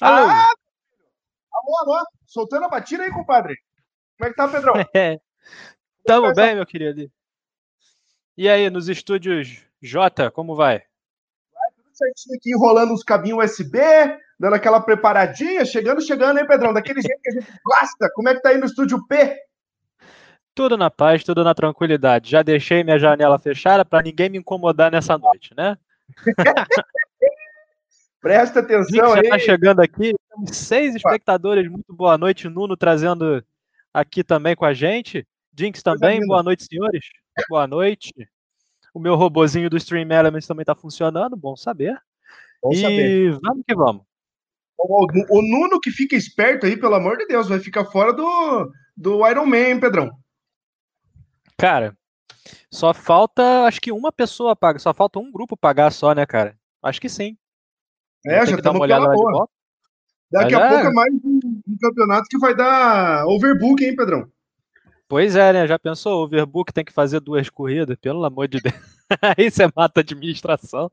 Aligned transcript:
Alô. 0.00 0.28
Ah! 0.30 0.48
Alô, 1.52 1.94
alô. 1.94 2.06
Soltando 2.26 2.64
a 2.64 2.68
batida 2.68 3.02
aí, 3.02 3.10
compadre. 3.10 3.56
Como 4.16 4.28
é 4.28 4.30
que 4.30 4.36
tá, 4.36 4.48
Pedrão? 4.48 4.74
É. 4.94 5.20
Tamo 6.04 6.32
bem, 6.34 6.54
meu 6.54 6.66
querido. 6.66 7.10
E 8.36 8.48
aí, 8.48 8.70
nos 8.70 8.88
estúdios 8.88 9.62
J, 9.82 10.30
como 10.30 10.56
vai? 10.56 10.78
Vai 11.54 11.70
tudo 11.76 11.90
certinho 11.92 12.36
aqui, 12.36 12.50
enrolando 12.50 12.94
os 12.94 13.02
cabinhos 13.02 13.44
USB, 13.44 13.78
dando 14.38 14.54
aquela 14.54 14.80
preparadinha, 14.80 15.64
chegando, 15.64 16.00
chegando, 16.00 16.38
hein, 16.38 16.46
Pedrão? 16.46 16.72
Daquele 16.72 17.02
jeito 17.02 17.20
que 17.20 17.30
a 17.30 17.32
gente 17.32 17.52
gosta. 17.62 18.10
Como 18.14 18.28
é 18.28 18.34
que 18.34 18.40
tá 18.40 18.48
aí 18.50 18.58
no 18.58 18.64
estúdio 18.64 19.06
P? 19.06 19.36
Tudo 20.54 20.76
na 20.76 20.90
paz, 20.90 21.22
tudo 21.22 21.44
na 21.44 21.54
tranquilidade. 21.54 22.30
Já 22.30 22.42
deixei 22.42 22.82
minha 22.82 22.98
janela 22.98 23.38
fechada 23.38 23.84
para 23.84 24.02
ninguém 24.02 24.30
me 24.30 24.38
incomodar 24.38 24.90
nessa 24.90 25.18
noite, 25.18 25.54
né? 25.54 25.76
Presta 28.20 28.60
atenção 28.60 29.12
aí. 29.12 29.24
Já 29.24 29.30
tá 29.30 29.38
chegando 29.38 29.80
aqui, 29.80 30.14
temos 30.30 30.56
seis 30.56 30.94
espectadores. 30.94 31.70
Muito 31.70 31.94
boa 31.94 32.18
noite, 32.18 32.48
Nuno, 32.48 32.76
trazendo 32.76 33.42
aqui 33.92 34.22
também 34.22 34.54
com 34.54 34.64
a 34.64 34.74
gente. 34.74 35.26
Jinx 35.56 35.82
também, 35.82 36.20
boa 36.26 36.42
noite, 36.42 36.64
senhores. 36.64 37.04
Boa 37.48 37.66
noite. 37.66 38.12
O 38.92 39.00
meu 39.00 39.14
robozinho 39.14 39.70
do 39.70 39.76
Stream 39.76 40.10
Elements 40.10 40.46
também 40.46 40.62
está 40.62 40.74
funcionando, 40.74 41.36
bom 41.36 41.56
saber. 41.56 41.96
Bom 42.62 42.72
e 42.72 42.80
saber. 42.80 43.38
vamos 43.40 43.64
que 43.66 43.74
vamos. 43.74 44.02
O, 44.78 45.06
o, 45.38 45.42
Nuno 45.42 45.80
que 45.80 45.90
fica 45.90 46.16
esperto 46.16 46.66
aí, 46.66 46.76
pelo 46.76 46.94
amor 46.94 47.16
de 47.18 47.26
Deus, 47.26 47.48
vai 47.48 47.58
ficar 47.58 47.84
fora 47.84 48.12
do, 48.12 48.72
do 48.96 49.28
Iron 49.28 49.46
Man, 49.46 49.58
hein, 49.58 49.80
Pedrão? 49.80 50.10
Cara, 51.56 51.94
só 52.70 52.94
falta, 52.94 53.64
acho 53.64 53.80
que 53.80 53.92
uma 53.92 54.10
pessoa 54.10 54.56
paga, 54.56 54.78
só 54.78 54.94
falta 54.94 55.18
um 55.18 55.30
grupo 55.30 55.56
pagar 55.56 55.90
só, 55.90 56.14
né, 56.14 56.24
cara? 56.24 56.58
Acho 56.82 57.00
que 57.00 57.08
sim. 57.08 57.36
É, 58.26 58.46
já 58.46 58.56
estamos 58.56 58.86
pela 58.86 59.12
boa. 59.12 59.48
Daqui 60.30 60.54
Mas 60.54 60.62
a 60.62 60.66
é... 60.66 60.68
pouco 60.70 60.86
é 60.86 60.92
mais 60.92 61.14
um, 61.24 61.40
um, 61.68 61.76
campeonato 61.80 62.28
que 62.28 62.38
vai 62.38 62.54
dar 62.54 63.26
overbook, 63.26 63.84
hein, 63.84 63.96
Pedrão? 63.96 64.28
Pois 65.08 65.34
é, 65.34 65.52
né? 65.52 65.66
Já 65.66 65.76
pensou? 65.76 66.22
Overbook 66.22 66.72
tem 66.72 66.84
que 66.84 66.92
fazer 66.92 67.18
duas 67.18 67.50
corridas, 67.50 67.96
pelo 68.00 68.24
amor 68.24 68.46
de 68.46 68.60
Deus. 68.60 68.74
Aí 69.36 69.50
você 69.50 69.64
mata 69.74 70.00
a 70.00 70.02
administração. 70.02 70.88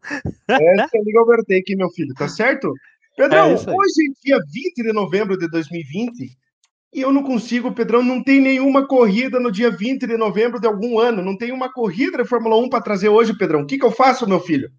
Essa 0.49 0.89
é 0.95 1.03
liga 1.03 1.21
overtake, 1.21 1.75
meu 1.75 1.89
filho, 1.91 2.15
tá 2.15 2.27
certo? 2.27 2.73
Pedrão, 3.15 3.49
é 3.49 3.53
hoje, 3.53 4.13
dia 4.23 4.39
20 4.51 4.83
de 4.83 4.93
novembro 4.93 5.37
de 5.37 5.47
2020, 5.49 6.35
e 6.93 7.01
eu 7.01 7.11
não 7.11 7.21
consigo, 7.21 7.71
Pedrão, 7.71 8.01
não 8.01 8.23
tem 8.23 8.39
nenhuma 8.39 8.87
corrida 8.87 9.39
no 9.39 9.51
dia 9.51 9.69
20 9.69 10.07
de 10.07 10.17
novembro 10.17 10.59
de 10.59 10.65
algum 10.65 10.99
ano, 10.99 11.21
não 11.21 11.37
tem 11.37 11.51
uma 11.51 11.71
corrida 11.71 12.17
de 12.17 12.27
Fórmula 12.27 12.57
1 12.57 12.69
para 12.69 12.81
trazer 12.81 13.09
hoje, 13.09 13.37
Pedrão. 13.37 13.61
O 13.61 13.65
que, 13.67 13.77
que 13.77 13.85
eu 13.85 13.91
faço, 13.91 14.27
meu 14.27 14.39
filho? 14.39 14.71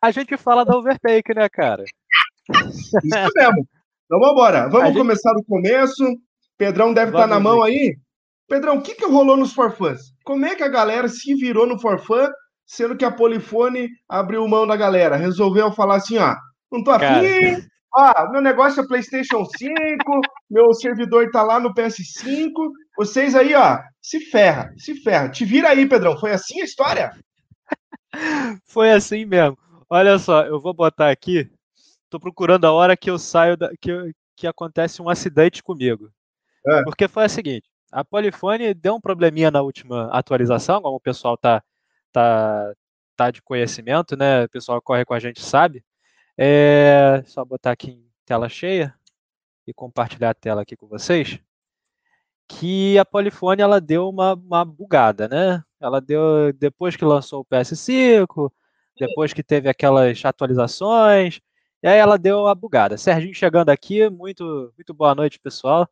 A 0.00 0.10
gente 0.10 0.36
fala 0.36 0.64
da 0.64 0.76
overtake, 0.76 1.34
né, 1.34 1.48
cara? 1.48 1.84
Isso 1.84 2.98
mesmo. 3.34 3.66
Então 4.04 4.20
vamos 4.20 4.32
embora. 4.32 4.68
Vamos 4.68 4.88
gente... 4.88 4.98
começar 4.98 5.32
do 5.32 5.44
começo. 5.44 6.04
Pedrão 6.56 6.94
deve 6.94 7.10
estar 7.10 7.22
tá 7.22 7.26
na 7.26 7.40
mão 7.40 7.62
aí. 7.62 7.96
Pedrão, 8.48 8.76
o 8.76 8.82
que, 8.82 8.94
que 8.94 9.06
rolou 9.06 9.36
nos 9.36 9.52
forfãs? 9.52 10.12
Como 10.24 10.46
é 10.46 10.54
que 10.54 10.62
a 10.62 10.68
galera 10.68 11.08
se 11.08 11.34
virou 11.34 11.66
no 11.66 11.80
forfã, 11.80 12.30
sendo 12.64 12.96
que 12.96 13.04
a 13.04 13.10
Polifone 13.10 13.88
abriu 14.08 14.46
mão 14.46 14.66
da 14.66 14.76
galera? 14.76 15.16
Resolveu 15.16 15.72
falar 15.72 15.96
assim, 15.96 16.18
ó, 16.18 16.34
não 16.70 16.84
tô 16.84 16.92
afim, 16.92 17.66
ó, 17.92 18.30
meu 18.30 18.40
negócio 18.40 18.80
é 18.80 18.86
PlayStation 18.86 19.44
5, 19.44 19.72
meu 20.48 20.72
servidor 20.74 21.28
tá 21.32 21.42
lá 21.42 21.58
no 21.58 21.74
PS5, 21.74 22.52
vocês 22.96 23.34
aí, 23.34 23.54
ó, 23.54 23.80
se 24.00 24.20
ferra, 24.20 24.72
se 24.76 24.94
ferra. 25.02 25.28
Te 25.28 25.44
vira 25.44 25.70
aí, 25.70 25.86
Pedrão, 25.86 26.16
foi 26.16 26.30
assim 26.30 26.60
a 26.60 26.64
história? 26.64 27.12
Foi 28.66 28.90
assim 28.92 29.26
mesmo. 29.26 29.58
Olha 29.88 30.18
só, 30.18 30.42
eu 30.44 30.60
vou 30.60 30.74
botar 30.74 31.10
aqui, 31.10 31.48
tô 32.10 32.18
procurando 32.18 32.64
a 32.64 32.72
hora 32.72 32.96
que 32.96 33.08
eu 33.08 33.18
saio, 33.18 33.56
da, 33.56 33.70
que, 33.80 34.12
que 34.34 34.46
acontece 34.46 35.00
um 35.00 35.08
acidente 35.08 35.62
comigo. 35.62 36.10
É. 36.66 36.82
Porque 36.82 37.06
foi 37.06 37.26
o 37.26 37.28
seguinte, 37.28 37.68
a 37.92 38.04
Polifone 38.04 38.74
deu 38.74 38.96
um 38.96 39.00
probleminha 39.00 39.50
na 39.50 39.62
última 39.62 40.08
atualização, 40.10 40.82
como 40.82 40.96
o 40.96 41.00
pessoal 41.00 41.36
tá, 41.36 41.62
tá, 42.12 42.74
tá 43.16 43.30
de 43.30 43.40
conhecimento, 43.42 44.16
né? 44.16 44.44
O 44.44 44.48
pessoal 44.48 44.82
corre 44.82 45.04
com 45.04 45.14
a 45.14 45.20
gente 45.20 45.40
sabe. 45.42 45.84
É 46.36 47.22
só 47.26 47.44
botar 47.44 47.70
aqui 47.70 47.92
em 47.92 48.10
tela 48.24 48.48
cheia 48.48 48.94
e 49.66 49.72
compartilhar 49.72 50.30
a 50.30 50.34
tela 50.34 50.62
aqui 50.62 50.76
com 50.76 50.88
vocês. 50.88 51.38
Que 52.48 52.98
a 52.98 53.04
Polifone 53.04 53.62
ela 53.62 53.80
deu 53.80 54.08
uma, 54.08 54.34
uma 54.34 54.64
bugada, 54.64 55.28
né? 55.28 55.62
Ela 55.80 56.00
deu 56.00 56.52
depois 56.52 56.96
que 56.96 57.04
lançou 57.04 57.40
o 57.40 57.44
PS5, 57.44 58.50
depois 58.98 59.32
que 59.32 59.42
teve 59.42 59.68
aquelas 59.68 60.24
atualizações, 60.24 61.40
e 61.82 61.88
aí 61.88 61.98
ela 61.98 62.18
deu 62.18 62.40
uma 62.40 62.54
bugada. 62.54 62.96
Serginho 62.96 63.34
chegando 63.34 63.70
aqui, 63.70 64.08
muito 64.10 64.72
muito 64.76 64.94
boa 64.94 65.14
noite, 65.14 65.38
pessoal. 65.38 65.88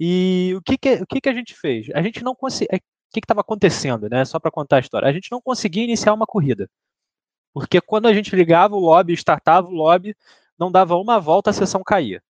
E 0.00 0.54
o 0.56 0.62
que 0.62 0.78
que, 0.78 0.94
o 0.94 1.06
que, 1.06 1.20
que 1.20 1.28
a 1.28 1.34
gente 1.34 1.54
fez? 1.54 1.88
A 1.94 2.02
gente 2.02 2.22
não 2.22 2.34
conseguia. 2.34 2.68
É, 2.72 2.76
o 2.78 3.10
que 3.12 3.20
estava 3.20 3.40
acontecendo, 3.40 4.08
né? 4.08 4.24
Só 4.24 4.38
para 4.38 4.50
contar 4.50 4.76
a 4.76 4.80
história. 4.80 5.08
A 5.08 5.12
gente 5.12 5.30
não 5.32 5.40
conseguia 5.40 5.84
iniciar 5.84 6.12
uma 6.12 6.26
corrida. 6.26 6.70
Porque 7.54 7.80
quando 7.80 8.06
a 8.06 8.12
gente 8.14 8.36
ligava 8.36 8.76
o 8.76 8.80
lobby, 8.80 9.14
startava 9.14 9.68
o 9.68 9.72
lobby, 9.72 10.14
não 10.58 10.70
dava 10.70 10.96
uma 10.96 11.18
volta, 11.20 11.50
a 11.50 11.52
sessão 11.52 11.82
caía. 11.82 12.22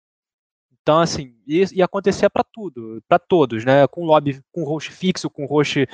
Então, 0.83 1.01
assim, 1.01 1.37
e, 1.47 1.65
e 1.75 1.83
acontecia 1.83 2.31
para 2.31 2.45
tudo, 2.45 3.03
para 3.09 3.19
todos, 3.19 3.65
né? 3.65 3.87
Com 3.89 4.05
lobby, 4.07 4.41
com 4.53 4.65
host 4.65 4.91
fixo, 4.93 5.29
com 5.29 5.47
host 5.47 5.87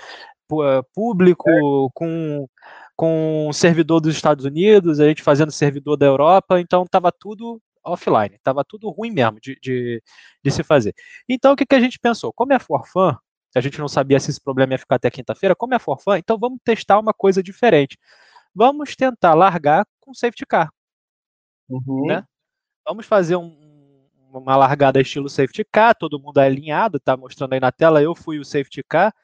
público, 0.95 1.91
com, 1.95 2.49
com 2.97 3.50
servidor 3.53 4.00
dos 4.00 4.15
Estados 4.15 4.44
Unidos, 4.44 5.00
a 5.00 5.09
gente 5.09 5.22
fazendo 5.22 5.50
servidor 5.50 5.97
da 5.97 6.06
Europa, 6.06 6.60
então 6.60 6.84
estava 6.84 7.10
tudo 7.12 7.60
offline. 7.84 8.38
Tava 8.43 8.65
tudo 8.65 8.88
ruim 8.91 9.10
mesmo 9.10 9.38
de, 9.41 9.59
de, 9.60 10.03
de 10.43 10.50
se 10.50 10.62
fazer. 10.62 10.94
Então, 11.28 11.53
o 11.53 11.56
que, 11.56 11.66
que 11.66 11.75
a 11.75 11.81
gente 11.81 11.99
pensou? 11.99 12.32
Como 12.32 12.53
é 12.53 12.59
forfã, 12.59 13.16
a 13.55 13.60
gente 13.60 13.78
não 13.78 13.88
sabia 13.88 14.19
se 14.19 14.31
esse 14.31 14.41
problema 14.41 14.75
ia 14.75 14.78
ficar 14.78 14.97
até 14.97 15.10
quinta-feira, 15.10 15.55
como 15.55 15.75
é 15.75 15.78
forfã, 15.78 16.19
então 16.19 16.38
vamos 16.38 16.59
testar 16.65 16.99
uma 16.99 17.12
coisa 17.12 17.43
diferente. 17.43 17.99
Vamos 18.55 18.97
tentar 18.97 19.34
largar 19.34 19.87
com 20.00 20.15
safety 20.15 20.47
car. 20.47 20.71
Uhum. 21.69 22.06
Né? 22.06 22.25
Vamos 22.87 23.06
fazer 23.06 23.37
um, 23.37 24.06
uma 24.32 24.56
largada 24.56 25.00
estilo 25.00 25.28
safety 25.28 25.65
car, 25.65 25.94
todo 25.94 26.21
mundo 26.21 26.38
alinhado, 26.38 26.99
tá 26.99 27.16
mostrando 27.16 27.53
aí 27.53 27.61
na 27.61 27.72
tela, 27.72 28.03
eu 28.03 28.15
fui 28.15 28.38
o 28.38 28.44
safety 28.44 28.82
car, 28.82 29.15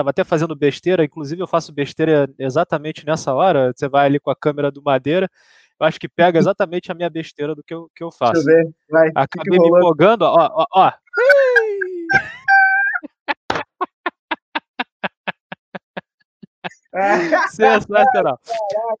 estava 0.00 0.10
até 0.10 0.24
fazendo 0.24 0.56
besteira, 0.56 1.04
inclusive 1.04 1.42
eu 1.42 1.46
faço 1.46 1.72
besteira 1.72 2.28
exatamente 2.38 3.06
nessa 3.06 3.34
hora, 3.34 3.72
você 3.74 3.88
vai 3.88 4.06
ali 4.06 4.18
com 4.18 4.30
a 4.30 4.36
câmera 4.36 4.70
do 4.70 4.82
Madeira, 4.82 5.28
eu 5.78 5.86
acho 5.86 5.98
que 5.98 6.08
pega 6.08 6.38
exatamente 6.50 6.90
a 6.90 6.94
minha 6.94 7.10
besteira 7.10 7.54
do 7.54 7.62
que 7.62 7.74
eu, 7.74 7.90
que 7.94 8.02
eu 8.02 8.10
faço. 8.10 8.44
Deixa 8.44 8.50
eu 8.50 8.64
ver. 8.64 8.74
Vai, 8.90 9.10
Acabei 9.14 9.58
me 9.58 9.68
empolgando, 9.68 10.22
ó, 10.22 10.50
ó, 10.52 10.66
ó. 10.74 10.92
Sensacional. 17.52 18.40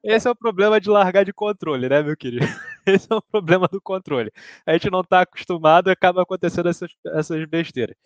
Esse 0.02 0.28
é 0.28 0.30
o 0.30 0.36
problema 0.36 0.80
de 0.80 0.88
largar 0.88 1.24
de 1.24 1.32
controle, 1.32 1.88
né, 1.88 2.02
meu 2.02 2.16
querido? 2.16 2.46
Esse 2.86 3.08
é 3.10 3.14
o 3.14 3.22
problema 3.22 3.66
do 3.68 3.80
controle. 3.80 4.30
A 4.64 4.72
gente 4.72 4.90
não 4.90 5.00
está 5.00 5.22
acostumado 5.22 5.90
e 5.90 5.92
acaba 5.92 6.22
acontecendo 6.22 6.68
essas, 6.68 6.90
essas 7.06 7.44
besteiras. 7.46 7.96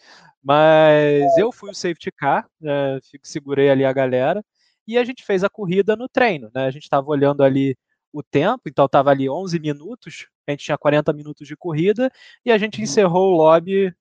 Mas 0.43 1.37
eu 1.37 1.53
fui 1.53 1.71
o 1.71 1.75
safety 1.75 2.11
car, 2.13 2.47
né, 2.61 2.99
segurei 3.23 3.71
ali 3.71 3.85
a 3.85 3.93
galera, 3.93 4.45
e 4.87 4.99
a 4.99 5.05
gente 5.05 5.25
fez 5.25 5.45
a 5.45 5.49
corrida 5.49 5.97
no 5.97 6.09
treino, 6.09 6.51
né? 6.55 6.67
A 6.67 6.71
gente 6.71 6.83
estava 6.83 7.09
olhando 7.09 7.43
ali 7.43 7.77
o 8.13 8.23
tempo, 8.23 8.63
então 8.67 8.85
estava 8.87 9.11
ali 9.11 9.29
11 9.29 9.59
minutos, 9.59 10.29
a 10.47 10.53
gente 10.53 10.65
tinha 10.65 10.79
40 10.79 11.13
minutos 11.13 11.49
de 11.49 11.57
corrida, 11.57 12.11
e 12.45 12.53
a 12.53 12.59
gente 12.59 12.81
encerrou 12.83 13.33
o 13.33 13.37
lobby 13.37 13.95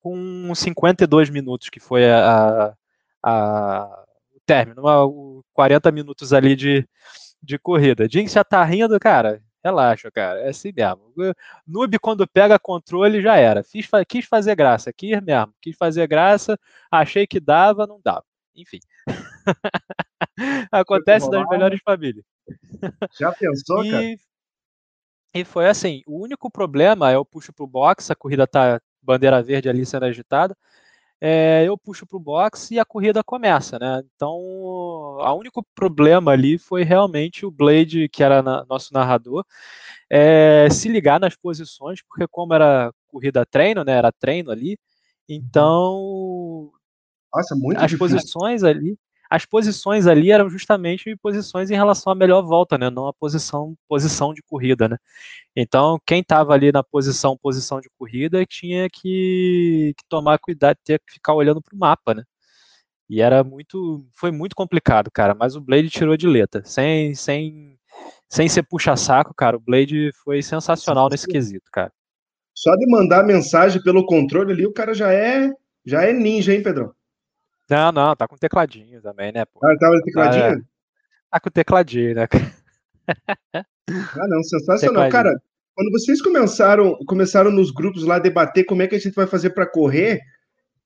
com 0.00 0.54
52 0.54 1.30
minutos, 1.30 1.70
que 1.70 1.80
foi 1.80 2.10
a, 2.10 2.74
a, 3.22 4.03
o 4.44 4.46
término, 4.46 5.44
40 5.52 5.90
minutos 5.90 6.32
ali 6.32 6.54
de, 6.54 6.86
de 7.42 7.58
corrida. 7.58 8.06
Jinx 8.10 8.32
já 8.32 8.44
tá 8.44 8.62
rindo, 8.62 8.98
cara, 9.00 9.42
relaxa, 9.64 10.10
cara, 10.10 10.40
é 10.40 10.50
assim 10.50 10.72
mesmo. 10.76 11.12
Noob, 11.66 11.98
quando 11.98 12.28
pega 12.28 12.58
controle, 12.58 13.22
já 13.22 13.36
era. 13.36 13.64
Fiz, 13.64 13.88
quis 14.06 14.26
fazer 14.26 14.54
graça, 14.54 14.92
quis 14.92 15.20
mesmo, 15.22 15.54
quis 15.60 15.76
fazer 15.76 16.06
graça, 16.06 16.58
achei 16.90 17.26
que 17.26 17.40
dava, 17.40 17.86
não 17.86 18.00
dava. 18.04 18.24
Enfim. 18.54 18.78
Acontece 20.70 21.28
nas 21.30 21.48
melhores 21.48 21.80
famílias. 21.82 22.24
Já 23.18 23.32
pensou, 23.32 23.84
e, 23.84 23.90
cara? 23.90 24.04
E 25.34 25.44
foi 25.44 25.66
assim, 25.66 26.02
o 26.06 26.22
único 26.22 26.50
problema 26.50 27.10
é 27.10 27.16
eu 27.16 27.24
puxo 27.24 27.52
pro 27.52 27.66
box, 27.66 28.10
a 28.10 28.14
corrida 28.14 28.46
tá 28.46 28.80
bandeira 29.02 29.42
verde 29.42 29.68
ali 29.68 29.84
sendo 29.84 30.04
agitada, 30.04 30.56
é, 31.26 31.64
eu 31.66 31.78
puxo 31.78 32.06
pro 32.06 32.20
box 32.20 32.70
e 32.70 32.78
a 32.78 32.84
corrida 32.84 33.24
começa, 33.24 33.78
né? 33.78 34.02
Então, 34.14 34.36
o 34.36 35.34
único 35.38 35.64
problema 35.74 36.32
ali 36.32 36.58
foi 36.58 36.82
realmente 36.82 37.46
o 37.46 37.50
Blade, 37.50 38.10
que 38.10 38.22
era 38.22 38.42
na, 38.42 38.62
nosso 38.66 38.92
narrador, 38.92 39.42
é, 40.10 40.68
se 40.70 40.86
ligar 40.86 41.18
nas 41.18 41.34
posições, 41.34 42.02
porque 42.06 42.26
como 42.30 42.52
era 42.52 42.92
corrida 43.06 43.46
treino, 43.46 43.82
né? 43.82 43.92
Era 43.92 44.12
treino 44.12 44.50
ali, 44.50 44.76
então 45.26 46.70
nossa, 47.34 47.56
muito 47.56 47.78
As 47.78 47.90
difícil. 47.90 47.98
posições 47.98 48.62
ali. 48.62 48.98
As 49.30 49.44
posições 49.46 50.06
ali 50.06 50.30
eram 50.30 50.48
justamente 50.48 51.16
posições 51.16 51.70
em 51.70 51.74
relação 51.74 52.12
à 52.12 52.16
melhor 52.16 52.42
volta, 52.42 52.78
né? 52.78 52.90
Não 52.90 53.06
a 53.06 53.12
posição 53.12 53.76
posição 53.88 54.34
de 54.34 54.42
corrida, 54.42 54.88
né? 54.88 54.96
Então, 55.56 55.98
quem 56.06 56.20
estava 56.20 56.52
ali 56.52 56.70
na 56.72 56.82
posição 56.82 57.36
posição 57.36 57.80
de 57.80 57.88
corrida 57.98 58.44
tinha 58.46 58.88
que, 58.90 59.94
que 59.96 60.04
tomar 60.08 60.38
cuidado, 60.38 60.76
ter 60.84 61.00
que 61.00 61.14
ficar 61.14 61.34
olhando 61.34 61.62
para 61.62 61.74
o 61.74 61.78
mapa, 61.78 62.14
né? 62.14 62.24
E 63.08 63.20
era 63.20 63.44
muito, 63.44 64.06
foi 64.12 64.30
muito 64.30 64.56
complicado, 64.56 65.10
cara. 65.10 65.34
Mas 65.34 65.56
o 65.56 65.60
Blade 65.60 65.90
tirou 65.90 66.16
de 66.16 66.26
letra, 66.26 66.62
sem, 66.64 67.14
sem, 67.14 67.78
sem 68.28 68.48
ser 68.48 68.62
puxa-saco, 68.62 69.34
cara. 69.34 69.56
O 69.56 69.60
Blade 69.60 70.10
foi 70.24 70.42
sensacional 70.42 71.08
nesse 71.08 71.26
quesito, 71.26 71.70
cara. 71.72 71.92
Só 72.54 72.74
de 72.76 72.86
mandar 72.86 73.24
mensagem 73.24 73.82
pelo 73.82 74.06
controle 74.06 74.52
ali, 74.52 74.66
o 74.66 74.72
cara 74.72 74.94
já 74.94 75.12
é, 75.12 75.50
já 75.84 76.04
é 76.04 76.12
ninja, 76.12 76.54
hein, 76.54 76.62
Pedrão? 76.62 76.92
Não, 77.68 77.92
não, 77.92 78.16
tá 78.16 78.28
com 78.28 78.36
tecladinho 78.36 79.00
também, 79.00 79.32
né? 79.32 79.44
Pô? 79.46 79.60
Ah, 79.64 79.76
tava 79.78 80.00
tecladinho? 80.02 80.60
Tá, 80.60 80.66
tá 81.30 81.40
com 81.40 81.50
tecladinho, 81.50 82.14
né? 82.14 82.28
ah, 83.56 84.28
não, 84.28 84.42
sensacional. 84.42 85.04
Tecladinho. 85.04 85.10
Cara, 85.10 85.42
quando 85.74 85.90
vocês 85.90 86.22
começaram, 86.22 86.96
começaram 87.06 87.50
nos 87.50 87.70
grupos 87.70 88.04
lá 88.04 88.16
a 88.16 88.20
debater 88.20 88.64
como 88.64 88.82
é 88.82 88.86
que 88.86 88.94
a 88.94 88.98
gente 88.98 89.14
vai 89.14 89.26
fazer 89.26 89.50
para 89.50 89.66
correr, 89.66 90.20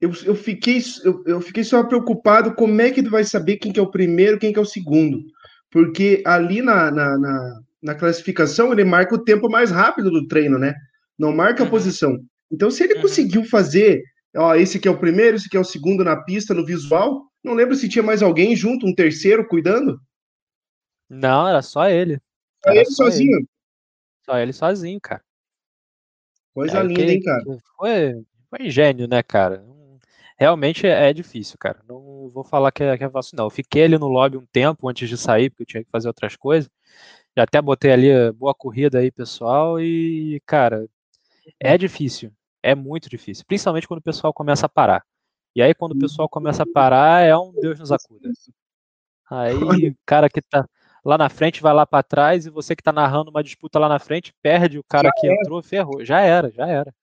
eu, 0.00 0.10
eu, 0.24 0.34
fiquei, 0.34 0.80
eu, 1.04 1.22
eu, 1.26 1.40
fiquei 1.40 1.64
só 1.64 1.82
preocupado 1.82 2.54
como 2.54 2.80
é 2.80 2.90
que 2.90 3.02
tu 3.02 3.10
vai 3.10 3.24
saber 3.24 3.56
quem 3.56 3.72
que 3.72 3.80
é 3.80 3.82
o 3.82 3.90
primeiro, 3.90 4.38
quem 4.38 4.52
que 4.52 4.58
é 4.58 4.62
o 4.62 4.66
segundo. 4.66 5.20
Porque 5.70 6.22
ali 6.24 6.62
na, 6.62 6.90
na, 6.90 7.18
na, 7.18 7.60
na 7.82 7.94
classificação 7.94 8.72
ele 8.72 8.84
marca 8.84 9.14
o 9.14 9.22
tempo 9.22 9.50
mais 9.50 9.70
rápido 9.70 10.10
do 10.10 10.26
treino, 10.26 10.58
né? 10.58 10.74
Não 11.18 11.34
marca 11.34 11.62
a 11.62 11.64
uhum. 11.64 11.70
posição. 11.70 12.16
Então, 12.50 12.70
se 12.70 12.84
ele 12.84 12.94
uhum. 12.94 13.02
conseguiu 13.02 13.44
fazer, 13.44 14.02
ó, 14.38 14.54
esse 14.54 14.78
aqui 14.78 14.88
é 14.88 14.90
o 14.90 14.98
primeiro, 14.98 15.36
esse 15.36 15.46
aqui 15.46 15.56
é 15.56 15.60
o 15.60 15.64
segundo 15.64 16.04
na 16.04 16.16
pista, 16.16 16.54
no 16.54 16.64
visual, 16.64 17.26
não 17.42 17.54
lembro 17.54 17.74
se 17.74 17.88
tinha 17.88 18.02
mais 18.02 18.22
alguém 18.22 18.54
junto, 18.56 18.86
um 18.86 18.94
terceiro 18.94 19.46
cuidando. 19.46 20.00
Não, 21.08 21.48
era 21.48 21.62
só 21.62 21.88
ele. 21.88 22.20
Só 22.64 22.72
ele 22.72 22.84
só 22.86 23.04
sozinho. 23.04 23.36
Ele. 23.36 23.48
Só 24.24 24.38
ele 24.38 24.52
sozinho, 24.52 25.00
cara. 25.00 25.22
Coisa 26.54 26.78
é, 26.78 26.82
linda, 26.82 27.04
que, 27.04 27.10
hein, 27.10 27.22
cara? 27.22 27.44
Foi, 27.76 28.24
foi 28.50 28.70
gênio, 28.70 29.06
né, 29.06 29.22
cara? 29.22 29.64
realmente 30.38 30.86
é, 30.86 31.10
é, 31.10 31.12
difícil, 31.12 31.56
cara. 31.58 31.80
Não 31.88 32.30
vou 32.30 32.44
falar 32.44 32.70
que 32.70 32.82
é, 32.84 32.96
que 32.96 33.04
é 33.04 33.10
fácil, 33.10 33.36
não. 33.36 33.46
Eu 33.46 33.50
fiquei 33.50 33.84
ali 33.84 33.98
no 33.98 34.08
lobby 34.08 34.36
um 34.36 34.46
tempo 34.46 34.88
antes 34.88 35.08
de 35.08 35.16
sair, 35.18 35.50
porque 35.50 35.64
eu 35.64 35.66
tinha 35.66 35.84
que 35.84 35.90
fazer 35.90 36.08
outras 36.08 36.36
coisas. 36.36 36.70
Já 37.36 37.42
até 37.44 37.60
botei 37.60 37.92
ali 37.92 38.08
eh, 38.10 38.32
boa 38.32 38.54
corrida 38.54 38.98
aí, 39.00 39.10
pessoal, 39.10 39.80
e, 39.80 40.40
cara, 40.46 40.88
é 41.60 41.76
difícil. 41.78 42.32
É 42.62 42.74
muito 42.74 43.08
difícil. 43.08 43.44
Principalmente 43.46 43.86
quando 43.86 44.00
o 44.00 44.02
pessoal 44.02 44.32
começa 44.32 44.66
a 44.66 44.68
parar. 44.68 45.04
E 45.54 45.62
aí, 45.62 45.74
quando 45.74 45.92
o 45.92 45.98
pessoal 45.98 46.28
começa 46.28 46.62
a 46.62 46.66
parar, 46.66 47.22
é 47.22 47.36
um 47.36 47.52
Deus 47.52 47.78
nos 47.78 47.90
acuda. 47.90 48.30
Aí, 49.30 49.54
o 49.92 49.96
cara 50.06 50.28
que 50.28 50.40
tá 50.40 50.64
lá 51.04 51.16
na 51.16 51.28
frente 51.28 51.62
vai 51.62 51.72
lá 51.72 51.86
para 51.86 52.02
trás 52.02 52.46
e 52.46 52.50
você 52.50 52.76
que 52.76 52.82
tá 52.82 52.92
narrando 52.92 53.30
uma 53.30 53.42
disputa 53.42 53.78
lá 53.78 53.88
na 53.88 53.98
frente 53.98 54.34
perde 54.42 54.78
o 54.78 54.84
cara 54.84 55.08
já 55.08 55.12
que 55.20 55.26
era. 55.26 55.36
entrou, 55.36 55.62
ferrou. 55.62 56.04
Já 56.04 56.20
era, 56.20 56.50
já 56.50 56.66
era. 56.66 56.94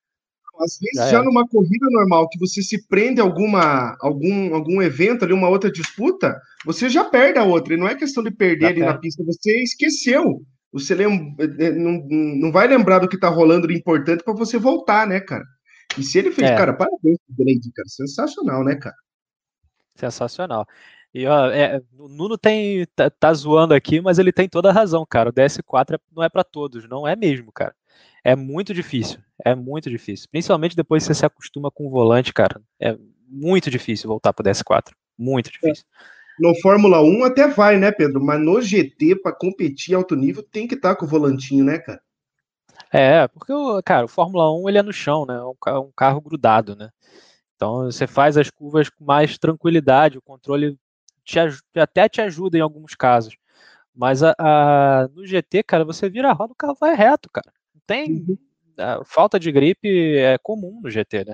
Às 0.60 0.80
vezes, 0.80 1.12
já, 1.12 1.18
já 1.18 1.24
numa 1.24 1.46
corrida 1.48 1.88
normal, 1.90 2.30
que 2.30 2.40
você 2.40 2.62
se 2.62 2.88
prende 2.88 3.20
a 3.20 3.24
alguma, 3.24 3.98
algum, 4.00 4.56
algum 4.56 4.82
evento 4.82 5.26
ali, 5.26 5.34
uma 5.34 5.50
outra 5.50 5.70
disputa, 5.70 6.40
você 6.66 6.88
já 6.88 7.04
perde 7.04 7.40
a 7.40 7.44
outra. 7.44 7.74
E 7.74 7.78
não 7.78 7.88
é 7.88 7.96
questão 7.96 8.24
de 8.24 8.32
perder 8.32 8.62
já 8.62 8.68
ali 8.68 8.80
perde. 8.80 8.94
na 8.94 9.00
pista, 9.00 9.24
você 9.24 9.62
esqueceu. 9.62 10.42
Você 10.76 10.94
lem... 10.94 11.34
Eh, 11.40 11.72
não, 11.72 12.06
não 12.10 12.52
vai 12.52 12.68
lembrar 12.68 13.00
do 13.00 13.08
que 13.08 13.18
tá 13.18 13.30
rolando 13.30 13.66
de 13.66 13.74
importante 13.74 14.26
para 14.26 14.34
você 14.34 14.58
voltar, 14.58 15.08
né, 15.08 15.22
cara? 15.22 15.46
E 15.98 16.04
se 16.04 16.20
ele 16.20 16.32
fez, 16.32 16.52
é. 16.52 16.56
cara, 16.58 16.74
parabéns 16.74 17.18
pro 17.26 17.46
cara. 17.74 17.88
Sensacional, 17.88 18.62
né, 18.62 18.76
cara? 18.76 18.96
Sensacional. 19.96 20.68
E 21.14 21.26
ó, 21.26 21.50
é, 21.50 21.82
o 21.98 22.10
Nuno 22.10 22.38
tem 22.38 22.86
tá, 22.94 23.10
tá, 23.10 23.34
zoando 23.34 23.74
aqui, 23.74 24.02
mas 24.02 24.20
ele 24.20 24.34
tem 24.34 24.50
toda 24.50 24.70
a 24.70 24.74
razão, 24.74 25.06
cara. 25.10 25.30
O 25.30 25.34
DS4 25.34 25.96
é, 25.96 26.00
não 26.14 26.22
é 26.22 26.28
para 26.28 26.44
todos, 26.44 26.90
não 26.90 27.08
é 27.08 27.16
mesmo, 27.16 27.54
cara. 27.54 27.74
É 28.22 28.36
muito 28.36 28.74
difícil, 28.74 29.20
é 29.46 29.56
muito 29.56 29.90
difícil. 29.90 30.28
Principalmente 30.30 30.76
depois 30.76 31.04
que 31.04 31.08
você 31.08 31.20
se 31.20 31.26
acostuma 31.26 31.72
com 31.72 31.88
o 31.88 31.90
volante, 31.90 32.34
cara. 32.34 32.62
É 32.82 32.98
muito 33.30 33.72
difícil 33.72 34.10
voltar 34.10 34.34
pro 34.34 34.44
DS4. 34.44 34.92
Muito 35.18 35.50
difícil. 35.50 35.86
No 36.40 36.54
Fórmula 36.62 37.02
1 37.02 37.24
até 37.24 37.48
vai, 37.48 37.78
né, 37.78 37.92
Pedro? 37.92 38.24
Mas 38.24 38.42
no 38.42 38.62
GT, 38.62 39.16
para 39.18 39.36
competir 39.36 39.96
alto 39.96 40.16
nível, 40.16 40.44
tem 40.44 40.68
que 40.68 40.76
estar 40.76 40.90
tá 40.90 40.96
com 40.96 41.06
o 41.06 41.10
volantinho, 41.10 41.64
né, 41.64 41.80
cara? 41.80 42.02
É, 42.92 43.28
porque, 43.28 43.54
cara, 43.84 44.06
o 44.06 44.10
Fórmula 44.10 44.52
1 44.54 44.70
ele 44.70 44.78
é 44.78 44.84
no 44.84 44.94
chão, 44.94 45.26
né? 45.26 45.36
É 45.68 45.80
um 45.80 45.92
carro 45.96 46.22
grudado, 46.22 46.76
né? 46.76 46.90
Então 47.56 47.86
você 47.86 48.06
faz 48.06 48.38
as 48.38 48.50
curvas 48.50 48.90
com 48.90 49.06
mais 49.06 49.38
tranquilidade, 49.38 50.18
o 50.18 50.22
controle 50.22 50.78
te, 51.24 51.40
até 51.76 52.10
te 52.10 52.22
ajuda 52.22 52.58
em 52.58 52.62
alguns 52.62 52.96
casos. 52.96 53.36
Mas 53.96 54.22
a, 54.24 54.36
a, 54.38 55.08
no 55.14 55.26
GT, 55.26 55.64
cara, 55.64 55.86
você 55.86 56.10
vira 56.10 56.30
a 56.30 56.34
roda, 56.34 56.52
o 56.54 56.56
carro 56.56 56.76
vai 56.80 56.96
reto, 56.96 57.30
cara 57.30 57.52
tem. 57.86 58.26
Uhum. 58.28 58.38
falta 59.06 59.40
de 59.40 59.52
gripe 59.52 60.18
é 60.18 60.38
comum 60.38 60.82
no 60.82 60.90
GT, 60.90 61.26
né? 61.26 61.34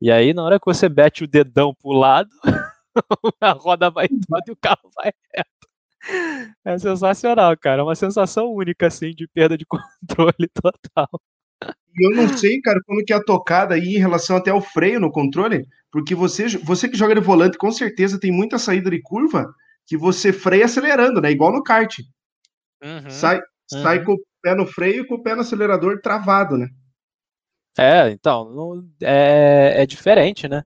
E 0.00 0.10
aí, 0.10 0.32
na 0.34 0.42
hora 0.42 0.58
que 0.58 0.66
você 0.66 0.88
bete 0.88 1.22
o 1.22 1.28
dedão 1.28 1.74
pro 1.74 1.92
lado, 1.92 2.30
a 3.40 3.52
roda 3.52 3.90
vai 3.90 4.08
uhum. 4.10 4.20
toda 4.28 4.44
e 4.48 4.52
o 4.52 4.56
carro 4.56 4.90
vai 4.94 5.12
reto. 5.34 5.62
É 6.64 6.78
sensacional, 6.78 7.56
cara. 7.56 7.80
É 7.80 7.84
uma 7.84 7.94
sensação 7.94 8.52
única, 8.52 8.86
assim, 8.86 9.10
de 9.10 9.26
perda 9.28 9.56
de 9.56 9.64
controle 9.66 10.48
total. 10.54 11.08
E 11.94 12.06
eu 12.06 12.10
não 12.10 12.36
sei, 12.36 12.60
cara, 12.60 12.80
como 12.86 13.04
que 13.04 13.12
é 13.12 13.16
a 13.16 13.22
tocada 13.22 13.74
aí 13.74 13.96
em 13.96 13.98
relação 13.98 14.36
até 14.36 14.50
ao 14.50 14.60
freio 14.60 14.98
no 14.98 15.12
controle, 15.12 15.66
porque 15.90 16.14
você, 16.14 16.48
você 16.58 16.88
que 16.88 16.96
joga 16.96 17.14
de 17.14 17.20
volante, 17.20 17.58
com 17.58 17.70
certeza 17.70 18.18
tem 18.18 18.32
muita 18.32 18.58
saída 18.58 18.90
de 18.90 19.00
curva 19.00 19.52
que 19.86 19.96
você 19.96 20.32
freia 20.32 20.64
acelerando, 20.64 21.20
né? 21.20 21.30
Igual 21.30 21.52
no 21.52 21.62
kart. 21.62 21.98
Uhum, 22.82 23.10
sai, 23.10 23.36
uhum. 23.36 23.82
sai 23.82 24.02
com 24.02 24.16
pé 24.42 24.54
no 24.54 24.66
freio 24.66 25.02
e 25.02 25.06
com 25.06 25.14
o 25.14 25.22
pé 25.22 25.34
no 25.34 25.42
acelerador 25.42 26.00
travado, 26.00 26.56
né? 26.56 26.68
É, 27.78 28.10
então, 28.10 28.50
não, 28.50 28.88
é, 29.00 29.82
é 29.82 29.86
diferente, 29.86 30.48
né? 30.48 30.62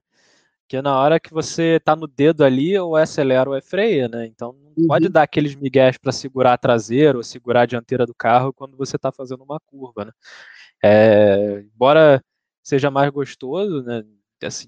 Que 0.67 0.81
na 0.81 0.99
hora 0.99 1.19
que 1.19 1.33
você 1.33 1.79
tá 1.79 1.95
no 1.95 2.07
dedo 2.07 2.43
ali, 2.43 2.77
ou 2.77 2.97
é 2.97 3.03
acelera 3.03 3.49
ou 3.49 3.55
é 3.55 3.61
freia, 3.61 4.09
né? 4.09 4.25
Então 4.25 4.53
não 4.53 4.73
uhum. 4.77 4.87
pode 4.87 5.07
dar 5.07 5.23
aqueles 5.23 5.55
migués 5.55 5.97
para 5.97 6.11
segurar 6.11 6.53
a 6.53 6.57
traseira 6.57 7.17
ou 7.17 7.23
segurar 7.23 7.61
a 7.61 7.65
dianteira 7.65 8.05
do 8.05 8.13
carro 8.13 8.51
quando 8.53 8.75
você 8.75 8.97
tá 8.97 9.11
fazendo 9.11 9.43
uma 9.43 9.59
curva, 9.61 10.05
né? 10.05 10.11
É, 10.83 11.61
embora 11.73 12.23
seja 12.61 12.91
mais 12.91 13.09
gostoso, 13.09 13.81
né? 13.83 14.03
Assim, 14.43 14.67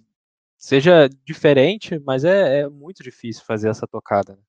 seja 0.58 1.10
diferente, 1.26 2.00
mas 2.00 2.24
é, 2.24 2.60
é, 2.60 2.70
muito 2.70 3.04
difícil 3.04 3.44
fazer 3.46 3.70
essa 3.70 3.86
tocada. 3.86 4.34
Né? 4.34 4.42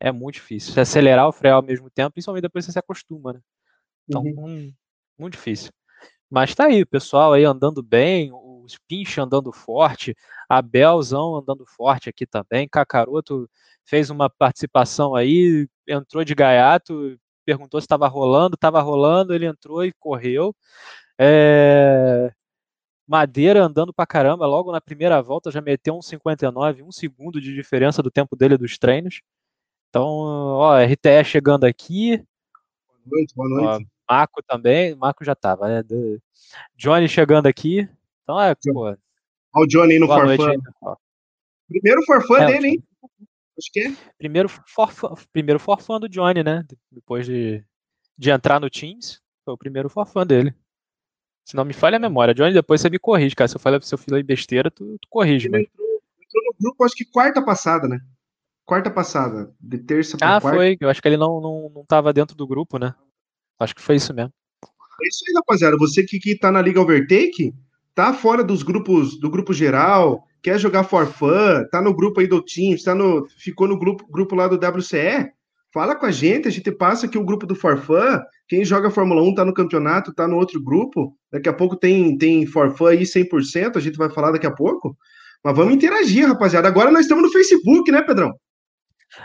É 0.00 0.12
muito 0.12 0.34
difícil. 0.34 0.72
Se 0.72 0.80
acelerar 0.80 1.26
ou 1.26 1.32
frear 1.32 1.56
ao 1.56 1.62
mesmo 1.62 1.88
tempo, 1.88 2.12
principalmente 2.12 2.42
depois 2.42 2.64
você 2.64 2.72
se 2.72 2.78
acostuma, 2.78 3.32
né? 3.34 3.40
Então, 4.08 4.22
uhum. 4.22 4.72
muito 5.18 5.34
difícil. 5.34 5.70
Mas 6.28 6.54
tá 6.54 6.66
aí, 6.66 6.82
o 6.82 6.86
pessoal 6.86 7.32
aí 7.32 7.44
andando 7.44 7.82
bem, 7.82 8.30
o 8.70 8.76
Spinch 8.76 9.18
andando 9.20 9.52
forte, 9.52 10.16
a 10.48 10.62
Belzão 10.62 11.36
andando 11.36 11.64
forte 11.66 12.08
aqui 12.08 12.26
também, 12.26 12.68
Cacaroto 12.68 13.48
fez 13.84 14.10
uma 14.10 14.30
participação 14.30 15.14
aí, 15.14 15.68
entrou 15.88 16.24
de 16.24 16.34
gaiato, 16.34 17.18
perguntou 17.44 17.80
se 17.80 17.84
estava 17.84 18.06
rolando, 18.06 18.54
estava 18.54 18.80
rolando, 18.80 19.34
ele 19.34 19.46
entrou 19.46 19.84
e 19.84 19.92
correu. 19.98 20.54
É... 21.18 22.32
Madeira 23.06 23.64
andando 23.64 23.92
pra 23.92 24.06
caramba, 24.06 24.46
logo 24.46 24.70
na 24.70 24.80
primeira 24.80 25.20
volta 25.20 25.50
já 25.50 25.60
meteu 25.60 25.96
um 25.96 26.02
59, 26.02 26.82
um 26.84 26.92
segundo 26.92 27.40
de 27.40 27.52
diferença 27.52 28.02
do 28.02 28.10
tempo 28.10 28.36
dele 28.36 28.56
dos 28.56 28.78
treinos. 28.78 29.20
Então, 29.88 30.06
ó, 30.06 30.78
RTE 30.78 31.24
chegando 31.24 31.64
aqui. 31.64 32.24
Boa 33.04 33.18
noite, 33.18 33.34
boa 33.34 33.48
noite. 33.48 33.88
Ó, 34.08 34.14
Marco 34.14 34.40
também, 34.46 34.94
Marco 34.94 35.24
já 35.24 35.34
tava, 35.34 35.66
né? 35.66 35.84
Johnny 36.76 37.08
chegando 37.08 37.46
aqui. 37.46 37.88
Então 38.30 38.40
é, 38.40 38.54
pô. 38.54 38.84
Olha 38.86 38.98
o 39.56 39.66
Johnny 39.66 39.98
no 39.98 40.06
forfã. 40.06 40.52
Primeiro 41.68 42.02
forfã 42.04 42.38
é, 42.42 42.46
dele, 42.46 42.68
hein? 42.68 42.84
Acho 43.58 43.72
que 43.72 43.80
é. 43.80 43.92
Primeiro 44.16 44.48
forfã, 44.48 45.14
primeiro 45.32 45.58
forfã 45.58 45.98
do 45.98 46.08
Johnny, 46.08 46.42
né? 46.42 46.64
Depois 46.90 47.26
de, 47.26 47.64
de 48.16 48.30
entrar 48.30 48.60
no 48.60 48.70
Teams, 48.70 49.20
foi 49.44 49.54
o 49.54 49.58
primeiro 49.58 49.88
forfã 49.88 50.24
dele. 50.24 50.54
Se 51.44 51.56
não 51.56 51.64
me 51.64 51.72
falha 51.72 51.96
a 51.96 52.00
memória. 52.00 52.32
Johnny, 52.32 52.54
depois 52.54 52.80
você 52.80 52.88
me 52.88 52.98
corrige, 52.98 53.34
cara. 53.34 53.48
Se 53.48 53.56
eu 53.56 53.60
falei 53.60 53.80
se 53.82 53.92
eu 53.92 53.98
falei 53.98 54.22
besteira, 54.22 54.70
tu, 54.70 54.96
tu 55.00 55.08
corrige, 55.08 55.48
Ele 55.48 55.62
entrou, 55.62 55.88
entrou, 56.22 56.44
no 56.44 56.54
grupo, 56.60 56.84
acho 56.84 56.94
que 56.94 57.04
quarta 57.04 57.44
passada, 57.44 57.88
né? 57.88 57.98
Quarta 58.64 58.90
passada. 58.90 59.52
De 59.60 59.78
terça 59.78 60.16
pra 60.16 60.36
ah, 60.36 60.40
quarta. 60.40 60.56
Ah, 60.56 60.60
foi. 60.60 60.76
Eu 60.80 60.88
acho 60.88 61.02
que 61.02 61.08
ele 61.08 61.16
não, 61.16 61.40
não, 61.40 61.72
não 61.74 61.84
tava 61.84 62.12
dentro 62.12 62.36
do 62.36 62.46
grupo, 62.46 62.78
né? 62.78 62.94
Acho 63.58 63.74
que 63.74 63.82
foi 63.82 63.96
isso 63.96 64.14
mesmo. 64.14 64.32
É 65.02 65.08
isso 65.08 65.24
aí, 65.26 65.34
rapaziada. 65.34 65.76
Você 65.76 66.04
que, 66.04 66.20
que 66.20 66.38
tá 66.38 66.52
na 66.52 66.62
Liga 66.62 66.80
Overtake, 66.80 67.52
tá 68.00 68.14
fora 68.14 68.42
dos 68.42 68.62
grupos, 68.62 69.20
do 69.20 69.28
grupo 69.28 69.52
geral, 69.52 70.24
quer 70.42 70.58
jogar 70.58 70.84
for 70.84 71.06
fun, 71.06 71.66
tá 71.70 71.82
no 71.82 71.92
grupo 71.92 72.20
aí 72.20 72.26
do 72.26 72.42
Teams, 72.42 72.82
tá 72.82 72.94
no, 72.94 73.26
ficou 73.36 73.68
no 73.68 73.78
grupo, 73.78 74.10
grupo 74.10 74.34
lá 74.34 74.48
do 74.48 74.56
WCE, 74.56 75.30
fala 75.70 75.94
com 75.94 76.06
a 76.06 76.10
gente, 76.10 76.48
a 76.48 76.50
gente 76.50 76.72
passa 76.72 77.04
aqui 77.04 77.18
o 77.18 77.24
grupo 77.24 77.46
do 77.46 77.54
For 77.54 77.76
Fun. 77.76 78.18
Quem 78.48 78.64
joga 78.64 78.90
Fórmula 78.90 79.22
1 79.22 79.34
tá 79.34 79.44
no 79.44 79.52
campeonato, 79.52 80.14
tá 80.14 80.26
no 80.26 80.36
outro 80.36 80.62
grupo. 80.62 81.14
Daqui 81.30 81.50
a 81.50 81.52
pouco 81.52 81.76
tem, 81.76 82.16
tem 82.16 82.46
For 82.46 82.74
Fun 82.74 82.86
aí 82.86 83.02
100%, 83.02 83.76
a 83.76 83.80
gente 83.80 83.98
vai 83.98 84.08
falar 84.08 84.30
daqui 84.30 84.46
a 84.46 84.50
pouco. 84.50 84.96
Mas 85.44 85.54
vamos 85.54 85.74
interagir, 85.74 86.26
rapaziada. 86.26 86.68
Agora 86.68 86.90
nós 86.90 87.02
estamos 87.02 87.22
no 87.22 87.30
Facebook, 87.30 87.92
né, 87.92 88.00
Pedrão? 88.00 88.32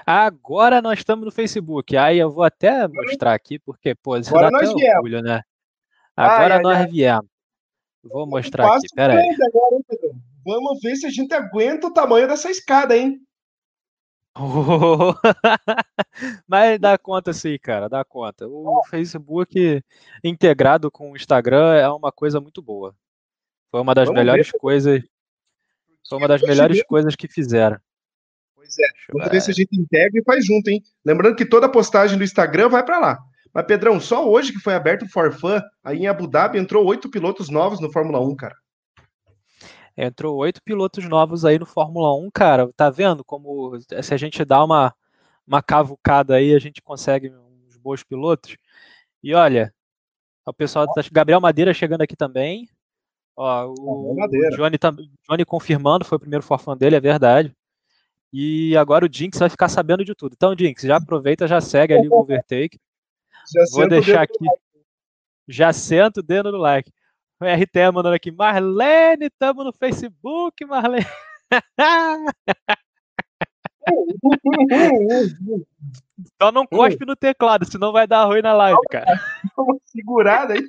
Agora 0.06 0.82
nós 0.82 1.00
estamos 1.00 1.24
no 1.24 1.32
Facebook. 1.32 1.96
Aí 1.96 2.20
eu 2.20 2.30
vou 2.30 2.44
até 2.44 2.90
mostrar 2.90 3.34
aqui, 3.34 3.58
porque, 3.58 3.96
pô, 3.96 4.18
isso 4.18 4.30
Agora 4.30 4.52
dá 4.52 4.58
até 4.58 4.66
viemos. 4.66 4.96
orgulho, 4.98 5.22
né? 5.22 5.42
Agora 6.16 6.56
ai, 6.56 6.62
nós 6.62 6.78
ai, 6.78 6.88
viemos. 6.88 7.35
Vou 8.06 8.28
mostrar 8.28 8.76
aqui, 8.76 8.88
pera 8.96 9.20
aí. 9.20 9.30
Agora, 9.30 9.84
Vamos 10.46 10.80
ver 10.80 10.96
se 10.96 11.08
a 11.08 11.10
gente 11.10 11.34
aguenta 11.34 11.88
o 11.88 11.94
tamanho 11.94 12.28
dessa 12.28 12.52
escada, 12.52 12.96
hein? 12.96 13.20
Mas 16.48 16.80
dá 16.80 16.98
conta 16.98 17.34
sim, 17.34 17.58
cara, 17.58 17.88
dá 17.88 18.04
conta. 18.04 18.48
O 18.48 18.84
Facebook 18.90 19.82
integrado 20.24 20.92
com 20.92 21.12
o 21.12 21.16
Instagram 21.16 21.74
é 21.74 21.90
uma 21.90 22.12
coisa 22.12 22.40
muito 22.40 22.62
boa. 22.62 22.96
Foi 23.72 23.82
uma 23.82 23.96
das 23.96 24.08
Vamos 24.08 24.20
melhores 24.20 24.52
ver. 24.52 24.60
coisas. 24.60 25.04
Foi 26.08 26.18
uma 26.20 26.28
das 26.28 26.42
melhores 26.42 26.84
coisas 26.84 27.16
que 27.16 27.28
fizeram. 27.28 27.80
Pois 28.56 28.78
é. 28.78 28.88
Vamos 29.14 29.32
ver 29.32 29.42
se 29.42 29.50
a 29.50 29.54
gente 29.54 29.80
integra 29.80 30.20
e 30.20 30.24
faz 30.24 30.46
junto, 30.46 30.70
hein? 30.70 30.84
Lembrando 31.04 31.36
que 31.36 31.46
toda 31.46 31.72
postagem 31.72 32.18
do 32.18 32.24
Instagram 32.24 32.70
vai 32.70 32.86
para 32.86 33.00
lá. 33.00 33.20
Mas, 33.56 33.66
Pedrão, 33.66 34.02
só 34.02 34.30
hoje 34.30 34.52
que 34.52 34.60
foi 34.60 34.76
aberto 34.76 35.04
o 35.04 35.10
Forfã, 35.10 35.64
aí 35.82 36.00
em 36.00 36.08
Abu 36.08 36.28
Dhabi 36.28 36.60
entrou 36.60 36.86
oito 36.86 37.10
pilotos 37.10 37.50
novos 37.50 37.80
no 37.80 37.90
Fórmula 37.90 38.20
1, 38.20 38.36
cara. 38.36 38.56
Entrou 39.96 40.36
oito 40.36 40.62
pilotos 40.62 41.08
novos 41.08 41.46
aí 41.46 41.58
no 41.58 41.66
Fórmula 41.66 42.14
1, 42.18 42.30
cara. 42.32 42.70
Tá 42.76 42.90
vendo 42.90 43.24
como 43.24 43.80
se 43.80 44.14
a 44.14 44.18
gente 44.18 44.44
dá 44.44 44.62
uma, 44.62 44.94
uma 45.48 45.64
cavucada 45.64 46.36
aí, 46.36 46.54
a 46.54 46.60
gente 46.60 46.82
consegue 46.82 47.30
uns 47.30 47.78
bons 47.78 48.04
pilotos? 48.04 48.58
E 49.24 49.34
olha, 49.34 49.74
o 50.46 50.52
pessoal 50.52 50.86
tá, 50.94 51.02
Gabriel 51.10 51.40
Madeira 51.40 51.74
chegando 51.74 52.02
aqui 52.02 52.18
também. 52.18 52.68
Ó, 53.38 53.74
o, 53.80 54.16
o 54.22 54.50
Johnny, 54.58 54.78
tá, 54.78 54.94
Johnny 55.30 55.46
confirmando, 55.46 56.04
foi 56.04 56.18
o 56.18 56.20
primeiro 56.20 56.44
forfã 56.44 56.76
dele, 56.76 56.98
é 56.98 57.00
verdade. 57.00 57.56
E 58.34 58.76
agora 58.76 59.06
o 59.06 59.10
Jinx 59.10 59.40
vai 59.40 59.50
ficar 59.50 59.70
sabendo 59.70 60.04
de 60.04 60.14
tudo. 60.14 60.34
Então, 60.36 60.54
Jinx, 60.60 60.82
já 60.82 60.98
aproveita, 60.98 61.48
já 61.48 61.62
segue 61.62 61.94
ali 61.94 62.10
o 62.10 62.16
overtake. 62.16 62.78
Vou 63.72 63.88
deixar 63.88 64.22
aqui. 64.24 64.46
Já 65.48 65.72
senta 65.72 66.20
o 66.20 66.24
dedo 66.24 66.52
no 66.52 66.58
like. 66.58 66.92
O 67.40 67.46
RT 67.46 67.92
mandando 67.94 68.16
aqui, 68.16 68.32
Marlene, 68.32 69.30
tamo 69.38 69.64
no 69.64 69.74
Facebook, 69.74 70.66
Marlene. 70.66 71.06
Só 76.42 76.52
não 76.52 76.66
cospe 76.66 77.06
no 77.06 77.16
teclado, 77.16 77.70
senão 77.70 77.92
vai 77.92 78.08
dar 78.08 78.26
ruim 78.26 78.42
na 78.42 78.54
live, 78.54 78.80
cara. 78.90 79.06
Uma 79.58 79.78
segurada 79.86 80.54
aí. 80.54 80.68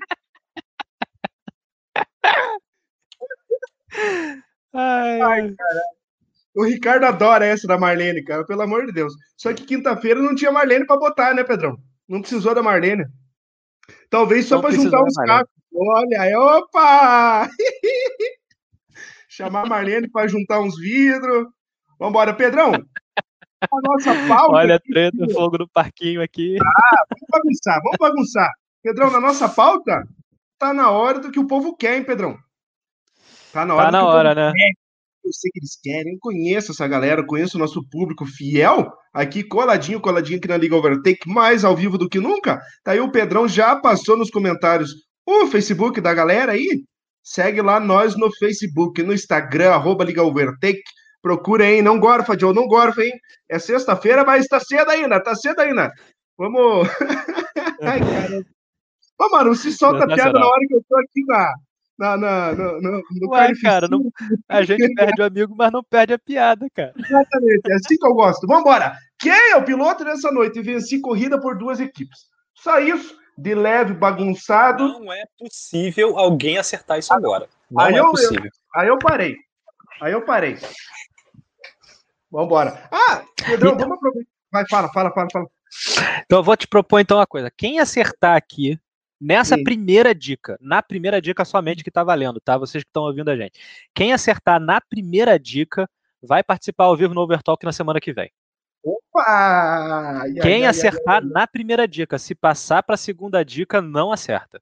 Ai, 4.74 5.20
Ai 5.22 5.54
O 6.54 6.64
Ricardo 6.64 7.04
adora 7.04 7.46
essa 7.46 7.66
da 7.66 7.78
Marlene, 7.78 8.22
cara, 8.22 8.44
pelo 8.44 8.62
amor 8.62 8.86
de 8.86 8.92
Deus. 8.92 9.14
Só 9.36 9.54
que 9.54 9.64
quinta-feira 9.64 10.20
não 10.20 10.34
tinha 10.34 10.52
Marlene 10.52 10.86
para 10.86 10.98
botar, 10.98 11.32
né, 11.34 11.42
Pedrão? 11.44 11.78
Não 12.08 12.20
precisou 12.20 12.54
da 12.54 12.62
Marlene. 12.62 13.04
Talvez 14.08 14.46
só 14.46 14.60
para 14.60 14.74
juntar 14.74 15.02
os 15.02 15.14
cacos. 15.14 15.52
Olha 15.74 16.22
aí, 16.22 16.34
opa! 16.34 17.48
Chamar 19.28 19.64
a 19.64 19.68
Marlene 19.68 20.08
para 20.08 20.28
juntar 20.28 20.60
uns 20.60 20.78
vidros. 20.78 21.46
Vambora, 21.98 22.32
Pedrão. 22.32 22.72
A 22.72 23.80
nossa 23.82 24.14
pauta. 24.28 24.54
Olha 24.54 24.80
treta, 24.80 25.24
aqui, 25.24 25.32
fogo 25.32 25.58
no 25.58 25.68
parquinho 25.68 26.22
aqui. 26.22 26.56
Ah, 26.62 27.04
vamos 27.10 27.26
bagunçar, 27.30 27.80
vamos 27.82 27.98
bagunçar. 27.98 28.50
Pedrão, 28.82 29.10
na 29.10 29.20
nossa 29.20 29.48
pauta, 29.48 30.06
tá 30.58 30.72
na 30.72 30.90
hora 30.90 31.18
do 31.18 31.30
que 31.30 31.40
o 31.40 31.46
povo 31.46 31.76
quer, 31.76 31.96
hein, 31.96 32.04
Pedrão? 32.04 32.38
Tá 33.52 33.64
na 33.66 33.74
hora, 33.74 33.84
tá 33.84 33.92
na 33.92 34.04
hora 34.04 34.34
né? 34.34 34.52
Quer 34.54 34.85
eu 35.26 35.32
sei 35.32 35.50
que 35.50 35.58
eles 35.58 35.78
querem, 35.82 36.12
eu 36.14 36.18
conheço 36.20 36.72
essa 36.72 36.86
galera, 36.86 37.20
eu 37.20 37.26
conheço 37.26 37.56
o 37.56 37.60
nosso 37.60 37.82
público 37.90 38.24
fiel, 38.24 38.90
aqui 39.12 39.42
coladinho, 39.42 40.00
coladinho 40.00 40.38
aqui 40.38 40.48
na 40.48 40.56
Liga 40.56 40.76
Overtake, 40.76 41.28
mais 41.28 41.64
ao 41.64 41.76
vivo 41.76 41.98
do 41.98 42.08
que 42.08 42.20
nunca. 42.20 42.60
Tá 42.84 42.92
aí 42.92 43.00
o 43.00 43.10
Pedrão 43.10 43.48
já 43.48 43.76
passou 43.76 44.16
nos 44.16 44.30
comentários 44.30 44.94
o 45.26 45.46
Facebook 45.48 46.00
da 46.00 46.14
galera 46.14 46.52
aí. 46.52 46.84
Segue 47.22 47.60
lá 47.60 47.80
nós 47.80 48.16
no 48.16 48.30
Facebook, 48.36 49.02
no 49.02 49.12
Instagram, 49.12 49.72
arroba 49.72 50.04
Liga 50.04 50.22
Overtake. 50.22 50.82
Procura 51.20 51.64
aí, 51.64 51.82
não 51.82 51.98
gorfa, 51.98 52.38
Joe, 52.38 52.54
não 52.54 52.68
gorfa, 52.68 53.02
hein? 53.02 53.12
É 53.48 53.58
sexta-feira, 53.58 54.24
mas 54.24 54.46
tá 54.46 54.60
cedo 54.60 54.90
ainda, 54.90 55.20
tá 55.20 55.34
cedo 55.34 55.58
ainda. 55.58 55.92
Vamos. 56.38 56.86
Ai, 57.82 57.98
cara. 57.98 58.44
Ô, 59.18 59.30
mano, 59.30 59.54
se 59.56 59.72
solta 59.72 60.06
piada 60.06 60.38
na 60.38 60.46
hora 60.46 60.66
que 60.68 60.74
eu 60.74 60.84
tô 60.88 60.96
aqui 60.96 61.24
na, 61.26 61.52
na, 61.98 62.16
na, 62.16 62.52
no, 62.52 62.80
no, 62.80 63.02
no 63.10 63.30
Ué, 63.30 63.52
cara, 63.62 63.88
não, 63.88 64.10
a 64.48 64.62
gente 64.62 64.94
perde 64.94 65.22
o 65.22 65.24
amigo, 65.24 65.54
mas 65.56 65.72
não 65.72 65.82
perde 65.82 66.12
a 66.12 66.18
piada, 66.18 66.66
cara. 66.74 66.92
Exatamente, 66.96 67.70
é 67.70 67.74
assim 67.74 67.96
que 67.96 68.06
eu 68.06 68.14
gosto. 68.14 68.46
Vambora! 68.46 68.96
Quem 69.18 69.32
é 69.32 69.56
o 69.56 69.64
piloto 69.64 70.04
dessa 70.04 70.30
noite? 70.30 70.60
Venci 70.60 71.00
corrida 71.00 71.40
por 71.40 71.56
duas 71.56 71.80
equipes. 71.80 72.18
Só 72.54 72.78
isso, 72.80 73.16
de 73.36 73.54
leve, 73.54 73.94
bagunçado. 73.94 74.86
Não 74.86 75.12
é 75.12 75.24
possível 75.38 76.18
alguém 76.18 76.58
acertar 76.58 76.98
isso 76.98 77.12
agora. 77.14 77.48
Não 77.70 77.82
aí 77.82 77.94
é 77.94 78.00
eu, 78.00 78.10
possível. 78.10 78.44
Eu, 78.44 78.80
aí 78.80 78.88
eu 78.88 78.98
parei. 78.98 79.36
Aí 80.00 80.12
eu 80.12 80.22
parei. 80.22 80.58
Vambora. 82.30 82.88
Ah, 82.92 83.22
Pedrão, 83.46 83.72
então... 83.72 83.88
vamos 83.88 83.96
aproveitar. 83.96 84.30
Vai, 84.52 84.64
fala, 84.68 84.92
fala, 84.92 85.12
fala, 85.12 85.28
fala. 85.32 85.46
Então 86.24 86.38
eu 86.38 86.42
vou 86.42 86.56
te 86.56 86.66
propor 86.66 87.00
então 87.00 87.18
uma 87.18 87.26
coisa. 87.26 87.50
Quem 87.50 87.78
acertar 87.78 88.36
aqui 88.36 88.78
Nessa 89.20 89.56
Sim. 89.56 89.64
primeira 89.64 90.14
dica, 90.14 90.58
na 90.60 90.82
primeira 90.82 91.20
dica 91.22 91.44
somente 91.44 91.82
que 91.82 91.88
está 91.88 92.04
valendo, 92.04 92.38
tá? 92.38 92.58
Vocês 92.58 92.84
que 92.84 92.90
estão 92.90 93.04
ouvindo 93.04 93.30
a 93.30 93.36
gente. 93.36 93.58
Quem 93.94 94.12
acertar 94.12 94.60
na 94.60 94.80
primeira 94.80 95.38
dica 95.38 95.88
vai 96.22 96.42
participar 96.42 96.84
ao 96.84 96.96
vivo 96.96 97.14
no 97.14 97.22
Overtalk 97.22 97.64
na 97.64 97.72
semana 97.72 98.00
que 98.00 98.12
vem. 98.12 98.30
Opa! 98.84 100.22
Quem 100.42 100.66
ai, 100.66 101.20
na 101.24 101.46
primeira 101.46 101.88
dica, 101.88 102.18
se 102.18 102.34
passar 102.34 102.82
para 102.82 102.94
a 102.94 102.98
segunda 102.98 103.44
dica, 103.44 103.80
não 103.80 104.12
acerta. 104.12 104.60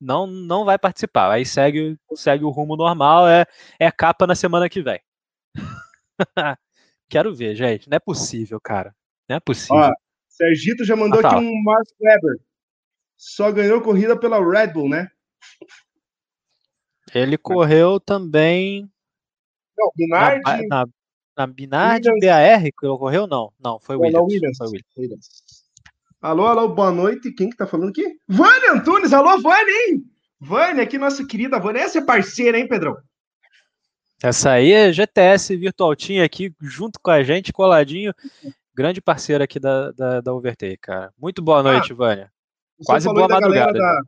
Não, 0.00 0.26
não 0.26 0.64
vai 0.64 0.78
participar. 0.78 1.30
Aí 1.30 1.46
segue, 1.46 1.98
segue 2.14 2.44
o 2.44 2.50
rumo 2.50 2.76
normal, 2.76 3.26
é, 3.26 3.46
é 3.80 3.90
capa 3.90 4.26
na 4.26 4.34
semana 4.34 4.68
que 4.68 4.82
vem. 4.82 5.00
Quero 7.08 7.34
ver, 7.34 7.54
gente. 7.54 7.88
Não 7.88 7.96
é 7.96 8.00
possível, 8.00 8.60
cara. 8.60 8.94
Não 9.28 9.36
é 9.36 9.40
possível. 9.40 9.76
Ó, 9.76 9.92
Sergito 10.28 10.84
já 10.84 10.94
mandou 10.94 11.20
ah, 11.20 11.22
tá. 11.22 11.28
aqui 11.28 11.36
um 11.38 11.62
Mark 11.62 11.88
Webber 12.00 12.38
só 13.16 13.50
ganhou 13.50 13.80
corrida 13.80 14.18
pela 14.18 14.38
Red 14.38 14.72
Bull, 14.72 14.88
né? 14.88 15.08
Ele 17.14 17.38
correu 17.38 18.00
também. 18.00 18.90
Não, 19.78 19.90
Binardi. 19.96 20.42
Na, 20.44 20.62
na, 20.68 20.86
na 21.36 21.46
Binardi 21.46 22.08
BAR 22.20 22.62
que 22.62 22.72
correu? 22.72 23.26
Não, 23.26 23.52
não, 23.62 23.78
foi 23.78 23.96
o 23.96 24.00
Williams. 24.00 24.32
Williams. 24.32 24.58
Foi 24.58 24.66
Williams. 24.66 24.92
Williams. 24.96 25.28
Alô, 26.20 26.46
alô, 26.46 26.68
boa 26.68 26.90
noite. 26.90 27.32
Quem 27.32 27.50
que 27.50 27.56
tá 27.56 27.66
falando 27.66 27.90
aqui? 27.90 28.16
Vânia 28.26 28.72
Antunes, 28.72 29.12
alô, 29.12 29.40
Vânia, 29.42 29.72
hein? 29.88 30.04
Vânia, 30.40 30.82
aqui, 30.82 30.96
nossa 30.96 31.24
querida 31.26 31.60
Vânia. 31.60 31.82
Essa 31.82 31.98
é 31.98 32.04
parceira, 32.04 32.58
hein, 32.58 32.66
Pedrão? 32.66 32.96
Essa 34.22 34.52
aí 34.52 34.72
é 34.72 34.90
GTS 34.90 35.54
Virtual 35.54 35.94
Team 35.94 36.24
aqui, 36.24 36.50
junto 36.62 36.98
com 36.98 37.10
a 37.10 37.22
gente, 37.22 37.52
coladinho. 37.52 38.14
Grande 38.74 39.00
parceira 39.02 39.44
aqui 39.44 39.60
da, 39.60 39.92
da, 39.92 40.20
da 40.22 40.32
Overtake, 40.32 40.78
cara. 40.78 41.12
Muito 41.20 41.42
boa 41.42 41.62
noite, 41.62 41.92
ah, 41.92 41.94
Vânia. 41.94 42.32
Quase 42.84 43.06
boa 43.06 43.28
madrugada. 43.28 43.78
Da... 43.78 44.00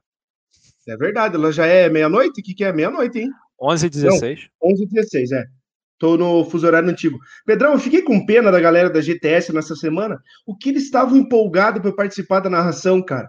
É 0.89 0.97
verdade, 0.97 1.35
ela 1.35 1.53
já 1.53 1.67
é 1.67 1.89
meia-noite? 1.89 2.41
O 2.41 2.45
que, 2.45 2.55
que 2.55 2.65
é 2.65 2.73
meia-noite, 2.73 3.19
hein? 3.19 3.31
11 3.61 3.87
h 3.87 3.95
16 4.01 4.49
11 4.63 4.83
h 4.85 4.91
16 4.93 5.33
é. 5.33 5.45
Tô 5.99 6.17
no 6.17 6.45
fuso 6.45 6.67
horário 6.67 6.89
antigo. 6.89 7.19
Pedrão, 7.47 7.73
eu 7.73 7.79
fiquei 7.79 8.03
com 8.03 8.27
pena 8.27 8.53
da 8.53 8.61
galera 8.61 8.91
da 8.91 9.01
GTS 9.01 9.53
nessa 9.53 9.75
semana. 9.75 10.21
O 10.47 10.55
que 10.55 10.69
eles 10.69 10.85
estavam 10.85 11.17
empolgados 11.17 11.81
para 11.81 11.93
participar 11.93 12.41
da 12.41 12.51
narração, 12.51 13.03
cara. 13.03 13.29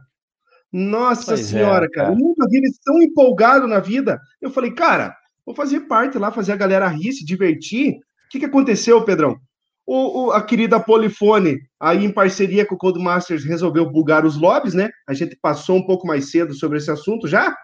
Nossa 0.72 1.28
pois 1.28 1.40
é, 1.40 1.44
senhora, 1.44 1.86
é, 1.86 1.90
cara. 1.90 2.08
cara. 2.08 2.12
Eu 2.12 2.20
nunca 2.20 2.48
vi 2.50 2.58
eles 2.58 2.78
tão 2.84 3.02
empolgados 3.02 3.70
na 3.70 3.80
vida. 3.80 4.20
Eu 4.42 4.52
falei, 4.52 4.72
cara, 4.72 5.16
vou 5.46 5.56
fazer 5.56 5.82
parte 5.82 6.18
lá, 6.18 6.30
fazer 6.30 6.52
a 6.52 6.58
galera 6.58 6.88
rir, 6.90 7.14
se 7.14 7.26
divertir. 7.26 7.94
O 7.94 8.30
que, 8.30 8.40
que 8.40 8.46
aconteceu, 8.46 9.04
Pedrão? 9.06 9.40
O, 9.88 10.26
o, 10.26 10.32
a 10.32 10.42
querida 10.42 10.82
Polifone, 10.82 11.62
aí 11.80 12.04
em 12.04 12.12
parceria 12.12 12.66
com 12.66 12.76
o 12.76 12.78
Codemasters, 12.78 13.46
resolveu 13.46 13.90
bugar 13.90 14.26
os 14.26 14.36
lobbies, 14.36 14.74
né? 14.74 14.90
A 15.08 15.14
gente 15.14 15.38
passou 15.42 15.78
um 15.78 15.86
pouco 15.86 16.06
mais 16.06 16.30
cedo 16.30 16.54
sobre 16.54 16.78
esse 16.78 16.92
assunto 16.92 17.26
já. 17.26 17.56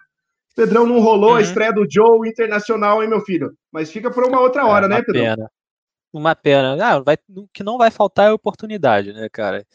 Pedrão 0.55 0.87
não 0.87 1.01
rolou 1.01 1.31
uhum. 1.31 1.35
a 1.35 1.41
estreia 1.41 1.73
do 1.73 1.85
Joe 1.89 2.29
Internacional, 2.29 3.03
hein, 3.03 3.09
meu 3.09 3.19
filho? 3.19 3.53
Mas 3.69 3.91
fica 3.91 4.09
por 4.09 4.23
uma 4.23 4.39
outra 4.39 4.65
hora, 4.65 4.85
é, 4.85 4.87
uma 4.87 4.95
né, 4.95 5.03
Pedrão? 5.03 5.21
Pena. 5.21 5.51
Uma 6.13 6.35
pena. 6.35 6.77
Ah, 6.81 6.99
vai, 6.99 7.17
o 7.35 7.47
que 7.51 7.63
não 7.63 7.77
vai 7.77 7.91
faltar 7.91 8.29
é 8.29 8.31
oportunidade, 8.31 9.11
né, 9.11 9.27
cara? 9.29 9.65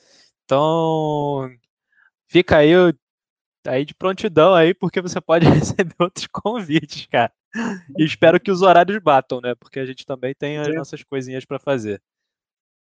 Então, 0.45 1.51
fica 2.29 2.57
aí, 2.57 2.71
aí 3.67 3.85
de 3.85 3.95
prontidão 3.95 4.55
aí, 4.55 4.73
porque 4.73 5.03
você 5.03 5.21
pode 5.21 5.45
receber 5.85 5.97
outros 5.99 6.27
convites, 6.29 7.07
cara. 7.07 7.33
E 7.99 8.05
espero 8.05 8.41
que 8.41 8.51
os 8.51 8.63
horários 8.63 8.99
batam, 9.03 9.41
né? 9.43 9.55
Porque 9.55 9.81
a 9.81 9.85
gente 9.85 10.07
também 10.07 10.35
tem 10.35 10.57
as 10.57 10.69
é. 10.69 10.73
nossas 10.73 11.03
coisinhas 11.03 11.45
para 11.45 11.59
fazer. 11.59 12.01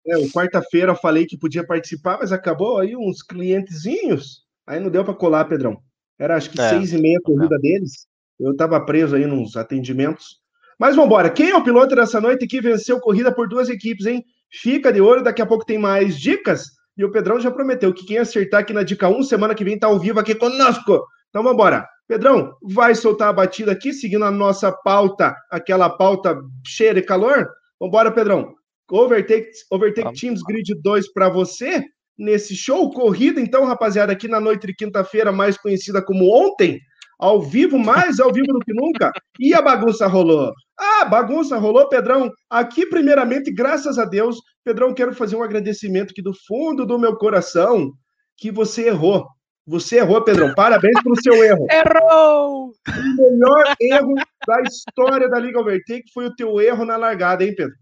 É, 0.08 0.28
quarta-feira 0.28 0.92
eu 0.92 0.96
falei 0.96 1.26
que 1.26 1.36
podia 1.36 1.64
participar, 1.64 2.18
mas 2.20 2.32
acabou 2.32 2.78
aí 2.78 2.96
uns 2.96 3.22
clientezinhos. 3.22 4.44
Aí 4.66 4.80
não 4.80 4.90
deu 4.90 5.04
para 5.04 5.14
colar, 5.14 5.44
Pedrão. 5.44 5.78
Era 6.18 6.36
acho 6.36 6.50
que 6.50 6.60
é, 6.60 6.68
seis 6.70 6.92
e 6.92 6.98
meia 6.98 7.18
a 7.18 7.22
corrida 7.22 7.56
é. 7.56 7.58
deles. 7.58 8.06
Eu 8.40 8.52
estava 8.52 8.80
preso 8.80 9.16
aí 9.16 9.26
nos 9.26 9.56
atendimentos. 9.56 10.38
Mas 10.78 10.94
vamos 10.94 11.06
embora. 11.06 11.28
Quem 11.28 11.50
é 11.50 11.56
o 11.56 11.62
piloto 11.62 11.94
dessa 11.94 12.20
noite 12.20 12.46
que 12.46 12.60
venceu 12.60 13.00
corrida 13.00 13.32
por 13.32 13.48
duas 13.48 13.68
equipes, 13.68 14.06
hein? 14.06 14.24
Fica 14.50 14.92
de 14.92 15.00
olho, 15.00 15.22
daqui 15.22 15.42
a 15.42 15.46
pouco 15.46 15.64
tem 15.64 15.76
mais 15.76 16.18
dicas. 16.18 16.66
E 16.96 17.04
o 17.04 17.10
Pedrão 17.10 17.40
já 17.40 17.50
prometeu 17.50 17.92
que 17.92 18.06
quem 18.06 18.18
acertar 18.18 18.60
aqui 18.60 18.72
na 18.72 18.82
dica 18.82 19.08
1, 19.08 19.22
semana 19.24 19.54
que 19.54 19.64
vem 19.64 19.78
tá 19.78 19.88
ao 19.88 19.98
vivo 19.98 20.18
aqui 20.18 20.34
conosco. 20.34 21.04
Então 21.28 21.42
vamos 21.42 21.52
embora. 21.52 21.86
Pedrão, 22.06 22.54
vai 22.62 22.94
soltar 22.94 23.28
a 23.28 23.32
batida 23.32 23.72
aqui, 23.72 23.92
seguindo 23.92 24.24
a 24.24 24.30
nossa 24.30 24.72
pauta, 24.72 25.36
aquela 25.50 25.90
pauta 25.90 26.40
cheia 26.66 26.94
de 26.94 27.02
calor? 27.02 27.48
Vambora, 27.78 28.10
Pedrão. 28.10 28.54
Overtake, 28.90 29.50
Overtake 29.70 30.18
Teams 30.18 30.42
Grid 30.42 30.74
2 30.82 31.12
para 31.12 31.28
você 31.28 31.84
nesse 32.18 32.56
show 32.56 32.90
corrida, 32.90 33.40
então, 33.40 33.64
rapaziada, 33.64 34.12
aqui 34.12 34.26
na 34.26 34.40
noite 34.40 34.66
de 34.66 34.74
quinta-feira, 34.74 35.30
mais 35.30 35.56
conhecida 35.56 36.02
como 36.02 36.34
ontem, 36.34 36.80
ao 37.18 37.40
vivo, 37.40 37.78
mais 37.78 38.18
ao 38.20 38.32
vivo 38.32 38.52
do 38.52 38.60
que 38.60 38.72
nunca, 38.72 39.12
e 39.38 39.54
a 39.54 39.62
bagunça 39.62 40.06
rolou. 40.06 40.52
Ah, 40.78 41.04
bagunça 41.04 41.56
rolou, 41.56 41.88
Pedrão. 41.88 42.30
Aqui, 42.48 42.86
primeiramente, 42.86 43.52
graças 43.52 43.98
a 43.98 44.04
Deus, 44.04 44.40
Pedrão, 44.64 44.94
quero 44.94 45.14
fazer 45.14 45.36
um 45.36 45.42
agradecimento 45.42 46.10
aqui 46.10 46.22
do 46.22 46.32
fundo 46.46 46.86
do 46.86 46.98
meu 46.98 47.16
coração, 47.16 47.92
que 48.36 48.50
você 48.50 48.86
errou. 48.86 49.26
Você 49.66 49.96
errou, 49.96 50.22
Pedrão. 50.22 50.54
Parabéns 50.54 51.02
pelo 51.02 51.20
seu 51.20 51.44
erro. 51.44 51.66
Errou! 51.70 52.72
O 52.88 53.16
melhor 53.16 53.76
erro 53.80 54.14
da 54.46 54.62
história 54.62 55.28
da 55.28 55.38
Liga 55.38 55.60
Overtake 55.60 56.10
foi 56.14 56.26
o 56.26 56.34
teu 56.34 56.60
erro 56.60 56.84
na 56.84 56.96
largada, 56.96 57.44
hein, 57.44 57.54
Pedro? 57.54 57.74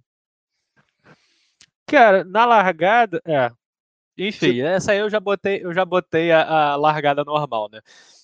Cara, 1.87 2.25
na 2.25 2.45
largada, 2.45 3.21
é. 3.25 3.51
Enfim, 4.19 4.61
essa 4.61 4.93
aí 4.93 4.99
eu 4.99 5.11
já 5.11 5.21
botei, 5.21 5.61
eu 5.63 5.75
já 5.75 5.85
botei 5.85 6.33
a, 6.33 6.73
a 6.73 6.77
largada 6.77 7.23
normal, 7.23 7.69
né? 7.71 7.81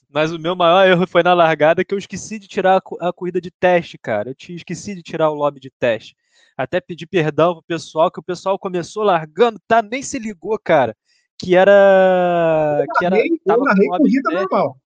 Mas 0.09 0.33
o 0.33 0.38
meu 0.38 0.57
maior 0.57 0.87
erro 0.87 1.07
foi 1.07 1.23
na 1.23 1.33
largada 1.33 1.85
que 1.85 1.95
eu 1.95 1.99
esqueci 1.99 2.38
de 2.38 2.49
tirar 2.49 2.76
a, 2.76 3.09
a 3.09 3.12
corrida 3.12 3.40
de 3.40 3.50
teste, 3.50 3.97
cara. 3.97 4.31
Eu 4.31 4.57
esqueci 4.57 4.95
de 4.95 5.02
tirar 5.02 5.31
o 5.31 5.35
lobby 5.35 5.61
de 5.61 5.71
teste. 5.71 6.16
Até 6.57 6.81
pedi 6.81 7.07
perdão 7.07 7.54
pro 7.54 7.62
pessoal, 7.62 8.11
que 8.11 8.21
o 8.21 8.23
pessoal 8.23 8.59
começou 8.59 9.02
largando, 9.02 9.61
tá? 9.66 9.81
Nem 9.81 10.02
se 10.02 10.19
ligou, 10.19 10.59
cara. 10.59 10.97
Que 11.38 11.57
era. 11.57 12.81
Eu 12.81 12.95
que 12.95 13.04
era, 13.04 13.16
narrei, 13.16 13.40
eu 13.45 13.64
narrei 13.64 13.88
corrida 13.88 14.31
normal. 14.31 14.76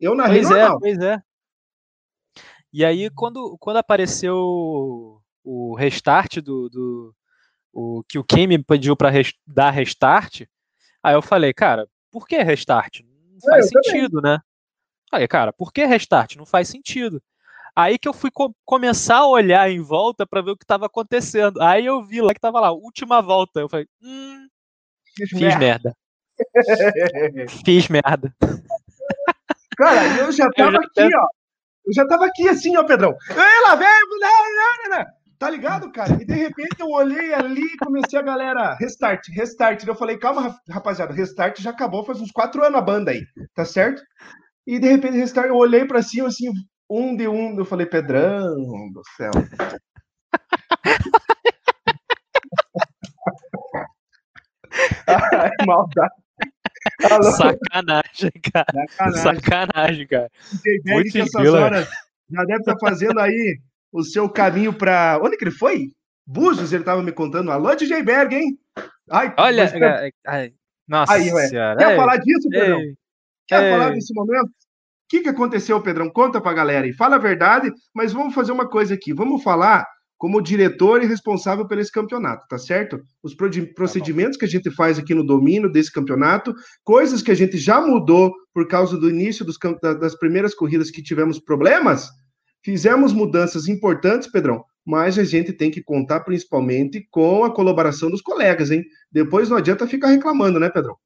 Eu 0.00 0.14
narrei 0.14 0.40
pois 0.42 0.50
é, 0.50 0.60
normal. 0.60 0.76
É, 0.76 0.80
pois 0.80 0.98
é. 0.98 1.22
E 2.72 2.84
aí, 2.84 3.10
quando, 3.10 3.56
quando 3.58 3.76
apareceu 3.76 5.20
o 5.44 5.74
restart 5.76 6.38
do, 6.40 6.68
do, 6.68 7.14
o 7.74 8.04
que 8.08 8.18
o 8.18 8.24
Kim 8.24 8.46
me 8.46 8.62
pediu 8.62 8.96
para 8.96 9.10
res, 9.10 9.34
dar 9.46 9.70
restart, 9.70 10.42
aí 11.02 11.14
eu 11.14 11.20
falei, 11.20 11.52
cara, 11.52 11.88
por 12.10 12.26
que 12.26 12.40
restart? 12.42 13.00
Não 13.00 13.52
é, 13.52 13.56
faz 13.56 13.68
sentido, 13.68 14.22
também. 14.22 14.36
né? 14.36 14.40
Falei, 15.10 15.28
cara, 15.28 15.52
por 15.52 15.72
que 15.72 15.84
restart? 15.84 16.36
Não 16.36 16.46
faz 16.46 16.68
sentido. 16.68 17.20
Aí 17.76 17.98
que 17.98 18.08
eu 18.08 18.12
fui 18.12 18.30
co 18.30 18.54
começar 18.64 19.16
a 19.16 19.26
olhar 19.26 19.68
em 19.68 19.80
volta 19.80 20.24
para 20.24 20.40
ver 20.40 20.52
o 20.52 20.56
que 20.56 20.62
estava 20.62 20.86
acontecendo. 20.86 21.60
Aí 21.60 21.84
eu 21.84 22.04
vi 22.04 22.20
lá 22.20 22.32
que 22.32 22.40
tava 22.40 22.60
lá, 22.60 22.70
última 22.70 23.20
volta. 23.20 23.60
Eu 23.60 23.68
falei, 23.68 23.86
hum, 24.00 24.46
fiz, 25.16 25.30
fiz 25.30 25.40
merda. 25.40 25.96
merda. 27.28 27.52
fiz 27.64 27.88
merda. 27.88 28.34
Cara, 29.76 30.06
eu 30.18 30.30
já 30.30 30.48
tava 30.52 30.68
eu 30.68 30.72
já 30.72 30.78
aqui, 30.78 31.16
ó. 31.16 31.26
Eu 31.86 31.92
já 31.92 32.06
tava 32.06 32.26
aqui 32.26 32.48
assim, 32.48 32.76
ó, 32.76 32.84
Pedrão. 32.84 33.16
Ela 33.28 33.74
veio, 33.74 35.14
Tá 35.44 35.50
ligado, 35.50 35.92
cara? 35.92 36.14
E 36.14 36.24
de 36.24 36.32
repente 36.32 36.80
eu 36.80 36.88
olhei 36.88 37.34
ali 37.34 37.60
e 37.60 37.76
comecei 37.76 38.18
a 38.18 38.22
galera, 38.22 38.74
restart, 38.76 39.28
restart. 39.28 39.86
Eu 39.86 39.94
falei, 39.94 40.16
calma, 40.16 40.58
rapaziada, 40.70 41.12
restart 41.12 41.60
já 41.60 41.68
acabou 41.68 42.02
faz 42.02 42.18
uns 42.18 42.30
quatro 42.30 42.64
anos 42.64 42.78
a 42.78 42.80
banda 42.80 43.10
aí, 43.10 43.20
tá 43.54 43.62
certo? 43.62 44.02
E 44.66 44.78
de 44.78 44.88
repente, 44.88 45.18
restart, 45.18 45.48
eu 45.48 45.56
olhei 45.56 45.84
pra 45.84 46.00
cima, 46.00 46.28
assim, 46.28 46.50
um 46.88 47.14
de 47.14 47.28
um, 47.28 47.58
eu 47.58 47.66
falei, 47.66 47.84
Pedrão 47.84 48.56
do 48.90 49.02
céu. 49.18 49.32
Ai, 55.06 55.50
maldade. 55.66 56.14
Alô? 57.10 57.32
Sacanagem, 57.32 58.32
cara. 58.50 58.86
Sacanagem, 58.96 59.22
Sacanagem 59.22 60.06
cara. 60.06 60.30
Muito 60.86 61.18
essas 61.18 61.52
horas 61.52 61.86
já 62.30 62.44
deve 62.44 62.60
estar 62.60 62.76
tá 62.76 62.78
fazendo 62.80 63.20
aí 63.20 63.58
o 63.94 64.02
seu 64.02 64.28
caminho 64.28 64.72
para. 64.72 65.20
Onde 65.22 65.36
que 65.36 65.44
ele 65.44 65.52
foi? 65.52 65.86
Búzios, 66.26 66.72
ele 66.72 66.82
estava 66.82 67.02
me 67.02 67.12
contando. 67.12 67.52
Alô, 67.52 67.74
DJ 67.76 68.02
Berg, 68.02 68.34
hein? 68.34 68.58
Ai, 69.08 69.32
Olha, 69.38 69.72
ai, 69.72 70.10
ai, 70.26 70.52
nossa 70.88 71.12
aí, 71.12 71.30
senhora. 71.30 71.76
Quer 71.78 71.90
ei, 71.90 71.96
falar 71.96 72.16
disso, 72.16 72.48
Pedrão? 72.48 72.80
Ei, 72.80 72.94
Quer 73.46 73.62
ei. 73.62 73.70
falar 73.70 73.90
desse 73.90 74.12
momento? 74.12 74.46
O 74.46 75.08
que, 75.08 75.20
que 75.20 75.28
aconteceu, 75.28 75.80
Pedrão? 75.80 76.10
Conta 76.10 76.40
pra 76.40 76.52
galera 76.52 76.86
e 76.88 76.92
fala 76.92 77.16
a 77.16 77.20
verdade, 77.20 77.70
mas 77.94 78.12
vamos 78.12 78.34
fazer 78.34 78.50
uma 78.50 78.68
coisa 78.68 78.94
aqui. 78.94 79.12
Vamos 79.12 79.42
falar 79.42 79.86
como 80.16 80.40
diretor 80.40 81.02
e 81.02 81.06
responsável 81.06 81.68
por 81.68 81.78
esse 81.78 81.92
campeonato, 81.92 82.46
tá 82.48 82.56
certo? 82.58 82.98
Os 83.22 83.36
tá 83.36 83.46
procedimentos 83.74 84.38
que 84.38 84.46
a 84.46 84.48
gente 84.48 84.70
faz 84.70 84.98
aqui 84.98 85.14
no 85.14 85.24
domínio 85.24 85.70
desse 85.70 85.92
campeonato, 85.92 86.54
coisas 86.82 87.20
que 87.20 87.30
a 87.30 87.34
gente 87.34 87.58
já 87.58 87.80
mudou 87.80 88.32
por 88.52 88.66
causa 88.66 88.96
do 88.96 89.10
início 89.10 89.44
dos, 89.44 89.58
das 90.00 90.16
primeiras 90.16 90.54
corridas 90.54 90.90
que 90.90 91.02
tivemos 91.02 91.38
problemas, 91.38 92.08
Fizemos 92.64 93.12
mudanças 93.12 93.68
importantes, 93.68 94.26
Pedrão, 94.26 94.64
mas 94.84 95.18
a 95.18 95.24
gente 95.24 95.52
tem 95.52 95.70
que 95.70 95.82
contar 95.82 96.20
principalmente 96.20 97.06
com 97.10 97.44
a 97.44 97.54
colaboração 97.54 98.10
dos 98.10 98.22
colegas, 98.22 98.70
hein? 98.70 98.84
Depois 99.12 99.50
não 99.50 99.58
adianta 99.58 99.86
ficar 99.86 100.08
reclamando, 100.08 100.58
né, 100.58 100.70
Pedrão? 100.70 100.96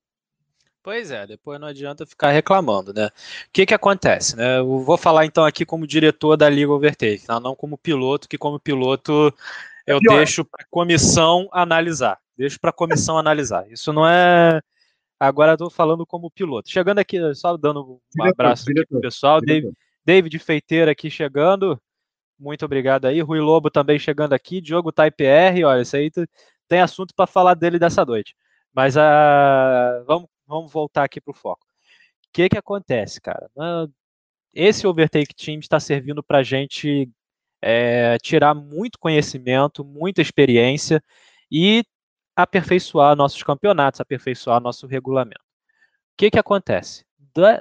Pois 0.85 1.11
é, 1.11 1.27
depois 1.27 1.61
não 1.61 1.67
adianta 1.67 2.07
ficar 2.07 2.31
reclamando, 2.31 2.95
né? 2.95 3.07
O 3.09 3.11
que 3.53 3.67
que 3.67 3.75
acontece, 3.75 4.37
né? 4.37 4.59
Eu 4.59 4.79
vou 4.79 4.97
falar 4.97 5.27
então 5.27 5.45
aqui 5.45 5.67
como 5.67 5.85
diretor 5.85 6.37
da 6.37 6.49
Liga 6.49 6.73
Overtake, 6.73 7.27
tá? 7.27 7.41
não 7.41 7.57
como 7.57 7.77
piloto, 7.77 8.29
que 8.29 8.39
como 8.39 8.61
piloto 8.61 9.35
eu 9.85 9.99
Pior. 9.99 10.17
deixo 10.17 10.45
para 10.45 10.63
a 10.63 10.67
comissão 10.71 11.49
analisar. 11.53 12.19
Deixo 12.37 12.61
para 12.61 12.71
a 12.71 12.73
comissão 12.73 13.19
analisar. 13.19 13.69
Isso 13.69 13.93
não 13.93 14.07
é. 14.07 14.61
Agora 15.19 15.55
estou 15.55 15.69
falando 15.69 16.07
como 16.07 16.31
piloto. 16.31 16.71
Chegando 16.71 17.01
aqui, 17.01 17.19
só 17.35 17.57
dando 17.57 17.83
um 17.83 17.99
diretor, 18.15 18.33
abraço 18.33 18.65
diretor, 18.65 18.83
aqui 18.83 18.91
pro 18.93 19.01
pessoal. 19.01 19.41
David, 19.41 19.73
David 20.09 20.39
Feiteira 20.39 20.93
aqui 20.93 21.11
chegando. 21.11 21.79
Muito 22.39 22.65
obrigado 22.65 23.05
aí. 23.05 23.21
Rui 23.21 23.41
Lobo 23.41 23.71
também 23.71 23.99
chegando 23.99 24.33
aqui. 24.33 24.59
Diogo 24.59 24.91
Type 24.91 25.23
R, 25.23 25.65
olha, 25.67 25.83
isso 25.83 25.95
aí 25.97 26.11
tem 26.67 26.81
assunto 26.81 27.13
para 27.15 27.27
falar 27.27 27.53
dele 27.53 27.79
dessa 27.79 28.07
noite. 28.07 28.35
Mas 28.73 28.97
uh, 28.97 30.03
vamos, 30.07 30.31
vamos 30.47 30.73
voltar 30.73 31.05
aqui 31.05 31.21
para 31.21 31.33
o 31.33 31.35
foco. 31.35 31.63
O 31.63 32.31
que, 32.33 32.49
que 32.49 32.57
acontece, 32.57 33.21
cara? 33.21 33.51
Esse 34.55 34.87
Overtake 34.87 35.35
Team 35.35 35.59
está 35.59 35.79
servindo 35.79 36.23
para 36.23 36.39
a 36.39 36.43
gente 36.43 37.11
é, 37.61 38.17
tirar 38.17 38.55
muito 38.55 38.99
conhecimento, 38.99 39.85
muita 39.85 40.23
experiência 40.23 41.05
e 41.53 41.85
aperfeiçoar 42.35 43.15
nossos 43.15 43.43
campeonatos, 43.43 44.01
aperfeiçoar 44.01 44.59
nosso 44.59 44.87
regulamento. 44.87 45.43
O 45.43 46.17
que, 46.17 46.31
que 46.31 46.39
acontece? 46.39 47.05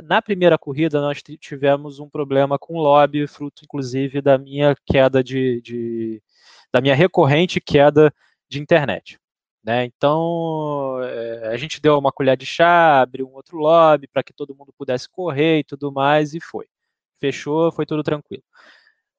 Na 0.04 0.22
primeira 0.22 0.58
corrida 0.58 1.02
nós 1.02 1.22
tivemos 1.22 2.00
um 2.00 2.10
problema 2.10 2.58
com 2.58 2.76
o 2.76 2.82
lobby, 2.82 3.28
fruto 3.28 3.64
inclusive 3.64 4.22
da 4.22 4.38
minha 4.38 4.76
queda 4.86 5.24
de, 5.24 5.62
de 5.62 6.24
da 6.72 6.82
minha 6.82 6.96
recorrente 6.96 7.62
queda 7.62 8.14
de 8.50 8.60
internet. 8.60 9.20
Né? 9.64 9.86
Então 9.86 11.00
é, 11.04 11.50
a 11.50 11.58
gente 11.58 11.82
deu 11.82 11.98
uma 11.98 12.12
colher 12.12 12.38
de 12.38 12.46
chá, 12.46 13.02
abriu 13.02 13.28
um 13.28 13.34
outro 13.34 13.58
lobby 13.58 14.08
para 14.08 14.24
que 14.24 14.34
todo 14.34 14.56
mundo 14.56 14.74
pudesse 14.78 15.10
correr 15.10 15.60
e 15.60 15.64
tudo 15.64 15.92
mais 15.92 16.34
e 16.34 16.40
foi. 16.40 16.68
Fechou, 17.20 17.72
foi 17.72 17.86
tudo 17.86 18.04
tranquilo. 18.04 18.44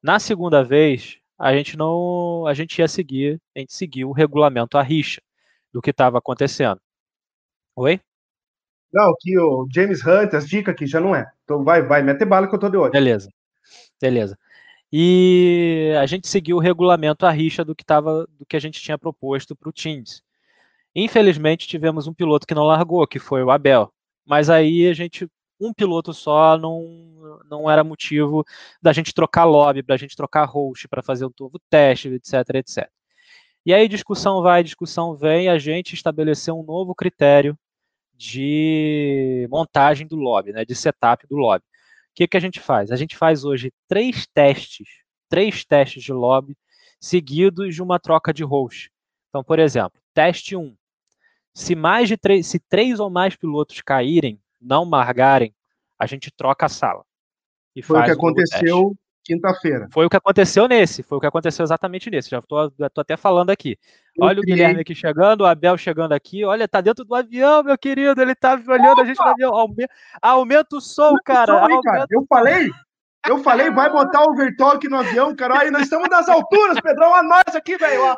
Na 0.03 0.19
segunda 0.19 0.63
vez 0.65 1.19
a 1.39 1.55
gente 1.55 1.77
não, 1.77 2.47
a 2.47 2.55
gente 2.55 2.79
ia 2.79 2.89
seguir, 2.89 3.41
a 3.57 3.61
gente 3.61 3.73
seguiu 3.75 4.09
o 4.09 4.13
regulamento 4.13 4.79
a 4.79 4.83
rixa 4.83 5.23
do 5.73 5.81
que 5.83 5.91
estava 5.91 6.19
acontecendo. 6.19 6.81
Oi? 7.77 8.01
Não, 8.93 9.13
que 9.21 9.39
o 9.39 9.67
James 9.73 10.05
Hunt, 10.05 10.35
as 10.35 10.49
dicas 10.49 10.73
aqui 10.73 10.87
já 10.87 11.01
não 11.01 11.15
é. 11.15 11.27
Então 11.45 11.63
vai, 11.63 11.83
vai, 11.83 12.03
mete 12.03 12.25
bala 12.25 12.49
que 12.49 12.55
eu 12.55 12.59
tô 12.59 12.69
de 12.69 12.77
olho. 12.77 12.93
Beleza. 12.93 13.29
Beleza. 14.01 14.39
E 14.93 15.93
a 16.01 16.07
gente 16.07 16.27
seguiu 16.29 16.57
o 16.57 16.61
regulamento 16.61 17.27
à 17.27 17.31
rixa 17.31 17.65
do 17.65 17.75
que, 17.75 17.85
tava, 17.85 18.27
do 18.39 18.47
que 18.47 18.57
a 18.57 18.61
gente 18.61 18.81
tinha 18.81 18.97
proposto 18.99 19.55
para 19.55 19.69
o 19.69 19.73
Teams. 19.73 20.23
Infelizmente, 20.95 21.69
tivemos 21.69 22.07
um 22.07 22.15
piloto 22.15 22.47
que 22.47 22.55
não 22.55 22.65
largou, 22.65 23.07
que 23.07 23.19
foi 23.19 23.43
o 23.43 23.51
Abel. 23.51 23.93
Mas 24.27 24.49
aí 24.49 24.87
a 24.89 24.95
gente, 24.95 25.29
um 25.61 25.73
piloto 25.75 26.15
só 26.15 26.57
não, 26.57 26.87
não 27.51 27.71
era 27.71 27.85
motivo 27.85 28.45
da 28.81 28.93
gente 28.93 29.13
trocar 29.13 29.45
lobby, 29.45 29.83
para 29.83 29.95
a 29.95 29.99
gente 29.99 30.17
trocar 30.17 30.47
host, 30.47 30.89
para 30.89 31.03
fazer 31.03 31.27
um 31.27 31.33
novo 31.39 31.61
teste, 31.69 32.09
etc, 32.09 32.55
etc. 32.55 32.89
E 33.67 33.75
aí 33.75 33.87
discussão 33.89 34.41
vai, 34.43 34.63
discussão 34.65 35.15
vem, 35.15 35.49
a 35.49 35.59
gente 35.59 35.95
estabeleceu 35.95 36.59
um 36.59 36.63
novo 36.63 36.95
critério 36.95 37.59
de 38.19 39.47
montagem 39.49 40.07
do 40.07 40.17
lobby, 40.17 40.53
né, 40.53 40.65
de 40.65 40.75
setup 40.75 41.25
do 41.29 41.37
lobby. 41.37 41.65
O 42.11 42.15
que, 42.17 42.27
que 42.27 42.37
a 42.37 42.41
gente 42.41 42.59
faz? 42.59 42.91
A 42.91 42.97
gente 42.97 43.17
faz 43.17 43.45
hoje 43.45 43.73
três 43.87 44.27
testes, 44.27 44.89
três 45.29 45.65
testes 45.65 46.03
de 46.03 46.13
lobby 46.13 46.57
seguidos 47.01 47.77
de 47.77 47.81
uma 47.81 48.01
troca 48.01 48.35
de 48.35 48.43
host. 48.43 48.91
Então, 49.29 49.45
por 49.45 49.61
exemplo, 49.61 50.01
teste 50.13 50.57
1. 50.57 50.77
Se 51.55 51.77
mais 51.77 52.09
de 52.09 52.17
três, 52.17 52.47
se 52.49 52.59
três 52.59 52.99
ou 52.99 53.09
mais 53.09 53.37
pilotos 53.37 53.81
caírem, 53.83 54.41
não 54.61 54.85
margarem, 54.85 55.55
a 55.97 56.07
gente 56.07 56.31
troca 56.33 56.67
a 56.67 56.69
sala. 56.69 57.05
E 57.75 57.83
Foi 57.83 58.01
o 58.01 58.05
que 58.05 58.11
aconteceu 58.11 58.97
Quinta-feira. 59.29 59.89
Foi 59.93 60.07
o 60.07 60.09
que 60.09 60.17
aconteceu 60.17 60.67
nesse, 60.67 61.03
foi 61.03 61.19
o 61.19 61.21
que 61.21 61.27
aconteceu 61.27 61.63
exatamente 61.63 62.09
nesse. 62.11 62.31
Já 62.31 62.41
tô, 62.41 62.73
já 62.79 62.89
tô 62.89 63.03
até 63.03 63.15
falando 63.15 63.51
aqui. 63.51 63.77
Olha 64.19 64.41
o 64.41 64.43
Guilherme 64.43 64.81
aqui 64.81 64.95
chegando, 64.95 65.43
o 65.43 65.47
Abel 65.47 65.77
chegando 65.77 66.13
aqui. 66.13 66.47
Olha, 66.47 66.67
tá 66.67 66.81
dentro 66.81 67.05
do 67.05 67.15
avião, 67.15 67.63
meu 67.63 67.77
querido. 67.77 68.23
Ele 68.23 68.35
tá 68.35 68.55
olhando 68.55 68.93
Opa! 68.93 69.03
a 69.03 69.05
gente 69.05 69.19
no 69.19 69.29
avião. 69.29 69.55
Aumenta, 69.55 69.93
aumenta 70.23 70.77
o 70.77 70.81
som, 70.81 71.15
cara. 71.23 71.53
Som, 71.53 71.59
aumenta... 71.59 71.83
cara. 71.83 72.07
Eu 72.11 72.25
falei, 72.27 72.71
eu 73.29 73.43
falei, 73.43 73.71
vai 73.71 73.93
botar 73.93 74.23
o 74.23 74.31
overtalk 74.33 74.89
no 74.89 74.97
avião, 74.97 75.37
cara. 75.37 75.59
Aí 75.61 75.71
nós 75.71 75.83
estamos 75.83 76.09
nas 76.09 76.27
alturas, 76.27 76.81
Pedrão. 76.81 77.15
A 77.15 77.23
nós 77.23 77.55
aqui, 77.55 77.77
velho. 77.77 78.17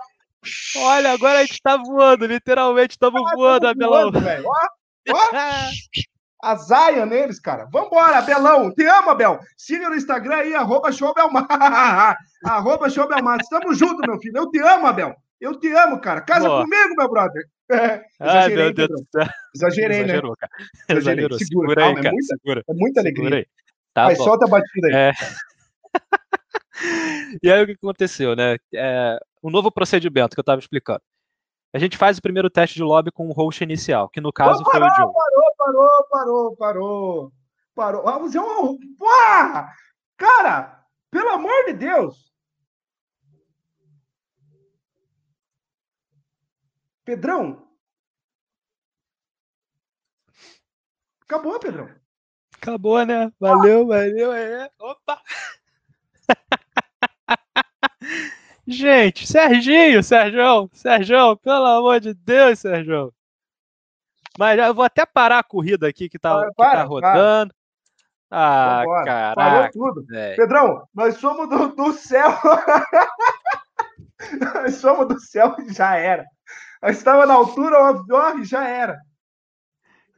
Olha, 0.77 1.11
agora 1.11 1.41
a 1.41 1.45
gente 1.45 1.61
tá 1.61 1.77
voando, 1.77 2.25
literalmente 2.25 2.93
estamos 2.93 3.21
voando, 3.35 3.67
Abelão. 3.67 4.13
Voando, 4.13 4.47
ó, 4.47 5.13
ó. 5.13 5.31
a 6.43 6.55
zaia 6.57 7.07
neles, 7.07 7.39
cara. 7.39 7.67
Vambora, 7.67 8.19
Abelão. 8.19 8.73
Te 8.73 8.87
amo, 8.87 9.11
Abel. 9.11 9.39
Siga 9.57 9.89
no 9.89 9.97
Instagram 9.97 10.37
aí, 10.37 10.55
arroba 10.55 10.93
showbelmar. 10.93 11.47
arroba 12.45 12.89
showbelmar. 12.89 13.41
Estamos 13.41 13.79
juntos, 13.79 14.01
meu 14.07 14.19
filho. 14.19 14.37
Eu 14.37 14.51
te 14.51 14.59
amo, 14.61 14.87
Abel. 14.87 15.15
Eu 15.41 15.59
te 15.59 15.73
amo, 15.73 16.01
cara. 16.01 16.21
Casa 16.21 16.49
Boa. 16.49 16.63
comigo, 16.63 16.95
meu 16.97 17.09
brother. 17.09 17.45
É, 17.71 18.03
Ai, 18.21 18.49
meu 18.51 18.73
Deus 18.73 18.89
do 18.89 19.07
céu. 19.11 19.27
Exagerei, 19.55 19.99
né? 20.01 20.05
Exagerou, 20.05 20.37
cara. 20.37 20.53
Exagerou. 20.89 21.39
Segura, 21.39 21.69
segura 21.69 21.87
aí, 21.87 21.95
cara. 21.95 22.09
É 22.09 22.11
muita, 22.11 22.37
segura. 22.37 22.65
É 22.69 22.75
muita 22.75 23.01
alegria. 23.01 23.47
Tá 23.95 24.07
Vai, 24.07 24.17
solta 24.17 24.47
a 24.47 24.49
batida 24.49 24.89
aí. 24.89 24.95
É... 24.95 25.13
e 27.43 27.51
aí 27.51 27.63
o 27.63 27.67
que 27.67 27.73
aconteceu, 27.73 28.37
né? 28.37 28.57
É, 28.75 29.19
um 29.43 29.51
novo 29.51 29.71
procedimento 29.71 30.35
que 30.35 30.41
eu 30.41 30.43
estava 30.43 30.61
explicando. 30.61 31.01
A 31.73 31.79
gente 31.79 31.97
faz 31.97 32.19
o 32.19 32.23
primeiro 32.23 32.51
teste 32.51 32.75
de 32.75 32.83
lobby 32.83 33.13
com 33.13 33.29
o 33.29 33.33
host 33.33 33.63
inicial, 33.63 34.09
que 34.09 34.21
no 34.21 34.33
caso 34.33 34.63
oh, 34.63 34.71
parou, 34.71 34.89
foi 34.89 34.89
o 34.89 34.97
Joe. 34.97 35.13
Parou, 35.13 35.55
parou, 35.57 36.09
parou, 36.09 36.57
parou. 36.57 37.33
Parou. 37.75 38.03
Vamos 38.03 38.35
fazer 38.35 38.41
um. 38.41 38.79
Porra! 38.97 39.73
Cara, 40.17 40.85
pelo 41.11 41.31
amor 41.31 41.65
de 41.67 41.75
Deus! 41.75 42.31
Pedrão? 47.05 47.69
Acabou, 51.23 51.59
Pedrão. 51.61 51.89
Acabou, 52.57 53.05
né? 53.07 53.33
Valeu, 53.39 53.87
valeu. 53.87 54.33
É. 54.33 54.71
Opa! 54.79 55.23
Gente, 58.71 59.27
Serginho, 59.27 60.01
Sergião, 60.01 60.71
Sergião, 60.73 61.37
pelo 61.37 61.67
amor 61.67 61.99
de 61.99 62.15
Deus, 62.15 62.61
Sergião. 62.61 63.13
Mas 64.39 64.59
eu 64.59 64.73
vou 64.73 64.85
até 64.85 65.05
parar 65.05 65.41
a 65.41 65.45
corrida 65.45 65.89
aqui 65.89 66.09
que 66.09 66.19
tá, 66.19 66.35
para, 66.35 66.51
que 66.51 66.77
tá 66.77 66.83
rodando. 66.85 67.53
Para. 67.53 67.61
Ah, 68.31 68.85
caraca. 69.05 69.35
Parou 69.35 69.71
tudo. 69.73 70.07
Véio. 70.07 70.37
Pedrão, 70.37 70.89
nós 70.95 71.17
somos 71.17 71.49
do, 71.49 71.75
do 71.75 71.93
céu. 71.93 72.31
nós 74.55 74.77
somos 74.77 75.09
do 75.09 75.19
céu 75.19 75.57
e 75.59 75.73
já 75.73 75.97
era. 75.97 76.25
Nós 76.81 76.97
estava 76.97 77.27
na 77.27 77.35
altura, 77.35 77.77
ó, 77.77 78.45
já 78.45 78.69
era. 78.69 79.01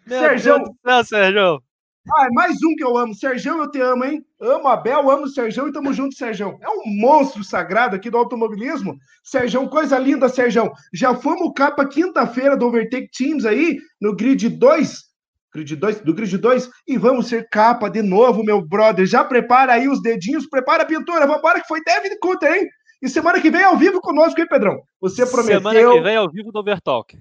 Meu 0.07 0.39
céu, 0.39 0.59
Sérgio. 1.05 1.63
Ah, 2.11 2.27
é 2.27 2.31
mais 2.31 2.57
um 2.63 2.75
que 2.75 2.83
eu 2.83 2.97
amo. 2.97 3.15
Sergião, 3.15 3.59
eu 3.59 3.71
te 3.71 3.81
amo, 3.81 4.05
hein? 4.05 4.25
Amo 4.41 4.67
Abel, 4.67 5.09
amo 5.09 5.25
o 5.25 5.29
Sergião 5.29 5.69
e 5.69 5.73
tamo 5.73 5.93
junto, 5.93 6.17
Sergião. 6.17 6.59
É 6.61 6.69
um 6.69 6.83
monstro 6.87 7.45
sagrado 7.45 7.95
aqui 7.95 8.11
do 8.11 8.19
automobilismo. 8.19 8.97
Sergião, 9.23 9.69
coisa 9.69 9.99
linda, 9.99 10.29
Sergião. 10.29 10.73
Já 10.93 11.15
fomos 11.15 11.53
capa 11.55 11.87
quinta-feira 11.87 12.57
do 12.57 12.67
Overtake 12.67 13.09
Teams 13.17 13.45
aí, 13.45 13.79
no 14.01 14.17
grid 14.17 14.49
2. 14.49 15.13
Grid 15.55 15.77
2, 15.77 16.01
do 16.01 16.15
grid 16.15 16.39
2, 16.39 16.71
e 16.89 16.99
vamos 16.99 17.29
ser 17.29 17.49
capa 17.51 17.89
de 17.89 18.03
novo, 18.03 18.43
meu 18.43 18.61
brother. 18.61 19.07
Já 19.07 19.23
prepara 19.23 19.75
aí 19.75 19.87
os 19.87 20.03
dedinhos, 20.03 20.49
prepara 20.49 20.83
a 20.83 20.87
pintura. 20.87 21.27
Vambora, 21.27 21.61
que 21.61 21.69
foi 21.69 21.83
David 21.85 22.19
Cutter, 22.19 22.53
hein? 22.53 22.69
E 23.01 23.09
semana 23.09 23.41
que 23.41 23.51
vem 23.51 23.63
ao 23.63 23.77
vivo 23.77 24.01
conosco, 24.01 24.41
hein, 24.41 24.47
Pedrão? 24.49 24.81
Você 25.01 25.27
prometeu. 25.27 25.59
Semana 25.59 25.93
que 25.93 26.01
vem 26.01 26.17
ao 26.17 26.31
vivo 26.31 26.51
do 26.51 26.59
Overtalk. 26.59 27.17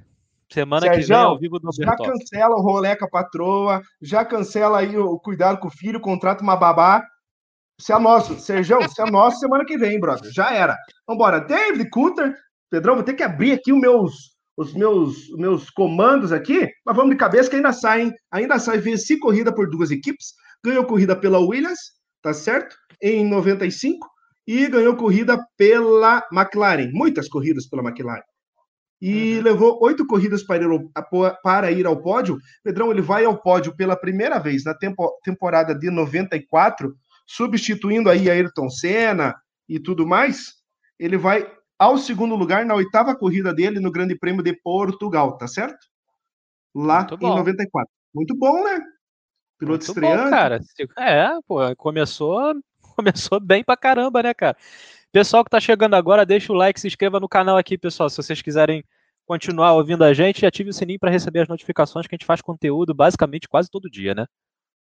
Semana 0.51 0.85
Sérgio, 0.85 1.01
que 1.01 1.07
vem 1.07 1.17
ao 1.17 1.39
vivo 1.39 1.59
do 1.59 1.69
Já 1.71 1.95
cancela 1.95 2.55
o 2.55 2.61
rolê 2.61 2.95
com 2.97 3.05
a 3.05 3.09
patroa, 3.09 3.81
já 4.01 4.25
cancela 4.25 4.79
aí 4.79 4.97
o 4.97 5.17
cuidado 5.17 5.59
com 5.59 5.69
o 5.69 5.71
filho, 5.71 6.01
contrata 6.01 6.43
uma 6.43 6.57
babá. 6.57 7.05
Você 7.79 7.93
é 7.93 7.99
nosso, 7.99 8.37
Sérgio, 8.37 8.81
você 8.81 9.01
é 9.01 9.09
nosso 9.09 9.39
semana 9.39 9.63
que 9.63 9.77
vem, 9.77 9.99
brother. 9.99 10.29
Já 10.31 10.53
era. 10.53 10.77
Vambora. 11.07 11.39
David 11.39 11.89
Cutter, 11.89 12.35
Pedrão, 12.69 12.95
vou 12.95 13.03
ter 13.03 13.13
que 13.13 13.23
abrir 13.23 13.53
aqui 13.53 13.71
os 13.71 13.79
meus, 13.79 14.13
os 14.57 14.73
meus, 14.73 15.29
os 15.29 15.37
meus 15.37 15.69
comandos 15.69 16.33
aqui, 16.33 16.67
mas 16.85 16.95
vamos 16.95 17.11
de 17.11 17.17
cabeça 17.17 17.49
que 17.49 17.55
ainda 17.55 17.71
saem. 17.71 18.11
Ainda 18.29 18.59
sai, 18.59 18.77
venci 18.77 19.17
corrida 19.19 19.55
por 19.55 19.69
duas 19.69 19.89
equipes, 19.89 20.33
ganhou 20.63 20.83
corrida 20.83 21.15
pela 21.15 21.39
Williams, 21.39 21.79
tá 22.21 22.33
certo? 22.33 22.75
Em 23.01 23.25
95, 23.25 24.05
e 24.45 24.67
ganhou 24.67 24.97
corrida 24.97 25.39
pela 25.57 26.21
McLaren. 26.31 26.91
Muitas 26.91 27.29
corridas 27.29 27.67
pela 27.67 27.81
McLaren 27.81 28.21
e 29.01 29.37
uhum. 29.37 29.43
levou 29.43 29.79
oito 29.81 30.05
corridas 30.05 30.43
para 30.43 30.63
ir, 30.63 30.69
ao, 30.69 31.41
para 31.41 31.71
ir 31.71 31.85
ao 31.87 31.99
pódio. 31.99 32.37
Pedrão, 32.63 32.91
ele 32.91 33.01
vai 33.01 33.25
ao 33.25 33.35
pódio 33.35 33.75
pela 33.75 33.95
primeira 33.95 34.37
vez 34.37 34.63
na 34.63 34.75
tempo, 34.75 35.19
temporada 35.23 35.73
de 35.73 35.89
94, 35.89 36.95
substituindo 37.25 38.09
aí 38.09 38.29
Ayrton 38.29 38.69
Senna 38.69 39.35
e 39.67 39.79
tudo 39.79 40.05
mais. 40.05 40.53
Ele 40.99 41.17
vai 41.17 41.51
ao 41.79 41.97
segundo 41.97 42.35
lugar 42.35 42.63
na 42.63 42.75
oitava 42.75 43.15
corrida 43.15 43.51
dele 43.51 43.79
no 43.79 43.91
Grande 43.91 44.15
Prêmio 44.15 44.43
de 44.43 44.53
Portugal, 44.53 45.35
tá 45.35 45.47
certo? 45.47 45.79
Lá 46.75 47.07
em 47.19 47.27
94. 47.27 47.91
Muito 48.13 48.37
bom, 48.37 48.63
né? 48.63 48.79
Piloto 49.57 49.85
Muito 49.85 49.87
estreante. 49.87 50.23
Bom, 50.25 50.29
cara. 50.29 50.59
É, 50.99 51.29
pô, 51.47 51.75
começou, 51.75 52.53
começou 52.95 53.39
bem 53.39 53.63
pra 53.63 53.75
caramba, 53.75 54.21
né, 54.21 54.33
cara? 54.33 54.55
Pessoal 55.11 55.43
que 55.43 55.49
está 55.49 55.59
chegando 55.59 55.95
agora, 55.95 56.25
deixa 56.25 56.53
o 56.53 56.55
like, 56.55 56.79
se 56.79 56.87
inscreva 56.87 57.19
no 57.19 57.27
canal 57.27 57.57
aqui, 57.57 57.77
pessoal. 57.77 58.09
Se 58.09 58.15
vocês 58.15 58.41
quiserem 58.41 58.81
continuar 59.25 59.73
ouvindo 59.73 60.05
a 60.05 60.13
gente, 60.13 60.45
ative 60.45 60.69
o 60.69 60.73
sininho 60.73 60.99
para 60.99 61.11
receber 61.11 61.41
as 61.41 61.49
notificações 61.49 62.07
que 62.07 62.15
a 62.15 62.17
gente 62.17 62.25
faz 62.25 62.41
conteúdo 62.41 62.93
basicamente 62.93 63.47
quase 63.47 63.69
todo 63.69 63.89
dia, 63.89 64.15
né? 64.15 64.25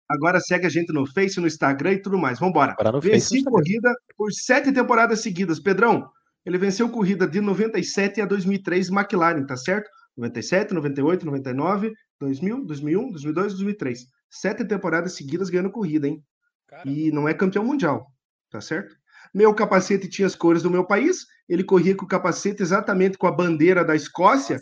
Agora 0.08 0.40
segue 0.40 0.66
a 0.66 0.68
gente 0.68 0.92
no 0.92 1.06
Face, 1.06 1.38
no 1.40 1.46
Instagram 1.46 1.92
e 1.92 2.02
tudo 2.02 2.18
mais. 2.18 2.40
Vambora. 2.40 2.72
Agora 2.72 2.90
no 2.90 3.00
Venci 3.00 3.36
Face, 3.36 3.44
corrida 3.44 3.94
por 4.16 4.32
sete 4.32 4.72
temporadas 4.72 5.20
seguidas. 5.20 5.60
Pedrão, 5.60 6.08
ele 6.44 6.58
venceu 6.58 6.88
corrida 6.88 7.26
de 7.26 7.40
97 7.40 8.20
a 8.20 8.26
2003 8.26 8.88
McLaren, 8.90 9.46
tá 9.46 9.56
certo? 9.56 9.88
97, 10.16 10.74
98, 10.74 11.24
99, 11.24 11.92
2000, 12.18 12.64
2001, 12.66 13.10
2002, 13.10 13.52
2003. 13.52 14.06
Sete 14.28 14.64
temporadas 14.64 15.14
seguidas 15.14 15.50
ganhando 15.50 15.70
corrida, 15.70 16.08
hein? 16.08 16.20
Caramba. 16.66 16.90
E 16.90 17.12
não 17.12 17.28
é 17.28 17.34
campeão 17.34 17.64
mundial, 17.64 18.08
tá 18.50 18.60
certo? 18.60 18.96
Meu 19.36 19.54
capacete 19.54 20.08
tinha 20.08 20.24
as 20.24 20.34
cores 20.34 20.62
do 20.62 20.70
meu 20.70 20.82
país, 20.82 21.26
ele 21.46 21.62
corria 21.62 21.94
com 21.94 22.06
o 22.06 22.08
capacete 22.08 22.62
exatamente 22.62 23.18
com 23.18 23.26
a 23.26 23.30
bandeira 23.30 23.84
da 23.84 23.94
Escócia, 23.94 24.58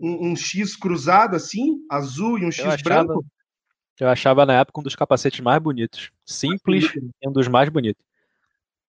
um, 0.00 0.30
um 0.30 0.34
X 0.34 0.74
cruzado 0.74 1.36
assim, 1.36 1.84
azul 1.90 2.38
e 2.38 2.46
um 2.46 2.50
X 2.50 2.64
eu 2.64 2.70
achava, 2.70 3.04
branco. 3.04 3.26
Eu 4.00 4.08
achava 4.08 4.46
na 4.46 4.60
época 4.60 4.80
um 4.80 4.82
dos 4.82 4.96
capacetes 4.96 5.40
mais 5.40 5.62
bonitos. 5.62 6.10
Simples 6.24 6.90
e 6.94 7.28
um 7.28 7.32
dos 7.32 7.48
mais 7.48 7.68
bonitos. 7.68 8.02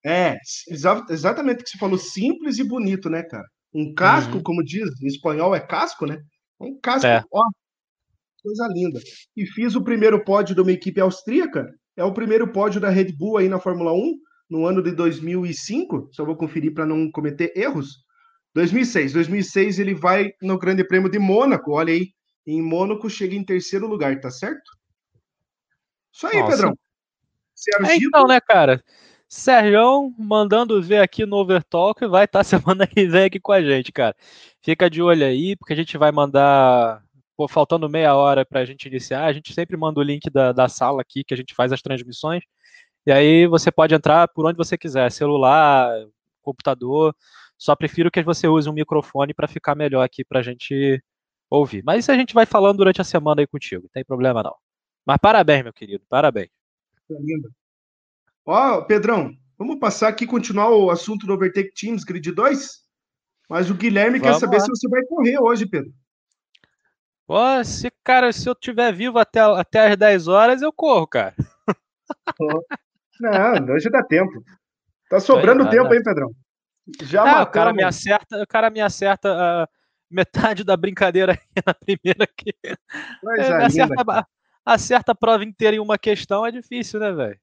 É, 0.06 0.38
exa 0.70 1.06
exatamente 1.10 1.60
o 1.60 1.64
que 1.66 1.72
você 1.72 1.78
falou, 1.78 1.98
simples 1.98 2.58
e 2.58 2.64
bonito, 2.64 3.10
né, 3.10 3.22
cara? 3.24 3.46
Um 3.74 3.94
casco, 3.94 4.38
uhum. 4.38 4.44
como 4.44 4.64
diz, 4.64 4.90
em 5.02 5.08
espanhol 5.08 5.54
é 5.54 5.60
casco, 5.60 6.06
né? 6.06 6.24
Um 6.58 6.80
casco, 6.80 7.06
é. 7.06 7.22
ó, 7.30 7.44
coisa 8.42 8.70
linda. 8.74 9.02
E 9.36 9.46
fiz 9.48 9.76
o 9.76 9.84
primeiro 9.84 10.24
pódio 10.24 10.56
de 10.56 10.62
uma 10.62 10.72
equipe 10.72 11.02
austríaca, 11.02 11.70
é 11.98 12.06
o 12.06 12.14
primeiro 12.14 12.50
pódio 12.54 12.80
da 12.80 12.90
Red 12.90 13.12
Bull 13.18 13.36
aí 13.36 13.50
na 13.50 13.60
Fórmula 13.60 13.92
1, 13.92 14.18
no 14.50 14.66
ano 14.66 14.82
de 14.82 14.92
2005, 14.92 16.10
só 16.12 16.26
vou 16.26 16.36
conferir 16.36 16.74
para 16.74 16.86
não 16.86 17.12
cometer 17.12 17.54
erros. 17.56 18.04
2006, 18.56 19.14
2006 19.14 19.80
ele 19.80 19.94
vai 19.94 20.32
no 20.42 20.58
Grande 20.58 20.84
Prêmio 20.84 21.10
de 21.10 21.20
Mônaco, 21.20 21.74
olha 21.74 21.94
aí, 21.94 22.10
em 22.48 22.62
Mônaco 22.62 23.10
chega 23.10 23.36
em 23.36 23.44
terceiro 23.44 23.88
lugar, 23.88 24.20
tá 24.20 24.32
certo? 24.32 24.72
Isso 26.12 26.26
aí, 26.28 26.40
Nossa. 26.40 26.52
Pedrão. 26.52 26.74
É, 27.86 27.96
então, 27.96 28.26
né, 28.26 28.40
cara? 28.40 28.84
Sérgio 29.28 30.12
mandando 30.18 30.82
ver 30.82 31.00
aqui 31.00 31.26
no 31.26 31.38
Overtalk 31.38 32.06
vai 32.08 32.26
estar 32.26 32.40
tá 32.40 32.44
semana 32.44 32.88
que 32.88 33.08
vem 33.08 33.26
aqui 33.26 33.40
com 33.40 33.52
a 33.52 33.62
gente, 33.62 33.92
cara. 33.92 34.16
Fica 34.62 34.90
de 34.90 35.02
olho 35.02 35.26
aí, 35.26 35.56
porque 35.56 35.74
a 35.74 35.76
gente 35.76 35.98
vai 35.98 36.12
mandar, 36.12 37.04
pô, 37.38 37.48
faltando 37.48 37.88
meia 37.88 38.16
hora 38.16 38.44
para 38.44 38.62
a 38.62 38.66
gente 38.66 38.88
iniciar, 38.88 39.26
a 39.26 39.34
gente 39.34 39.54
sempre 39.54 39.78
manda 39.78 40.00
o 40.00 40.04
link 40.04 40.30
da, 40.32 40.52
da 40.52 40.68
sala 40.68 41.02
aqui 41.02 41.24
que 41.24 41.34
a 41.34 41.38
gente 41.38 41.54
faz 41.54 41.72
as 41.72 41.82
transmissões. 41.82 42.42
E 43.10 43.12
aí 43.12 43.48
você 43.48 43.72
pode 43.72 43.96
entrar 43.96 44.28
por 44.28 44.46
onde 44.46 44.56
você 44.56 44.78
quiser, 44.78 45.12
celular, 45.12 45.92
computador. 46.44 47.16
Só 47.58 47.76
prefiro 47.76 48.12
que 48.12 48.22
você 48.22 48.48
use 48.48 48.70
um 48.70 48.74
microfone 48.74 49.34
para 49.34 49.48
ficar 49.48 49.74
melhor 49.74 50.04
aqui 50.04 50.24
para 50.24 50.42
a 50.42 50.44
gente 50.44 51.04
ouvir. 51.50 51.84
Mas 51.84 52.02
isso 52.02 52.12
a 52.12 52.16
gente 52.16 52.36
vai 52.36 52.46
falando 52.46 52.78
durante 52.78 53.02
a 53.02 53.04
semana 53.04 53.42
aí 53.42 53.48
contigo, 53.48 53.82
não 53.82 53.90
tem 53.90 54.06
problema 54.06 54.44
não. 54.44 54.56
Mas 55.04 55.18
parabéns, 55.18 55.64
meu 55.64 55.74
querido, 55.74 56.04
parabéns. 56.08 56.52
Lindo. 57.10 57.50
Ó, 58.46 58.82
Pedrão, 58.84 59.36
vamos 59.58 59.80
passar 59.80 60.10
aqui 60.10 60.28
continuar 60.28 60.70
o 60.70 60.92
assunto 60.92 61.26
do 61.26 61.34
Overtake 61.34 61.74
Teams 61.74 62.04
Grid 62.04 62.32
2? 62.32 62.84
Mas 63.50 63.72
o 63.72 63.74
Guilherme 63.74 64.20
vamos 64.20 64.36
quer 64.36 64.40
saber 64.40 64.58
lá. 64.58 64.64
se 64.66 64.70
você 64.70 64.88
vai 64.88 65.02
correr 65.06 65.40
hoje, 65.42 65.66
Pedro. 65.66 65.92
Ó, 67.28 67.64
se, 67.64 67.92
cara, 68.04 68.32
se 68.32 68.48
eu 68.48 68.54
estiver 68.54 68.94
vivo 68.94 69.18
até, 69.18 69.40
até 69.40 69.88
as 69.88 69.98
10 69.98 70.28
horas, 70.28 70.62
eu 70.62 70.72
corro, 70.72 71.08
cara. 71.08 71.34
Não, 73.20 73.30
hoje 73.76 73.90
dá 73.90 74.04
tempo. 74.04 74.44
Tá 75.10 75.20
sobrando 75.20 75.64
aí, 75.64 75.70
tempo, 75.70 75.94
hein, 75.94 76.02
Pedrão? 76.04 76.32
Já 77.04 77.40
ah, 77.40 77.44
o 77.44 77.48
cara 77.48 77.74
me 77.74 77.84
acerta, 77.84 78.42
o 78.42 78.48
cara 78.48 78.70
me 78.70 78.82
acerta 78.82 79.32
uh, 79.32 79.68
metade 80.10 80.64
da 80.64 80.76
brincadeira 80.76 81.38
na 81.66 81.74
primeira 81.74 82.24
aqui. 82.24 82.54
É, 83.38 83.66
acerta, 83.66 84.28
acerta 84.66 85.12
a 85.12 85.16
prova 85.16 85.44
inteira 85.44 85.76
em 85.76 85.80
uma 85.80 85.98
questão 85.98 86.46
é 86.46 86.52
difícil, 86.52 87.00
né, 87.00 87.12
velho? 87.12 87.40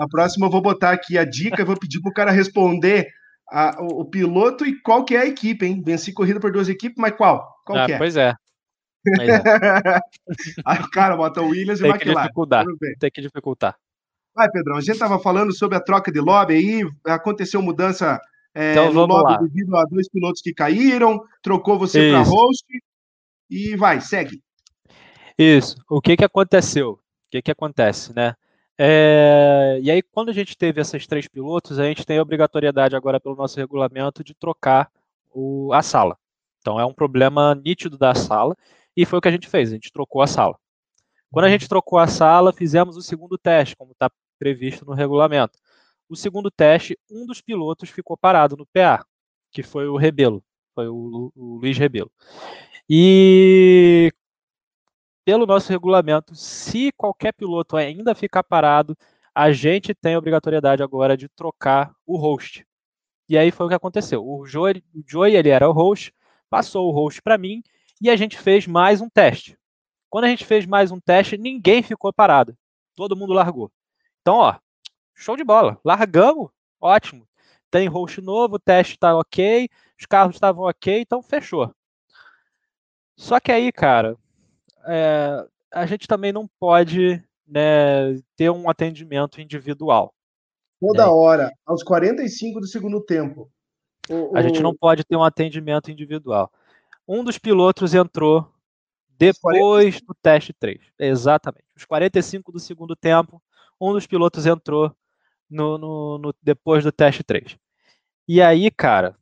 A 0.00 0.08
próxima 0.08 0.46
eu 0.46 0.50
vou 0.50 0.62
botar 0.62 0.92
aqui 0.92 1.18
a 1.18 1.24
dica, 1.24 1.64
vou 1.64 1.78
pedir 1.78 2.00
pro 2.00 2.12
cara 2.12 2.30
responder 2.30 3.08
a, 3.50 3.82
o, 3.82 4.00
o, 4.00 4.04
piloto 4.04 4.64
e 4.64 4.80
qual 4.80 5.04
que 5.04 5.14
é 5.14 5.20
a 5.20 5.26
equipe, 5.26 5.66
hein? 5.66 5.82
Venci 5.84 6.12
corrida 6.12 6.40
por 6.40 6.50
duas 6.50 6.68
equipes, 6.68 6.96
mas 6.98 7.14
qual? 7.14 7.54
Qual 7.64 7.78
ah, 7.78 7.86
que 7.86 7.92
é? 7.92 7.98
Pois 7.98 8.16
é. 8.16 8.34
Pois 9.04 9.28
é. 9.28 9.42
Aí 10.64 10.78
o 10.80 10.90
cara 10.90 11.16
bota 11.16 11.42
o 11.42 11.48
Williams 11.48 11.80
Tem 11.80 11.90
e 11.90 11.92
McLaren. 11.92 12.22
Dificultar. 12.22 12.64
Tem 12.98 13.10
que 13.10 13.20
dificultar. 13.20 13.76
Vai, 14.34 14.48
Pedrão, 14.50 14.76
a 14.76 14.80
gente 14.80 14.92
estava 14.92 15.18
falando 15.18 15.52
sobre 15.52 15.76
a 15.76 15.80
troca 15.80 16.10
de 16.12 16.20
lobby 16.20 16.54
aí, 16.54 16.90
aconteceu 17.04 17.60
mudança 17.60 18.20
é, 18.54 18.72
então, 18.72 18.92
no 18.92 19.06
lobby 19.06 19.32
lá. 19.32 19.38
devido 19.38 19.76
a 19.76 19.84
dois 19.84 20.08
pilotos 20.08 20.40
que 20.40 20.52
caíram, 20.52 21.22
trocou 21.42 21.78
você 21.78 22.10
para 22.10 22.22
host 22.22 22.64
e 23.48 23.76
vai, 23.76 24.00
segue. 24.00 24.42
Isso. 25.38 25.76
O 25.88 26.00
que 26.00 26.16
que 26.16 26.24
aconteceu? 26.24 26.92
O 26.92 26.98
que 27.30 27.42
que 27.42 27.50
acontece, 27.50 28.14
né? 28.14 28.34
É... 28.78 29.78
E 29.82 29.90
aí, 29.90 30.02
quando 30.02 30.30
a 30.30 30.32
gente 30.32 30.56
teve 30.56 30.80
esses 30.80 31.06
três 31.06 31.28
pilotos, 31.28 31.78
a 31.78 31.84
gente 31.84 32.06
tem 32.06 32.18
a 32.18 32.22
obrigatoriedade 32.22 32.96
agora 32.96 33.20
pelo 33.20 33.36
nosso 33.36 33.58
regulamento 33.58 34.22
de 34.24 34.34
trocar 34.34 34.90
o... 35.32 35.72
a 35.72 35.82
sala. 35.82 36.16
Então 36.60 36.78
é 36.78 36.84
um 36.84 36.92
problema 36.92 37.54
nítido 37.54 37.96
da 37.96 38.14
sala 38.14 38.56
e 38.96 39.06
foi 39.06 39.18
o 39.18 39.22
que 39.22 39.28
a 39.28 39.32
gente 39.32 39.48
fez. 39.48 39.70
A 39.70 39.74
gente 39.74 39.92
trocou 39.92 40.22
a 40.22 40.26
sala. 40.26 40.58
Quando 41.32 41.44
a 41.44 41.50
gente 41.50 41.68
trocou 41.68 41.98
a 41.98 42.06
sala, 42.06 42.52
fizemos 42.52 42.96
o 42.96 43.02
segundo 43.02 43.38
teste, 43.38 43.76
como 43.76 43.92
está 43.92 44.10
previsto 44.38 44.84
no 44.84 44.92
regulamento. 44.92 45.58
O 46.08 46.16
segundo 46.16 46.50
teste, 46.50 46.98
um 47.10 47.24
dos 47.26 47.40
pilotos 47.40 47.88
ficou 47.88 48.16
parado 48.16 48.56
no 48.56 48.66
PA, 48.66 49.04
que 49.52 49.62
foi 49.62 49.86
o 49.86 49.96
Rebelo, 49.96 50.42
foi 50.74 50.88
o, 50.88 51.32
o 51.36 51.58
Luiz 51.58 51.78
Rebelo. 51.78 52.10
E 52.88 54.12
pelo 55.24 55.46
nosso 55.46 55.70
regulamento, 55.70 56.34
se 56.34 56.90
qualquer 56.96 57.32
piloto 57.32 57.76
ainda 57.76 58.14
ficar 58.14 58.42
parado, 58.42 58.96
a 59.32 59.52
gente 59.52 59.94
tem 59.94 60.14
a 60.14 60.18
obrigatoriedade 60.18 60.82
agora 60.82 61.16
de 61.16 61.28
trocar 61.28 61.94
o 62.04 62.16
host. 62.16 62.66
E 63.28 63.38
aí 63.38 63.52
foi 63.52 63.66
o 63.66 63.68
que 63.68 63.74
aconteceu. 63.76 64.26
O 64.26 64.44
Joey, 64.44 64.82
o 64.92 65.04
Joey 65.06 65.36
ele 65.36 65.50
era 65.50 65.68
o 65.68 65.72
host, 65.72 66.12
passou 66.48 66.88
o 66.88 66.92
host 66.92 67.22
para 67.22 67.38
mim 67.38 67.62
e 68.02 68.10
a 68.10 68.16
gente 68.16 68.36
fez 68.36 68.66
mais 68.66 69.00
um 69.00 69.08
teste. 69.08 69.56
Quando 70.10 70.24
a 70.24 70.28
gente 70.28 70.44
fez 70.44 70.66
mais 70.66 70.90
um 70.90 70.98
teste, 70.98 71.38
ninguém 71.38 71.84
ficou 71.84 72.12
parado. 72.12 72.56
Todo 72.96 73.16
mundo 73.16 73.32
largou. 73.32 73.70
Então, 74.20 74.38
ó, 74.38 74.56
show 75.14 75.36
de 75.36 75.44
bola. 75.44 75.78
Largamos, 75.84 76.50
ótimo. 76.80 77.26
Tem 77.70 77.86
host 77.86 78.20
novo, 78.20 78.56
o 78.56 78.58
teste 78.58 78.94
está 78.94 79.16
ok, 79.16 79.68
os 79.98 80.06
carros 80.06 80.34
estavam 80.34 80.64
ok, 80.64 81.00
então 81.00 81.22
fechou. 81.22 81.72
Só 83.16 83.38
que 83.38 83.52
aí, 83.52 83.70
cara, 83.70 84.16
é, 84.86 85.46
a 85.72 85.86
gente 85.86 86.08
também 86.08 86.32
não 86.32 86.48
pode 86.58 87.22
né, 87.46 88.20
ter 88.34 88.50
um 88.50 88.68
atendimento 88.68 89.40
individual. 89.40 90.12
Toda 90.80 91.04
né? 91.04 91.12
hora, 91.12 91.52
aos 91.64 91.84
45 91.84 92.60
do 92.60 92.66
segundo 92.66 93.00
tempo. 93.00 93.48
O, 94.08 94.36
a 94.36 94.42
gente 94.42 94.60
não 94.60 94.74
pode 94.74 95.04
ter 95.04 95.14
um 95.14 95.22
atendimento 95.22 95.88
individual. 95.88 96.50
Um 97.06 97.22
dos 97.22 97.38
pilotos 97.38 97.94
entrou 97.94 98.50
depois 99.20 100.00
do 100.00 100.14
teste 100.14 100.54
3. 100.54 100.80
Exatamente. 100.98 101.66
Os 101.76 101.84
45 101.84 102.50
do 102.50 102.58
segundo 102.58 102.96
tempo, 102.96 103.42
um 103.78 103.92
dos 103.92 104.06
pilotos 104.06 104.46
entrou 104.46 104.96
no, 105.48 105.76
no, 105.76 106.18
no, 106.18 106.34
depois 106.42 106.82
do 106.82 106.90
teste 106.90 107.22
3. 107.22 107.58
E 108.26 108.40
aí, 108.40 108.70
cara, 108.70 109.14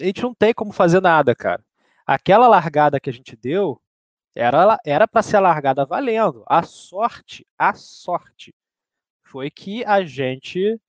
a 0.00 0.04
gente 0.04 0.22
não 0.22 0.32
tem 0.32 0.54
como 0.54 0.72
fazer 0.72 1.00
nada, 1.00 1.34
cara. 1.34 1.64
Aquela 2.06 2.46
largada 2.46 3.00
que 3.00 3.10
a 3.10 3.12
gente 3.12 3.34
deu 3.34 3.80
era 4.32 4.78
era 4.84 5.08
para 5.08 5.22
ser 5.22 5.38
a 5.38 5.40
largada 5.40 5.84
valendo. 5.84 6.44
A 6.46 6.62
sorte, 6.62 7.44
a 7.58 7.74
sorte 7.74 8.54
foi 9.24 9.50
que 9.50 9.84
a 9.84 10.04
gente 10.04 10.80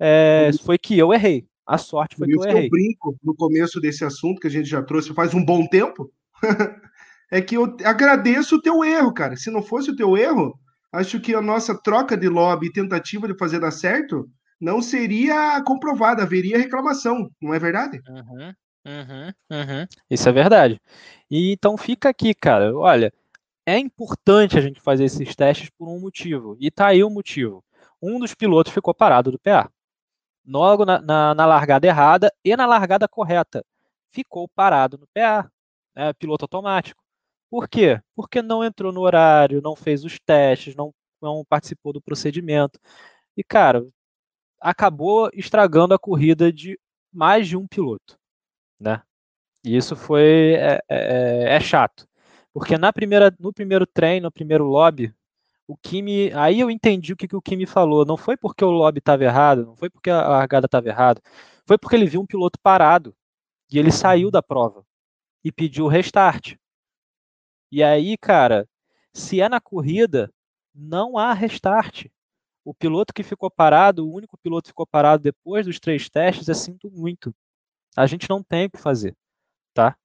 é, 0.00 0.50
foi 0.64 0.78
que 0.78 0.98
eu 0.98 1.12
errei. 1.12 1.46
A 1.66 1.76
sorte 1.76 2.16
foi 2.16 2.26
que 2.26 2.36
eu 2.36 2.44
errei. 2.44 2.66
Eu 2.66 2.70
brinco 2.70 3.18
no 3.22 3.34
começo 3.34 3.80
desse 3.80 4.04
assunto 4.04 4.40
que 4.40 4.46
a 4.46 4.50
gente 4.50 4.68
já 4.68 4.82
trouxe 4.82 5.12
faz 5.12 5.34
um 5.34 5.44
bom 5.44 5.66
tempo. 5.66 6.10
é 7.32 7.40
que 7.40 7.56
eu 7.56 7.64
agradeço 7.82 8.56
o 8.56 8.60
teu 8.60 8.84
erro, 8.84 9.12
cara. 9.14 9.36
Se 9.36 9.50
não 9.50 9.62
fosse 9.62 9.90
o 9.90 9.96
teu 9.96 10.18
erro, 10.18 10.54
acho 10.92 11.18
que 11.18 11.34
a 11.34 11.40
nossa 11.40 11.74
troca 11.82 12.14
de 12.14 12.28
lobby 12.28 12.66
e 12.66 12.72
tentativa 12.72 13.26
de 13.26 13.38
fazer 13.38 13.58
dar 13.58 13.70
certo 13.70 14.28
não 14.60 14.82
seria 14.82 15.62
comprovada, 15.64 16.22
haveria 16.22 16.58
reclamação, 16.58 17.30
não 17.40 17.54
é 17.54 17.58
verdade? 17.58 18.02
Uhum, 18.06 18.52
uhum, 18.86 19.32
uhum. 19.50 19.86
Isso 20.10 20.28
é 20.28 20.32
verdade. 20.32 20.78
E 21.30 21.52
então 21.52 21.78
fica 21.78 22.10
aqui, 22.10 22.34
cara. 22.34 22.76
Olha, 22.76 23.10
é 23.64 23.78
importante 23.78 24.58
a 24.58 24.60
gente 24.60 24.82
fazer 24.82 25.04
esses 25.04 25.34
testes 25.34 25.70
por 25.70 25.88
um 25.88 25.98
motivo. 25.98 26.54
E 26.60 26.70
tá 26.70 26.88
aí 26.88 27.02
o 27.02 27.08
motivo. 27.08 27.64
Um 28.00 28.18
dos 28.18 28.34
pilotos 28.34 28.74
ficou 28.74 28.92
parado 28.92 29.32
do 29.32 29.38
PA. 29.38 29.70
Logo 30.46 30.84
na, 30.84 31.00
na, 31.00 31.34
na 31.34 31.46
largada 31.46 31.86
errada 31.86 32.30
e 32.44 32.54
na 32.54 32.66
largada 32.66 33.08
correta. 33.08 33.64
Ficou 34.12 34.46
parado 34.48 34.98
no 34.98 35.06
PA. 35.14 35.50
Né, 35.96 36.12
piloto 36.12 36.44
automático. 36.44 37.01
Por 37.52 37.68
quê? 37.68 38.00
Porque 38.16 38.40
não 38.40 38.64
entrou 38.64 38.90
no 38.90 39.02
horário, 39.02 39.60
não 39.60 39.76
fez 39.76 40.04
os 40.06 40.18
testes, 40.18 40.74
não, 40.74 40.90
não 41.20 41.44
participou 41.44 41.92
do 41.92 42.00
procedimento. 42.00 42.80
E, 43.36 43.44
cara, 43.44 43.86
acabou 44.60 45.30
estragando 45.34 45.92
a 45.94 45.98
corrida 45.98 46.50
de 46.52 46.80
mais 47.12 47.46
de 47.48 47.56
um 47.58 47.66
piloto, 47.68 48.18
né? 48.80 49.02
E 49.64 49.76
isso 49.76 49.96
foi 49.96 50.54
é, 50.54 50.80
é, 50.88 51.50
é, 51.50 51.56
é 51.56 51.60
chato, 51.60 52.08
porque 52.54 52.78
na 52.78 52.92
primeira, 52.92 53.34
no 53.38 53.52
primeiro 53.52 53.86
treino, 53.86 54.28
no 54.28 54.32
primeiro 54.32 54.64
lobby, 54.64 55.14
o 55.68 55.76
Kimi, 55.76 56.32
aí 56.34 56.60
eu 56.60 56.70
entendi 56.70 57.12
o 57.12 57.16
que, 57.16 57.28
que 57.28 57.36
o 57.36 57.42
Kimi 57.42 57.66
falou. 57.66 58.06
Não 58.06 58.16
foi 58.16 58.36
porque 58.36 58.64
o 58.64 58.70
lobby 58.70 59.00
estava 59.00 59.24
errado, 59.24 59.66
não 59.66 59.76
foi 59.76 59.90
porque 59.90 60.10
a 60.10 60.28
largada 60.28 60.66
estava 60.66 60.88
errada, 60.88 61.22
foi 61.66 61.78
porque 61.78 61.96
ele 61.96 62.06
viu 62.06 62.22
um 62.22 62.26
piloto 62.26 62.58
parado 62.62 63.14
e 63.72 63.78
ele 63.78 63.92
saiu 63.92 64.30
da 64.30 64.42
prova 64.42 64.84
e 65.44 65.52
pediu 65.52 65.86
o 65.86 65.88
restart. 65.88 66.56
E 67.72 67.82
aí, 67.82 68.18
cara, 68.18 68.68
se 69.14 69.40
é 69.40 69.48
na 69.48 69.58
corrida, 69.58 70.30
não 70.74 71.16
há 71.16 71.32
restart. 71.32 72.04
O 72.62 72.74
piloto 72.74 73.14
que 73.14 73.22
ficou 73.22 73.50
parado, 73.50 74.06
o 74.06 74.12
único 74.12 74.36
piloto 74.36 74.64
que 74.64 74.72
ficou 74.72 74.86
parado 74.86 75.22
depois 75.22 75.64
dos 75.64 75.80
três 75.80 76.10
testes, 76.10 76.50
é 76.50 76.54
sinto 76.54 76.90
muito. 76.90 77.34
A 77.96 78.06
gente 78.06 78.28
não 78.28 78.42
tem 78.42 78.66
o 78.66 78.70
que 78.70 78.76
fazer, 78.76 79.16
tá? 79.72 79.96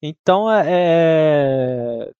Então, 0.00 0.50
é... 0.50 0.64
é 0.68 2.12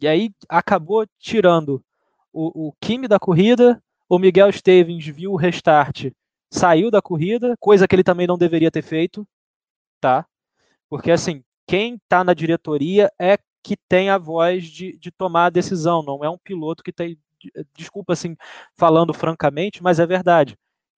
e 0.00 0.06
aí 0.06 0.30
acabou 0.48 1.04
tirando 1.18 1.84
o, 2.32 2.68
o 2.68 2.72
Kimi 2.80 3.08
da 3.08 3.18
corrida, 3.18 3.82
o 4.08 4.18
Miguel 4.18 4.52
Stevens 4.52 5.06
viu 5.06 5.32
o 5.32 5.36
restart, 5.36 6.12
saiu 6.48 6.90
da 6.90 7.02
corrida, 7.02 7.56
coisa 7.58 7.88
que 7.88 7.94
ele 7.94 8.04
também 8.04 8.26
não 8.26 8.38
deveria 8.38 8.70
ter 8.70 8.82
feito, 8.82 9.26
tá? 10.00 10.26
Porque 10.88 11.10
assim, 11.10 11.42
quem 11.66 11.94
está 11.94 12.22
na 12.22 12.34
diretoria 12.34 13.10
é 13.18 13.36
que 13.64 13.76
tem 13.88 14.10
a 14.10 14.18
voz 14.18 14.66
de, 14.66 14.96
de 14.98 15.10
tomar 15.10 15.46
a 15.46 15.50
decisão, 15.50 16.02
não 16.02 16.22
é 16.22 16.28
um 16.28 16.38
piloto 16.38 16.84
que 16.84 16.92
tem. 16.92 17.18
Desculpa 17.74 18.12
assim, 18.12 18.36
falando 18.76 19.12
francamente, 19.14 19.82
mas 19.82 19.98
é 19.98 20.06
verdade. 20.06 20.56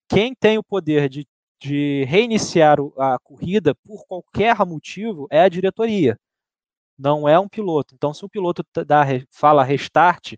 Quem 0.08 0.34
tem 0.34 0.58
o 0.58 0.64
poder 0.64 1.08
de, 1.08 1.26
de 1.60 2.04
reiniciar 2.04 2.78
a 2.98 3.18
corrida 3.18 3.74
por 3.74 4.04
qualquer 4.06 4.56
motivo 4.66 5.26
é 5.30 5.40
a 5.40 5.48
diretoria, 5.48 6.18
não 6.98 7.28
é 7.28 7.38
um 7.38 7.48
piloto. 7.48 7.94
Então, 7.94 8.12
se 8.12 8.24
o 8.24 8.28
piloto 8.28 8.64
dá, 8.86 9.04
fala 9.30 9.64
restart, 9.64 10.34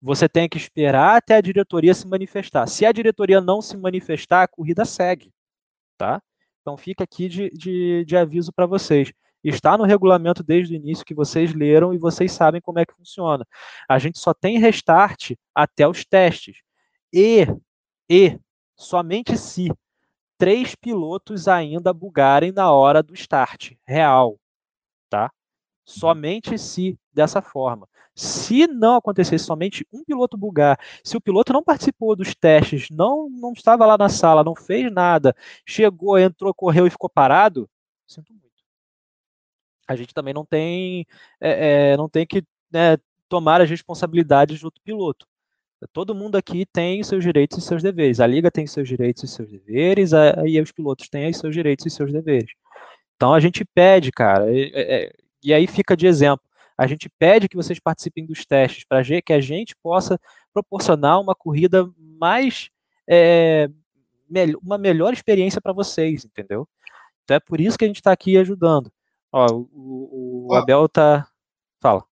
você 0.00 0.28
tem 0.28 0.48
que 0.48 0.56
esperar 0.58 1.16
até 1.16 1.36
a 1.36 1.40
diretoria 1.40 1.94
se 1.94 2.06
manifestar. 2.06 2.66
Se 2.66 2.86
a 2.86 2.92
diretoria 2.92 3.40
não 3.40 3.60
se 3.60 3.76
manifestar, 3.76 4.42
a 4.42 4.48
corrida 4.48 4.84
segue, 4.84 5.32
tá? 5.96 6.22
Então 6.62 6.76
fica 6.76 7.04
aqui 7.04 7.28
de, 7.28 7.50
de, 7.50 8.04
de 8.04 8.16
aviso 8.16 8.52
para 8.52 8.66
vocês. 8.66 9.12
Está 9.42 9.76
no 9.78 9.84
regulamento 9.84 10.42
desde 10.42 10.74
o 10.74 10.76
início 10.76 11.04
que 11.04 11.14
vocês 11.14 11.54
leram 11.54 11.94
e 11.94 11.98
vocês 11.98 12.32
sabem 12.32 12.60
como 12.60 12.78
é 12.78 12.84
que 12.84 12.94
funciona. 12.94 13.46
A 13.88 13.98
gente 13.98 14.18
só 14.18 14.34
tem 14.34 14.58
restart 14.58 15.32
até 15.54 15.88
os 15.88 16.04
testes. 16.04 16.58
E, 17.12 17.46
e 18.08 18.38
somente 18.76 19.36
se 19.36 19.70
três 20.36 20.74
pilotos 20.74 21.48
ainda 21.48 21.92
bugarem 21.92 22.52
na 22.52 22.70
hora 22.72 23.02
do 23.02 23.14
start 23.14 23.72
real, 23.86 24.38
tá? 25.08 25.30
Somente 25.84 26.58
se 26.58 26.98
dessa 27.12 27.42
forma. 27.42 27.88
Se 28.14 28.66
não 28.66 28.96
acontecesse 28.96 29.44
somente 29.44 29.86
um 29.92 30.04
piloto 30.04 30.36
bugar, 30.36 30.78
se 31.02 31.16
o 31.16 31.20
piloto 31.20 31.52
não 31.52 31.62
participou 31.62 32.14
dos 32.14 32.34
testes, 32.34 32.88
não, 32.90 33.28
não 33.30 33.52
estava 33.52 33.86
lá 33.86 33.96
na 33.96 34.08
sala, 34.08 34.44
não 34.44 34.54
fez 34.54 34.92
nada, 34.92 35.34
chegou, 35.66 36.18
entrou, 36.18 36.52
correu 36.52 36.86
e 36.86 36.90
ficou 36.90 37.08
parado, 37.08 37.68
sinto 38.06 38.32
muito 38.32 38.49
a 39.90 39.96
gente 39.96 40.14
também 40.14 40.32
não 40.32 40.44
tem, 40.44 41.04
é, 41.40 41.90
é, 41.90 41.96
não 41.96 42.08
tem 42.08 42.24
que 42.24 42.44
né, 42.72 42.96
tomar 43.28 43.60
as 43.60 43.68
responsabilidades 43.68 44.60
do 44.60 44.66
outro 44.66 44.80
piloto. 44.84 45.26
Todo 45.92 46.14
mundo 46.14 46.36
aqui 46.36 46.64
tem 46.64 47.02
seus 47.02 47.24
direitos 47.24 47.58
e 47.58 47.60
seus 47.60 47.82
deveres. 47.82 48.20
A 48.20 48.26
liga 48.26 48.52
tem 48.52 48.68
seus 48.68 48.86
direitos 48.86 49.24
e 49.24 49.26
seus 49.26 49.50
deveres, 49.50 50.12
e 50.46 50.60
os 50.60 50.70
pilotos 50.70 51.08
têm 51.08 51.30
os 51.30 51.38
seus 51.38 51.52
direitos 51.52 51.86
e 51.86 51.90
seus 51.90 52.12
deveres. 52.12 52.52
Então 53.16 53.34
a 53.34 53.40
gente 53.40 53.64
pede, 53.64 54.12
cara, 54.12 54.52
e, 54.52 54.70
e, 54.72 55.12
e 55.42 55.54
aí 55.54 55.66
fica 55.66 55.96
de 55.96 56.06
exemplo. 56.06 56.44
A 56.78 56.86
gente 56.86 57.10
pede 57.18 57.48
que 57.48 57.56
vocês 57.56 57.80
participem 57.80 58.24
dos 58.24 58.46
testes 58.46 58.84
para 58.84 59.02
que 59.20 59.32
a 59.32 59.40
gente 59.40 59.74
possa 59.82 60.20
proporcionar 60.52 61.20
uma 61.20 61.34
corrida 61.34 61.90
mais 61.98 62.70
é, 63.08 63.68
uma 64.62 64.78
melhor 64.78 65.12
experiência 65.12 65.60
para 65.60 65.72
vocês, 65.72 66.24
entendeu? 66.24 66.68
Então 67.24 67.36
é 67.36 67.40
por 67.40 67.60
isso 67.60 67.76
que 67.76 67.84
a 67.84 67.88
gente 67.88 67.96
está 67.96 68.12
aqui 68.12 68.36
ajudando. 68.38 68.92
Ó, 69.32 69.46
o, 69.72 70.48
o 70.48 70.54
Abel 70.54 70.88
tá. 70.88 71.28
Fala. 71.80 72.04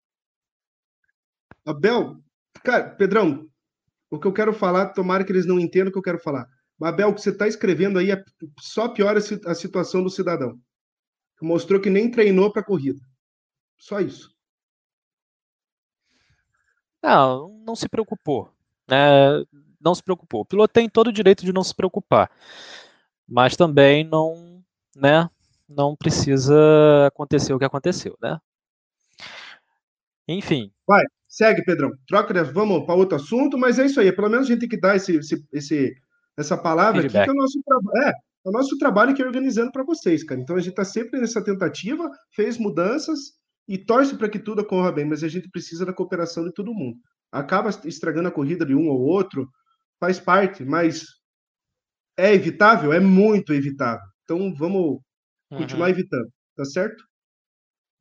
Abel, 1.66 2.16
cara, 2.64 2.90
Pedrão, 2.90 3.48
o 4.10 4.18
que 4.18 4.26
eu 4.26 4.32
quero 4.32 4.52
falar, 4.52 4.92
tomara 4.92 5.24
que 5.24 5.32
eles 5.32 5.46
não 5.46 5.58
entendam 5.58 5.90
o 5.90 5.92
que 5.92 5.98
eu 5.98 6.02
quero 6.02 6.18
falar. 6.18 6.48
Abel, 6.80 7.08
o 7.08 7.14
que 7.14 7.20
você 7.20 7.30
está 7.30 7.46
escrevendo 7.46 7.98
aí 7.98 8.10
é 8.10 8.24
só 8.60 8.88
piora 8.88 9.18
a 9.18 9.54
situação 9.54 10.02
do 10.02 10.08
cidadão. 10.08 10.58
Mostrou 11.42 11.80
que 11.80 11.90
nem 11.90 12.10
treinou 12.10 12.52
para 12.52 12.62
a 12.62 12.64
corrida. 12.64 13.00
Só 13.76 14.00
isso. 14.00 14.34
Não, 17.02 17.60
não 17.64 17.76
se 17.76 17.88
preocupou. 17.88 18.52
Né? 18.88 18.96
Não 19.80 19.94
se 19.94 20.02
preocupou. 20.02 20.40
O 20.40 20.44
piloto 20.44 20.72
tem 20.72 20.88
todo 20.88 21.08
o 21.08 21.12
direito 21.12 21.44
de 21.44 21.52
não 21.52 21.62
se 21.62 21.74
preocupar. 21.74 22.30
Mas 23.26 23.56
também 23.56 24.04
não, 24.04 24.64
né? 24.96 25.28
Não 25.68 25.94
precisa 25.94 27.06
acontecer 27.06 27.52
o 27.52 27.58
que 27.58 27.64
aconteceu, 27.64 28.16
né? 28.22 28.38
Enfim. 30.26 30.70
Vai, 30.86 31.02
segue, 31.26 31.64
Pedrão. 31.64 31.90
Troca, 32.06 32.44
vamos 32.44 32.84
para 32.84 32.94
outro 32.94 33.16
assunto, 33.16 33.58
mas 33.58 33.78
é 33.78 33.86
isso 33.86 34.00
aí. 34.00 34.12
Pelo 34.12 34.30
menos 34.30 34.46
a 34.46 34.48
gente 34.48 34.60
tem 34.60 34.68
que 34.68 34.80
dar 34.80 34.96
esse, 34.96 35.18
esse, 35.52 35.94
essa 36.36 36.56
palavra 36.56 37.02
Feedback. 37.02 37.22
aqui, 37.22 37.30
que 37.30 37.36
é 37.36 37.40
o 37.40 37.42
nosso 37.42 37.62
trabalho. 37.62 38.04
É, 38.04 38.08
é 38.10 38.48
o 38.48 38.52
nosso 38.52 38.78
trabalho 38.78 39.14
que 39.14 39.22
é 39.22 39.26
organizando 39.26 39.72
para 39.72 39.84
vocês, 39.84 40.24
cara. 40.24 40.40
Então 40.40 40.56
a 40.56 40.60
gente 40.60 40.70
está 40.70 40.84
sempre 40.84 41.20
nessa 41.20 41.42
tentativa, 41.42 42.10
fez 42.34 42.56
mudanças 42.58 43.18
e 43.66 43.76
torce 43.76 44.16
para 44.16 44.28
que 44.28 44.38
tudo 44.38 44.62
ocorra 44.62 44.92
bem, 44.92 45.04
mas 45.04 45.22
a 45.22 45.28
gente 45.28 45.50
precisa 45.50 45.84
da 45.84 45.92
cooperação 45.92 46.44
de 46.44 46.52
todo 46.52 46.72
mundo. 46.72 46.98
Acaba 47.30 47.68
estragando 47.84 48.28
a 48.28 48.32
corrida 48.32 48.64
de 48.64 48.74
um 48.74 48.88
ou 48.88 49.00
outro, 49.00 49.48
faz 50.00 50.18
parte, 50.18 50.64
mas 50.64 51.04
é 52.16 52.32
evitável? 52.32 52.92
É 52.92 53.00
muito 53.00 53.52
evitável. 53.52 54.06
Então 54.24 54.54
vamos 54.54 55.00
uhum. 55.50 55.58
continuar 55.58 55.90
evitando, 55.90 56.28
tá 56.56 56.64
certo? 56.64 57.02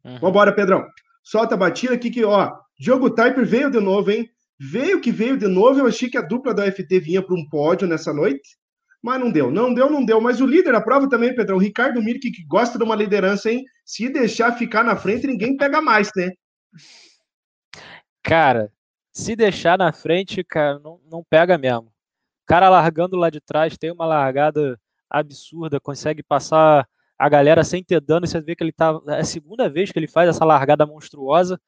Uhum. 0.03 0.19
Vambora, 0.19 0.53
Pedrão. 0.53 0.85
Solta 1.23 1.55
a 1.55 1.57
batida 1.57 1.93
aqui 1.93 2.09
que, 2.09 2.23
ó, 2.23 2.53
Diogo 2.79 3.09
Typer 3.09 3.45
veio 3.45 3.69
de 3.69 3.79
novo, 3.79 4.11
hein? 4.11 4.29
Veio 4.59 5.01
que 5.01 5.11
veio 5.11 5.37
de 5.37 5.47
novo. 5.47 5.79
Eu 5.79 5.87
achei 5.87 6.09
que 6.09 6.17
a 6.17 6.21
dupla 6.21 6.53
da 6.53 6.71
FT 6.71 6.99
vinha 6.99 7.21
para 7.21 7.35
um 7.35 7.47
pódio 7.49 7.87
nessa 7.87 8.13
noite, 8.13 8.57
mas 9.01 9.19
não 9.19 9.31
deu. 9.31 9.51
Não 9.51 9.73
deu, 9.73 9.89
não 9.89 10.05
deu. 10.05 10.21
Mas 10.21 10.39
o 10.39 10.45
líder 10.45 10.71
da 10.71 10.81
prova 10.81 11.09
também, 11.09 11.35
Pedrão, 11.35 11.57
Ricardo 11.57 12.01
Mirk, 12.01 12.31
que 12.31 12.45
gosta 12.45 12.77
de 12.77 12.83
uma 12.83 12.95
liderança, 12.95 13.51
hein? 13.51 13.63
Se 13.85 14.09
deixar 14.09 14.57
ficar 14.57 14.83
na 14.83 14.95
frente, 14.95 15.27
ninguém 15.27 15.57
pega 15.57 15.81
mais, 15.81 16.09
né? 16.15 16.31
Cara, 18.23 18.71
se 19.13 19.35
deixar 19.35 19.77
na 19.77 19.91
frente, 19.91 20.43
cara, 20.43 20.79
não, 20.79 20.99
não 21.09 21.23
pega 21.23 21.57
mesmo. 21.57 21.91
Cara 22.45 22.69
largando 22.69 23.15
lá 23.15 23.29
de 23.29 23.41
trás, 23.41 23.77
tem 23.77 23.91
uma 23.91 24.05
largada 24.05 24.79
absurda, 25.09 25.79
consegue 25.79 26.23
passar 26.23 26.87
a 27.17 27.29
galera 27.29 27.63
sem 27.63 27.83
ter 27.83 27.99
dano. 28.01 28.27
Você 28.27 28.39
vê 28.41 28.55
que 28.55 28.63
ele 28.63 28.71
tá. 28.71 28.99
É 29.07 29.19
a 29.19 29.23
segunda 29.25 29.69
vez 29.69 29.91
que 29.91 29.99
ele 29.99 30.07
faz 30.07 30.29
essa 30.29 30.45
largada 30.45 30.85
monstruosa. 30.85 31.59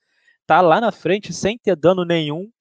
Tá 0.45 0.61
lá 0.61 0.81
na 0.81 0.91
frente 0.91 1.33
sem 1.33 1.57
ter 1.57 1.75
dano 1.75 2.03
nenhum, 2.03 2.51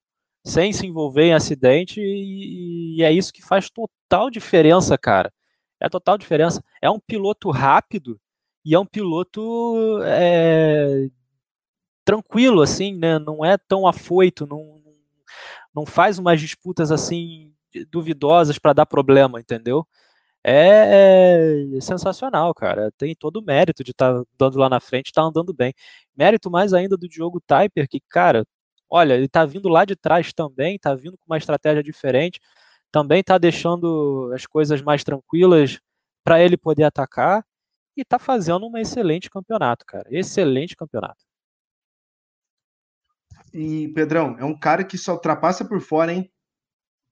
sem 0.44 0.72
se 0.72 0.86
envolver 0.86 1.24
em 1.24 1.34
acidente, 1.34 2.00
e, 2.00 2.98
e 2.98 3.02
é 3.02 3.12
isso 3.12 3.32
que 3.32 3.42
faz 3.42 3.70
total 3.70 4.30
diferença, 4.30 4.96
cara. 4.98 5.32
É 5.80 5.88
total 5.88 6.18
diferença. 6.18 6.62
É 6.82 6.90
um 6.90 7.00
piloto 7.00 7.50
rápido 7.50 8.20
e 8.64 8.74
é 8.74 8.78
um 8.78 8.86
piloto 8.86 10.00
é, 10.04 11.08
tranquilo, 12.04 12.62
assim, 12.62 12.96
né? 12.96 13.18
Não 13.18 13.44
é 13.44 13.56
tão 13.56 13.86
afoito, 13.86 14.46
não, 14.46 14.82
não 15.74 15.86
faz 15.86 16.18
umas 16.18 16.40
disputas 16.40 16.90
assim 16.90 17.52
duvidosas 17.90 18.58
para 18.58 18.72
dar 18.72 18.86
problema, 18.86 19.40
entendeu? 19.40 19.86
É, 20.50 21.76
é, 21.76 21.80
sensacional, 21.80 22.54
cara. 22.54 22.90
Tem 22.96 23.14
todo 23.14 23.36
o 23.36 23.42
mérito 23.42 23.84
de 23.84 23.90
estar 23.90 24.14
tá 24.14 24.24
dando 24.38 24.58
lá 24.58 24.68
na 24.68 24.80
frente, 24.80 25.12
tá 25.12 25.20
andando 25.20 25.52
bem. 25.52 25.74
Mérito 26.16 26.50
mais 26.50 26.72
ainda 26.72 26.96
do 26.96 27.06
Diogo 27.06 27.38
Typer, 27.46 27.86
que, 27.86 28.00
cara, 28.08 28.46
olha, 28.88 29.12
ele 29.12 29.28
tá 29.28 29.44
vindo 29.44 29.68
lá 29.68 29.84
de 29.84 29.94
trás 29.94 30.32
também, 30.32 30.78
tá 30.78 30.94
vindo 30.94 31.18
com 31.18 31.24
uma 31.26 31.36
estratégia 31.36 31.82
diferente, 31.82 32.40
também 32.90 33.22
tá 33.22 33.36
deixando 33.36 34.32
as 34.34 34.46
coisas 34.46 34.80
mais 34.80 35.04
tranquilas 35.04 35.78
para 36.24 36.40
ele 36.42 36.56
poder 36.56 36.84
atacar 36.84 37.44
e 37.94 38.02
tá 38.02 38.18
fazendo 38.18 38.66
um 38.66 38.78
excelente 38.78 39.28
campeonato, 39.28 39.84
cara. 39.84 40.06
Excelente 40.10 40.74
campeonato. 40.74 41.22
E, 43.52 43.88
Pedrão, 43.88 44.36
é 44.38 44.44
um 44.44 44.58
cara 44.58 44.82
que 44.82 44.96
só 44.96 45.12
ultrapassa 45.12 45.62
por 45.64 45.80
fora, 45.82 46.12
hein? 46.12 46.32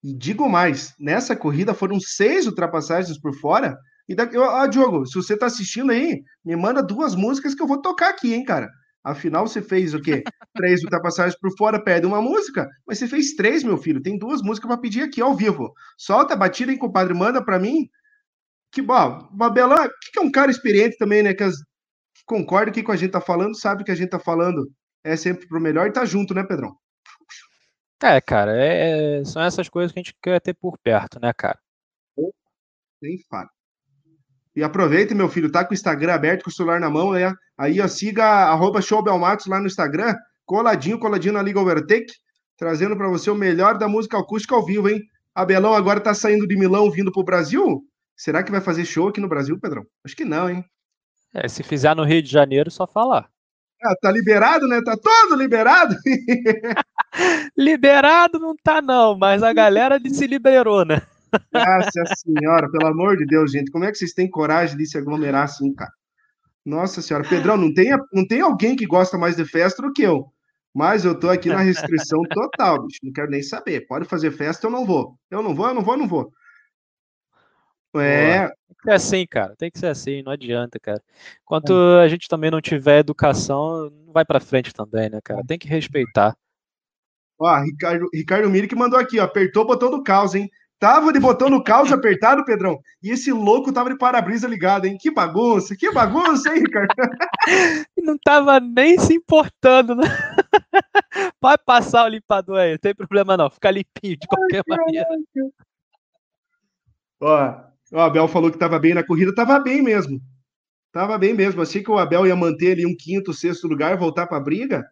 E 0.03 0.15
digo 0.15 0.49
mais, 0.49 0.95
nessa 0.99 1.35
corrida 1.35 1.75
foram 1.75 1.99
seis 1.99 2.47
ultrapassagens 2.47 3.19
por 3.19 3.35
fora. 3.35 3.77
E 4.09 4.15
daqui, 4.15 4.37
ah, 4.37 4.67
Diogo, 4.67 5.07
se 5.07 5.15
você 5.15 5.37
tá 5.37 5.47
assistindo 5.47 5.91
aí, 5.91 6.23
me 6.45 6.55
manda 6.55 6.83
duas 6.83 7.15
músicas 7.15 7.55
que 7.55 7.63
eu 7.63 7.67
vou 7.67 7.81
tocar 7.81 8.11
aqui, 8.11 8.33
hein, 8.35 8.45
cara. 8.45 8.71
Afinal, 9.03 9.47
você 9.47 9.63
fez 9.63 9.95
o 9.95 10.01
quê? 10.01 10.23
Três 10.57 10.83
ultrapassagens 10.83 11.39
por 11.39 11.51
fora, 11.57 11.83
pede 11.83 12.07
uma 12.07 12.21
música, 12.21 12.69
mas 12.87 12.99
você 12.99 13.07
fez 13.07 13.35
três, 13.35 13.63
meu 13.63 13.77
filho. 13.77 14.03
Tem 14.03 14.19
duas 14.19 14.43
músicas 14.43 14.69
para 14.69 14.81
pedir 14.81 15.03
aqui 15.03 15.21
ao 15.21 15.37
vivo. 15.37 15.73
Solta 15.97 16.35
a 16.35 16.37
batida, 16.37 16.73
hein, 16.73 16.79
compadre? 16.79 17.15
Manda 17.15 17.45
para 17.45 17.59
mim. 17.59 17.89
Que 18.73 18.83
bom. 18.83 19.29
Babelão, 19.33 19.89
que 20.13 20.19
é 20.19 20.23
um 20.23 20.31
cara 20.31 20.51
experiente 20.51 20.99
também, 20.99 21.23
né? 21.23 21.35
Que, 21.35 21.45
as, 21.45 21.57
que 21.57 22.25
concorda 22.27 22.73
com 22.73 22.81
o 22.81 22.85
que 22.85 22.93
a 22.93 22.97
gente 22.97 23.13
tá 23.13 23.21
falando, 23.21 23.59
sabe 23.59 23.85
que 23.85 23.91
a 23.91 23.95
gente 23.95 24.11
tá 24.11 24.19
falando 24.19 24.69
é 25.05 25.17
sempre 25.17 25.47
pro 25.47 25.61
melhor 25.61 25.87
e 25.87 25.93
tá 25.93 26.05
junto, 26.05 26.35
né, 26.35 26.43
Pedrão? 26.43 26.77
É, 28.03 28.21
cara, 28.21 28.53
é, 28.57 29.21
é, 29.21 29.25
são 29.25 29.43
essas 29.43 29.69
coisas 29.69 29.91
que 29.91 29.99
a 29.99 30.03
gente 30.03 30.15
quer 30.23 30.41
ter 30.41 30.55
por 30.55 30.77
perto, 30.79 31.19
né, 31.19 31.33
cara? 31.33 31.59
Nem 33.01 33.19
fala. 33.29 33.49
E 34.55 34.63
aproveita, 34.63 35.15
meu 35.15 35.29
filho, 35.29 35.51
tá 35.51 35.65
com 35.65 35.73
o 35.73 35.75
Instagram 35.75 36.15
aberto, 36.15 36.45
com 36.45 36.51
o 36.51 36.53
celular 36.53 36.81
na 36.81 36.91
mão, 36.91 37.13
né? 37.13 37.33
Aí, 37.59 37.81
ó, 37.81 37.89
siga 37.89 38.25
arroba 38.25 38.81
showbelmatos 38.81 39.47
lá 39.47 39.61
no 39.61 39.67
Instagram, 39.67 40.15
coladinho, 40.45 40.99
coladinho 40.99 41.35
na 41.35 41.43
Liga 41.43 41.61
Overtake, 41.61 42.13
trazendo 42.57 42.97
para 42.97 43.09
você 43.09 43.31
o 43.31 43.35
melhor 43.35 43.79
da 43.79 43.89
música 43.89 44.19
acústica 44.19 44.55
ao 44.55 44.65
vivo, 44.65 44.89
hein? 44.89 45.03
Abelão 45.35 45.75
agora 45.75 46.01
tá 46.01 46.15
saindo 46.15 46.47
de 46.47 46.57
Milão, 46.57 46.91
vindo 46.91 47.13
pro 47.13 47.23
Brasil? 47.23 47.83
Será 48.17 48.43
que 48.43 48.51
vai 48.51 48.63
fazer 48.63 48.87
show 48.87 49.09
aqui 49.09 49.21
no 49.21 49.29
Brasil, 49.29 49.59
Pedrão? 49.61 49.85
Acho 50.03 50.17
que 50.17 50.25
não, 50.25 50.49
hein? 50.49 50.65
É, 51.35 51.47
se 51.49 51.63
fizer 51.63 51.95
no 51.95 52.05
Rio 52.05 52.23
de 52.23 52.31
Janeiro, 52.31 52.71
só 52.71 52.87
falar. 52.87 53.31
Ah, 53.83 53.95
tá 54.01 54.11
liberado, 54.11 54.67
né? 54.67 54.81
Tá 54.83 54.97
todo 54.97 55.37
liberado. 55.37 55.95
liberado 57.57 58.39
não 58.39 58.55
tá, 58.57 58.81
não, 58.81 59.17
mas 59.17 59.43
a 59.43 59.53
galera 59.53 60.01
se 60.09 60.27
liberou, 60.27 60.85
né? 60.85 61.03
Nossa 61.53 62.15
senhora, 62.17 62.71
pelo 62.71 62.87
amor 62.87 63.17
de 63.17 63.27
Deus, 63.27 63.53
gente, 63.53 63.71
como 63.71 63.85
é 63.85 63.93
que 63.93 63.99
vocês 63.99 64.13
têm 64.13 64.31
coragem 64.31 64.77
de 64.77 64.87
se 64.87 64.97
aglomerar 64.97 65.45
assim, 65.45 65.75
cara? 65.75 65.93
Nossa 66.65 67.01
senhora, 67.03 67.29
Pedrão, 67.29 67.57
não 67.57 67.73
tem, 67.73 67.91
não 68.13 68.27
tem 68.27 68.41
alguém 68.41 68.75
que 68.75 68.87
gosta 68.87 69.17
mais 69.17 69.37
de 69.37 69.45
festa 69.45 69.83
do 69.83 69.93
que 69.93 70.03
eu. 70.03 70.27
Mas 70.75 71.05
eu 71.05 71.19
tô 71.19 71.31
aqui 71.31 71.49
na 71.49 71.61
restrição 71.61 72.23
total, 72.29 72.87
bicho. 72.87 72.99
Não 73.03 73.13
quero 73.13 73.31
nem 73.31 73.43
saber. 73.43 73.87
Pode 73.87 74.05
fazer 74.05 74.31
festa, 74.31 74.67
eu 74.67 74.71
não 74.71 74.85
vou. 74.85 75.17
Eu 75.31 75.43
não 75.43 75.55
vou, 75.55 75.69
eu 75.69 75.75
não 75.75 75.83
vou, 75.83 75.95
eu 75.95 75.99
não 75.99 76.07
vou. 76.07 76.31
É. 78.01 78.49
Tem 78.49 78.77
que 78.77 78.83
ser 78.85 78.93
assim, 78.93 79.27
cara. 79.27 79.57
Tem 79.57 79.71
que 79.71 79.79
ser 79.79 79.87
assim, 79.87 80.23
não 80.23 80.33
adianta, 80.33 80.79
cara. 80.79 81.03
Enquanto 81.43 81.73
é. 81.73 82.05
a 82.05 82.09
gente 82.09 82.29
também 82.29 82.51
não 82.51 82.61
tiver 82.61 83.01
educação, 83.01 83.91
não 84.05 84.13
vai 84.13 84.25
para 84.25 84.41
frente 84.41 84.73
também, 84.73 85.11
né, 85.11 85.21
cara? 85.23 85.43
Tem 85.47 85.59
que 85.59 85.69
respeitar. 85.69 86.37
Ó, 87.39 87.63
Ricardo, 87.63 88.09
Ricardo 88.13 88.49
Miri 88.49 88.67
que 88.67 88.75
mandou 88.75 88.99
aqui, 88.99 89.21
ó, 89.21 89.25
apertou 89.25 89.65
o 89.65 89.67
botão 89.67 89.91
do 89.91 90.03
caos, 90.03 90.35
hein? 90.35 90.51
Tava 90.79 91.11
de 91.11 91.19
botão 91.19 91.49
no 91.49 91.63
caos 91.63 91.91
apertado, 91.93 92.45
Pedrão, 92.45 92.81
e 93.03 93.11
esse 93.11 93.33
louco 93.33 93.73
tava 93.73 93.91
de 93.91 93.99
para-brisa 93.99 94.47
ligado, 94.47 94.87
hein? 94.87 94.97
Que 95.01 95.11
bagunça, 95.11 95.75
que 95.77 95.91
bagunça, 95.91 96.55
hein, 96.55 96.61
Ricardo? 96.61 96.95
Não 97.99 98.17
tava 98.19 98.61
nem 98.61 98.99
se 98.99 99.15
importando, 99.15 99.95
né? 99.95 100.05
Pode 101.41 101.63
passar 101.65 102.05
o 102.05 102.09
limpador 102.09 102.59
aí, 102.59 102.73
não 102.73 102.79
tem 102.79 102.95
problema 102.95 103.37
não, 103.37 103.51
fica 103.51 103.71
limpinho 103.71 104.17
de 104.17 104.27
qualquer 104.27 104.63
Ai, 104.71 104.77
maneira. 104.77 105.09
Ó, 107.21 107.55
o 107.93 108.01
Abel 108.01 108.27
falou 108.29 108.51
que 108.51 108.57
estava 108.57 108.79
bem 108.79 108.95
na 108.95 109.05
corrida, 109.05 109.31
estava 109.31 109.59
bem 109.59 109.83
mesmo. 109.83 110.21
Estava 110.87 111.19
bem 111.19 111.35
mesmo. 111.35 111.63
Achei 111.63 111.83
que 111.83 111.91
o 111.91 111.99
Abel 111.99 112.27
ia 112.27 112.35
manter 112.35 112.73
ali 112.73 112.87
um 112.87 112.97
quinto, 112.97 113.35
sexto 113.35 113.69
lugar, 113.69 113.97
voltar 113.97 114.27
para 114.27 114.39
a 114.39 114.43
briga, 114.43 114.85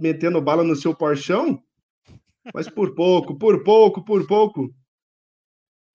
metendo 0.00 0.40
bala 0.40 0.64
no 0.64 0.74
seu 0.74 0.94
porchão. 0.94 1.62
Mas 2.54 2.68
por 2.68 2.94
pouco, 2.94 3.36
por 3.36 3.62
pouco, 3.62 4.04
por 4.04 4.26
pouco. 4.26 4.72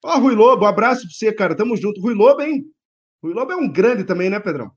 Ó, 0.03 0.17
Rui 0.19 0.35
Lobo, 0.35 0.65
um 0.65 0.67
abraço 0.67 1.01
para 1.01 1.11
você, 1.11 1.33
cara. 1.33 1.55
Tamo 1.55 1.75
junto. 1.77 2.01
Rui 2.01 2.13
Lobo, 2.13 2.41
hein? 2.41 2.63
Rui 3.21 3.33
Lobo 3.33 3.51
é 3.51 3.55
um 3.55 3.71
grande 3.71 4.03
também, 4.03 4.29
né, 4.29 4.39
Pedrão? 4.39 4.71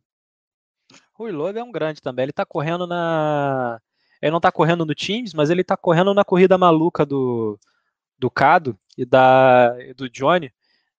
Rui 1.14 1.32
Lobo 1.32 1.58
é 1.58 1.62
um 1.62 1.72
grande 1.72 2.00
também. 2.00 2.24
Ele 2.24 2.32
tá 2.32 2.44
correndo 2.44 2.86
na. 2.86 3.80
Ele 4.20 4.32
não 4.32 4.40
tá 4.40 4.50
correndo 4.52 4.84
no 4.84 4.94
Teams, 4.94 5.34
mas 5.34 5.50
ele 5.50 5.64
tá 5.64 5.76
correndo 5.76 6.14
na 6.14 6.24
corrida 6.24 6.56
maluca 6.56 7.04
do, 7.04 7.58
do 8.18 8.30
Cado 8.30 8.78
e 8.96 9.04
da 9.04 9.76
e 9.80 9.92
do 9.92 10.08
Johnny. 10.08 10.52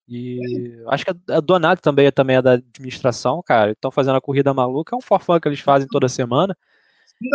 E 0.08 0.84
acho 0.88 1.04
que 1.06 1.12
a 1.32 1.40
Donato 1.40 1.82
também, 1.82 2.12
também 2.12 2.36
é 2.36 2.42
da 2.42 2.54
administração, 2.54 3.42
cara. 3.44 3.72
Estão 3.72 3.90
fazendo 3.90 4.16
a 4.16 4.22
corrida 4.22 4.54
maluca. 4.54 4.96
É 4.96 4.98
um 4.98 5.02
forfã 5.02 5.40
que 5.40 5.48
eles 5.48 5.60
fazem 5.60 5.88
toda 5.88 6.08
semana. 6.08 6.56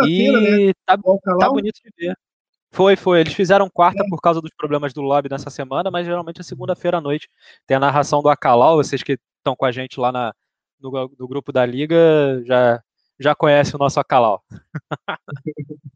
E 0.07 0.31
né? 0.31 0.73
tá, 0.85 0.97
tá 0.97 1.49
bonito 1.49 1.79
de 1.83 1.91
ver. 1.97 2.15
Foi, 2.71 2.95
foi. 2.95 3.19
Eles 3.19 3.33
fizeram 3.33 3.69
quarta 3.69 4.03
é. 4.03 4.07
por 4.07 4.21
causa 4.21 4.39
dos 4.39 4.51
problemas 4.55 4.93
do 4.93 5.01
lobby 5.01 5.29
nessa 5.29 5.49
semana, 5.49 5.91
mas 5.91 6.05
geralmente 6.05 6.39
é 6.39 6.43
segunda-feira 6.43 6.97
à 6.97 7.01
noite. 7.01 7.29
Tem 7.67 7.75
a 7.75 7.79
narração 7.79 8.21
do 8.21 8.29
Acalau, 8.29 8.77
vocês 8.77 9.03
que 9.03 9.19
estão 9.37 9.55
com 9.55 9.65
a 9.65 9.71
gente 9.71 9.99
lá 9.99 10.11
na, 10.11 10.33
no, 10.79 10.91
no, 11.19 11.27
grupo 11.27 11.51
da 11.51 11.65
Liga 11.65 12.41
já, 12.45 12.81
já 13.19 13.35
conhecem 13.35 13.75
o 13.75 13.79
nosso 13.79 13.99
Acalau. 13.99 14.41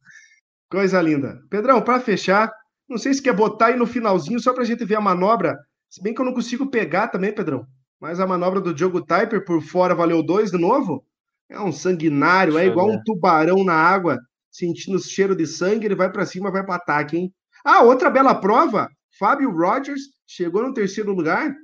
Coisa 0.70 1.02
linda. 1.02 1.42
Pedrão, 1.50 1.82
para 1.82 2.02
fechar, 2.02 2.52
não 2.90 2.98
sei 2.98 3.14
se 3.14 3.22
quer 3.22 3.34
botar 3.34 3.68
aí 3.68 3.78
no 3.78 3.86
finalzinho 3.86 4.40
só 4.40 4.52
para 4.52 4.64
a 4.64 4.66
gente 4.66 4.84
ver 4.84 4.96
a 4.96 5.02
manobra. 5.02 5.58
Se 5.96 6.04
bem 6.04 6.14
que 6.14 6.20
eu 6.20 6.26
não 6.26 6.34
consigo 6.34 6.70
pegar 6.70 7.08
também, 7.08 7.34
Pedrão. 7.34 7.66
Mas 8.02 8.20
a 8.20 8.28
manobra 8.28 8.60
do 8.60 8.74
Diogo 8.74 9.02
Typer 9.02 9.46
por 9.46 9.62
fora 9.62 9.96
valeu 9.96 10.22
dois 10.22 10.52
de 10.52 10.58
novo? 10.58 11.06
É 11.50 11.58
um 11.58 11.72
sanguinário, 11.72 12.52
Deixa 12.52 12.68
é 12.68 12.70
igual 12.70 12.92
um 12.92 13.02
tubarão 13.02 13.64
na 13.64 13.76
água 13.76 14.20
sentindo 14.52 14.98
o 14.98 15.02
cheiro 15.02 15.34
de 15.34 15.48
sangue, 15.48 15.86
ele 15.86 15.96
vai 15.96 16.12
para 16.12 16.26
cima, 16.26 16.52
vai 16.52 16.66
para 16.66 16.76
ataque, 16.76 17.16
hein? 17.16 17.34
Ah, 17.64 17.82
outra 17.82 18.10
bela 18.10 18.36
prova, 18.36 18.90
Fábio 19.18 19.50
Rogers 19.50 20.02
chegou 20.28 20.64
no 20.64 20.74
terceiro 20.74 21.14
lugar. 21.14 21.56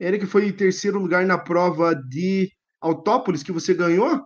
Ele 0.00 0.18
que 0.18 0.26
foi 0.26 0.48
em 0.48 0.52
terceiro 0.52 0.98
lugar 0.98 1.24
na 1.24 1.38
prova 1.38 1.94
de 1.94 2.50
Autópolis 2.80 3.44
que 3.44 3.52
você 3.52 3.72
ganhou. 3.72 4.20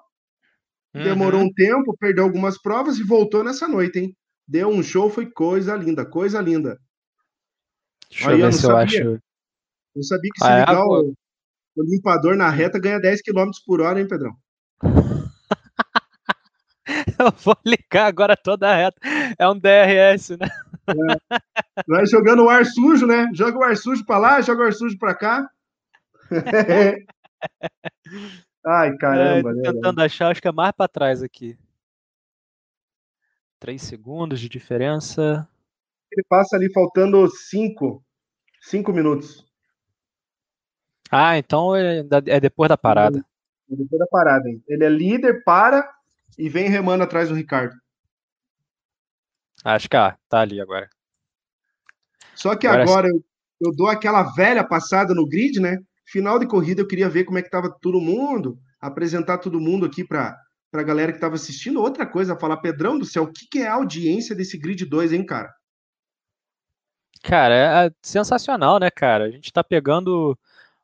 Demorou 0.95 1.43
uhum. 1.43 1.49
um 1.49 1.53
tempo, 1.53 1.95
perdeu 2.01 2.25
algumas 2.25 2.59
provas 2.59 2.97
e 2.97 3.03
voltou 3.03 3.45
nessa 3.45 3.69
noite, 3.69 3.99
hein? 3.99 4.17
Deu 4.47 4.71
um 4.71 4.83
show, 4.83 5.11
foi 5.11 5.31
coisa 5.31 5.77
linda, 5.77 6.07
coisa 6.07 6.41
linda. 6.41 6.79
Deixa 8.11 8.31
Aí, 8.31 8.35
eu 8.35 8.39
ver 8.39 8.45
eu 8.45 8.53
se 8.53 8.61
sabia, 8.63 8.73
eu 8.73 9.15
acho. 9.15 9.23
Eu 9.97 10.03
sabia 10.03 10.31
que 10.33 10.45
se 10.45 10.51
ah, 10.51 10.61
ligar 10.61 10.75
é, 10.75 10.79
o, 10.79 11.15
o 11.77 11.83
limpador 11.83 12.37
na 12.37 12.51
reta 12.51 12.79
ganha 12.79 13.01
10 13.01 13.23
km 13.23 13.51
por 13.67 13.81
hora, 13.81 14.01
hein, 14.01 14.09
Pedrão? 14.09 14.37
Eu 17.19 17.33
vou 17.45 17.57
ligar 17.67 18.07
agora 18.07 18.37
toda 18.37 18.71
a 18.71 18.75
reta. 18.75 18.99
É 19.39 19.49
um 19.49 19.59
DRS, 19.59 20.31
né? 20.39 20.49
É. 20.89 20.95
Vai 21.87 22.07
jogando 22.07 22.45
o 22.45 22.49
ar 22.49 22.65
sujo, 22.65 23.07
né? 23.07 23.29
Joga 23.35 23.59
o 23.59 23.63
ar 23.63 23.77
sujo 23.77 24.07
para 24.07 24.19
lá, 24.19 24.41
joga 24.41 24.63
o 24.63 24.67
ar 24.67 24.73
sujo 24.73 24.97
para 24.99 25.15
cá. 25.15 25.51
Ai, 28.65 28.97
caramba. 28.97 29.51
É, 29.51 29.55
né, 29.55 29.63
tentando 29.63 30.01
achar, 30.01 30.31
acho 30.31 30.41
que 30.41 30.49
é 30.49 30.53
mais 30.53 30.73
para 30.73 30.89
trás 30.89 31.23
aqui. 31.23 31.59
Três 33.59 33.83
segundos 33.83 34.41
de 34.41 34.49
diferença. 34.49 35.47
Ele 36.11 36.25
passa 36.29 36.57
ali 36.57 36.73
faltando 36.73 37.29
cinco. 37.31 38.05
Cinco 38.61 38.93
minutos. 38.93 39.47
Ah, 41.11 41.39
então 41.39 41.75
é, 41.75 42.05
é 42.27 42.41
depois 42.41 42.69
da 42.69 42.77
parada. 42.77 43.25
É 43.71 43.77
depois 43.77 43.99
da 43.99 44.07
parada. 44.07 44.49
Hein? 44.49 44.63
Ele 44.69 44.85
é 44.85 44.89
líder, 44.89 45.43
para 45.45 45.89
e 46.39 46.49
vem 46.49 46.69
remando 46.69 47.03
atrás 47.03 47.29
do 47.29 47.35
Ricardo. 47.35 47.75
Acho 49.65 49.89
que 49.89 49.97
ah, 49.97 50.17
tá 50.29 50.41
ali 50.41 50.61
agora. 50.61 50.89
Só 52.35 52.55
que 52.55 52.67
agora, 52.67 52.83
agora 52.83 53.09
eu, 53.09 53.25
eu, 53.61 53.75
dou 53.75 53.89
aquela 53.89 54.23
velha 54.35 54.63
passada 54.63 55.13
no 55.15 55.27
grid, 55.27 55.61
né? 55.61 55.79
Final 56.07 56.39
de 56.39 56.47
corrida 56.47 56.81
eu 56.81 56.87
queria 56.87 57.09
ver 57.09 57.25
como 57.25 57.39
é 57.39 57.43
que 57.43 57.51
tava 57.51 57.69
todo 57.81 58.01
mundo, 58.01 58.59
apresentar 58.81 59.39
todo 59.39 59.61
mundo 59.61 59.85
aqui 59.85 60.05
para 60.05 60.37
a 60.73 60.83
galera 60.83 61.11
que 61.11 61.19
estava 61.19 61.35
assistindo. 61.35 61.81
Outra 61.81 62.07
coisa, 62.07 62.39
falar, 62.39 62.59
Pedrão 62.59 62.99
do 62.99 63.05
céu, 63.05 63.25
o 63.25 63.33
que, 63.33 63.47
que 63.51 63.59
é 63.59 63.69
a 63.69 63.75
audiência 63.75 64.35
desse 64.35 64.57
grid 64.57 64.85
2, 64.85 65.13
hein, 65.13 65.27
cara? 65.27 65.53
Cara, 67.23 67.55
é, 67.55 67.87
é 67.87 67.91
sensacional, 68.03 68.79
né, 68.79 68.91
cara? 68.91 69.25
A 69.25 69.31
gente 69.31 69.53
tá 69.53 69.63
pegando 69.65 70.39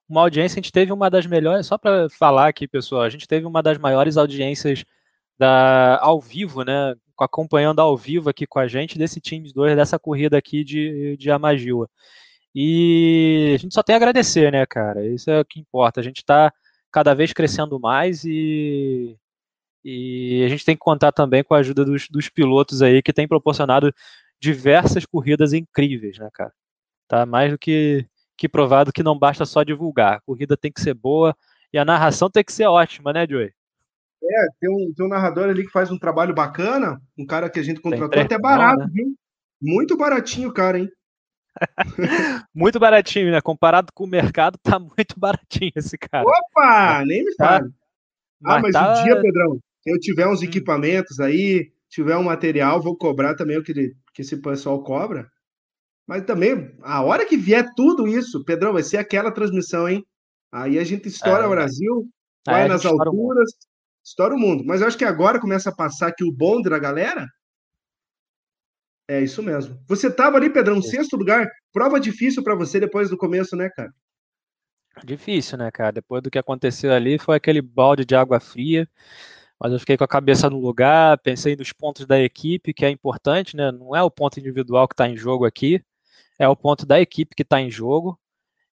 uma 0.08 0.22
audiência, 0.22 0.56
a 0.56 0.60
gente 0.62 0.72
teve 0.72 0.92
uma 0.92 1.10
das 1.10 1.26
melhores, 1.26 1.66
só 1.66 1.78
para 1.78 2.08
falar 2.10 2.48
aqui, 2.48 2.68
pessoal, 2.68 3.02
a 3.02 3.10
gente 3.10 3.26
teve 3.26 3.46
uma 3.46 3.62
das 3.62 3.78
maiores 3.78 4.16
audiências 4.16 4.84
da, 5.38 5.98
ao 6.00 6.20
vivo, 6.20 6.64
né? 6.64 6.94
Acompanhando 7.18 7.80
ao 7.80 7.96
vivo 7.96 8.28
aqui 8.30 8.46
com 8.46 8.58
a 8.58 8.66
gente 8.68 8.98
desse 8.98 9.20
time 9.20 9.52
2, 9.52 9.76
dessa 9.76 9.98
corrida 9.98 10.36
aqui 10.38 10.64
de, 10.64 11.16
de 11.16 11.30
Amagila. 11.30 11.88
E 12.54 13.52
a 13.54 13.58
gente 13.58 13.74
só 13.74 13.82
tem 13.82 13.94
a 13.94 13.96
agradecer, 13.96 14.52
né, 14.52 14.64
cara? 14.66 15.06
Isso 15.06 15.30
é 15.30 15.40
o 15.40 15.44
que 15.44 15.60
importa. 15.60 16.00
A 16.00 16.02
gente 16.04 16.18
está 16.18 16.52
cada 16.92 17.14
vez 17.14 17.32
crescendo 17.32 17.80
mais 17.80 18.24
e, 18.24 19.16
e 19.84 20.44
a 20.44 20.48
gente 20.48 20.64
tem 20.64 20.76
que 20.76 20.80
contar 20.80 21.12
também 21.12 21.42
com 21.42 21.54
a 21.54 21.58
ajuda 21.58 21.84
dos, 21.84 22.08
dos 22.08 22.28
pilotos 22.28 22.82
aí 22.82 23.02
que 23.02 23.12
tem 23.12 23.26
proporcionado 23.28 23.92
diversas 24.44 25.06
corridas 25.06 25.54
incríveis, 25.54 26.18
né, 26.18 26.28
cara? 26.32 26.52
Tá 27.08 27.24
mais 27.24 27.50
do 27.50 27.58
que, 27.58 28.06
que 28.36 28.46
provado 28.46 28.92
que 28.92 29.02
não 29.02 29.18
basta 29.18 29.46
só 29.46 29.62
divulgar. 29.62 30.14
A 30.14 30.20
corrida 30.20 30.54
tem 30.56 30.70
que 30.70 30.82
ser 30.82 30.92
boa 30.92 31.34
e 31.72 31.78
a 31.78 31.84
narração 31.84 32.28
tem 32.28 32.44
que 32.44 32.52
ser 32.52 32.66
ótima, 32.66 33.12
né, 33.12 33.26
Joey? 33.28 33.52
É, 34.22 34.46
tem 34.60 34.70
um, 34.70 34.92
tem 34.94 35.06
um 35.06 35.08
narrador 35.08 35.48
ali 35.48 35.64
que 35.64 35.72
faz 35.72 35.90
um 35.90 35.98
trabalho 35.98 36.34
bacana, 36.34 37.00
um 37.18 37.26
cara 37.26 37.48
que 37.48 37.58
a 37.58 37.62
gente 37.62 37.80
contratou, 37.80 38.20
até 38.20 38.38
barato, 38.38 38.80
né? 38.80 38.88
viu? 38.92 39.14
Muito 39.60 39.96
baratinho, 39.96 40.52
cara, 40.52 40.78
hein? 40.78 40.90
muito 42.54 42.78
baratinho, 42.78 43.30
né? 43.30 43.40
Comparado 43.40 43.92
com 43.94 44.04
o 44.04 44.08
mercado, 44.08 44.58
tá 44.62 44.78
muito 44.78 45.18
baratinho 45.18 45.72
esse 45.76 45.96
cara. 45.96 46.26
Opa! 46.26 47.02
Nem 47.06 47.24
me 47.24 47.34
tá. 47.36 47.46
fale. 47.46 47.70
Ah, 48.44 48.60
mas 48.60 48.72
tá... 48.72 49.00
um 49.00 49.04
dia, 49.04 49.20
Pedrão, 49.22 49.58
se 49.82 49.90
eu 49.90 49.98
tiver 49.98 50.26
uns 50.26 50.40
hum. 50.40 50.44
equipamentos 50.44 51.20
aí, 51.20 51.70
tiver 51.94 52.16
um 52.16 52.24
material, 52.24 52.82
vou 52.82 52.96
cobrar 52.96 53.36
também 53.36 53.56
o 53.56 53.62
que, 53.62 53.72
que 54.12 54.22
esse 54.22 54.36
pessoal 54.42 54.82
cobra. 54.82 55.30
Mas 56.04 56.24
também, 56.24 56.76
a 56.82 57.02
hora 57.04 57.24
que 57.24 57.36
vier 57.36 57.64
tudo 57.76 58.08
isso, 58.08 58.44
Pedrão, 58.44 58.72
vai 58.72 58.82
ser 58.82 58.96
aquela 58.96 59.30
transmissão, 59.30 59.88
hein? 59.88 60.04
Aí 60.50 60.76
a 60.76 60.84
gente 60.84 61.06
estoura 61.06 61.44
é, 61.44 61.46
o 61.46 61.50
Brasil, 61.50 62.08
vai 62.44 62.66
nas 62.66 62.84
alturas, 62.84 63.52
estoura 64.04 64.34
o 64.34 64.38
mundo. 64.38 64.64
Mas 64.66 64.80
eu 64.80 64.88
acho 64.88 64.98
que 64.98 65.04
agora 65.04 65.40
começa 65.40 65.70
a 65.70 65.74
passar 65.74 66.08
aqui 66.08 66.24
o 66.24 66.32
bonde 66.32 66.68
da 66.68 66.80
galera. 66.80 67.28
É 69.08 69.20
isso 69.20 69.40
mesmo. 69.40 69.78
Você 69.86 70.10
tava 70.10 70.36
ali, 70.36 70.50
Pedrão, 70.50 70.82
sexto 70.82 71.16
lugar. 71.16 71.48
Prova 71.72 72.00
difícil 72.00 72.42
para 72.42 72.56
você 72.56 72.80
depois 72.80 73.08
do 73.08 73.16
começo, 73.16 73.54
né, 73.54 73.70
cara? 73.70 73.92
Difícil, 75.04 75.58
né, 75.58 75.70
cara? 75.70 75.92
Depois 75.92 76.22
do 76.22 76.30
que 76.30 76.38
aconteceu 76.38 76.92
ali, 76.92 77.18
foi 77.18 77.36
aquele 77.36 77.62
balde 77.62 78.04
de 78.04 78.16
água 78.16 78.40
fria. 78.40 78.88
Mas 79.60 79.72
eu 79.72 79.80
fiquei 79.80 79.96
com 79.96 80.04
a 80.04 80.08
cabeça 80.08 80.50
no 80.50 80.60
lugar, 80.60 81.18
pensei 81.18 81.56
nos 81.56 81.72
pontos 81.72 82.06
da 82.06 82.20
equipe, 82.20 82.74
que 82.74 82.84
é 82.84 82.90
importante, 82.90 83.56
né? 83.56 83.70
Não 83.72 83.94
é 83.94 84.02
o 84.02 84.10
ponto 84.10 84.38
individual 84.38 84.88
que 84.88 84.94
está 84.94 85.08
em 85.08 85.16
jogo 85.16 85.44
aqui, 85.46 85.82
é 86.38 86.48
o 86.48 86.56
ponto 86.56 86.84
da 86.84 87.00
equipe 87.00 87.34
que 87.34 87.42
está 87.42 87.60
em 87.60 87.70
jogo. 87.70 88.18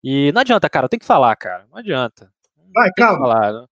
E 0.02 0.30
não 0.32 0.40
adianta, 0.40 0.70
cara, 0.70 0.88
tem 0.88 0.98
que 0.98 1.06
falar, 1.06 1.34
cara. 1.36 1.66
Não 1.70 1.78
adianta. 1.78 2.32
Vai, 2.72 2.90
calma. 2.96 3.26
Falar 3.26 3.68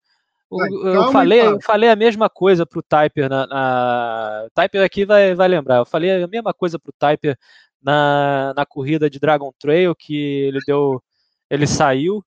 eu, 0.49 1.11
falei, 1.11 1.41
eu 1.41 1.61
falei 1.61 1.89
a 1.89 1.95
mesma 1.95 2.29
coisa 2.29 2.65
pro 2.65 2.81
Typer 2.81 3.29
na, 3.29 3.45
na, 3.47 4.43
O 4.47 4.49
Typer 4.51 4.83
aqui 4.83 5.05
vai, 5.05 5.35
vai 5.35 5.47
lembrar. 5.47 5.77
Eu 5.77 5.85
falei 5.85 6.23
a 6.23 6.27
mesma 6.27 6.53
coisa 6.53 6.79
pro 6.79 6.93
Typer 6.93 7.37
na, 7.81 8.53
na 8.55 8.65
corrida 8.65 9.09
de 9.09 9.19
Dragon 9.19 9.51
Trail, 9.59 9.93
que 9.95 10.15
ele 10.15 10.59
deu. 10.65 11.03
Ele 11.49 11.67
saiu. 11.67 12.23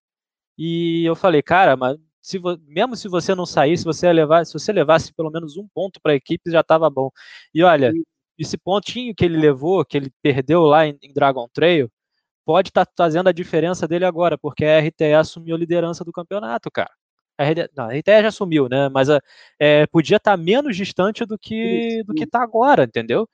E 0.58 1.04
eu 1.04 1.16
falei, 1.16 1.42
cara, 1.42 1.76
mas 1.76 1.96
se, 2.22 2.38
mesmo 2.66 2.96
se 2.96 3.08
você 3.08 3.34
não 3.34 3.46
saísse, 3.46 3.84
você 3.84 4.12
levar, 4.12 4.44
se 4.46 4.52
você 4.52 4.72
levasse 4.72 5.12
pelo 5.12 5.30
menos 5.30 5.56
um 5.56 5.66
ponto 5.74 6.00
para 6.00 6.12
a 6.12 6.14
equipe, 6.16 6.50
já 6.50 6.60
estava 6.60 6.88
bom. 6.90 7.10
E 7.54 7.62
olha, 7.62 7.92
esse 8.38 8.56
pontinho 8.58 9.14
que 9.14 9.24
ele 9.24 9.38
levou, 9.38 9.84
que 9.84 9.96
ele 9.96 10.12
perdeu 10.22 10.62
lá 10.62 10.86
em, 10.86 10.98
em 11.02 11.12
Dragon 11.12 11.48
Trail, 11.52 11.90
pode 12.44 12.70
estar 12.70 12.86
tá 12.86 12.92
fazendo 12.96 13.28
a 13.28 13.32
diferença 13.32 13.86
dele 13.86 14.04
agora, 14.04 14.38
porque 14.38 14.64
a 14.64 14.80
RTE 14.80 15.14
assumiu 15.14 15.54
a 15.56 15.58
liderança 15.58 16.04
do 16.04 16.12
campeonato, 16.12 16.70
cara. 16.70 16.90
A 17.38 17.44
RTE, 17.44 17.70
não, 17.76 17.84
a 17.86 17.94
RTE 17.96 18.22
já 18.22 18.30
sumiu, 18.30 18.68
né? 18.68 18.88
Mas 18.88 19.08
a, 19.10 19.20
é, 19.58 19.86
podia 19.86 20.16
estar 20.16 20.32
tá 20.32 20.42
menos 20.42 20.76
distante 20.76 21.24
do 21.24 21.38
que 21.38 22.02
do 22.04 22.14
que 22.14 22.24
está 22.24 22.42
agora, 22.42 22.84
entendeu? 22.84 23.28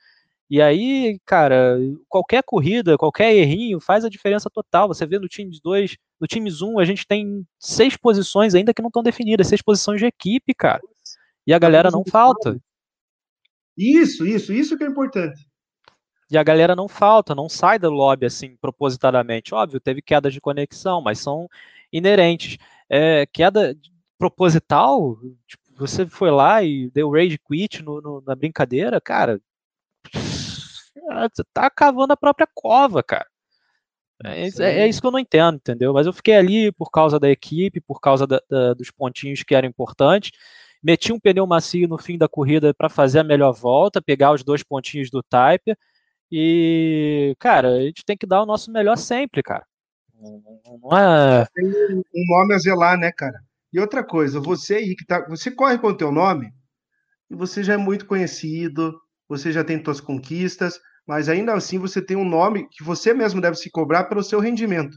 E 0.49 0.63
aí, 0.63 1.19
cara, 1.27 1.77
qualquer 2.09 2.43
corrida, 2.45 2.97
qualquer 2.97 3.35
errinho 3.35 3.81
faz 3.81 4.05
a 4.05 4.09
diferença 4.09 4.49
total. 4.49 4.87
Você 4.87 5.05
vê 5.05 5.19
no 5.19 5.29
Times 5.29 5.61
2, 5.61 5.97
no 6.21 6.27
Times 6.27 6.63
1, 6.63 6.79
a 6.79 6.85
gente 6.85 7.07
tem 7.07 7.45
seis 7.59 7.97
posições 7.97 8.55
ainda 8.55 8.73
que 8.73 8.81
não 8.81 8.89
estão 8.89 9.03
definidas, 9.03 9.49
seis 9.49 9.61
posições 9.61 10.01
de 10.01 10.07
equipe, 10.07 10.55
cara. 10.55 10.83
E 11.47 11.53
a 11.53 11.59
galera 11.59 11.91
não 11.91 12.05
falta. 12.09 12.61
Isso, 13.77 14.25
isso, 14.25 14.53
isso 14.53 14.79
que 14.79 14.85
é 14.85 14.87
importante. 14.87 15.47
E 16.31 16.39
a 16.39 16.43
galera 16.43 16.75
não 16.75 16.89
falta, 16.89 17.35
não 17.35 17.49
sai 17.49 17.79
do 17.79 17.91
lobby 17.91 18.27
assim 18.27 18.57
propositadamente. 18.57 19.55
Óbvio, 19.55 19.81
teve 19.81 20.01
quedas 20.01 20.33
de 20.33 20.41
conexão, 20.41 21.01
mas 21.01 21.19
são 21.19 21.49
inerentes. 21.93 22.59
É, 22.89 23.27
queda 23.27 23.77
proposital, 24.19 25.19
tipo, 25.47 25.63
você 25.77 26.07
foi 26.07 26.31
lá 26.31 26.63
e 26.63 26.91
deu 26.91 27.11
rage 27.11 27.39
quit 27.39 27.83
no, 27.83 28.01
no, 28.01 28.23
na 28.27 28.35
brincadeira, 28.35 29.01
cara, 29.01 29.41
você 31.03 31.45
tá 31.53 31.71
cavando 31.71 32.13
a 32.13 32.17
própria 32.17 32.49
cova, 32.55 33.03
cara. 33.03 33.27
É, 34.25 34.47
é, 34.47 34.81
é, 34.81 34.89
isso 34.89 35.01
que 35.01 35.07
eu 35.07 35.11
não 35.11 35.19
entendo, 35.19 35.57
entendeu? 35.57 35.93
Mas 35.93 36.07
eu 36.07 36.13
fiquei 36.13 36.35
ali 36.35 36.73
por 36.73 36.91
causa 36.91 37.21
da 37.21 37.29
equipe, 37.29 37.81
por 37.81 38.01
causa 38.01 38.27
da, 38.27 38.41
da, 38.49 38.75
dos 38.75 38.91
pontinhos 38.91 39.43
que 39.43 39.55
eram 39.55 39.69
importantes. 39.69 40.31
Meti 40.83 41.13
um 41.13 41.21
pneu 41.21 41.47
macio 41.47 41.89
no 41.89 41.99
fim 41.99 42.17
da 42.17 42.29
corrida 42.29 42.73
para 42.73 42.89
fazer 42.89 43.19
a 43.19 43.25
melhor 43.25 43.53
volta, 43.53 44.01
pegar 44.01 44.33
os 44.33 44.43
dois 44.43 44.63
pontinhos 44.63 45.11
do 45.11 45.23
Type. 45.23 45.77
E, 46.31 47.37
cara, 47.39 47.69
a 47.75 47.81
gente 47.83 48.05
tem 48.05 48.17
que 48.17 48.27
dar 48.27 48.43
o 48.43 48.47
nosso 48.47 48.71
melhor 48.73 48.97
sempre, 48.97 49.43
cara. 49.43 49.65
Não 50.19 50.97
é... 50.97 51.47
Tem 51.55 51.65
um 51.65 52.03
nome 52.39 52.55
a 52.55 52.59
zelar, 52.59 52.99
né, 52.99 53.13
cara? 53.13 53.39
E 53.73 53.79
outra 53.79 54.03
coisa, 54.03 54.41
você 54.41 54.77
aí 54.77 54.97
que 54.97 55.05
tá. 55.05 55.27
Você 55.29 55.51
corre 55.51 55.79
com 55.79 55.89
o 55.89 55.97
teu 55.97 56.11
nome 56.11 56.51
e 57.31 57.35
você 57.35 57.63
já 57.63 57.75
é 57.75 57.77
muito 57.77 58.07
conhecido, 58.07 58.99
você 59.29 59.53
já 59.53 59.65
tem 59.65 59.83
suas 59.83 60.01
conquistas, 60.01 60.79
mas 61.07 61.29
ainda 61.29 61.55
assim 61.55 61.79
você 61.79 62.03
tem 62.03 62.17
um 62.17 62.29
nome 62.29 62.69
que 62.71 62.83
você 62.83 63.15
mesmo 63.15 63.41
deve 63.41 63.57
se 63.57 63.71
cobrar 63.71 64.05
pelo 64.05 64.23
seu 64.23 64.41
rendimento. 64.41 64.97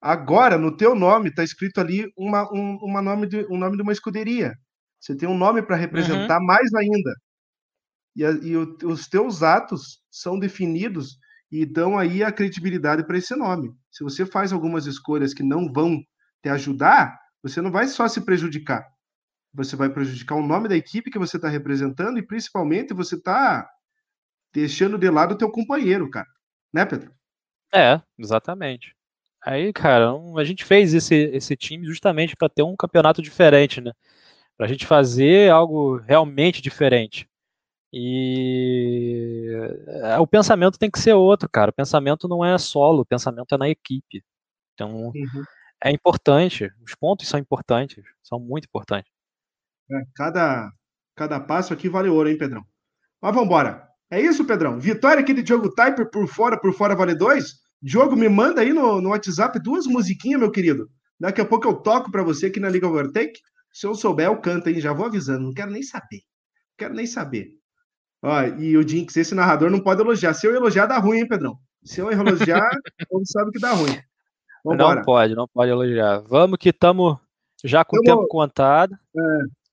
Agora, 0.00 0.58
no 0.58 0.76
teu 0.76 0.94
nome, 0.94 1.30
está 1.30 1.42
escrito 1.42 1.80
ali 1.80 2.06
uma, 2.16 2.42
um, 2.52 2.76
uma 2.82 3.00
nome 3.00 3.26
de, 3.26 3.46
um 3.50 3.56
nome 3.56 3.76
de 3.76 3.82
uma 3.82 3.92
escuderia. 3.92 4.52
Você 5.00 5.16
tem 5.16 5.28
um 5.28 5.36
nome 5.36 5.62
para 5.62 5.76
representar 5.76 6.38
uhum. 6.38 6.46
mais 6.46 6.74
ainda. 6.74 7.14
E, 8.16 8.24
a, 8.24 8.30
e 8.30 8.56
o, 8.56 8.76
os 8.84 9.08
teus 9.08 9.42
atos 9.42 10.00
são 10.10 10.38
definidos 10.38 11.16
e 11.50 11.64
dão 11.64 11.98
aí 11.98 12.22
a 12.22 12.32
credibilidade 12.32 13.06
para 13.06 13.18
esse 13.18 13.34
nome. 13.34 13.70
Se 13.90 14.04
você 14.04 14.26
faz 14.26 14.52
algumas 14.52 14.86
escolhas 14.86 15.32
que 15.32 15.42
não 15.42 15.72
vão 15.72 16.02
te 16.42 16.48
ajudar, 16.48 17.18
você 17.42 17.60
não 17.60 17.70
vai 17.70 17.86
só 17.86 18.08
se 18.08 18.20
prejudicar. 18.20 18.84
Você 19.54 19.76
vai 19.76 19.88
prejudicar 19.88 20.34
o 20.34 20.46
nome 20.46 20.68
da 20.68 20.76
equipe 20.76 21.10
que 21.10 21.18
você 21.18 21.36
está 21.36 21.48
representando 21.48 22.18
e 22.18 22.26
principalmente 22.26 22.92
você 22.92 23.14
está 23.14 23.70
deixando 24.52 24.98
de 24.98 25.08
lado 25.08 25.32
o 25.32 25.38
teu 25.38 25.50
companheiro, 25.50 26.10
cara. 26.10 26.26
Né, 26.72 26.84
Pedro? 26.84 27.14
É, 27.72 28.00
exatamente. 28.18 28.94
Aí, 29.44 29.72
cara, 29.72 30.12
a 30.36 30.44
gente 30.44 30.64
fez 30.64 30.94
esse, 30.94 31.14
esse 31.14 31.54
time 31.54 31.86
justamente 31.86 32.34
para 32.34 32.48
ter 32.48 32.62
um 32.62 32.76
campeonato 32.76 33.22
diferente, 33.22 33.80
né? 33.80 33.92
Para 34.56 34.66
a 34.66 34.68
gente 34.68 34.86
fazer 34.86 35.50
algo 35.50 35.96
realmente 35.98 36.62
diferente. 36.62 37.28
E 37.92 39.46
é, 39.86 40.18
o 40.18 40.26
pensamento 40.26 40.78
tem 40.78 40.90
que 40.90 40.98
ser 40.98 41.12
outro, 41.12 41.48
cara. 41.48 41.70
O 41.70 41.74
pensamento 41.74 42.26
não 42.26 42.44
é 42.44 42.58
solo, 42.58 43.02
o 43.02 43.06
pensamento 43.06 43.54
é 43.54 43.58
na 43.58 43.68
equipe. 43.68 44.24
Então, 44.72 45.12
uhum. 45.14 45.44
é 45.82 45.92
importante. 45.92 46.72
Os 46.84 46.94
pontos 46.96 47.28
são 47.28 47.38
importantes, 47.38 48.02
são 48.22 48.40
muito 48.40 48.64
importantes. 48.64 49.13
É, 49.90 50.02
cada, 50.14 50.70
cada 51.16 51.40
passo 51.40 51.72
aqui 51.72 51.88
vale 51.88 52.08
ouro, 52.08 52.28
hein, 52.28 52.38
Pedrão? 52.38 52.64
Mas 53.20 53.32
vamos 53.34 53.46
embora. 53.46 53.88
É 54.10 54.20
isso, 54.20 54.44
Pedrão? 54.44 54.78
Vitória 54.78 55.20
aqui 55.20 55.32
de 55.32 55.42
Diogo 55.42 55.74
Typer 55.74 56.10
por 56.10 56.26
fora, 56.26 56.58
por 56.58 56.72
fora 56.72 56.94
vale 56.94 57.14
dois? 57.14 57.54
Diogo, 57.82 58.16
me 58.16 58.28
manda 58.28 58.60
aí 58.60 58.72
no, 58.72 59.00
no 59.00 59.10
WhatsApp 59.10 59.58
duas 59.60 59.86
musiquinhas, 59.86 60.40
meu 60.40 60.50
querido. 60.50 60.88
Daqui 61.18 61.40
a 61.40 61.44
pouco 61.44 61.66
eu 61.66 61.74
toco 61.74 62.10
para 62.10 62.22
você 62.22 62.46
aqui 62.46 62.60
na 62.60 62.68
Liga 62.68 62.88
Overtake. 62.88 63.40
Se 63.72 63.86
eu 63.86 63.94
souber, 63.94 64.26
eu 64.26 64.40
canto 64.40 64.68
aí, 64.68 64.80
já 64.80 64.92
vou 64.92 65.06
avisando. 65.06 65.44
Não 65.44 65.52
quero 65.52 65.70
nem 65.70 65.82
saber. 65.82 66.18
Não 66.18 66.76
quero 66.78 66.94
nem 66.94 67.06
saber. 67.06 67.48
Ó, 68.22 68.42
e 68.58 68.76
o 68.76 68.88
Jinx, 68.88 69.16
esse 69.16 69.34
narrador 69.34 69.70
não 69.70 69.80
pode 69.80 70.00
elogiar. 70.00 70.32
Se 70.32 70.46
eu 70.46 70.54
elogiar, 70.54 70.86
dá 70.86 70.98
ruim, 70.98 71.18
hein, 71.18 71.28
Pedrão? 71.28 71.58
Se 71.84 72.00
eu 72.00 72.10
elogiar, 72.10 72.68
todo 73.10 73.22
sabe 73.26 73.50
que 73.50 73.60
dá 73.60 73.72
ruim. 73.72 73.98
Vambora. 74.64 74.96
Não 74.96 75.02
pode, 75.02 75.34
não 75.34 75.48
pode 75.48 75.70
elogiar. 75.70 76.20
Vamos 76.20 76.56
que 76.58 76.70
estamos 76.70 77.18
já 77.62 77.84
com 77.84 77.98
o 77.98 78.00
tempo 78.00 78.26
contado. 78.28 78.94
É. 78.94 79.63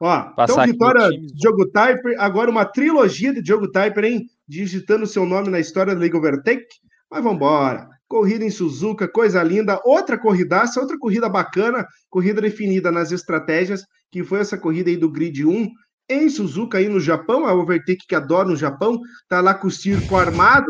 Ó, 0.00 0.22
Passar 0.30 0.52
então 0.52 0.66
vitória 0.66 1.10
de 1.10 1.26
Diogo 1.34 1.68
Typer, 1.70 2.14
agora 2.18 2.50
uma 2.50 2.64
trilogia 2.64 3.34
de 3.34 3.42
Diogo 3.42 3.70
Typer, 3.70 4.04
hein? 4.04 4.26
Digitando 4.46 5.06
seu 5.06 5.26
nome 5.26 5.48
na 5.50 5.58
história 5.58 5.94
da 5.94 6.00
League 6.00 6.16
Overtake. 6.16 6.66
Mas 7.10 7.22
vamos 7.22 7.36
embora. 7.36 7.88
Corrida 8.06 8.44
em 8.44 8.50
Suzuka, 8.50 9.08
coisa 9.08 9.42
linda. 9.42 9.80
Outra 9.84 10.16
corridaça, 10.16 10.80
outra 10.80 10.96
corrida 10.98 11.28
bacana, 11.28 11.86
corrida 12.08 12.40
definida 12.40 12.92
nas 12.92 13.10
estratégias, 13.10 13.84
que 14.10 14.22
foi 14.22 14.40
essa 14.40 14.56
corrida 14.56 14.88
aí 14.88 14.96
do 14.96 15.10
Grid 15.10 15.44
1, 15.44 15.68
em 16.10 16.30
Suzuka, 16.30 16.78
aí 16.78 16.88
no 16.88 17.00
Japão, 17.00 17.46
a 17.46 17.52
Overtake 17.52 18.06
que 18.08 18.14
adora 18.14 18.48
no 18.48 18.56
Japão, 18.56 18.98
tá 19.28 19.40
lá 19.40 19.52
com 19.52 19.66
o 19.66 19.70
circo 19.70 20.16
armado, 20.16 20.66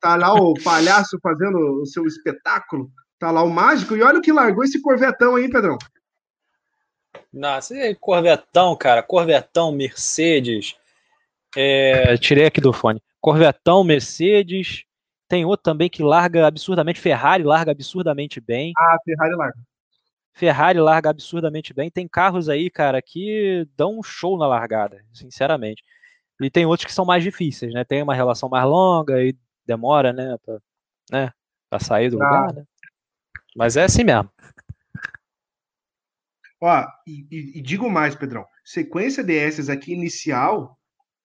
tá 0.00 0.16
lá 0.16 0.34
o 0.34 0.52
palhaço 0.62 1.18
fazendo 1.22 1.56
o 1.80 1.86
seu 1.86 2.04
espetáculo, 2.04 2.90
tá 3.18 3.30
lá 3.30 3.42
o 3.42 3.48
mágico, 3.48 3.96
e 3.96 4.02
olha 4.02 4.18
o 4.18 4.22
que 4.22 4.32
largou 4.32 4.62
esse 4.62 4.82
corvetão 4.82 5.36
aí, 5.36 5.48
Pedrão. 5.48 5.78
Nossa, 7.32 7.74
Corvetão, 8.00 8.76
cara, 8.76 9.02
Corvetão, 9.02 9.72
Mercedes. 9.72 10.76
É, 11.56 12.16
tirei 12.16 12.46
aqui 12.46 12.60
do 12.60 12.72
fone. 12.72 13.02
Corvetão, 13.20 13.84
Mercedes. 13.84 14.84
Tem 15.28 15.44
outro 15.44 15.64
também 15.64 15.88
que 15.88 16.02
larga 16.02 16.46
absurdamente. 16.46 17.00
Ferrari 17.00 17.42
larga 17.42 17.72
absurdamente 17.72 18.40
bem. 18.40 18.72
Ah, 18.76 18.96
Ferrari 19.04 19.34
larga. 19.34 19.58
Ferrari 20.34 20.80
larga 20.80 21.10
absurdamente 21.10 21.72
bem. 21.72 21.90
Tem 21.90 22.08
carros 22.08 22.48
aí, 22.48 22.70
cara, 22.70 23.00
que 23.00 23.66
dão 23.76 23.98
um 23.98 24.02
show 24.02 24.38
na 24.38 24.46
largada, 24.46 25.04
sinceramente. 25.12 25.82
E 26.40 26.50
tem 26.50 26.66
outros 26.66 26.86
que 26.86 26.92
são 26.92 27.04
mais 27.04 27.22
difíceis, 27.22 27.72
né? 27.72 27.84
Tem 27.84 28.02
uma 28.02 28.14
relação 28.14 28.48
mais 28.48 28.64
longa 28.64 29.22
e 29.22 29.36
demora, 29.64 30.12
né? 30.12 30.36
Pra, 30.44 30.58
né? 31.10 31.32
pra 31.70 31.78
sair 31.78 32.10
do 32.10 32.22
ah. 32.22 32.24
lugar, 32.24 32.54
né? 32.54 32.64
Mas 33.56 33.76
é 33.76 33.84
assim 33.84 34.04
mesmo. 34.04 34.30
Ó, 36.62 36.86
e, 37.08 37.26
e, 37.28 37.58
e, 37.58 37.60
digo 37.60 37.90
mais, 37.90 38.14
Pedrão. 38.14 38.44
Sequência 38.64 39.24
desses 39.24 39.68
aqui 39.68 39.92
inicial, 39.92 40.78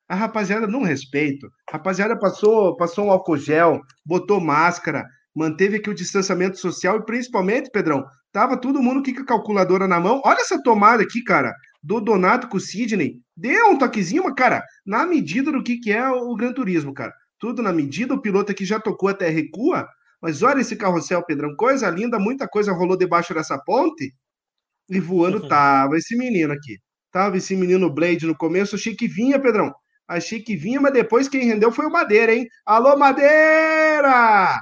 a 0.09 0.15
rapaziada 0.15 0.65
não 0.65 0.81
respeito. 0.81 1.47
A 1.69 1.73
rapaziada 1.73 2.17
passou, 2.17 2.75
passou 2.75 3.05
um 3.05 3.11
álcool 3.11 3.37
gel, 3.37 3.79
botou 4.03 4.41
máscara, 4.41 5.05
manteve 5.35 5.77
aqui 5.77 5.91
o 5.91 5.93
distanciamento 5.93 6.57
social 6.57 6.97
e 6.97 7.05
principalmente, 7.05 7.69
Pedrão, 7.69 8.03
tava 8.31 8.59
todo 8.59 8.81
mundo 8.81 9.01
aqui 9.01 9.13
com 9.13 9.21
a 9.21 9.25
calculadora 9.27 9.87
na 9.87 9.99
mão. 9.99 10.23
Olha 10.25 10.39
essa 10.39 10.59
tomada 10.63 11.03
aqui, 11.03 11.23
cara, 11.23 11.53
do 11.83 12.01
Donato 12.01 12.47
com 12.47 12.57
o 12.57 12.59
Sidney. 12.59 13.21
Deu 13.35 13.69
um 13.69 13.77
toquezinho, 13.77 14.23
mas, 14.23 14.33
cara, 14.33 14.63
na 14.83 15.05
medida 15.05 15.51
do 15.51 15.61
que, 15.61 15.77
que 15.77 15.91
é 15.91 16.09
o 16.09 16.35
Gran 16.35 16.51
Turismo, 16.51 16.95
cara. 16.95 17.13
Tudo 17.37 17.61
na 17.61 17.71
medida, 17.71 18.15
o 18.15 18.21
piloto 18.21 18.51
aqui 18.51 18.65
já 18.65 18.79
tocou 18.79 19.09
até 19.09 19.29
recua, 19.29 19.87
mas 20.19 20.41
olha 20.41 20.61
esse 20.61 20.75
carrossel, 20.75 21.23
Pedrão, 21.23 21.55
coisa 21.55 21.87
linda, 21.91 22.17
muita 22.17 22.47
coisa 22.47 22.73
rolou 22.73 22.97
debaixo 22.97 23.35
dessa 23.35 23.55
ponte. 23.59 24.11
E 24.89 24.99
voando 24.99 25.41
uhum. 25.41 25.47
tava 25.47 25.97
esse 25.97 26.17
menino 26.17 26.53
aqui. 26.53 26.77
Tava 27.11 27.37
esse 27.37 27.55
menino 27.55 27.89
Blade 27.89 28.25
no 28.25 28.35
começo. 28.35 28.75
Achei 28.75 28.95
que 28.95 29.07
vinha, 29.07 29.39
Pedrão. 29.39 29.73
Achei 30.07 30.41
que 30.41 30.55
vinha, 30.55 30.79
mas 30.79 30.93
depois 30.93 31.27
quem 31.27 31.45
rendeu 31.45 31.71
foi 31.71 31.85
o 31.85 31.91
Madeira, 31.91 32.33
hein? 32.33 32.47
Alô, 32.65 32.97
Madeira! 32.97 34.57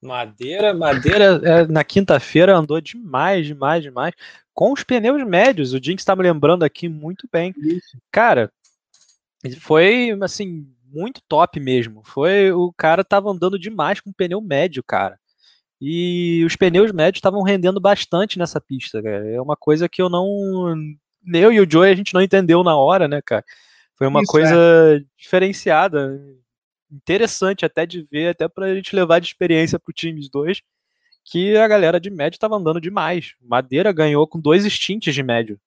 Madeira, 0.00 0.74
Madeira 0.74 1.40
é, 1.42 1.66
na 1.66 1.82
quinta-feira 1.82 2.56
andou 2.56 2.80
demais, 2.80 3.46
demais, 3.46 3.82
demais. 3.82 4.14
Com 4.52 4.72
os 4.72 4.84
pneus 4.84 5.22
médios. 5.26 5.72
O 5.72 5.82
Jinx 5.82 6.02
está 6.02 6.14
me 6.14 6.22
lembrando 6.22 6.62
aqui 6.62 6.88
muito 6.88 7.28
bem. 7.30 7.54
Isso. 7.58 7.98
Cara, 8.10 8.52
foi 9.60 10.16
assim, 10.22 10.66
muito 10.84 11.20
top 11.28 11.58
mesmo. 11.58 12.02
Foi 12.04 12.52
o 12.52 12.72
cara 12.76 13.02
tava 13.02 13.30
andando 13.30 13.58
demais 13.58 14.00
com 14.00 14.12
pneu 14.12 14.40
médio, 14.40 14.82
cara. 14.82 15.18
E 15.86 16.42
os 16.46 16.56
pneus 16.56 16.90
médios 16.92 17.18
estavam 17.18 17.42
rendendo 17.42 17.78
bastante 17.78 18.38
nessa 18.38 18.58
pista, 18.58 19.02
cara. 19.02 19.28
É 19.28 19.38
uma 19.38 19.54
coisa 19.54 19.86
que 19.86 20.00
eu 20.00 20.08
não. 20.08 20.74
Eu 21.26 21.52
e 21.52 21.60
o 21.60 21.70
Joey 21.70 21.92
a 21.92 21.94
gente 21.94 22.14
não 22.14 22.22
entendeu 22.22 22.64
na 22.64 22.74
hora, 22.74 23.06
né, 23.06 23.20
cara? 23.20 23.44
Foi 23.94 24.06
uma 24.06 24.22
Isso, 24.22 24.32
coisa 24.32 24.54
é. 24.54 25.04
diferenciada, 25.18 26.18
interessante 26.90 27.66
até 27.66 27.84
de 27.84 28.02
ver, 28.10 28.28
até 28.28 28.48
pra 28.48 28.74
gente 28.74 28.96
levar 28.96 29.18
de 29.18 29.26
experiência 29.26 29.78
pro 29.78 29.92
times 29.92 30.30
dois, 30.30 30.62
que 31.22 31.54
a 31.54 31.68
galera 31.68 32.00
de 32.00 32.08
médio 32.08 32.36
estava 32.36 32.56
andando 32.56 32.80
demais. 32.80 33.34
Madeira 33.42 33.92
ganhou 33.92 34.26
com 34.26 34.40
dois 34.40 34.64
stints 34.64 35.14
de 35.14 35.22
médio. 35.22 35.60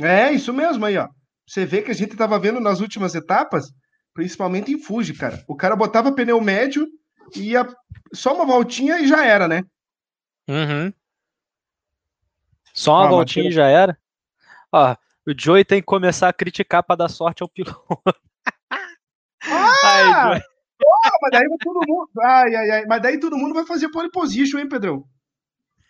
É, 0.00 0.30
isso 0.30 0.52
mesmo 0.52 0.84
aí, 0.86 0.96
ó. 0.96 1.08
Você 1.48 1.66
vê 1.66 1.82
que 1.82 1.90
a 1.90 1.94
gente 1.94 2.12
estava 2.12 2.38
vendo 2.38 2.60
nas 2.60 2.78
últimas 2.78 3.12
etapas, 3.16 3.72
principalmente 4.14 4.70
em 4.70 4.78
Fuji, 4.78 5.14
cara. 5.14 5.44
O 5.48 5.56
cara 5.56 5.74
botava 5.74 6.14
pneu 6.14 6.40
médio 6.40 6.88
ia 7.34 7.66
só 8.12 8.34
uma 8.34 8.46
voltinha 8.46 9.00
e 9.00 9.06
já 9.06 9.24
era, 9.24 9.48
né? 9.48 9.62
Uhum. 10.48 10.92
Só 12.72 12.92
uma 12.92 13.06
ah, 13.06 13.10
voltinha 13.10 13.48
e 13.48 13.52
já 13.52 13.66
era. 13.66 13.98
Ó, 14.72 14.96
o 15.26 15.32
Joey 15.36 15.64
tem 15.64 15.80
que 15.80 15.86
começar 15.86 16.28
a 16.28 16.32
criticar 16.32 16.82
para 16.82 16.96
dar 16.96 17.08
sorte 17.08 17.42
ao 17.42 17.48
piloto. 17.48 17.80
Ah! 19.46 20.40
Oh, 20.82 21.18
mas 21.22 21.30
daí 21.30 21.48
todo 21.60 21.80
mundo. 21.86 22.08
Ai, 22.20 22.54
ai, 22.54 22.70
ai. 22.70 22.86
Mas 22.86 23.02
daí 23.02 23.20
todo 23.20 23.36
mundo 23.36 23.54
vai 23.54 23.64
fazer 23.64 23.88
pole 23.90 24.10
position, 24.10 24.58
hein, 24.58 24.68
Pedrão? 24.68 25.06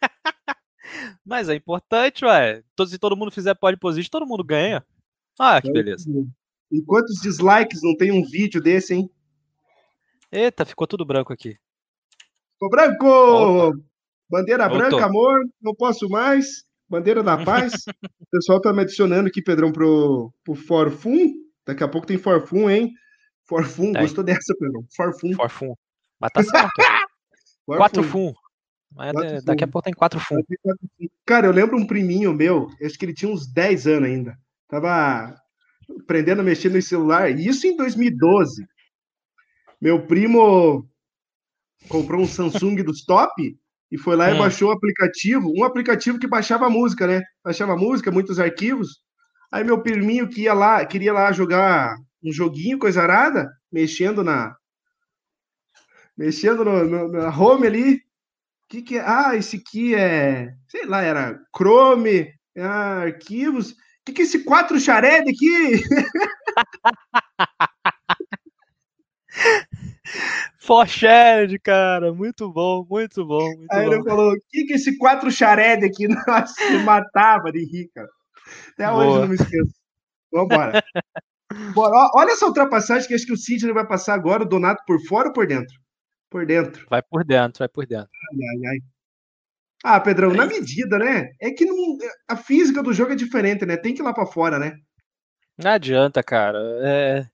mas 1.24 1.48
é 1.48 1.54
importante, 1.54 2.24
ué. 2.24 2.62
Se 2.86 2.98
todo 2.98 3.16
mundo 3.16 3.30
fizer 3.30 3.54
pole 3.54 3.76
position, 3.76 4.10
todo 4.10 4.26
mundo 4.26 4.44
ganha. 4.44 4.84
Ah, 5.38 5.60
que 5.60 5.72
beleza. 5.72 6.08
E 6.70 6.82
quantos 6.82 7.20
dislikes 7.20 7.80
não 7.82 7.96
tem 7.96 8.12
um 8.12 8.24
vídeo 8.24 8.60
desse, 8.60 8.94
hein? 8.94 9.10
Eita, 10.34 10.64
ficou 10.64 10.84
tudo 10.84 11.04
branco 11.04 11.32
aqui. 11.32 11.56
Ficou 12.54 12.68
branco! 12.68 13.06
Opa. 13.06 13.78
Bandeira 14.28 14.68
Voltou. 14.68 14.88
branca, 14.88 15.06
amor, 15.06 15.40
não 15.62 15.72
posso 15.72 16.08
mais. 16.08 16.64
Bandeira 16.88 17.22
da 17.22 17.38
paz. 17.44 17.72
o 18.20 18.26
pessoal 18.32 18.60
tá 18.60 18.72
me 18.72 18.82
adicionando 18.82 19.28
aqui, 19.28 19.40
Pedrão, 19.40 19.70
pro, 19.70 20.32
pro 20.42 20.56
Forfum. 20.56 21.32
Daqui 21.64 21.84
a 21.84 21.88
pouco 21.88 22.04
tem 22.04 22.18
Forfum, 22.18 22.68
hein? 22.68 22.90
Forfum, 23.44 23.92
é. 23.94 24.00
gostou 24.00 24.24
dessa, 24.24 24.52
Pedrão? 24.58 24.84
Forfum. 24.96 25.34
Forfum. 25.34 25.74
Mas 26.18 26.32
tá 26.32 26.42
certo. 26.42 26.72
quatro 27.66 28.02
fum. 28.02 28.32
Quatro 28.92 29.44
daqui 29.44 29.64
fum. 29.64 29.68
a 29.68 29.72
pouco 29.72 29.84
tem 29.84 29.94
quatro 29.94 30.18
fum. 30.18 30.36
Cara, 31.24 31.46
eu 31.46 31.52
lembro 31.52 31.76
um 31.76 31.86
priminho 31.86 32.34
meu, 32.34 32.68
acho 32.82 32.98
que 32.98 33.04
ele 33.04 33.14
tinha 33.14 33.30
uns 33.30 33.46
10 33.46 33.86
anos 33.86 34.08
ainda. 34.08 34.38
Tava 34.68 35.36
aprendendo 36.00 36.40
a 36.40 36.44
mexer 36.44 36.70
no 36.70 36.82
celular. 36.82 37.30
Isso 37.30 37.66
em 37.68 37.76
2012. 37.76 38.66
Meu 39.80 40.06
primo 40.06 40.88
comprou 41.88 42.22
um 42.22 42.26
Samsung 42.26 42.82
dos 42.82 43.04
top 43.04 43.56
e 43.90 43.98
foi 43.98 44.16
lá 44.16 44.28
hum. 44.28 44.34
e 44.34 44.38
baixou 44.38 44.70
o 44.70 44.72
aplicativo, 44.72 45.52
um 45.56 45.64
aplicativo 45.64 46.18
que 46.18 46.26
baixava 46.26 46.70
música, 46.70 47.06
né? 47.06 47.22
Baixava 47.44 47.76
música, 47.76 48.10
muitos 48.10 48.38
arquivos. 48.38 49.00
Aí 49.52 49.62
meu 49.62 49.80
priminho 49.82 50.28
que 50.28 50.42
ia 50.42 50.54
lá, 50.54 50.84
queria 50.84 51.12
lá 51.12 51.30
jogar 51.30 51.94
um 52.22 52.32
joguinho, 52.32 52.78
coisa 52.78 53.02
arada, 53.02 53.48
mexendo 53.70 54.24
na 54.24 54.56
mexendo 56.16 56.64
no, 56.64 56.84
no, 56.84 57.08
na 57.12 57.28
home 57.28 57.66
ali. 57.66 58.00
Que 58.68 58.82
que 58.82 58.98
é? 58.98 59.04
Ah, 59.06 59.36
esse 59.36 59.56
aqui 59.56 59.94
é, 59.94 60.52
sei 60.66 60.86
lá, 60.86 61.02
era 61.02 61.38
Chrome, 61.56 62.32
ah, 62.58 63.02
arquivos. 63.02 63.72
O 63.72 63.76
que 64.06 64.12
que 64.12 64.22
é 64.22 64.24
esse 64.24 64.44
quatro 64.44 64.80
xared 64.80 65.30
aqui? 65.30 65.82
Forshared, 70.74 71.56
cara, 71.60 72.12
muito 72.12 72.50
bom, 72.52 72.84
muito 72.90 73.24
bom. 73.24 73.44
Muito 73.44 73.72
Aí 73.72 73.86
bom. 73.86 73.92
ele 73.92 74.02
falou: 74.02 74.32
o 74.32 74.38
que, 74.50 74.64
que 74.64 74.72
é 74.72 74.76
esse 74.76 74.98
quatro 74.98 75.30
xared 75.30 75.84
aqui? 75.84 76.08
Nossa, 76.26 76.70
me 76.70 76.82
matava 76.82 77.52
de 77.52 77.64
rir, 77.64 77.88
cara. 77.94 78.08
Até 78.72 78.90
Boa. 78.90 79.04
hoje 79.04 79.20
não 79.20 79.28
me 79.28 79.34
esqueço. 79.36 79.74
Vambora. 80.32 80.82
Bora. 81.72 82.10
Olha 82.14 82.32
essa 82.32 82.46
ultrapassagem 82.46 83.06
que 83.06 83.14
acho 83.14 83.24
que 83.24 83.32
o 83.32 83.36
Sidney 83.36 83.72
vai 83.72 83.86
passar 83.86 84.14
agora, 84.14 84.42
o 84.42 84.48
Donato 84.48 84.82
por 84.84 85.00
fora 85.06 85.28
ou 85.28 85.32
por 85.32 85.46
dentro? 85.46 85.74
Por 86.28 86.44
dentro. 86.44 86.84
Vai 86.90 87.00
por 87.02 87.24
dentro, 87.24 87.60
vai 87.60 87.68
por 87.68 87.86
dentro. 87.86 88.08
Ai, 88.32 88.38
ai, 88.48 88.72
ai. 88.72 88.78
Ah, 89.84 90.00
Pedrão, 90.00 90.32
é 90.32 90.36
na 90.36 90.46
medida, 90.46 90.98
né? 90.98 91.28
É 91.40 91.50
que 91.52 91.64
não, 91.64 91.76
a 92.26 92.36
física 92.36 92.82
do 92.82 92.92
jogo 92.92 93.12
é 93.12 93.16
diferente, 93.16 93.64
né? 93.64 93.76
Tem 93.76 93.94
que 93.94 94.00
ir 94.00 94.04
lá 94.04 94.12
para 94.12 94.26
fora, 94.26 94.58
né? 94.58 94.74
Não 95.56 95.70
adianta, 95.70 96.22
cara. 96.22 96.58
É, 96.82 97.26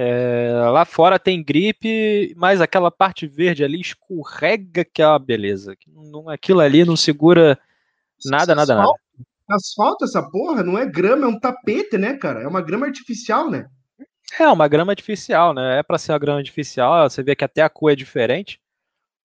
é, 0.00 0.52
lá 0.70 0.84
fora 0.84 1.18
tem 1.18 1.42
gripe, 1.42 2.32
mas 2.36 2.60
aquela 2.60 2.88
parte 2.88 3.26
verde 3.26 3.64
ali 3.64 3.80
escorrega 3.80 4.84
que 4.84 5.02
é 5.02 5.08
uma 5.08 5.18
beleza. 5.18 5.76
Não, 5.88 6.28
aquilo 6.28 6.60
ali 6.60 6.84
não 6.84 6.94
segura 6.94 7.58
nada, 8.24 8.54
nada, 8.54 8.76
nada. 8.76 8.92
Asfalto, 9.50 10.04
essa 10.04 10.22
porra, 10.22 10.62
não 10.62 10.78
é 10.78 10.86
grama, 10.86 11.24
é 11.24 11.28
um 11.28 11.40
tapete, 11.40 11.98
né, 11.98 12.16
cara? 12.16 12.42
É 12.42 12.46
uma 12.46 12.60
grama 12.62 12.86
artificial, 12.86 13.50
né? 13.50 13.66
É, 14.38 14.46
uma 14.46 14.68
grama 14.68 14.92
artificial, 14.92 15.52
né? 15.52 15.80
É 15.80 15.82
para 15.82 15.98
ser 15.98 16.12
uma 16.12 16.18
grama 16.20 16.38
artificial, 16.38 17.10
você 17.10 17.20
vê 17.20 17.34
que 17.34 17.44
até 17.44 17.62
a 17.62 17.68
cor 17.68 17.90
é 17.90 17.96
diferente, 17.96 18.60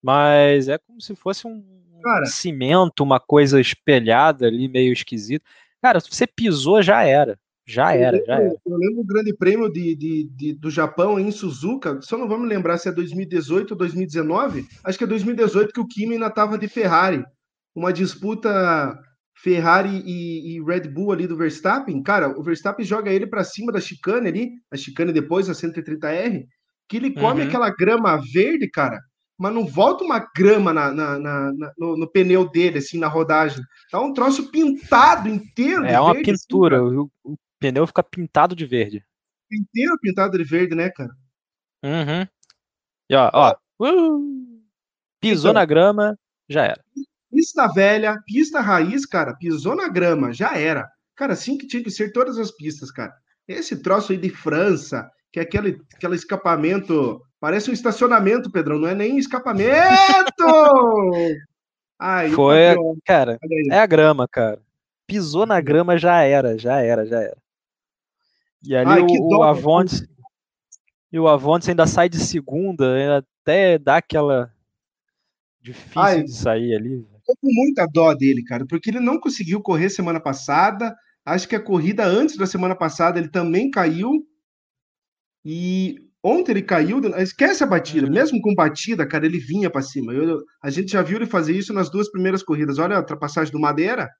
mas 0.02 0.68
é 0.68 0.76
como 0.76 1.00
se 1.00 1.14
fosse 1.14 1.46
um 1.46 1.62
cara, 2.02 2.26
cimento, 2.26 3.04
uma 3.04 3.20
coisa 3.20 3.60
espelhada 3.60 4.48
ali, 4.48 4.66
meio 4.66 4.92
esquisito. 4.92 5.44
Cara, 5.80 6.00
se 6.00 6.08
você 6.10 6.26
pisou, 6.26 6.82
já 6.82 7.04
era. 7.04 7.38
Já 7.66 7.94
era, 7.94 8.12
lembro, 8.12 8.26
já 8.26 8.34
era. 8.34 8.54
Eu 8.66 8.76
lembro 8.76 9.00
o 9.00 9.06
grande 9.06 9.34
prêmio 9.34 9.72
de, 9.72 9.94
de, 9.94 10.28
de, 10.30 10.52
do 10.54 10.70
Japão 10.70 11.18
em 11.18 11.30
Suzuka, 11.30 11.98
só 12.02 12.18
não 12.18 12.28
vamos 12.28 12.48
lembrar 12.48 12.76
se 12.78 12.88
é 12.88 12.92
2018 12.92 13.70
ou 13.70 13.76
2019, 13.76 14.66
acho 14.84 14.98
que 14.98 15.04
é 15.04 15.06
2018 15.06 15.72
que 15.72 15.80
o 15.80 15.86
Kimi 15.86 16.14
ainda 16.14 16.26
estava 16.26 16.58
de 16.58 16.68
Ferrari. 16.68 17.24
Uma 17.74 17.92
disputa 17.92 18.98
Ferrari 19.36 20.02
e, 20.04 20.56
e, 20.56 20.62
Red 20.62 20.88
Bull 20.88 21.12
ali 21.12 21.26
do 21.26 21.36
Verstappen, 21.36 22.02
cara, 22.02 22.28
o 22.38 22.42
Verstappen 22.42 22.84
joga 22.84 23.10
ele 23.10 23.26
para 23.26 23.42
cima 23.42 23.72
da 23.72 23.80
chicane 23.80 24.28
ali, 24.28 24.50
a 24.70 24.76
chicane 24.76 25.12
depois, 25.12 25.48
a 25.48 25.52
130R, 25.52 26.44
que 26.88 26.96
ele 26.96 27.12
come 27.12 27.42
uhum. 27.42 27.48
aquela 27.48 27.70
grama 27.70 28.16
verde, 28.32 28.68
cara, 28.70 29.00
mas 29.38 29.52
não 29.52 29.66
volta 29.66 30.04
uma 30.04 30.18
grama 30.34 30.72
na, 30.72 30.92
na, 30.92 31.18
na, 31.18 31.52
na 31.52 31.72
no, 31.76 31.96
no, 31.96 32.10
pneu 32.10 32.48
dele, 32.48 32.78
assim, 32.78 32.98
na 32.98 33.08
rodagem. 33.08 33.62
Tá 33.90 34.00
um 34.00 34.12
troço 34.12 34.50
pintado 34.50 35.28
inteiro. 35.28 35.84
É 35.84 35.98
uma 35.98 36.14
verde, 36.14 36.30
assim, 36.30 36.46
pintura, 36.46 36.82
assim, 36.82 36.96
o, 36.96 37.10
o, 37.24 37.36
pneu 37.64 37.86
fica 37.86 38.02
pintado 38.02 38.54
de 38.54 38.66
verde. 38.66 39.02
Inteiro 39.50 39.98
pintado 40.00 40.36
de 40.36 40.44
verde, 40.44 40.74
né, 40.74 40.90
cara? 40.90 41.10
Uhum. 41.82 42.26
E 43.08 43.14
ó, 43.14 43.30
ó. 43.32 43.56
Uh, 43.80 44.62
pisou 45.20 45.50
então, 45.50 45.60
na 45.60 45.64
grama, 45.64 46.18
já 46.48 46.64
era. 46.64 46.84
Pista 47.30 47.66
velha, 47.68 48.20
pista 48.26 48.60
raiz, 48.60 49.06
cara, 49.06 49.34
pisou 49.34 49.74
na 49.74 49.88
grama, 49.88 50.32
já 50.32 50.56
era. 50.56 50.88
Cara, 51.16 51.32
assim 51.32 51.56
que 51.56 51.66
tinha 51.66 51.82
que 51.82 51.90
ser 51.90 52.12
todas 52.12 52.38
as 52.38 52.50
pistas, 52.50 52.90
cara. 52.90 53.14
Esse 53.48 53.80
troço 53.82 54.12
aí 54.12 54.18
de 54.18 54.30
França, 54.30 55.08
que 55.32 55.38
é 55.38 55.42
aquele, 55.42 55.80
aquele 55.94 56.16
escapamento, 56.16 57.20
parece 57.40 57.70
um 57.70 57.74
estacionamento, 57.74 58.50
Pedrão, 58.50 58.78
não 58.78 58.88
é 58.88 58.94
nem 58.94 59.18
escapamento! 59.18 59.64
Ai, 61.98 62.30
Foi, 62.30 62.74
cara, 63.04 63.38
é 63.70 63.78
a 63.78 63.86
grama, 63.86 64.26
cara. 64.28 64.60
Pisou 65.06 65.46
na 65.46 65.60
grama, 65.60 65.96
já 65.96 66.22
era, 66.22 66.58
já 66.58 66.80
era, 66.80 67.06
já 67.06 67.20
era. 67.20 67.43
E 68.66 68.74
ali 68.74 68.90
Ai, 68.90 69.00
o, 69.02 69.38
o 69.38 69.42
Avontes, 69.42 70.06
e 71.12 71.18
o 71.18 71.28
Avontes 71.28 71.68
ainda 71.68 71.86
sai 71.86 72.08
de 72.08 72.18
segunda, 72.18 73.18
até 73.18 73.78
dá 73.78 73.96
aquela 73.96 74.52
difícil 75.60 76.00
Ai, 76.00 76.22
de 76.22 76.32
sair 76.32 76.74
ali 76.74 77.14
tô 77.24 77.34
com 77.36 77.52
muita 77.52 77.86
dó 77.86 78.14
dele, 78.14 78.44
cara, 78.44 78.66
porque 78.66 78.90
ele 78.90 79.00
não 79.00 79.18
conseguiu 79.18 79.60
correr 79.60 79.88
semana 79.88 80.20
passada. 80.20 80.94
Acho 81.24 81.48
que 81.48 81.56
a 81.56 81.62
corrida 81.62 82.04
antes 82.04 82.36
da 82.36 82.46
semana 82.46 82.76
passada 82.76 83.18
ele 83.18 83.28
também 83.28 83.70
caiu. 83.70 84.26
E 85.44 85.96
ontem 86.22 86.52
ele 86.52 86.62
caiu. 86.62 87.00
Esquece 87.18 87.64
a 87.64 87.66
batida, 87.66 88.06
uhum. 88.06 88.12
mesmo 88.12 88.40
com 88.40 88.54
batida, 88.54 89.06
cara, 89.06 89.26
ele 89.26 89.38
vinha 89.38 89.70
para 89.70 89.82
cima. 89.82 90.12
Eu, 90.12 90.42
a 90.62 90.70
gente 90.70 90.92
já 90.92 91.02
viu 91.02 91.16
ele 91.16 91.26
fazer 91.26 91.56
isso 91.56 91.72
nas 91.72 91.90
duas 91.90 92.10
primeiras 92.10 92.42
corridas. 92.42 92.78
Olha 92.78 92.96
a 92.96 93.00
ultrapassagem 93.00 93.52
do 93.52 93.60
Madeira. 93.60 94.10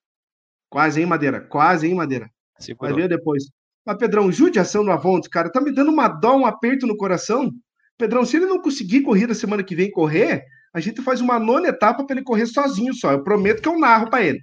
Quase, 0.70 1.00
hein, 1.00 1.06
Madeira? 1.06 1.40
Quase, 1.40 1.86
hein, 1.86 1.94
Madeira? 1.94 2.28
Segurou. 2.58 2.92
Vai 2.92 3.02
ver 3.02 3.08
depois. 3.08 3.44
Mas, 3.84 3.98
Pedrão, 3.98 4.32
judiação 4.32 4.82
no 4.82 4.92
Avonte, 4.92 5.28
cara, 5.28 5.50
tá 5.50 5.60
me 5.60 5.72
dando 5.72 5.90
uma 5.90 6.08
dó, 6.08 6.36
um 6.36 6.46
aperto 6.46 6.86
no 6.86 6.96
coração. 6.96 7.52
Pedrão, 7.98 8.24
se 8.24 8.36
ele 8.36 8.46
não 8.46 8.60
conseguir 8.60 9.02
corrida 9.02 9.34
semana 9.34 9.62
que 9.62 9.76
vem 9.76 9.90
correr, 9.90 10.44
a 10.72 10.80
gente 10.80 11.02
faz 11.02 11.20
uma 11.20 11.38
nona 11.38 11.68
etapa 11.68 12.04
para 12.04 12.16
ele 12.16 12.24
correr 12.24 12.46
sozinho 12.46 12.94
só. 12.94 13.12
Eu 13.12 13.22
prometo 13.22 13.62
que 13.62 13.68
eu 13.68 13.78
narro 13.78 14.10
para 14.10 14.24
ele. 14.24 14.42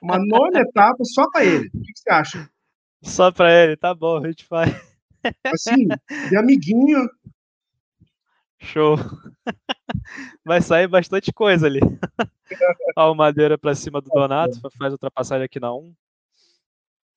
Uma 0.00 0.18
nona 0.18 0.60
etapa 0.62 1.04
só 1.04 1.28
para 1.30 1.44
ele. 1.44 1.68
O 1.74 1.82
que, 1.82 1.92
você 1.94 2.10
acha? 2.10 2.50
Só 3.02 3.32
para 3.32 3.52
ele, 3.52 3.76
tá 3.76 3.92
bom, 3.94 4.18
a 4.18 4.28
gente 4.28 4.44
faz. 4.46 4.70
Assim, 5.44 5.88
de 6.30 6.36
amiguinho. 6.36 7.08
Show. 8.60 8.96
Vai 10.44 10.62
sair 10.62 10.86
bastante 10.86 11.32
coisa 11.32 11.66
ali. 11.66 11.80
Ó, 12.96 13.12
o 13.12 13.14
Madeira 13.14 13.58
para 13.58 13.74
cima 13.74 14.00
do 14.00 14.08
Donato, 14.08 14.60
faz 14.78 14.92
ultrapassagem 14.92 15.44
aqui 15.44 15.58
na 15.58 15.74
1. 15.74 15.92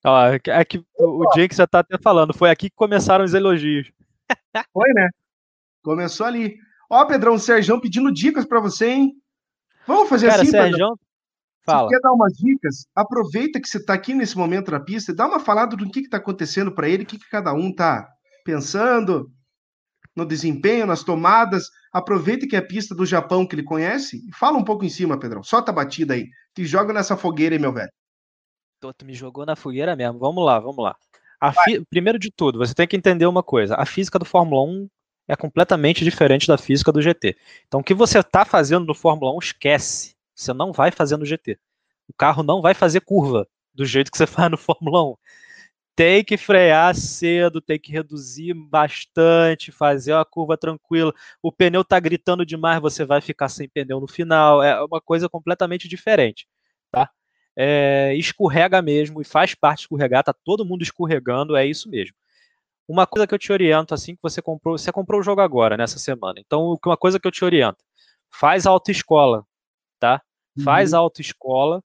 Ó, 0.04 0.26
é 0.26 0.64
que 0.64 0.84
o 0.98 1.30
Jinx 1.34 1.56
já 1.56 1.66
tá 1.66 1.80
até 1.80 1.98
falando, 1.98 2.32
foi 2.32 2.50
aqui 2.50 2.70
que 2.70 2.76
começaram 2.76 3.24
os 3.24 3.34
elogios. 3.34 3.90
Foi, 4.72 4.88
né? 4.92 5.08
Começou 5.82 6.26
ali. 6.26 6.56
Ó, 6.90 7.04
Pedrão, 7.04 7.34
o 7.34 7.38
Sérgio 7.38 7.80
pedindo 7.80 8.12
dicas 8.12 8.44
para 8.44 8.60
você, 8.60 8.88
hein? 8.88 9.12
Vamos 9.86 10.08
fazer 10.08 10.28
Cara, 10.28 10.42
assim, 10.42 10.50
Sérgio, 10.50 10.96
Fala. 11.66 11.88
Você 11.88 11.96
quer 11.96 12.00
dar 12.00 12.12
umas 12.12 12.32
dicas? 12.34 12.86
Aproveita 12.94 13.60
que 13.60 13.68
você 13.68 13.78
está 13.78 13.92
aqui 13.92 14.14
nesse 14.14 14.38
momento 14.38 14.70
na 14.70 14.78
pista 14.78 15.10
e 15.10 15.14
dá 15.14 15.26
uma 15.26 15.40
falada 15.40 15.76
do 15.76 15.90
que 15.90 15.98
está 15.98 16.16
acontecendo 16.16 16.70
para 16.72 16.88
ele, 16.88 17.02
o 17.02 17.06
que, 17.06 17.18
que 17.18 17.28
cada 17.28 17.52
um 17.52 17.70
está 17.70 18.08
pensando 18.44 19.28
no 20.14 20.24
desempenho, 20.24 20.86
nas 20.86 21.02
tomadas. 21.02 21.64
Aproveita 21.92 22.46
que 22.46 22.54
é 22.54 22.60
a 22.60 22.66
pista 22.66 22.94
do 22.94 23.04
Japão 23.04 23.44
que 23.44 23.56
ele 23.56 23.64
conhece 23.64 24.24
e 24.28 24.32
fala 24.32 24.56
um 24.56 24.64
pouco 24.64 24.84
em 24.84 24.88
cima, 24.88 25.18
Pedrão. 25.18 25.42
Solta 25.42 25.72
a 25.72 25.74
batida 25.74 26.14
aí. 26.14 26.28
Te 26.54 26.64
joga 26.64 26.92
nessa 26.92 27.16
fogueira 27.16 27.56
aí, 27.56 27.60
meu 27.60 27.72
velho. 27.72 27.90
Tô, 28.80 28.92
tu 28.92 29.04
me 29.04 29.14
jogou 29.14 29.46
na 29.46 29.56
fogueira 29.56 29.96
mesmo. 29.96 30.18
Vamos 30.18 30.44
lá, 30.44 30.58
vamos 30.58 30.82
lá. 30.82 30.96
Fi... 31.64 31.84
Primeiro 31.86 32.18
de 32.18 32.30
tudo, 32.30 32.58
você 32.58 32.74
tem 32.74 32.86
que 32.86 32.96
entender 32.96 33.26
uma 33.26 33.42
coisa. 33.42 33.74
A 33.76 33.86
física 33.86 34.18
do 34.18 34.24
Fórmula 34.24 34.62
1 34.62 34.88
é 35.28 35.36
completamente 35.36 36.04
diferente 36.04 36.46
da 36.46 36.58
física 36.58 36.92
do 36.92 37.02
GT. 37.02 37.36
Então, 37.66 37.80
o 37.80 37.84
que 37.84 37.94
você 37.94 38.20
está 38.20 38.44
fazendo 38.44 38.86
no 38.86 38.94
Fórmula 38.94 39.34
1, 39.34 39.38
esquece. 39.38 40.16
Você 40.34 40.52
não 40.52 40.72
vai 40.72 40.90
fazer 40.90 41.16
no 41.16 41.24
GT. 41.24 41.58
O 42.08 42.14
carro 42.14 42.42
não 42.42 42.60
vai 42.60 42.74
fazer 42.74 43.00
curva 43.00 43.48
do 43.74 43.84
jeito 43.84 44.10
que 44.10 44.18
você 44.18 44.26
faz 44.26 44.50
no 44.50 44.56
Fórmula 44.56 45.02
1. 45.12 45.16
Tem 45.96 46.22
que 46.22 46.36
frear 46.36 46.94
cedo, 46.94 47.60
tem 47.60 47.78
que 47.80 47.90
reduzir 47.90 48.52
bastante, 48.52 49.72
fazer 49.72 50.12
uma 50.12 50.26
curva 50.26 50.56
tranquila. 50.56 51.12
O 51.42 51.50
pneu 51.50 51.80
está 51.80 51.98
gritando 51.98 52.44
demais, 52.44 52.80
você 52.82 53.04
vai 53.04 53.22
ficar 53.22 53.48
sem 53.48 53.66
pneu 53.66 53.98
no 53.98 54.06
final. 54.06 54.62
É 54.62 54.82
uma 54.84 55.00
coisa 55.00 55.26
completamente 55.26 55.88
diferente, 55.88 56.46
tá? 56.90 57.10
É, 57.56 58.14
escorrega 58.16 58.82
mesmo 58.82 59.20
e 59.22 59.24
faz 59.24 59.54
parte 59.54 59.80
escorregar, 59.80 60.22
tá 60.22 60.34
todo 60.44 60.64
mundo 60.64 60.82
escorregando, 60.82 61.56
é 61.56 61.66
isso 61.66 61.88
mesmo 61.88 62.14
uma 62.88 63.06
coisa 63.06 63.26
que 63.26 63.34
eu 63.34 63.38
te 63.38 63.52
oriento, 63.52 63.94
assim, 63.94 64.14
que 64.14 64.22
você 64.22 64.40
comprou, 64.40 64.78
você 64.78 64.92
comprou 64.92 65.20
o 65.20 65.22
jogo 65.22 65.40
agora, 65.40 65.76
nessa 65.76 65.98
semana. 65.98 66.38
Então, 66.38 66.78
uma 66.84 66.96
coisa 66.96 67.18
que 67.18 67.26
eu 67.26 67.32
te 67.32 67.44
oriento, 67.44 67.82
faz 68.30 68.66
autoescola, 68.66 69.44
tá? 69.98 70.22
Faz 70.62 70.92
uhum. 70.92 71.00
autoescola. 71.00 71.82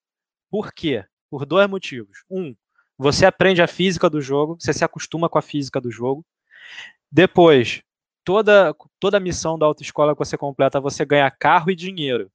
Por 0.50 0.72
quê? 0.74 1.04
Por 1.30 1.46
dois 1.46 1.68
motivos. 1.68 2.24
Um, 2.30 2.56
você 2.98 3.26
aprende 3.26 3.62
a 3.62 3.68
física 3.68 4.10
do 4.10 4.22
jogo, 4.22 4.58
você 4.60 4.74
se 4.74 4.86
acostuma 4.86 5.28
com 5.28 5.40
a 5.40 5.42
física 5.42 5.82
do 5.82 5.90
jogo. 5.90 6.24
Depois, 7.12 7.82
toda, 8.24 8.76
toda 9.00 9.18
a 9.18 9.20
missão 9.20 9.58
da 9.58 9.66
autoescola 9.66 10.14
que 10.14 10.20
você 10.20 10.38
completa, 10.38 10.80
você 10.80 11.04
ganha 11.04 11.32
carro 11.32 11.72
e 11.72 11.76
dinheiro. 11.76 12.32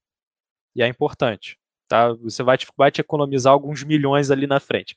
E 0.75 0.83
é 0.83 0.89
importante, 0.89 1.59
tá? 1.89 2.13
Você 2.15 2.43
vai 2.43 2.59
te, 2.59 2.67
vai 2.77 2.91
te 2.91 3.01
economizar 3.01 3.53
alguns 3.53 3.83
milhões 3.85 4.31
ali 4.31 4.47
na 4.47 4.61
frente. 4.61 4.97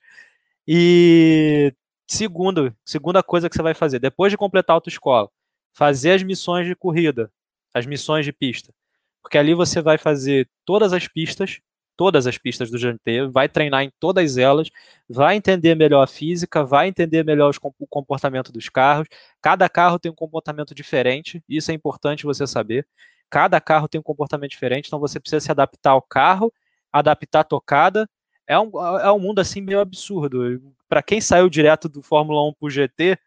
E 0.67 1.73
Segundo, 2.11 2.75
segunda 2.83 3.21
coisa 3.21 3.47
que 3.47 3.55
você 3.55 3.61
vai 3.61 3.75
fazer, 3.75 3.99
depois 3.99 4.31
de 4.31 4.37
completar 4.37 4.73
a 4.73 4.77
autoescola, 4.77 5.29
fazer 5.71 6.13
as 6.13 6.23
missões 6.23 6.65
de 6.65 6.75
corrida, 6.75 7.31
as 7.71 7.85
missões 7.85 8.25
de 8.25 8.33
pista. 8.33 8.73
Porque 9.21 9.37
ali 9.37 9.53
você 9.53 9.79
vai 9.79 9.95
fazer 9.99 10.49
todas 10.65 10.91
as 10.91 11.07
pistas, 11.07 11.59
todas 11.95 12.25
as 12.25 12.35
pistas 12.35 12.71
do 12.71 12.79
GT, 12.79 13.27
vai 13.27 13.47
treinar 13.47 13.83
em 13.83 13.91
todas 13.99 14.37
elas, 14.37 14.71
vai 15.07 15.35
entender 15.35 15.75
melhor 15.75 16.01
a 16.01 16.07
física, 16.07 16.63
vai 16.63 16.87
entender 16.87 17.23
melhor 17.23 17.53
o 17.79 17.87
comportamento 17.87 18.51
dos 18.51 18.69
carros. 18.69 19.07
Cada 19.39 19.69
carro 19.69 19.99
tem 19.99 20.11
um 20.11 20.15
comportamento 20.15 20.73
diferente, 20.73 21.43
isso 21.47 21.69
é 21.69 21.75
importante 21.75 22.25
você 22.25 22.47
saber. 22.47 22.87
Cada 23.29 23.61
carro 23.61 23.87
tem 23.87 23.99
um 23.99 24.03
comportamento 24.03 24.49
diferente, 24.49 24.87
então 24.87 24.99
você 24.99 25.19
precisa 25.19 25.41
se 25.41 25.51
adaptar 25.51 25.91
ao 25.91 26.01
carro, 26.01 26.51
adaptar 26.91 27.41
a 27.41 27.43
tocada. 27.43 28.09
É 28.47 28.59
um, 28.59 28.71
é 28.99 29.11
um 29.11 29.19
mundo 29.19 29.39
assim 29.39 29.61
meio 29.61 29.79
absurdo. 29.79 30.61
Para 30.87 31.03
quem 31.03 31.21
saiu 31.21 31.49
direto 31.49 31.87
do 31.87 32.01
Fórmula 32.01 32.49
1 32.49 32.53
para 32.53 32.67
o 32.67 32.69
GT, 32.69 33.17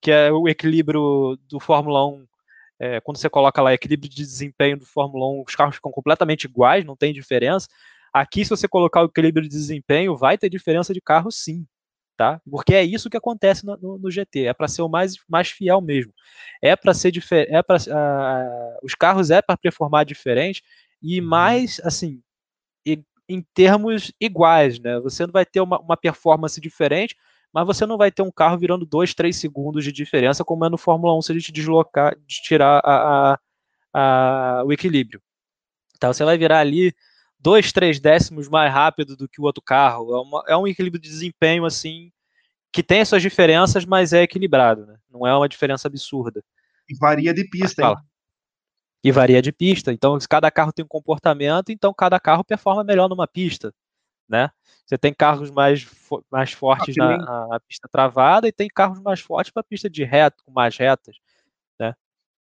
que 0.00 0.10
é 0.10 0.32
o 0.32 0.48
equilíbrio 0.48 1.38
do 1.48 1.60
Fórmula 1.60 2.04
1, 2.06 2.26
é, 2.80 3.00
quando 3.00 3.16
você 3.16 3.30
coloca 3.30 3.62
lá 3.62 3.72
equilíbrio 3.72 4.10
de 4.10 4.16
desempenho 4.16 4.76
do 4.76 4.84
Fórmula 4.84 5.24
1, 5.38 5.44
os 5.46 5.54
carros 5.54 5.76
ficam 5.76 5.92
completamente 5.92 6.44
iguais, 6.44 6.84
não 6.84 6.96
tem 6.96 7.12
diferença. 7.12 7.68
Aqui, 8.12 8.44
se 8.44 8.50
você 8.50 8.66
colocar 8.66 9.02
o 9.02 9.06
equilíbrio 9.06 9.48
de 9.48 9.48
desempenho, 9.48 10.16
vai 10.16 10.36
ter 10.36 10.50
diferença 10.50 10.92
de 10.92 11.00
carro 11.00 11.30
sim, 11.30 11.64
tá? 12.16 12.40
Porque 12.50 12.74
é 12.74 12.82
isso 12.82 13.08
que 13.08 13.16
acontece 13.16 13.64
no, 13.64 13.76
no, 13.76 13.98
no 13.98 14.10
GT, 14.10 14.46
é 14.46 14.52
para 14.52 14.66
ser 14.66 14.82
o 14.82 14.88
mais, 14.88 15.14
mais 15.28 15.48
fiel 15.48 15.80
mesmo. 15.80 16.12
É 16.60 16.74
para 16.74 16.92
ser 16.92 17.12
diferente, 17.12 17.54
é 17.54 17.62
para 17.62 17.76
uh, 17.76 18.78
os 18.82 18.96
carros 18.96 19.30
é 19.30 19.40
para 19.40 19.56
performar 19.56 20.04
diferente 20.04 20.60
e 21.00 21.20
uhum. 21.20 21.26
mais 21.28 21.80
assim, 21.84 22.20
e, 22.84 23.00
em 23.32 23.44
termos 23.54 24.12
iguais, 24.20 24.78
né? 24.78 24.98
Você 25.00 25.26
não 25.26 25.32
vai 25.32 25.44
ter 25.44 25.60
uma, 25.60 25.78
uma 25.80 25.96
performance 25.96 26.60
diferente, 26.60 27.16
mas 27.52 27.66
você 27.66 27.84
não 27.86 27.98
vai 27.98 28.10
ter 28.10 28.22
um 28.22 28.30
carro 28.30 28.58
virando 28.58 28.86
2, 28.86 29.14
3 29.14 29.34
segundos 29.34 29.84
de 29.84 29.92
diferença, 29.92 30.44
como 30.44 30.64
é 30.64 30.70
no 30.70 30.78
Fórmula 30.78 31.16
1 31.18 31.22
se 31.22 31.32
a 31.32 31.34
gente 31.34 31.52
deslocar, 31.52 32.16
de 32.16 32.42
tirar 32.42 32.80
a, 32.84 33.32
a, 33.32 33.38
a, 33.94 34.64
o 34.64 34.72
equilíbrio. 34.72 35.20
Então 35.96 36.12
você 36.12 36.24
vai 36.24 36.38
virar 36.38 36.60
ali 36.60 36.94
2, 37.38 37.72
3 37.72 38.00
décimos 38.00 38.48
mais 38.48 38.72
rápido 38.72 39.16
do 39.16 39.28
que 39.28 39.40
o 39.40 39.44
outro 39.44 39.62
carro. 39.62 40.14
É, 40.14 40.20
uma, 40.20 40.44
é 40.48 40.56
um 40.56 40.66
equilíbrio 40.66 41.00
de 41.00 41.08
desempenho 41.08 41.64
assim 41.64 42.10
que 42.72 42.82
tem 42.82 43.04
suas 43.04 43.20
diferenças, 43.20 43.84
mas 43.84 44.14
é 44.14 44.22
equilibrado, 44.22 44.86
né? 44.86 44.96
Não 45.10 45.26
é 45.26 45.36
uma 45.36 45.48
diferença 45.48 45.88
absurda. 45.88 46.42
E 46.88 46.96
varia 46.96 47.34
de 47.34 47.44
pista, 47.44 47.82
hein? 47.82 47.96
E 49.02 49.10
varia 49.10 49.42
de 49.42 49.52
pista. 49.52 49.92
Então, 49.92 50.16
cada 50.28 50.50
carro 50.50 50.72
tem 50.72 50.84
um 50.84 50.88
comportamento, 50.88 51.70
então 51.70 51.92
cada 51.92 52.20
carro 52.20 52.44
performa 52.44 52.84
melhor 52.84 53.08
numa 53.08 53.26
pista, 53.26 53.74
né? 54.28 54.50
Você 54.86 54.96
tem 54.96 55.12
carros 55.12 55.50
mais, 55.50 55.86
mais 56.30 56.52
fortes 56.52 56.94
ah, 57.00 57.16
na, 57.16 57.48
na, 57.48 57.60
pista 57.60 57.88
travada 57.90 58.46
e 58.46 58.52
tem 58.52 58.68
carros 58.68 59.00
mais 59.00 59.20
fortes 59.20 59.52
para 59.52 59.62
pista 59.62 59.88
de 59.88 60.04
reto, 60.04 60.42
com 60.44 60.52
mais 60.52 60.76
retas, 60.76 61.16
né? 61.80 61.94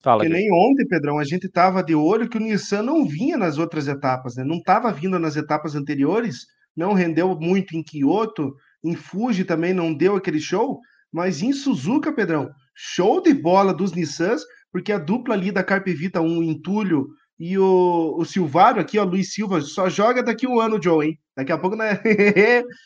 Fala, 0.00 0.22
que 0.22 0.28
nem 0.28 0.52
ontem, 0.52 0.86
Pedrão, 0.86 1.18
a 1.18 1.24
gente 1.24 1.46
estava 1.46 1.82
de 1.82 1.94
olho 1.94 2.28
que 2.28 2.38
o 2.38 2.40
Nissan 2.40 2.82
não 2.82 3.06
vinha 3.06 3.36
nas 3.36 3.58
outras 3.58 3.88
etapas, 3.88 4.36
né? 4.36 4.44
Não 4.44 4.56
estava 4.56 4.92
vindo 4.92 5.18
nas 5.18 5.36
etapas 5.36 5.74
anteriores, 5.74 6.46
não 6.76 6.92
rendeu 6.92 7.38
muito 7.38 7.76
em 7.76 7.82
Kyoto, 7.82 8.54
em 8.82 8.94
Fuji 8.94 9.44
também 9.44 9.74
não 9.74 9.92
deu 9.92 10.16
aquele 10.16 10.40
show, 10.40 10.80
mas 11.12 11.42
em 11.42 11.52
Suzuka, 11.52 12.12
Pedrão, 12.12 12.50
show 12.74 13.20
de 13.20 13.34
bola 13.34 13.74
dos 13.74 13.92
Nissans, 13.92 14.42
porque 14.72 14.92
a 14.92 14.98
dupla 14.98 15.34
ali 15.34 15.50
da 15.50 15.64
Carpevita, 15.64 16.20
um 16.20 16.42
Entulho 16.42 17.08
e 17.38 17.56
o, 17.58 18.16
o 18.18 18.24
Silvário 18.24 18.80
aqui, 18.80 18.98
ó, 18.98 19.04
Luiz 19.04 19.32
Silva, 19.32 19.60
só 19.60 19.88
joga 19.88 20.22
daqui 20.22 20.46
um 20.46 20.60
ano, 20.60 20.82
Joe, 20.82 21.06
hein? 21.06 21.18
Daqui 21.36 21.52
a 21.52 21.58
pouco, 21.58 21.76
né? 21.76 22.00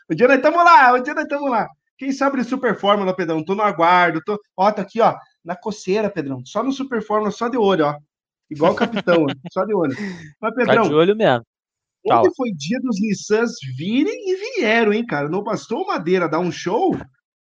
o 0.08 0.14
dia 0.14 0.28
nós 0.28 0.36
estamos 0.36 0.64
lá, 0.64 0.92
o 0.92 0.98
dia 1.00 1.14
nós 1.14 1.24
estamos 1.24 1.50
lá. 1.50 1.66
Quem 1.96 2.12
sabe 2.12 2.38
de 2.38 2.44
Super 2.44 2.78
Fórmula, 2.78 3.14
Pedrão? 3.14 3.44
Tô 3.44 3.54
no 3.54 3.62
aguardo, 3.62 4.20
tô... 4.24 4.38
Ó, 4.56 4.70
tá 4.70 4.82
aqui, 4.82 5.00
ó, 5.00 5.14
na 5.44 5.56
coceira, 5.56 6.10
Pedrão. 6.10 6.44
Só 6.44 6.62
no 6.62 6.72
Super 6.72 7.02
Fórmula, 7.02 7.30
só 7.30 7.48
de 7.48 7.56
olho, 7.56 7.86
ó. 7.86 7.96
Igual 8.50 8.72
o 8.72 8.76
capitão, 8.76 9.24
só 9.50 9.64
de 9.64 9.74
olho. 9.74 9.96
Mas, 10.40 10.54
Pedrão... 10.54 10.82
Tá 10.82 10.88
de 10.88 10.94
olho 10.94 11.16
mesmo. 11.16 11.44
Ontem 12.04 12.32
foi 12.36 12.50
dia 12.52 12.80
dos 12.80 13.00
Nissans 13.00 13.52
virem 13.76 14.12
e 14.12 14.60
vieram, 14.60 14.92
hein, 14.92 15.06
cara? 15.06 15.28
Não 15.28 15.42
bastou 15.42 15.82
o 15.82 15.86
Madeira 15.86 16.28
dar 16.28 16.40
um 16.40 16.50
show, 16.50 16.96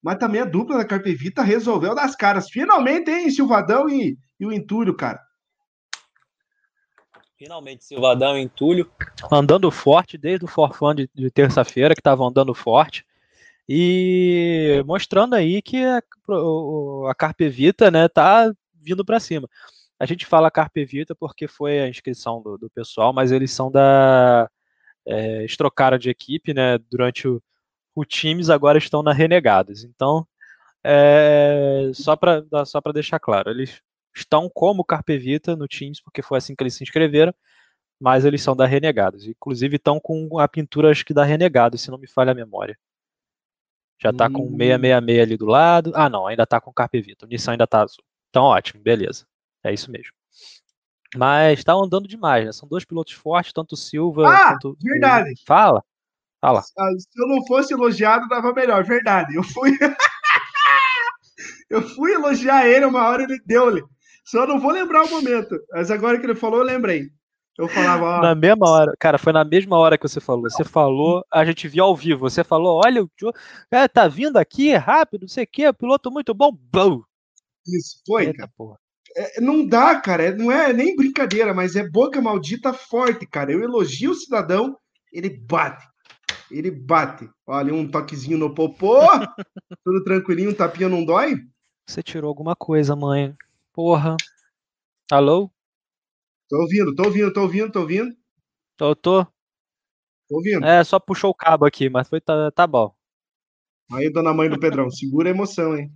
mas 0.03 0.18
também 0.18 0.41
a 0.41 0.45
dupla 0.45 0.78
da 0.78 0.84
Carpevita 0.84 1.43
resolveu 1.43 1.95
das 1.95 2.16
caras. 2.16 2.51
Finalmente, 2.51 3.11
hein, 3.11 3.30
Silvadão 3.30 3.89
e, 3.89 4.18
e 4.39 4.47
o 4.47 4.53
Entúlio, 4.53 4.95
cara. 4.95 5.22
Finalmente, 7.39 7.84
Silvadão 7.84 8.36
e 8.36 8.43
Entulho. 8.43 8.91
Andando 9.30 9.70
forte 9.70 10.18
desde 10.18 10.45
o 10.45 10.49
Forfã 10.49 10.95
de, 10.95 11.09
de 11.14 11.30
terça-feira, 11.30 11.95
que 11.95 12.01
estavam 12.01 12.26
andando 12.26 12.53
forte. 12.53 13.07
E 13.68 14.82
mostrando 14.86 15.34
aí 15.34 15.62
que 15.62 15.84
a, 15.84 16.03
a 17.09 17.14
Carpevita 17.14 17.91
né, 17.91 18.09
tá 18.09 18.53
vindo 18.74 19.05
para 19.05 19.20
cima. 19.20 19.49
A 20.01 20.07
gente 20.07 20.26
fala 20.26 20.51
Carpevita 20.51 21.14
porque 21.14 21.47
foi 21.47 21.78
a 21.80 21.89
inscrição 21.89 22.43
do, 22.43 22.59
do 22.59 22.70
pessoal, 22.70 23.12
mas 23.12 23.30
eles 23.30 23.53
são 23.53 23.70
da. 23.70 24.51
É, 25.07 25.39
eles 25.39 25.57
trocaram 25.57 25.97
de 25.97 26.11
equipe 26.11 26.53
né, 26.53 26.76
durante 26.91 27.28
o, 27.28 27.43
o 27.95 28.05
Times, 28.05 28.51
agora 28.51 28.78
estão 28.78 29.03
na 29.03 29.12
Renegados. 29.12 29.84
Então, 29.84 30.26
é, 30.82 31.91
só 31.95 32.16
para 32.16 32.43
só 32.64 32.80
deixar 32.93 33.20
claro, 33.20 33.51
eles 33.51 33.80
estão 34.20 34.48
como 34.52 34.84
Carpevita 34.84 35.56
no 35.56 35.68
Teams, 35.68 36.00
porque 36.00 36.22
foi 36.22 36.38
assim 36.38 36.54
que 36.54 36.62
eles 36.62 36.74
se 36.74 36.82
inscreveram, 36.82 37.34
mas 38.00 38.24
eles 38.24 38.42
são 38.42 38.54
da 38.54 38.66
Renegados. 38.66 39.26
Inclusive 39.26 39.76
estão 39.76 39.98
com 40.00 40.38
a 40.38 40.48
pintura, 40.48 40.90
acho 40.90 41.04
que 41.04 41.14
da 41.14 41.24
Renegados, 41.24 41.80
se 41.80 41.90
não 41.90 41.98
me 41.98 42.06
falha 42.06 42.32
a 42.32 42.34
memória. 42.34 42.78
Já 44.00 44.10
está 44.10 44.26
hum. 44.26 44.32
com 44.32 44.42
666 44.50 45.20
ali 45.20 45.36
do 45.36 45.46
lado. 45.46 45.92
Ah, 45.94 46.08
não, 46.08 46.26
ainda 46.26 46.44
está 46.44 46.60
com 46.60 46.72
Carpevita. 46.72 47.26
O 47.26 47.28
Nissan 47.28 47.52
ainda 47.52 47.64
está 47.64 47.82
azul. 47.82 48.04
Então, 48.30 48.44
ótimo, 48.44 48.80
beleza. 48.80 49.26
É 49.64 49.72
isso 49.72 49.90
mesmo. 49.90 50.12
Mas 51.16 51.58
está 51.58 51.72
andando 51.72 52.06
demais, 52.06 52.44
né? 52.44 52.52
São 52.52 52.68
dois 52.68 52.84
pilotos 52.84 53.14
fortes, 53.14 53.52
tanto 53.52 53.72
o 53.72 53.76
Silva 53.76 54.28
ah, 54.28 54.52
quanto. 54.52 54.76
Verdade. 54.80 55.34
Fala. 55.46 55.82
Fala. 56.40 56.60
Ah, 56.78 56.90
se 56.98 57.20
eu 57.20 57.26
não 57.26 57.44
fosse 57.46 57.74
elogiado, 57.74 58.28
dava 58.28 58.52
melhor. 58.52 58.84
Verdade. 58.84 59.34
Eu 59.34 59.42
fui. 59.42 59.70
eu 61.70 61.82
fui 61.82 62.12
elogiar 62.12 62.66
ele, 62.66 62.84
uma 62.84 63.08
hora 63.08 63.22
ele 63.24 63.40
deu-lhe. 63.44 63.82
Só 64.30 64.46
não 64.46 64.60
vou 64.60 64.72
lembrar 64.72 65.04
o 65.04 65.10
momento. 65.10 65.58
Mas 65.72 65.90
agora 65.90 66.18
que 66.18 66.26
ele 66.26 66.34
falou, 66.34 66.58
eu 66.58 66.64
lembrei. 66.64 67.08
Eu 67.58 67.66
falava. 67.66 68.04
Ó, 68.04 68.20
na 68.20 68.34
mesma 68.34 68.68
hora, 68.68 68.94
cara, 69.00 69.18
foi 69.18 69.32
na 69.32 69.44
mesma 69.44 69.76
hora 69.78 69.96
que 69.96 70.06
você 70.06 70.20
falou. 70.20 70.48
Você 70.48 70.62
falou, 70.62 71.24
a 71.32 71.44
gente 71.44 71.66
viu 71.66 71.82
ao 71.82 71.96
vivo. 71.96 72.28
Você 72.28 72.44
falou: 72.44 72.80
olha, 72.84 73.02
o 73.02 73.10
cara 73.70 73.88
tá 73.88 74.06
vindo 74.06 74.36
aqui 74.36 74.74
rápido, 74.74 75.22
não 75.22 75.28
sei 75.28 75.44
o 75.44 75.48
quê, 75.50 75.72
piloto 75.72 76.10
muito 76.10 76.32
bom. 76.34 76.52
Bum. 76.52 77.02
Isso, 77.66 78.00
foi, 78.06 78.26
Eita, 78.26 78.38
cara. 78.38 78.52
Porra. 78.56 78.78
É, 79.16 79.40
não 79.40 79.66
dá, 79.66 79.98
cara. 80.00 80.24
É, 80.24 80.34
não 80.34 80.52
é 80.52 80.72
nem 80.72 80.94
brincadeira, 80.94 81.52
mas 81.52 81.74
é 81.74 81.88
boca 81.88 82.20
maldita 82.20 82.72
forte, 82.72 83.26
cara. 83.26 83.50
Eu 83.50 83.62
elogio 83.62 84.10
o 84.10 84.14
cidadão, 84.14 84.76
ele 85.12 85.30
bate. 85.30 85.84
Ele 86.50 86.70
bate. 86.70 87.28
Olha, 87.46 87.74
um 87.74 87.90
toquezinho 87.90 88.38
no 88.38 88.54
popô. 88.54 89.00
tudo 89.84 90.04
tranquilinho, 90.04 90.50
um 90.50 90.54
tapinha 90.54 90.88
não 90.88 91.04
dói. 91.04 91.34
Você 91.86 92.02
tirou 92.02 92.28
alguma 92.28 92.54
coisa, 92.54 92.94
mãe. 92.94 93.34
Porra. 93.78 94.16
Alô? 95.08 95.48
Tô 96.48 96.62
ouvindo, 96.62 96.92
tô 96.96 97.04
ouvindo, 97.04 97.32
tô 97.32 97.42
ouvindo, 97.42 97.70
tô 97.70 97.80
ouvindo. 97.82 98.16
Tô, 98.76 98.96
tô. 98.96 99.24
Tô 99.24 100.34
ouvindo. 100.34 100.66
É, 100.66 100.82
só 100.82 100.98
puxou 100.98 101.30
o 101.30 101.34
cabo 101.34 101.64
aqui, 101.64 101.88
mas 101.88 102.08
foi 102.08 102.20
tá, 102.20 102.50
tá 102.50 102.66
bom. 102.66 102.92
Aí, 103.92 104.12
dona 104.12 104.34
mãe 104.34 104.50
do 104.50 104.58
Pedrão, 104.58 104.90
segura 104.90 105.28
a 105.28 105.30
emoção, 105.30 105.78
hein? 105.78 105.92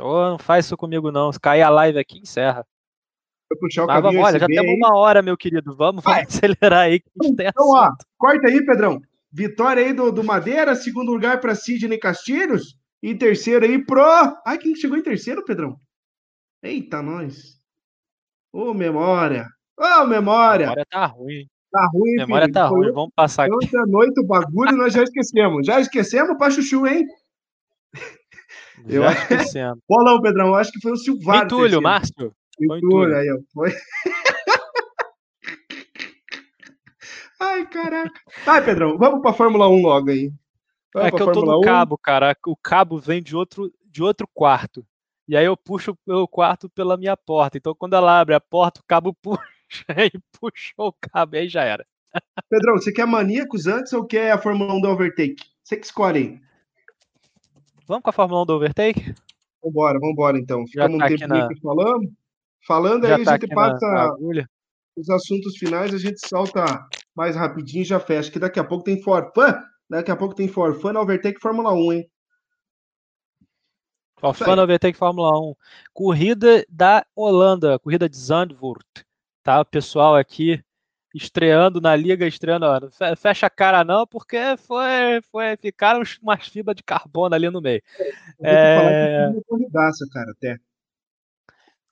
Ô, 0.00 0.30
não 0.30 0.38
faz 0.38 0.64
isso 0.64 0.78
comigo 0.78 1.12
não. 1.12 1.30
Se 1.30 1.38
cair 1.38 1.60
a 1.60 1.68
live 1.68 1.98
aqui, 1.98 2.20
encerra. 2.20 2.66
Vou 3.50 3.58
puxar 3.60 3.84
o 3.84 3.86
mas 3.86 4.02
vamos, 4.02 4.24
olha, 4.24 4.38
já 4.38 4.46
temos 4.46 4.74
uma 4.74 4.96
hora, 4.96 5.20
meu 5.20 5.36
querido. 5.36 5.76
Vamos, 5.76 6.02
vamos 6.02 6.20
acelerar 6.26 6.86
aí. 6.86 7.00
Que 7.00 7.10
então, 7.22 7.46
então 7.48 7.68
ó, 7.68 7.90
corta 8.16 8.48
aí, 8.48 8.64
Pedrão. 8.64 8.98
Vitória 9.30 9.84
aí 9.84 9.92
do, 9.92 10.10
do 10.10 10.24
Madeira, 10.24 10.74
segundo 10.74 11.12
lugar 11.12 11.38
para 11.38 11.54
Sidney 11.54 11.98
Castilhos. 11.98 12.78
E 13.02 13.14
terceiro 13.14 13.66
aí 13.66 13.78
pro. 13.84 14.02
Ai, 14.46 14.56
quem 14.56 14.74
chegou 14.74 14.96
em 14.96 15.02
terceiro, 15.02 15.44
Pedrão? 15.44 15.78
Eita, 16.62 17.00
nós. 17.02 17.58
Ô, 18.52 18.74
memória. 18.74 19.46
Ô, 19.76 20.04
memória. 20.04 20.66
A 20.66 20.70
memória 20.70 20.86
tá 20.90 21.06
ruim. 21.06 21.46
Tá 21.70 21.86
ruim, 21.92 22.14
memória 22.16 22.46
filho. 22.46 22.54
tá 22.54 22.68
Foi 22.68 22.78
ruim, 22.78 22.92
vamos 22.92 23.12
passar 23.14 23.44
aqui. 23.44 23.54
Ontem 23.54 23.78
à 23.78 23.86
noite 23.86 24.18
o 24.20 24.26
bagulho 24.26 24.76
nós 24.76 24.92
já 24.92 25.02
esquecemos. 25.02 25.66
Já 25.66 25.80
esquecemos 25.80 26.36
pra 26.36 26.50
chuchu, 26.50 26.86
hein? 26.86 27.06
Eu 28.88 29.02
já 29.02 29.10
acho 29.10 29.20
esquecemos. 29.22 29.78
Bolão, 29.88 30.20
Pedrão, 30.20 30.48
eu 30.48 30.54
acho 30.54 30.70
que 30.70 30.80
foi 30.80 30.92
o 30.92 30.96
Silvário. 30.96 31.44
Entulho, 31.44 31.82
Márcio. 31.82 32.32
Entulho, 32.60 33.16
aí, 33.16 33.28
ó. 33.30 33.38
Foi. 33.52 33.74
Ai, 37.40 37.66
caraca. 37.66 38.20
Ai, 38.46 38.64
Pedrão, 38.64 38.96
vamos 38.96 39.20
pra 39.20 39.32
Fórmula 39.32 39.68
1 39.68 39.82
logo 39.82 40.10
aí. 40.10 40.32
Vamos 40.94 41.08
é 41.08 41.10
que 41.10 41.22
eu 41.22 41.32
tô 41.32 41.44
no 41.44 41.58
1. 41.58 41.60
cabo, 41.60 41.98
cara. 41.98 42.36
O 42.46 42.56
cabo 42.56 42.98
vem 42.98 43.22
de 43.22 43.36
outro, 43.36 43.70
de 43.84 44.02
outro 44.02 44.28
quarto. 44.32 44.86
E 45.28 45.36
aí 45.36 45.44
eu 45.44 45.56
puxo 45.56 45.96
o 46.06 46.26
quarto 46.26 46.70
pela 46.70 46.96
minha 46.96 47.16
porta. 47.16 47.58
Então 47.58 47.74
quando 47.74 47.94
ela 47.94 48.18
abre 48.18 48.34
a 48.34 48.40
porta, 48.40 48.80
o 48.80 48.84
cabo 48.84 49.14
puxa 49.22 49.44
e 50.12 50.18
puxou 50.40 50.88
o 50.88 50.92
cabo, 50.92 51.36
e 51.36 51.40
aí 51.40 51.48
já 51.48 51.62
era. 51.62 51.86
Pedrão, 52.48 52.74
você 52.74 52.90
quer 52.90 53.06
maníacos 53.06 53.66
antes 53.66 53.92
ou 53.92 54.06
quer 54.06 54.32
a 54.32 54.38
Fórmula 54.38 54.74
1 54.74 54.80
do 54.80 54.88
Overtake? 54.88 55.44
Você 55.62 55.76
que 55.76 55.84
escolhe 55.84 56.18
aí. 56.18 56.40
Vamos 57.86 58.02
com 58.02 58.10
a 58.10 58.12
Fórmula 58.12 58.42
1 58.42 58.46
do 58.46 58.54
Overtake? 58.54 59.14
Vambora, 59.62 59.98
vambora 60.00 60.38
então. 60.38 60.66
Ficamos 60.66 60.98
tá 60.98 61.04
um 61.04 61.08
tempo 61.08 61.28
na... 61.28 61.48
falando. 61.62 62.12
Falando 62.66 63.06
Já 63.06 63.16
aí, 63.16 63.24
tá 63.24 63.34
a 63.34 63.38
gente 63.38 63.54
passa 63.54 63.86
na, 63.86 64.14
os 64.96 65.08
assuntos 65.10 65.56
finais, 65.56 65.94
a 65.94 65.98
gente 65.98 66.26
salta 66.26 66.64
mais 67.14 67.36
rapidinho 67.36 67.82
e 67.82 67.84
já 67.84 68.00
fecha. 68.00 68.30
Que 68.30 68.38
daqui 68.38 68.58
a 68.58 68.64
pouco 68.64 68.84
tem 68.84 69.02
Forfã. 69.02 69.62
Daqui 69.88 70.10
a 70.10 70.16
pouco 70.16 70.34
tem 70.34 70.48
Forfã 70.48 70.92
na 70.92 71.00
Overtake 71.00 71.40
Fórmula 71.40 71.72
1, 71.72 71.92
hein? 71.92 72.10
Forfã 74.20 74.56
na 74.56 74.62
Overtake 74.64 74.98
Fórmula 74.98 75.38
1. 75.38 75.54
Corrida 75.92 76.64
da 76.68 77.06
Holanda, 77.14 77.78
corrida 77.78 78.08
de 78.08 78.16
Zandvoort. 78.16 79.04
Tá, 79.42 79.60
o 79.60 79.64
pessoal 79.64 80.16
aqui 80.16 80.62
estreando 81.14 81.80
na 81.80 81.96
liga, 81.96 82.26
estreando, 82.26 82.66
ó, 82.66 83.16
fecha 83.16 83.46
a 83.46 83.50
cara 83.50 83.82
não, 83.82 84.06
porque 84.06 84.38
foi, 84.58 85.22
foi 85.30 85.56
ficaram 85.56 86.02
umas 86.22 86.46
fibras 86.46 86.76
de 86.76 86.82
carbono 86.82 87.34
ali 87.34 87.48
no 87.48 87.60
meio. 87.60 87.82
É... 88.42 89.30
Corridaça, 89.46 90.06
cara, 90.12 90.30
até. 90.32 90.58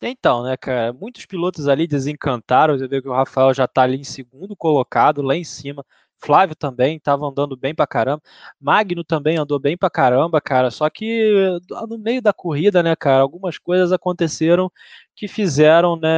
Então, 0.03 0.45
né, 0.45 0.57
cara, 0.57 0.93
muitos 0.93 1.25
pilotos 1.25 1.69
ali 1.69 1.87
desencantaram, 1.87 2.77
você 2.77 2.87
vê 2.87 3.01
que 3.01 3.09
o 3.09 3.15
Rafael 3.15 3.55
já 3.55 3.67
tá 3.67 3.83
ali 3.83 3.97
em 3.99 4.05
segundo 4.05 4.55
colocado, 4.55 5.23
lá 5.23 5.35
em 5.35 5.45
cima, 5.45 5.85
Flávio 6.19 6.57
também 6.57 6.97
estava 6.97 7.27
andando 7.27 7.57
bem 7.57 7.75
pra 7.75 7.87
caramba. 7.87 8.23
Magno 8.61 9.05
também 9.05 9.37
andou 9.37 9.59
bem 9.59 9.77
pra 9.77 9.91
caramba, 9.91 10.41
cara. 10.41 10.71
Só 10.71 10.89
que 10.91 11.59
no 11.89 11.99
meio 11.99 12.23
da 12.23 12.33
corrida, 12.33 12.83
né, 12.83 12.97
cara, 12.97 13.23
algumas 13.23 13.59
coisas 13.59 13.93
aconteceram 13.93 14.71
que 15.15 15.29
fizeram, 15.29 15.97
né, 15.97 16.11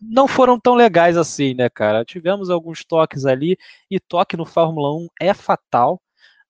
não 0.00 0.28
foram 0.28 0.58
tão 0.58 0.74
legais 0.74 1.16
assim, 1.16 1.54
né, 1.54 1.68
cara? 1.68 2.04
Tivemos 2.04 2.50
alguns 2.50 2.84
toques 2.84 3.26
ali, 3.26 3.58
e 3.90 3.98
toque 4.00 4.36
no 4.36 4.44
Fórmula 4.44 4.94
1 4.94 5.08
é 5.20 5.34
fatal, 5.34 6.00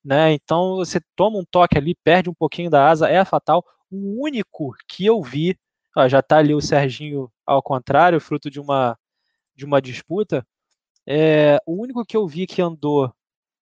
né? 0.04 0.32
Então 0.32 0.76
você 0.76 1.00
toma 1.16 1.38
um 1.38 1.44
toque 1.50 1.78
ali, 1.78 1.94
perde 2.04 2.30
um 2.30 2.34
pouquinho 2.34 2.70
da 2.70 2.88
asa, 2.90 3.08
é 3.08 3.24
fatal. 3.24 3.64
O 3.90 4.22
único 4.24 4.74
que 4.88 5.06
eu 5.06 5.22
vi, 5.22 5.58
ó, 5.96 6.08
já 6.08 6.22
tá 6.22 6.38
ali 6.38 6.54
o 6.54 6.60
Serginho 6.60 7.30
ao 7.46 7.62
contrário, 7.62 8.20
fruto 8.20 8.50
de 8.50 8.60
uma, 8.60 8.98
de 9.56 9.64
uma 9.64 9.80
disputa. 9.82 10.46
É, 11.10 11.58
o 11.66 11.72
único 11.82 12.04
que 12.04 12.16
eu 12.16 12.26
vi 12.28 12.46
que 12.46 12.60
andou 12.60 13.10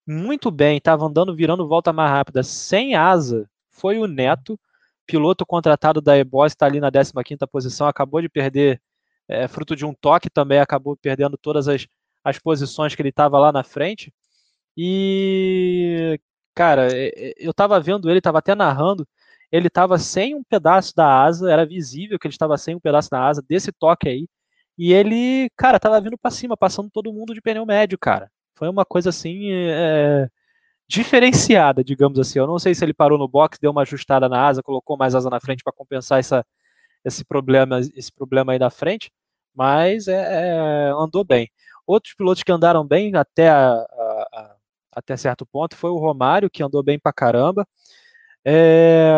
muito 0.07 0.51
bem, 0.51 0.79
estava 0.79 1.07
andando, 1.07 1.35
virando 1.37 1.69
volta 1.69 1.93
mais 1.93 2.11
rápida, 2.11 2.43
sem 2.43 2.97
asa, 2.97 3.49
foi 3.71 3.99
o 3.99 4.07
Neto, 4.09 4.59
piloto 5.07 5.47
contratado 5.47 6.01
da 6.01 6.17
Ebos, 6.17 6.53
está 6.53 6.67
ali 6.67 6.81
na 6.81 6.91
15 6.91 7.47
posição, 7.51 7.87
acabou 7.87 8.21
de 8.21 8.29
perder 8.29 8.83
é, 9.29 9.49
fruto 9.49 9.77
de 9.77 9.85
um 9.87 9.95
toque 9.95 10.31
também, 10.31 10.59
acabou 10.61 10.97
perdendo 10.97 11.39
todas 11.39 11.69
as, 11.69 11.87
as 12.25 12.39
posições 12.39 12.95
que 12.97 13.03
ele 13.03 13.11
estava 13.11 13.39
lá 13.39 13.53
na 13.53 13.63
frente. 13.65 14.13
E, 14.77 16.21
cara, 16.55 16.89
eu 17.39 17.53
estava 17.53 17.81
vendo 17.81 18.11
ele, 18.11 18.19
estava 18.19 18.39
até 18.41 18.55
narrando, 18.55 19.07
ele 19.53 19.69
estava 19.69 19.99
sem 19.99 20.35
um 20.35 20.45
pedaço 20.45 20.95
da 20.97 21.23
asa, 21.25 21.51
era 21.51 21.67
visível 21.67 22.19
que 22.19 22.27
ele 22.27 22.35
estava 22.35 22.59
sem 22.59 22.75
um 22.77 22.81
pedaço 22.81 23.11
da 23.11 23.27
asa 23.27 23.43
desse 23.49 23.73
toque 23.73 24.09
aí. 24.09 24.29
E 24.79 24.93
ele, 24.93 25.51
cara, 25.57 25.77
estava 25.79 26.01
vindo 26.01 26.19
para 26.19 26.31
cima, 26.31 26.57
passando 26.57 26.91
todo 26.91 27.13
mundo 27.13 27.35
de 27.35 27.41
pneu 27.41 27.65
médio, 27.67 27.99
cara. 27.99 28.31
Foi 28.55 28.69
uma 28.69 28.85
coisa 28.85 29.11
assim 29.11 29.51
é, 29.53 30.29
diferenciada, 30.89 31.83
digamos 31.85 32.19
assim. 32.19 32.39
Eu 32.39 32.47
não 32.47 32.59
sei 32.59 32.75
se 32.75 32.85
ele 32.85 32.95
parou 32.95 33.19
no 33.19 33.29
box, 33.29 33.59
deu 33.61 33.71
uma 33.71 33.83
ajustada 33.83 34.29
na 34.29 34.47
asa, 34.47 34.63
colocou 34.63 34.97
mais 34.97 35.15
asa 35.15 35.31
na 35.31 35.41
frente 35.41 35.63
para 35.65 35.73
compensar 35.73 36.19
essa, 36.21 36.45
esse 37.05 37.25
problema, 37.25 37.81
esse 37.95 38.13
problema 38.13 38.53
aí 38.53 38.59
da 38.59 38.71
frente, 38.71 39.11
mas 39.55 40.09
é, 40.09 40.89
é, 40.89 40.91
andou 40.91 41.25
bem. 41.25 41.51
Outros 41.87 42.15
pilotos 42.15 42.43
que 42.43 42.53
andaram 42.53 42.87
bem 42.87 43.15
até, 43.17 43.49
a, 43.49 43.73
a, 43.73 44.29
a, 44.33 44.57
até 44.93 45.17
certo 45.17 45.47
ponto 45.47 45.77
foi 45.77 45.91
o 45.91 45.99
Romário, 45.99 46.51
que 46.51 46.63
andou 46.63 46.83
bem 46.83 46.99
pra 46.99 47.13
caramba. 47.13 47.67
É, 48.45 49.11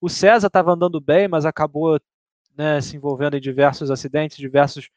o 0.00 0.08
César 0.08 0.48
estava 0.48 0.72
andando 0.72 1.00
bem, 1.00 1.28
mas 1.28 1.44
acabou 1.46 1.98
né, 2.56 2.80
se 2.80 2.96
envolvendo 2.96 3.36
em 3.36 3.40
diversos 3.40 3.90
acidentes, 3.90 4.36
diversos 4.36 4.88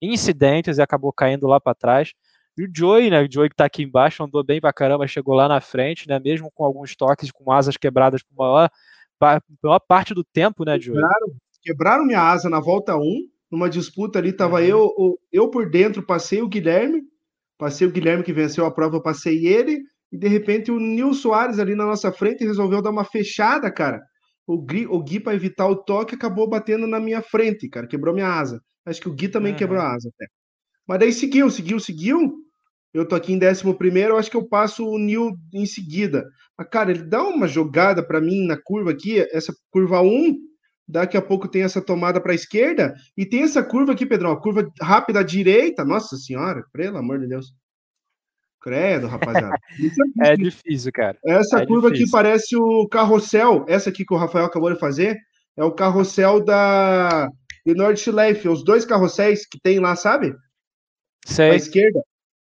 incidentes 0.00 0.78
e 0.78 0.82
acabou 0.82 1.12
caindo 1.12 1.46
lá 1.46 1.60
para 1.60 1.74
trás. 1.74 2.12
E 2.56 2.64
o 2.64 2.70
Joey, 2.74 3.10
né, 3.10 3.22
o 3.22 3.28
Joey 3.30 3.48
que 3.48 3.54
está 3.54 3.64
aqui 3.64 3.82
embaixo, 3.82 4.22
andou 4.22 4.44
bem 4.44 4.60
pra 4.60 4.72
caramba, 4.72 5.06
chegou 5.06 5.34
lá 5.34 5.48
na 5.48 5.60
frente, 5.60 6.08
né, 6.08 6.18
mesmo 6.18 6.50
com 6.50 6.64
alguns 6.64 6.96
toques, 6.96 7.30
com 7.30 7.52
asas 7.52 7.76
quebradas 7.76 8.22
por 8.22 8.36
maior, 8.36 8.70
maior 9.62 9.78
parte 9.80 10.14
do 10.14 10.24
tempo, 10.24 10.64
né, 10.64 10.78
Joey? 10.78 11.00
Claro, 11.00 11.36
quebraram 11.62 12.04
minha 12.04 12.20
asa 12.20 12.48
na 12.48 12.60
volta 12.60 12.96
1, 12.96 13.28
numa 13.50 13.68
disputa 13.68 14.18
ali, 14.18 14.32
tava 14.32 14.60
uhum. 14.60 14.66
eu, 14.66 15.18
eu 15.32 15.50
por 15.50 15.70
dentro, 15.70 16.02
passei 16.02 16.42
o 16.42 16.48
Guilherme, 16.48 17.02
passei 17.58 17.86
o 17.86 17.92
Guilherme 17.92 18.24
que 18.24 18.32
venceu 18.32 18.64
a 18.64 18.70
prova, 18.70 18.96
eu 18.96 19.02
passei 19.02 19.46
ele, 19.46 19.80
e 20.12 20.18
de 20.18 20.28
repente 20.28 20.70
o 20.70 20.78
Nil 20.78 21.14
Soares 21.14 21.58
ali 21.58 21.74
na 21.74 21.86
nossa 21.86 22.12
frente 22.12 22.44
resolveu 22.44 22.82
dar 22.82 22.90
uma 22.90 23.04
fechada, 23.04 23.70
cara. 23.70 24.00
O 24.50 24.58
Gui, 24.58 24.84
o 24.86 25.00
Gui 25.00 25.20
para 25.20 25.34
evitar 25.34 25.68
o 25.68 25.76
toque, 25.76 26.16
acabou 26.16 26.48
batendo 26.48 26.84
na 26.86 26.98
minha 26.98 27.22
frente, 27.22 27.68
cara, 27.68 27.86
quebrou 27.86 28.12
minha 28.12 28.26
asa. 28.26 28.60
Acho 28.84 29.00
que 29.00 29.08
o 29.08 29.14
Gui 29.14 29.28
também 29.28 29.52
uhum. 29.52 29.58
quebrou 29.58 29.80
a 29.80 29.94
asa 29.94 30.10
até. 30.12 30.26
Mas 30.88 30.98
daí 30.98 31.12
seguiu, 31.12 31.48
seguiu, 31.50 31.78
seguiu. 31.78 32.34
Eu 32.92 33.06
tô 33.06 33.14
aqui 33.14 33.32
em 33.32 33.38
11 33.38 33.72
primeiro, 33.74 34.16
acho 34.16 34.28
que 34.28 34.36
eu 34.36 34.48
passo 34.48 34.84
o 34.84 34.98
Nil 34.98 35.36
em 35.54 35.64
seguida. 35.66 36.28
Mas, 36.58 36.68
cara, 36.68 36.90
ele 36.90 37.04
dá 37.04 37.22
uma 37.22 37.46
jogada 37.46 38.02
para 38.02 38.20
mim 38.20 38.44
na 38.44 38.60
curva 38.60 38.90
aqui, 38.90 39.20
essa 39.32 39.54
curva 39.70 40.00
1, 40.02 40.36
Daqui 40.90 41.16
a 41.16 41.22
pouco 41.22 41.46
tem 41.46 41.62
essa 41.62 41.80
tomada 41.80 42.20
para 42.20 42.32
a 42.32 42.34
esquerda 42.34 42.96
e 43.16 43.24
tem 43.24 43.42
essa 43.42 43.62
curva 43.62 43.92
aqui, 43.92 44.04
Pedrão, 44.04 44.34
curva 44.40 44.68
rápida 44.82 45.20
à 45.20 45.22
direita. 45.22 45.84
Nossa 45.84 46.16
senhora, 46.16 46.64
pelo 46.72 46.98
amor 46.98 47.20
de 47.20 47.28
Deus. 47.28 47.54
Credo, 48.60 49.06
rapaziada. 49.06 49.56
É, 50.22 50.32
é 50.32 50.36
difícil, 50.36 50.92
cara. 50.92 51.18
Essa 51.24 51.62
é 51.62 51.66
curva 51.66 51.90
difícil. 51.90 52.06
aqui 52.06 52.12
parece 52.12 52.56
o 52.56 52.86
carrossel. 52.88 53.64
Essa 53.68 53.90
aqui 53.90 54.04
que 54.04 54.12
o 54.12 54.16
Rafael 54.16 54.44
acabou 54.44 54.72
de 54.72 54.78
fazer 54.78 55.18
é 55.56 55.64
o 55.64 55.72
carrossel 55.72 56.44
da 56.44 57.30
de 57.64 57.74
Nordschleife, 57.74 58.48
os 58.48 58.64
dois 58.64 58.84
carrosséis 58.84 59.46
que 59.46 59.58
tem 59.60 59.78
lá, 59.78 59.94
sabe? 59.94 60.34
Sei. 61.26 61.50
À 61.50 61.54
esquerda. 61.54 62.02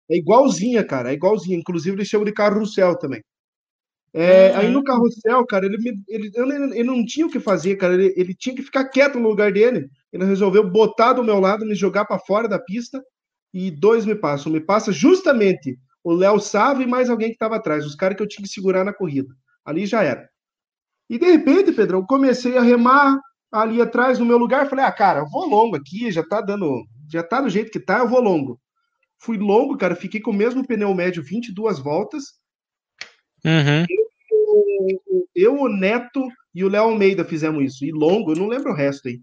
É 0.10 0.18
igualzinha, 0.18 0.84
cara. 0.84 1.12
É 1.12 1.14
igualzinha. 1.14 1.58
Inclusive, 1.58 1.96
eles 1.96 2.08
chamam 2.08 2.26
de 2.26 2.34
carrossel 2.34 2.98
também. 2.98 3.22
É, 4.14 4.52
uhum. 4.52 4.58
Aí 4.58 4.72
no 4.72 4.84
carrossel, 4.84 5.46
cara, 5.46 5.66
ele, 5.66 5.78
me, 5.78 5.94
ele, 6.08 6.32
ele, 6.36 6.84
não 6.84 7.06
tinha 7.06 7.26
o 7.26 7.30
que 7.30 7.40
fazer, 7.40 7.76
cara. 7.76 7.94
Ele, 7.96 8.14
ele 8.16 8.34
tinha 8.34 8.56
que 8.56 8.62
ficar 8.62 8.86
quieto 8.86 9.20
no 9.20 9.28
lugar 9.28 9.52
dele. 9.52 9.90
Ele 10.12 10.26
resolveu 10.26 10.70
botar 10.70 11.14
do 11.14 11.24
meu 11.24 11.40
lado, 11.40 11.66
me 11.66 11.76
jogar 11.76 12.06
para 12.06 12.20
fora 12.20 12.48
da 12.48 12.60
pista 12.60 13.04
e 13.54 13.72
dois 13.72 14.06
me 14.06 14.16
passam. 14.16 14.52
Me 14.52 14.62
passa 14.62 14.92
justamente 14.92 15.78
o 16.06 16.14
Léo 16.14 16.40
Sava 16.40 16.84
e 16.84 16.88
mais 16.88 17.10
alguém 17.10 17.30
que 17.30 17.36
estava 17.36 17.58
atrás, 17.58 17.86
os 17.86 17.96
caras 17.96 18.16
que 18.16 18.24
eu 18.24 18.28
tinha 18.28 18.44
que 18.44 18.54
segurar 18.54 18.86
na 18.86 18.94
corrida. 18.94 19.36
Ali 19.66 19.86
já 19.86 20.04
era. 20.04 20.30
E 21.10 21.20
de 21.20 21.26
repente, 21.26 21.74
Pedrão, 21.74 22.00
eu 22.00 22.06
comecei 22.06 22.58
a 22.58 22.62
remar 22.62 23.20
ali 23.52 23.82
atrás 23.82 24.20
no 24.20 24.26
meu 24.26 24.38
lugar. 24.38 24.70
Falei, 24.70 24.86
ah, 24.86 24.92
cara, 24.92 25.20
eu 25.20 25.30
vou 25.30 25.46
longo 25.46 25.76
aqui, 25.76 26.10
já 26.12 26.24
tá 26.24 26.40
dando, 26.40 26.86
já 27.12 27.22
tá 27.22 27.42
do 27.42 27.50
jeito 27.50 27.72
que 27.72 27.80
tá, 27.80 28.00
eu 28.00 28.08
vou 28.08 28.22
longo. 28.22 28.58
Fui 29.18 29.38
longo, 29.38 29.78
cara, 29.78 29.96
fiquei 29.96 30.22
com 30.22 30.32
o 30.32 30.34
mesmo 30.34 30.66
pneu 30.66 30.94
médio 30.94 31.22
22 31.22 31.80
voltas. 31.80 32.24
Uhum 33.44 33.86
eu, 35.36 35.60
o 35.60 35.70
Neto 35.70 36.28
e 36.54 36.64
o 36.64 36.70
Léo 36.70 36.84
Almeida 36.84 37.26
fizemos 37.26 37.64
isso. 37.64 37.86
E 37.86 37.92
longo, 37.92 38.32
eu 38.32 38.38
não 38.38 38.48
lembro 38.48 38.72
o 38.72 38.76
resto 38.76 39.08
aí. 39.08 39.22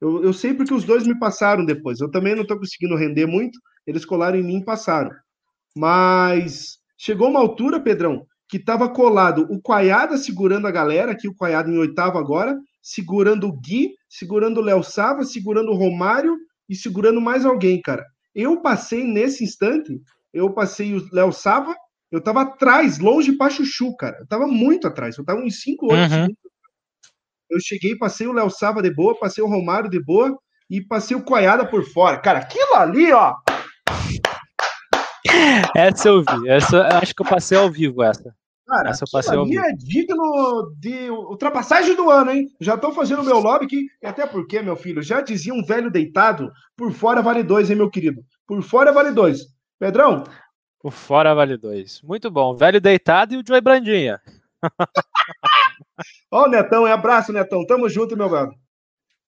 Eu, 0.00 0.22
eu 0.24 0.32
sei 0.32 0.52
porque 0.52 0.74
os 0.74 0.84
dois 0.84 1.06
me 1.06 1.18
passaram 1.18 1.64
depois. 1.64 2.00
Eu 2.00 2.10
também 2.10 2.34
não 2.34 2.42
estou 2.42 2.58
conseguindo 2.58 2.96
render 2.96 3.26
muito. 3.26 3.58
Eles 3.86 4.04
colaram 4.04 4.38
em 4.38 4.42
mim 4.42 4.58
e 4.58 4.64
passaram. 4.64 5.10
Mas 5.76 6.78
chegou 6.98 7.28
uma 7.28 7.40
altura, 7.40 7.80
Pedrão, 7.80 8.26
que 8.48 8.58
estava 8.58 8.88
colado 8.88 9.46
o 9.50 9.60
Quaiada 9.60 10.16
segurando 10.16 10.66
a 10.66 10.70
galera, 10.70 11.12
aqui 11.12 11.28
o 11.28 11.34
Quaiada 11.34 11.70
em 11.70 11.78
oitavo 11.78 12.18
agora, 12.18 12.56
segurando 12.82 13.48
o 13.48 13.60
Gui, 13.60 13.94
segurando 14.08 14.58
o 14.58 14.62
Léo 14.62 14.82
Sava, 14.82 15.24
segurando 15.24 15.70
o 15.70 15.76
Romário 15.76 16.36
e 16.68 16.74
segurando 16.74 17.20
mais 17.20 17.46
alguém, 17.46 17.80
cara. 17.80 18.04
Eu 18.34 18.60
passei 18.60 19.04
nesse 19.04 19.44
instante, 19.44 20.00
eu 20.32 20.52
passei 20.52 20.94
o 20.94 21.06
Léo 21.12 21.32
Sava, 21.32 21.74
eu 22.12 22.20
tava 22.20 22.42
atrás, 22.42 22.98
longe 22.98 23.32
para 23.32 23.50
Chuchu, 23.50 23.96
cara. 23.96 24.18
Eu 24.20 24.26
tava 24.26 24.46
muito 24.46 24.86
atrás. 24.86 25.16
Eu 25.16 25.24
tava 25.24 25.40
uns 25.40 25.62
5, 25.62 25.86
8 25.86 25.94
uhum. 25.94 26.08
segundos. 26.10 26.36
Eu 27.50 27.58
cheguei, 27.58 27.96
passei 27.96 28.26
o 28.26 28.32
Léo 28.32 28.50
Sava 28.50 28.82
de 28.82 28.94
boa, 28.94 29.18
passei 29.18 29.42
o 29.42 29.48
Romário 29.48 29.88
de 29.88 29.98
boa 29.98 30.38
e 30.68 30.82
passei 30.82 31.16
o 31.16 31.24
Coiada 31.24 31.66
por 31.66 31.84
fora. 31.84 32.18
Cara, 32.18 32.40
aquilo 32.40 32.74
ali, 32.74 33.10
ó. 33.12 33.34
Essa 35.74 36.08
eu 36.08 36.20
vi. 36.22 36.48
Essa, 36.48 36.98
acho 36.98 37.14
que 37.14 37.22
eu 37.22 37.26
passei 37.26 37.58
ao 37.58 37.70
vivo 37.70 38.02
essa. 38.02 38.34
Cara, 38.66 38.90
essa 38.90 39.04
eu 39.04 39.08
passei 39.10 39.36
ao 39.36 39.44
vivo. 39.44 39.62
é 39.64 39.72
digno 39.72 40.74
de 40.78 41.10
ultrapassagem 41.10 41.94
do 41.94 42.10
ano, 42.10 42.30
hein? 42.30 42.48
Já 42.60 42.76
tô 42.76 42.92
fazendo 42.92 43.24
meu 43.24 43.38
lobby 43.38 43.66
aqui, 43.66 43.86
até 44.02 44.26
porque, 44.26 44.62
meu 44.62 44.76
filho, 44.76 45.02
já 45.02 45.20
dizia 45.20 45.52
um 45.52 45.64
velho 45.64 45.90
deitado, 45.90 46.50
por 46.76 46.92
fora 46.92 47.20
vale 47.20 47.42
dois, 47.42 47.70
hein, 47.70 47.76
meu 47.76 47.90
querido? 47.90 48.22
Por 48.46 48.62
fora 48.62 48.92
vale 48.92 49.10
dois. 49.10 49.46
Pedrão, 49.78 50.24
por 50.82 50.90
fora 50.90 51.32
vale 51.32 51.56
dois. 51.56 52.02
Muito 52.02 52.28
bom. 52.28 52.56
Velho 52.56 52.80
deitado 52.80 53.34
e 53.34 53.36
o 53.36 53.42
Joey 53.46 53.60
Brandinha. 53.60 54.20
Ó, 56.28 56.46
o 56.46 56.48
Netão, 56.48 56.84
é 56.84 56.92
abraço, 56.92 57.32
Netão. 57.32 57.64
Tamo 57.64 57.88
junto, 57.88 58.16
meu 58.16 58.28
velho. 58.28 58.52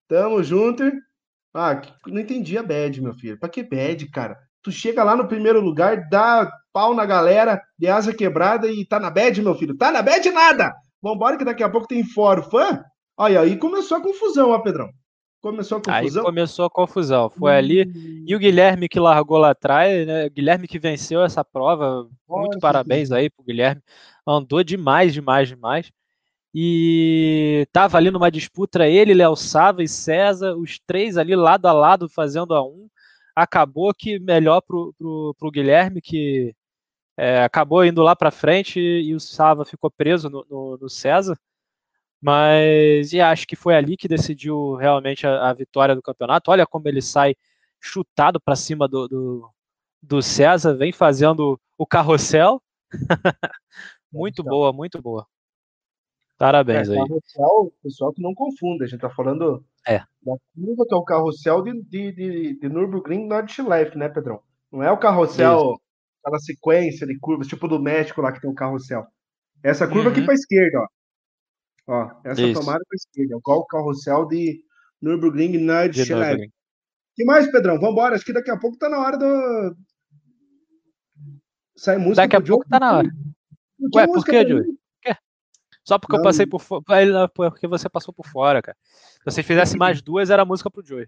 Tamo 0.08 0.42
junto. 0.42 0.82
Ah, 1.54 1.80
não 2.08 2.20
entendi 2.20 2.58
a 2.58 2.62
bad, 2.62 3.00
meu 3.00 3.14
filho. 3.14 3.38
Pra 3.38 3.48
que 3.48 3.62
bad, 3.62 4.04
cara? 4.10 4.36
Tu 4.64 4.72
chega 4.72 5.04
lá 5.04 5.14
no 5.14 5.28
primeiro 5.28 5.60
lugar, 5.60 6.08
dá 6.08 6.50
pau 6.72 6.94
na 6.94 7.04
galera, 7.04 7.62
de 7.78 7.86
asa 7.86 8.14
quebrada 8.14 8.66
e 8.66 8.84
tá 8.84 8.98
na 8.98 9.10
bad, 9.10 9.40
meu 9.42 9.54
filho. 9.54 9.76
Tá 9.76 9.92
na 9.92 10.02
bad 10.02 10.28
nada! 10.30 10.74
Vambora 11.02 11.36
que 11.36 11.44
daqui 11.44 11.62
a 11.62 11.68
pouco 11.68 11.86
tem 11.86 12.02
fora 12.02 12.42
fã. 12.42 12.82
Olha, 13.16 13.42
aí 13.42 13.58
começou 13.58 13.98
a 13.98 14.02
confusão, 14.02 14.50
ó, 14.50 14.58
Pedrão. 14.58 14.88
Começou 15.42 15.76
a 15.76 15.82
confusão. 15.82 16.22
Aí 16.22 16.26
começou 16.26 16.64
a 16.64 16.70
confusão. 16.70 17.28
Foi 17.28 17.52
hum. 17.52 17.56
ali. 17.56 18.24
E 18.26 18.34
o 18.34 18.38
Guilherme 18.38 18.88
que 18.88 18.98
largou 18.98 19.36
lá 19.36 19.50
atrás, 19.50 20.06
né? 20.06 20.26
O 20.26 20.30
Guilherme 20.30 20.66
que 20.66 20.78
venceu 20.78 21.22
essa 21.22 21.44
prova. 21.44 22.08
Muito 22.26 22.58
parabéns 22.58 23.12
aí 23.12 23.28
pro 23.28 23.44
Guilherme. 23.44 23.82
Andou 24.26 24.64
demais, 24.64 25.12
demais, 25.12 25.48
demais. 25.48 25.92
E 26.54 27.66
tava 27.72 27.98
ali 27.98 28.10
numa 28.10 28.30
disputa 28.30 28.86
ele, 28.86 29.12
Léo 29.12 29.36
Sava 29.36 29.82
e 29.82 29.88
César, 29.88 30.56
os 30.56 30.78
três 30.78 31.18
ali 31.18 31.36
lado 31.36 31.66
a 31.66 31.72
lado 31.72 32.08
fazendo 32.08 32.54
a 32.54 32.64
um. 32.64 32.88
Acabou 33.34 33.92
que 33.94 34.18
melhor 34.18 34.60
pro, 34.60 34.94
pro, 34.98 35.34
pro 35.38 35.50
Guilherme, 35.50 36.00
que 36.00 36.54
é, 37.16 37.42
acabou 37.44 37.84
indo 37.84 38.02
lá 38.02 38.16
para 38.16 38.30
frente 38.30 38.80
e 38.80 39.14
o 39.14 39.20
Sava 39.20 39.64
ficou 39.64 39.90
preso 39.90 40.28
no, 40.30 40.46
no, 40.50 40.78
no 40.80 40.88
César. 40.88 41.38
Mas 42.20 43.12
e 43.12 43.20
acho 43.20 43.46
que 43.46 43.56
foi 43.56 43.76
ali 43.76 43.96
que 43.96 44.08
decidiu 44.08 44.74
realmente 44.76 45.26
a, 45.26 45.50
a 45.50 45.52
vitória 45.52 45.94
do 45.94 46.02
campeonato. 46.02 46.50
Olha 46.50 46.66
como 46.66 46.88
ele 46.88 47.02
sai 47.02 47.36
chutado 47.80 48.40
para 48.40 48.56
cima 48.56 48.88
do, 48.88 49.06
do, 49.06 49.50
do, 50.02 50.22
César, 50.22 50.74
vem 50.74 50.92
fazendo 50.92 51.60
o 51.76 51.86
carrossel. 51.86 52.62
muito 54.12 54.42
boa, 54.42 54.72
muito 54.72 55.02
boa. 55.02 55.26
Parabéns 56.38 56.88
é, 56.88 56.92
aí. 56.92 56.98
Carrossel, 56.98 57.72
pessoal 57.82 58.12
que 58.12 58.22
não 58.22 58.34
confunda, 58.34 58.84
a 58.84 58.88
gente 58.88 59.00
tá 59.00 59.10
falando 59.10 59.64
é. 59.86 59.98
da 59.98 60.36
curva 60.54 60.86
que 60.86 60.94
é 60.94 60.96
o 60.96 61.04
carrossel 61.04 61.62
de, 61.62 61.82
de, 61.82 62.12
de, 62.12 62.58
de 62.58 62.68
Nürburgring 62.68 63.26
Nordschleife, 63.26 63.96
né, 63.96 64.08
Pedrão? 64.08 64.40
Não 64.72 64.82
é 64.82 64.90
o 64.90 64.98
carrossel, 64.98 65.58
Isso. 65.58 65.80
aquela 66.22 66.38
sequência 66.40 67.06
de 67.06 67.18
curvas, 67.18 67.46
tipo 67.46 67.68
do 67.68 67.78
México 67.78 68.20
lá 68.20 68.32
que 68.32 68.40
tem 68.40 68.50
o 68.50 68.54
carrossel. 68.54 69.06
Essa 69.62 69.86
curva 69.86 70.08
uhum. 70.08 70.12
aqui 70.12 70.22
para 70.22 70.34
esquerda, 70.34 70.80
ó. 70.80 70.86
Ó, 71.86 72.10
essa 72.24 72.42
Isso. 72.42 72.60
tomada 72.60 72.82
para 72.88 72.96
esquerda. 72.96 73.38
Qual 73.42 73.60
o 73.60 73.66
carrossel 73.66 74.26
de 74.26 74.62
Nürburgring 75.00 75.58
Nordschleife. 75.58 76.50
que 77.14 77.24
mais, 77.24 77.50
Pedrão? 77.50 77.78
Vambora. 77.78 78.14
Acho 78.16 78.24
que 78.24 78.32
daqui 78.32 78.50
a 78.50 78.58
pouco 78.58 78.78
tá 78.78 78.88
na 78.88 78.98
hora 78.98 79.18
do. 79.18 79.76
Sai 81.76 81.98
música. 81.98 82.22
Daqui 82.22 82.36
a 82.36 82.40
pouco 82.40 82.66
tá 82.68 82.80
na 82.80 82.98
hora. 82.98 83.08
Ué, 83.94 84.06
por 84.06 84.24
que, 84.24 84.48
Júlio? 84.48 84.78
Só 85.84 85.98
porque 85.98 86.16
não. 86.16 86.20
eu 86.20 86.24
passei 86.24 86.46
por 86.46 86.60
fora. 86.60 87.28
Porque 87.28 87.66
você 87.66 87.88
passou 87.88 88.12
por 88.12 88.26
fora, 88.26 88.62
cara. 88.62 88.76
Se 88.82 89.24
você 89.24 89.42
fizesse 89.42 89.76
mais 89.76 90.00
duas, 90.00 90.30
era 90.30 90.44
música 90.44 90.70
pro 90.70 90.84
Joey. 90.84 91.06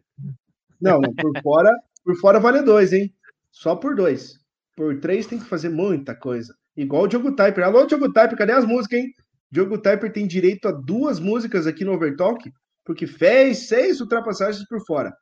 Não, 0.80 1.00
não, 1.00 1.14
por 1.14 1.42
fora, 1.42 1.74
por 2.04 2.16
fora 2.16 2.38
vale 2.38 2.62
dois, 2.62 2.92
hein? 2.92 3.12
Só 3.50 3.74
por 3.74 3.96
dois. 3.96 4.38
Por 4.76 5.00
três 5.00 5.26
tem 5.26 5.38
que 5.38 5.46
fazer 5.46 5.70
muita 5.70 6.14
coisa. 6.14 6.54
Igual 6.76 7.04
o 7.04 7.08
Diogo 7.08 7.34
Typer. 7.34 7.64
Alô, 7.64 7.86
Diogo 7.86 8.12
Typer, 8.12 8.36
cadê 8.36 8.52
as 8.52 8.66
músicas, 8.66 9.00
hein? 9.00 9.14
Diogo 9.50 9.78
Typer 9.78 10.12
tem 10.12 10.26
direito 10.26 10.68
a 10.68 10.72
duas 10.72 11.18
músicas 11.18 11.66
aqui 11.66 11.82
no 11.84 11.92
Overtalk, 11.92 12.52
porque 12.84 13.06
fez 13.06 13.68
seis 13.68 14.00
ultrapassagens 14.00 14.66
por 14.68 14.84
fora. 14.84 15.16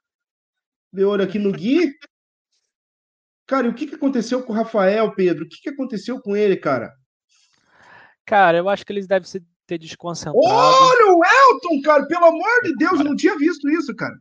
Deu 0.93 1.09
olho 1.09 1.23
aqui 1.23 1.39
no 1.39 1.53
Gui. 1.53 1.93
Cara, 3.47 3.69
e 3.69 3.71
o 3.71 3.75
que, 3.75 3.87
que 3.87 3.95
aconteceu 3.95 4.43
com 4.43 4.53
o 4.53 4.57
Rafael, 4.57 5.15
Pedro? 5.15 5.45
O 5.45 5.49
que, 5.49 5.61
que 5.61 5.69
aconteceu 5.69 6.21
com 6.21 6.35
ele, 6.35 6.57
cara? 6.57 6.93
Cara, 8.27 8.59
eu 8.59 8.69
acho 8.69 8.85
que 8.85 8.93
eles 8.93 9.07
devem 9.07 9.29
ter 9.67 9.79
desconcentrado. 9.79 10.39
Olha 10.43 11.15
o 11.15 11.23
Elton, 11.25 11.83
cara! 11.83 12.07
Pelo 12.07 12.27
amor 12.27 12.63
de 12.63 12.75
Deus, 12.77 12.99
eu 12.99 13.05
não 13.05 13.17
tinha 13.17 13.37
visto 13.37 13.69
isso, 13.71 13.95
cara. 13.95 14.15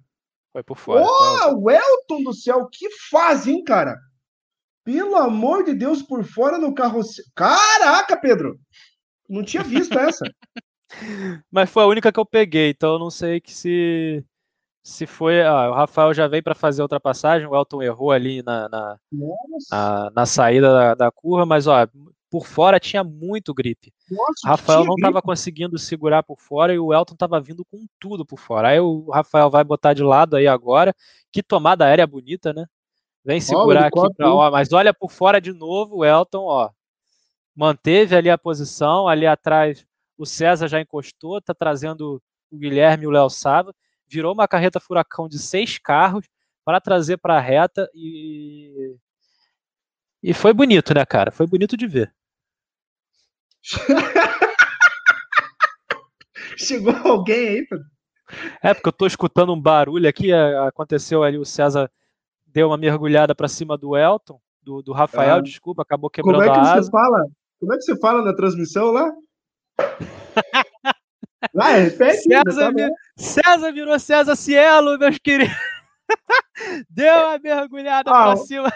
Foi 0.51 0.64
por 0.64 0.78
fora. 0.78 1.04
Oh, 1.04 1.64
o 1.64 1.72
Elton 1.72 2.24
do 2.24 2.34
céu, 2.34 2.68
que 2.72 2.89
faz, 3.10 3.47
hein, 3.47 3.64
cara? 3.64 3.97
Pelo 4.84 5.16
amor 5.16 5.64
de 5.64 5.74
Deus, 5.74 6.01
por 6.01 6.24
fora 6.24 6.58
no 6.58 6.74
carro. 6.74 7.01
Caraca, 7.36 8.18
Pedro! 8.18 8.60
Não 9.28 9.43
tinha 9.43 9.64
visto 9.64 9.97
essa. 9.97 10.26
Mas 11.49 11.70
foi 11.70 11.84
a 11.84 11.88
única 11.88 12.12
que 12.12 12.20
eu 12.20 12.26
peguei, 12.26 12.70
então 12.70 12.93
eu 12.93 12.99
não 12.99 13.10
sei 13.10 13.39
que 13.39 13.54
se 13.54 14.24
se 14.84 15.08
foi. 15.08 15.41
Ah, 15.41 15.72
o 15.72 15.74
Rafael 15.74 16.14
já 16.14 16.28
veio 16.28 16.43
para 16.43 16.54
fazer 16.54 16.82
a 16.82 16.86
ultrapassagem, 16.86 17.47
o 17.47 17.56
Elton 17.56 17.82
errou 17.82 18.12
ali 18.12 18.43
na, 18.43 18.68
na, 18.68 18.97
na, 19.72 20.12
na 20.14 20.26
saída 20.26 20.72
da, 20.72 20.95
da, 20.95 21.12
curva, 21.12 21.45
mas 21.45 21.68
ó, 21.68 21.88
por 22.34 22.47
fora 22.47 22.79
tinha 22.79 23.03
muito 23.03 23.53
gripe. 23.53 23.93
Nossa, 24.09 24.47
o 24.47 24.49
Rafael 24.49 24.86
não 24.86 24.95
estava 24.95 25.21
conseguindo 25.21 25.77
segurar 25.77 26.23
por 26.23 26.41
fora 26.41 26.73
e 26.73 26.79
o 26.79 26.91
Elton 26.91 27.13
estava 27.13 27.39
vindo 27.39 27.63
com 27.63 27.86
tudo 27.99 28.25
por 28.25 28.39
fora. 28.39 28.69
Aí 28.69 28.79
o 28.79 29.07
Rafael 29.11 29.51
vai 29.51 29.63
botar 29.63 29.93
de 29.93 30.01
lado 30.01 30.36
aí 30.36 30.47
agora. 30.47 30.95
Que 31.31 31.43
tomada 31.43 31.86
aérea 31.86 32.07
bonita, 32.07 32.51
né? 32.51 32.65
Vem 33.23 33.39
segurar 33.39 33.84
oh, 33.93 34.01
aqui, 34.05 34.15
pra, 34.15 34.34
ó, 34.34 34.49
mas 34.49 34.73
olha 34.73 34.91
por 34.91 35.11
fora 35.11 35.39
de 35.39 35.53
novo 35.53 35.97
o 35.97 36.05
Elton, 36.05 36.43
ó. 36.43 36.71
Manteve 37.55 38.15
ali 38.15 38.31
a 38.31 38.38
posição, 38.38 39.07
ali 39.07 39.27
atrás 39.27 39.86
o 40.17 40.25
César 40.25 40.67
já 40.67 40.81
encostou, 40.81 41.39
tá 41.39 41.53
trazendo 41.53 42.19
o 42.49 42.57
Guilherme 42.57 43.03
e 43.03 43.07
o 43.07 43.11
Léo 43.11 43.29
Sava. 43.29 43.75
Virou 44.07 44.34
uma 44.34 44.47
carreta 44.47 44.79
furacão 44.79 45.29
de 45.29 45.38
seis 45.38 45.77
carros 45.77 46.25
para 46.65 46.81
trazer 46.81 47.17
para 47.17 47.38
a 47.38 47.39
reta 47.39 47.88
e 47.93 48.95
e 50.23 50.34
foi 50.34 50.53
bonito, 50.53 50.95
né, 50.95 51.05
cara? 51.05 51.31
Foi 51.31 51.45
bonito 51.45 51.75
de 51.75 51.86
ver. 51.86 52.13
Chegou 56.57 56.95
alguém 57.03 57.47
aí, 57.47 57.68
Pedro? 57.68 57.86
É, 58.61 58.74
porque 58.74 58.89
eu 58.89 58.93
tô 58.93 59.05
escutando 59.05 59.53
um 59.53 59.59
barulho 59.59 60.07
aqui. 60.07 60.32
É, 60.32 60.57
aconteceu 60.68 61.24
ali, 61.24 61.38
o 61.38 61.45
César 61.45 61.89
deu 62.47 62.68
uma 62.68 62.78
mergulhada 62.78 63.34
para 63.34 63.47
cima 63.47 63.78
do 63.78 63.97
Elton, 63.97 64.39
do, 64.61 64.82
do 64.82 64.93
Rafael, 64.93 65.38
ah. 65.38 65.41
desculpa, 65.41 65.82
acabou 65.82 66.09
quebrando 66.09 66.39
Como 66.39 66.49
é 66.49 66.53
que 66.53 66.59
a 66.59 66.61
asa. 66.61 66.84
Você 66.84 66.91
fala? 66.91 67.26
Como 67.59 67.74
é 67.74 67.78
que 67.78 67.84
você 67.84 67.99
fala 67.99 68.24
na 68.24 68.36
transmissão 68.36 68.91
lá? 68.91 69.11
Vai, 71.53 71.84
repete. 71.84 72.24
César, 72.24 72.74
tá 72.74 72.89
César 73.18 73.72
virou 73.72 73.99
César 73.99 74.36
Cielo, 74.36 74.97
meus 74.97 75.18
queridos. 75.18 75.55
Deu 76.93 77.13
uma 77.13 77.39
mergulhada 77.39 78.11
ah, 78.11 78.33
pra 78.33 78.37
cima. 78.37 78.71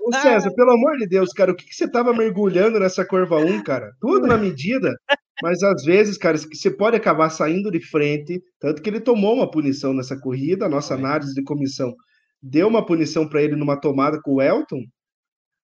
Ô 0.00 0.12
César, 0.12 0.52
pelo 0.54 0.72
amor 0.72 0.96
de 0.98 1.06
Deus, 1.06 1.32
cara, 1.32 1.52
o 1.52 1.54
que, 1.54 1.64
que 1.64 1.74
você 1.74 1.88
tava 1.88 2.12
mergulhando 2.12 2.80
nessa 2.80 3.04
curva 3.04 3.36
1, 3.36 3.62
cara? 3.62 3.92
Tudo 4.00 4.26
na 4.26 4.36
medida, 4.36 4.92
mas 5.40 5.62
às 5.62 5.84
vezes, 5.84 6.18
cara, 6.18 6.36
você 6.36 6.70
pode 6.70 6.96
acabar 6.96 7.30
saindo 7.30 7.70
de 7.70 7.80
frente, 7.80 8.42
tanto 8.58 8.82
que 8.82 8.90
ele 8.90 9.00
tomou 9.00 9.34
uma 9.34 9.50
punição 9.50 9.94
nessa 9.94 10.18
corrida, 10.18 10.66
a 10.66 10.68
nossa 10.68 10.94
análise 10.94 11.32
de 11.32 11.44
comissão 11.44 11.94
deu 12.44 12.68
uma 12.68 12.84
punição 12.84 13.26
para 13.26 13.42
ele 13.42 13.56
numa 13.56 13.80
tomada 13.80 14.20
com 14.20 14.34
o 14.34 14.42
Elton, 14.42 14.84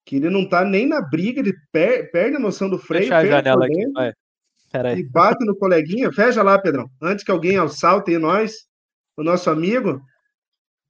que 0.06 0.16
ele 0.16 0.30
não 0.30 0.48
tá 0.48 0.64
nem 0.64 0.86
na 0.86 1.00
briga, 1.00 1.40
ele 1.40 1.52
per 1.72 2.10
perde 2.12 2.36
a 2.36 2.40
noção 2.40 2.70
do 2.70 2.78
freio, 2.78 3.04
Fecha 3.04 3.16
a 3.16 3.26
janela 3.26 3.66
aqui, 3.66 3.90
vai. 3.92 4.12
E 4.96 5.02
bate 5.02 5.44
no 5.44 5.56
coleguinha, 5.56 6.12
fecha 6.12 6.44
lá, 6.44 6.56
Pedrão, 6.56 6.88
antes 7.02 7.24
que 7.24 7.30
alguém 7.30 7.58
assalte 7.58 8.16
nós, 8.18 8.68
o 9.16 9.24
nosso 9.24 9.50
amigo, 9.50 10.00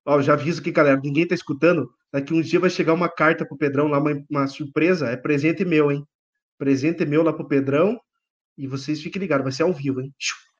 Ó, 0.07 0.21
já 0.21 0.33
aviso 0.33 0.61
aqui, 0.61 0.71
galera, 0.73 1.01
ninguém 1.03 1.27
tá 1.27 1.35
escutando. 1.35 1.91
Daqui 2.13 2.35
uns 2.35 2.49
dias 2.49 2.61
vai 2.61 2.71
chegar 2.71 2.95
uma 2.95 3.09
carta 3.09 3.47
pro 3.47 3.57
Pedrão 3.57 3.87
lá, 3.89 3.99
uma, 3.99 4.23
uma 4.31 4.47
surpresa. 4.47 5.09
É 5.09 5.17
presente 5.17 5.65
meu, 5.65 5.91
hein? 5.91 6.05
Presente 6.59 7.05
meu 7.07 7.23
lá 7.23 7.33
pro 7.33 7.47
Pedrão. 7.47 8.01
E 8.57 8.67
vocês 8.67 9.01
fiquem 9.03 9.21
ligados, 9.21 9.45
vai 9.45 9.53
ser 9.53 9.63
ao 9.63 9.73
vivo, 9.73 10.01
hein? 10.01 10.13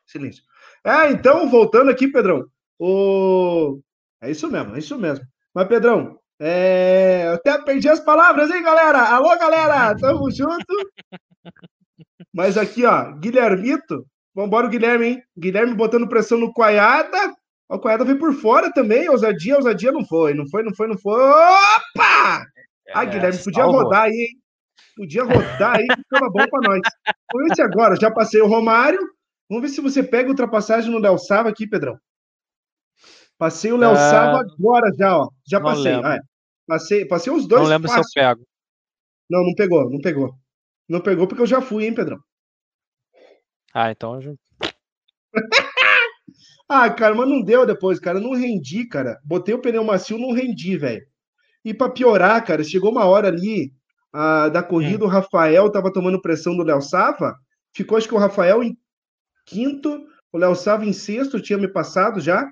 Silêncio. 0.07 0.43
É, 0.85 1.11
então, 1.11 1.49
voltando 1.49 1.91
aqui, 1.91 2.09
Pedrão. 2.09 2.47
O... 2.79 3.81
É 4.21 4.31
isso 4.31 4.51
mesmo, 4.51 4.75
é 4.75 4.79
isso 4.79 4.99
mesmo. 4.99 5.25
Mas, 5.55 5.69
Pedrão, 5.69 6.19
é... 6.39 7.27
eu 7.27 7.35
até 7.35 7.63
perdi 7.63 7.89
as 7.89 8.01
palavras, 8.01 8.51
hein, 8.51 8.63
galera? 8.63 9.03
Alô, 9.03 9.29
galera! 9.39 9.97
Tamo 9.97 10.31
junto. 10.31 10.91
Mas 12.33 12.57
aqui, 12.57 12.85
ó, 12.85 13.13
Guilhermito. 13.19 14.07
Vambora, 14.35 14.69
Guilherme, 14.69 15.07
hein? 15.07 15.23
Guilherme 15.37 15.75
botando 15.75 16.09
pressão 16.09 16.39
no 16.39 16.53
Coiada. 16.53 17.35
O 17.71 17.79
Coeda 17.79 18.05
veio 18.05 18.19
por 18.19 18.35
fora 18.35 18.73
também, 18.73 19.09
ousadia, 19.09 19.55
ousadia 19.55 19.93
não 19.93 20.05
foi, 20.05 20.35
não 20.35 20.45
foi, 20.49 20.65
não 20.65 20.75
foi, 20.75 20.89
não 20.89 20.99
foi. 20.99 21.23
Opa! 21.23 22.45
Ah, 22.93 23.05
Guilherme, 23.05 23.39
podia 23.45 23.63
rodar 23.63 24.03
aí, 24.03 24.13
hein? 24.13 24.41
Podia 24.97 25.23
rodar 25.23 25.77
aí, 25.77 25.87
ficava 25.87 26.29
bom 26.29 26.45
para 26.49 26.69
nós. 26.69 26.81
Vamos 27.33 27.49
ver 27.49 27.55
se 27.55 27.63
agora, 27.63 27.95
já 27.95 28.11
passei 28.11 28.41
o 28.41 28.49
Romário. 28.49 28.99
Vamos 29.49 29.63
ver 29.63 29.69
se 29.69 29.81
você 29.81 30.03
pega 30.03 30.29
ultrapassagem 30.29 30.91
no 30.91 30.99
Léo 30.99 31.17
Sava 31.17 31.49
aqui, 31.49 31.65
Pedrão. 31.65 31.97
Passei 33.39 33.71
o 33.71 33.77
Léo 33.77 33.93
uh, 33.93 33.97
Sava 33.97 34.41
agora 34.41 34.91
já, 34.99 35.17
ó. 35.17 35.29
Já 35.49 35.61
passei. 35.61 35.93
Ah, 35.93 36.17
é. 36.17 36.21
passei. 36.67 37.05
Passei 37.05 37.33
os 37.33 37.47
dois. 37.47 37.63
Não 37.63 37.69
lembro 37.69 37.89
fácil. 37.89 38.03
se 38.03 38.19
eu 38.19 38.25
pego. 38.25 38.43
Não, 39.31 39.45
não 39.45 39.55
pegou, 39.55 39.89
não 39.89 40.01
pegou. 40.01 40.35
Não 40.89 41.01
pegou 41.01 41.29
porque 41.29 41.43
eu 41.43 41.47
já 41.47 41.61
fui, 41.61 41.87
hein, 41.87 41.95
Pedrão? 41.95 42.19
Ah, 43.73 43.93
então 43.93 44.21
eu... 44.21 44.35
Ah, 46.73 46.89
cara, 46.89 47.17
mas 47.17 47.29
não 47.29 47.43
deu 47.43 47.67
depois, 47.67 47.99
cara. 47.99 48.21
Não 48.21 48.33
rendi, 48.33 48.85
cara. 48.85 49.19
Botei 49.25 49.53
o 49.53 49.59
pneu 49.59 49.83
macio, 49.83 50.17
não 50.17 50.31
rendi, 50.31 50.77
velho. 50.77 51.05
E 51.65 51.75
para 51.75 51.91
piorar, 51.91 52.45
cara, 52.45 52.63
chegou 52.63 52.93
uma 52.93 53.05
hora 53.07 53.27
ali 53.27 53.73
ah, 54.13 54.49
da 54.49 54.63
corrida, 54.63 55.05
hum. 55.05 55.09
o 55.09 55.11
Rafael 55.11 55.69
tava 55.73 55.93
tomando 55.93 56.23
pressão 56.23 56.57
do 56.57 56.63
Léo 56.63 56.81
Sava. 56.81 57.35
Ficou, 57.75 57.99
acho 57.99 58.07
que 58.07 58.15
o 58.15 58.19
Rafael 58.19 58.63
em 58.63 58.79
quinto, 59.45 60.07
o 60.33 60.39
Léo 60.39 60.55
Sava 60.55 60.87
em 60.87 60.93
sexto, 60.93 61.43
tinha 61.43 61.59
me 61.59 61.67
passado 61.67 62.21
já. 62.21 62.45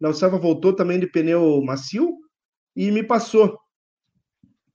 O 0.00 0.04
Léo 0.06 0.14
Sava 0.14 0.38
voltou 0.38 0.72
também 0.72 0.98
de 0.98 1.06
pneu 1.06 1.60
macio 1.62 2.16
e 2.74 2.90
me 2.90 3.02
passou. 3.02 3.58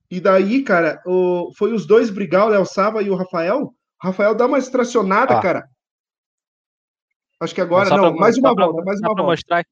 E 0.08 0.20
daí, 0.20 0.62
cara, 0.62 1.02
o, 1.04 1.50
foi 1.58 1.72
os 1.72 1.86
dois 1.86 2.08
brigar, 2.08 2.46
o 2.46 2.50
Léo 2.50 2.64
Sava 2.64 3.02
e 3.02 3.10
o 3.10 3.16
Rafael. 3.16 3.62
O 3.62 3.74
Rafael 4.00 4.32
dá 4.32 4.46
uma 4.46 4.58
extracionada, 4.58 5.38
ah. 5.38 5.42
cara. 5.42 5.71
Acho 7.42 7.56
que 7.56 7.60
agora, 7.60 7.90
não, 7.90 8.12
pra, 8.12 8.20
mais 8.20 8.38
uma 8.38 8.54
volta, 8.54 8.84
mais 8.84 9.00
uma 9.00 9.08
volta. 9.08 9.22
mostrar 9.24 9.66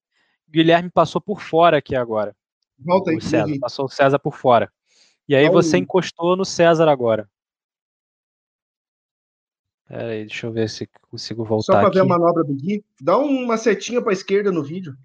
Guilherme 0.48 0.90
passou 0.90 1.20
por 1.20 1.40
fora 1.40 1.76
aqui 1.76 1.94
agora. 1.94 2.34
Volta 2.76 3.12
aí. 3.12 3.16
O 3.16 3.20
César, 3.20 3.58
passou 3.60 3.84
o 3.84 3.88
César 3.88 4.18
por 4.18 4.34
fora. 4.34 4.72
E 5.28 5.36
aí 5.36 5.48
você 5.48 5.78
encostou 5.78 6.36
no 6.36 6.44
César 6.44 6.88
agora. 6.88 7.30
Pera 9.86 10.08
aí, 10.08 10.26
deixa 10.26 10.48
eu 10.48 10.52
ver 10.52 10.68
se 10.68 10.88
consigo 11.08 11.44
voltar 11.44 11.72
Só 11.74 11.80
para 11.80 11.90
ver 11.90 12.00
a 12.00 12.04
manobra 12.04 12.42
do 12.42 12.54
Gui. 12.54 12.84
Dá 13.00 13.16
uma 13.16 13.56
setinha 13.56 14.02
para 14.02 14.10
a 14.10 14.14
esquerda 14.14 14.50
no 14.50 14.64
vídeo. 14.64 14.96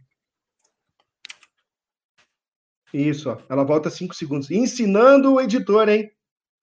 Isso, 2.92 3.30
ó. 3.30 3.38
Ela 3.48 3.64
volta 3.64 3.92
5 3.92 4.16
segundos. 4.16 4.50
Ensinando 4.50 5.36
o 5.36 5.42
editor, 5.42 5.88
hein? 5.88 6.12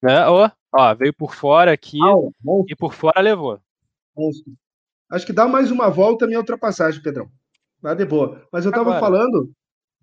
É, 0.02 0.26
ó, 0.26 0.50
ó, 0.72 0.94
veio 0.96 1.14
por 1.14 1.32
fora 1.32 1.72
aqui 1.72 1.98
ah, 2.02 2.64
e 2.66 2.74
por 2.74 2.92
fora 2.92 3.20
levou. 3.20 3.60
Monstro. 4.16 4.52
Acho 5.12 5.26
que 5.26 5.32
dá 5.32 5.46
mais 5.46 5.70
uma 5.70 5.90
volta 5.90 6.24
a 6.24 6.28
minha 6.28 6.40
ultrapassagem, 6.40 7.02
Pedrão. 7.02 7.30
Vai 7.82 7.94
de 7.94 8.06
boa. 8.06 8.48
Mas 8.50 8.64
eu 8.64 8.72
tava 8.72 8.96
agora. 8.96 9.00
falando. 9.00 9.52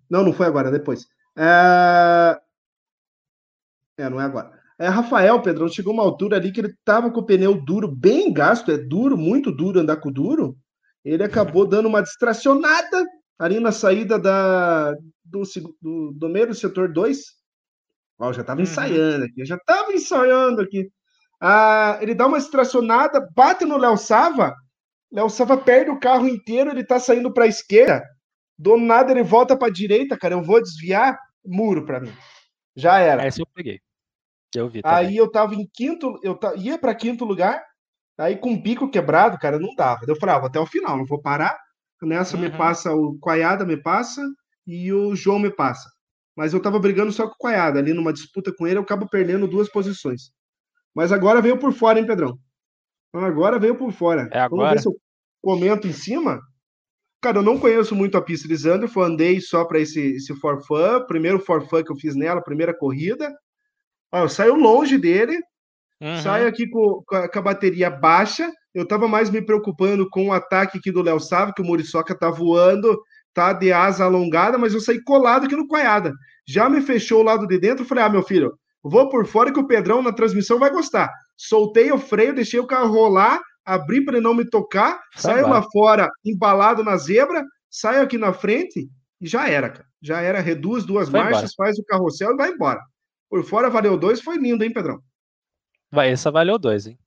Não, 0.08 0.22
não 0.22 0.32
foi 0.32 0.46
agora, 0.46 0.70
depois. 0.70 1.04
É... 1.36 2.38
é, 3.98 4.08
não 4.08 4.20
é 4.20 4.24
agora. 4.24 4.52
É, 4.78 4.86
Rafael, 4.86 5.42
Pedrão, 5.42 5.68
chegou 5.68 5.92
uma 5.92 6.04
altura 6.04 6.36
ali 6.36 6.52
que 6.52 6.60
ele 6.60 6.72
tava 6.84 7.10
com 7.10 7.20
o 7.20 7.26
pneu 7.26 7.60
duro, 7.60 7.88
bem 7.88 8.32
gasto, 8.32 8.70
é 8.70 8.78
duro, 8.78 9.18
muito 9.18 9.50
duro 9.50 9.80
andar 9.80 9.96
com 9.96 10.12
duro. 10.12 10.56
Ele 11.04 11.24
acabou 11.24 11.66
dando 11.66 11.86
uma 11.86 12.02
distracionada 12.02 13.04
ali 13.36 13.58
na 13.58 13.72
saída 13.72 14.16
da, 14.16 14.92
do, 15.24 15.42
do, 15.82 16.12
do 16.12 16.28
meio 16.28 16.46
do 16.46 16.54
setor 16.54 16.92
2. 16.92 17.18
Ó, 18.20 18.32
já 18.32 18.44
tava 18.44 18.60
uhum. 18.60 18.64
ensaiando 18.64 19.24
aqui, 19.24 19.44
já 19.44 19.58
tava 19.58 19.92
ensaiando 19.92 20.60
aqui. 20.60 20.88
Ah, 21.40 21.98
ele 22.00 22.14
dá 22.14 22.28
uma 22.28 22.38
distracionada, 22.38 23.28
bate 23.34 23.64
no 23.64 23.76
Léo 23.76 23.96
Sava, 23.96 24.54
Léo 25.12 25.28
Sava 25.28 25.56
perde 25.56 25.90
o 25.90 25.98
carro 25.98 26.28
inteiro, 26.28 26.70
ele 26.70 26.84
tá 26.84 27.00
saindo 27.00 27.32
para 27.32 27.44
a 27.44 27.48
esquerda. 27.48 28.02
Do 28.58 28.76
nada 28.76 29.10
ele 29.10 29.22
volta 29.22 29.56
para 29.56 29.68
a 29.68 29.72
direita, 29.72 30.16
cara. 30.16 30.34
Eu 30.34 30.42
vou 30.42 30.62
desviar, 30.62 31.18
muro 31.44 31.84
para 31.84 32.00
mim. 32.00 32.12
Já 32.76 32.98
era. 32.98 33.24
Essa 33.24 33.42
eu 33.42 33.46
peguei. 33.54 33.80
Eu 34.54 34.68
vi. 34.68 34.82
Também. 34.82 34.98
Aí 34.98 35.16
eu 35.16 35.30
tava 35.30 35.54
em 35.54 35.68
quinto, 35.72 36.18
eu 36.22 36.38
ia 36.56 36.78
para 36.78 36.94
quinto 36.94 37.24
lugar. 37.24 37.62
Aí 38.18 38.36
com 38.36 38.52
o 38.52 38.60
bico 38.60 38.90
quebrado, 38.90 39.38
cara, 39.38 39.58
não 39.58 39.74
dava. 39.74 40.00
Eu 40.06 40.16
falei, 40.16 40.34
ah, 40.34 40.38
vou 40.38 40.48
até 40.48 40.60
o 40.60 40.66
final, 40.66 40.96
não 40.96 41.06
vou 41.06 41.20
parar. 41.20 41.58
Nessa 42.02 42.36
uhum. 42.36 42.42
me 42.42 42.50
passa 42.50 42.94
o 42.94 43.18
Quaiada 43.18 43.64
me 43.64 43.76
passa 43.76 44.22
e 44.66 44.92
o 44.92 45.14
João 45.14 45.38
me 45.38 45.50
passa. 45.50 45.88
Mas 46.36 46.54
eu 46.54 46.60
tava 46.60 46.78
brigando 46.78 47.12
só 47.12 47.26
com 47.26 47.34
o 47.34 47.38
Quaiada 47.38 47.78
ali 47.78 47.92
numa 47.92 48.12
disputa 48.12 48.52
com 48.56 48.66
ele, 48.66 48.78
eu 48.78 48.82
acabo 48.82 49.08
perdendo 49.08 49.48
duas 49.48 49.68
posições. 49.68 50.30
Mas 50.94 51.12
agora 51.12 51.42
veio 51.42 51.58
por 51.58 51.72
fora, 51.72 51.98
hein, 51.98 52.06
Pedrão? 52.06 52.38
Agora 53.12 53.58
veio 53.58 53.74
por 53.74 53.92
fora. 53.92 54.28
É 54.32 54.40
agora. 54.40 54.62
Vamos 54.62 54.70
ver 54.70 54.80
se 54.80 54.88
eu 54.88 54.96
comento 55.42 55.86
em 55.86 55.92
cima. 55.92 56.40
Cara, 57.20 57.38
eu 57.38 57.42
não 57.42 57.58
conheço 57.58 57.94
muito 57.94 58.16
a 58.16 58.22
pista 58.22 58.48
de 58.48 58.56
Zandvoort, 58.56 59.12
andei 59.12 59.40
só 59.40 59.64
para 59.64 59.78
esse, 59.78 60.00
esse 60.16 60.34
forfã, 60.36 61.04
primeiro 61.06 61.38
forfã 61.38 61.82
que 61.82 61.92
eu 61.92 61.96
fiz 61.96 62.16
nela, 62.16 62.42
primeira 62.42 62.72
corrida. 62.72 63.30
Ó, 64.12 64.22
eu 64.22 64.28
saio 64.28 64.54
longe 64.54 64.96
dele, 64.96 65.38
uhum. 66.00 66.16
saio 66.18 66.48
aqui 66.48 66.66
com, 66.68 67.02
com, 67.06 67.16
a, 67.16 67.42
bateria 67.42 67.90
baixa. 67.90 68.50
Eu 68.72 68.86
tava 68.86 69.06
mais 69.06 69.28
me 69.28 69.42
preocupando 69.42 70.08
com 70.08 70.28
o 70.28 70.32
ataque 70.32 70.78
aqui 70.78 70.90
do 70.90 71.02
Léo 71.02 71.20
Sávio, 71.20 71.52
que 71.52 71.60
o 71.60 71.64
Muriçoca 71.64 72.16
tá 72.16 72.30
voando, 72.30 72.98
tá 73.34 73.52
de 73.52 73.70
asa 73.70 74.04
alongada, 74.04 74.56
mas 74.56 74.72
eu 74.72 74.80
saí 74.80 75.02
colado 75.02 75.44
aqui 75.44 75.56
no 75.56 75.68
Coiada. 75.68 76.14
Já 76.46 76.70
me 76.70 76.80
fechou 76.80 77.20
o 77.20 77.24
lado 77.24 77.46
de 77.46 77.58
dentro, 77.58 77.84
falei, 77.84 78.04
ah, 78.04 78.08
meu 78.08 78.22
filho, 78.22 78.54
vou 78.82 79.10
por 79.10 79.26
fora 79.26 79.52
que 79.52 79.60
o 79.60 79.66
Pedrão 79.66 80.00
na 80.00 80.12
transmissão 80.12 80.58
vai 80.58 80.70
gostar 80.70 81.12
soltei 81.40 81.90
o 81.90 81.98
freio, 81.98 82.34
deixei 82.34 82.60
o 82.60 82.66
carro 82.66 82.92
rolar, 82.92 83.40
abri 83.64 84.04
para 84.04 84.16
ele 84.16 84.24
não 84.24 84.34
me 84.34 84.44
tocar, 84.44 85.00
saio 85.16 85.48
lá 85.48 85.62
fora 85.62 86.10
embalado 86.22 86.84
na 86.84 86.98
zebra, 86.98 87.42
saio 87.70 88.02
aqui 88.02 88.18
na 88.18 88.34
frente 88.34 88.90
e 89.18 89.26
já 89.26 89.48
era, 89.48 89.70
cara. 89.70 89.86
Já 90.02 90.20
era, 90.20 90.40
reduz 90.40 90.84
duas 90.84 91.08
marchas, 91.08 91.52
embora. 91.52 91.54
faz 91.56 91.78
o 91.78 91.84
carrossel 91.84 92.32
e 92.32 92.36
vai 92.36 92.50
embora. 92.50 92.80
Por 93.28 93.42
fora 93.42 93.70
valeu 93.70 93.96
dois, 93.96 94.20
foi 94.20 94.36
lindo, 94.36 94.64
hein, 94.64 94.72
Pedrão? 94.72 95.00
Vai, 95.90 96.10
essa 96.10 96.30
valeu 96.30 96.58
dois, 96.58 96.86
hein? 96.86 96.98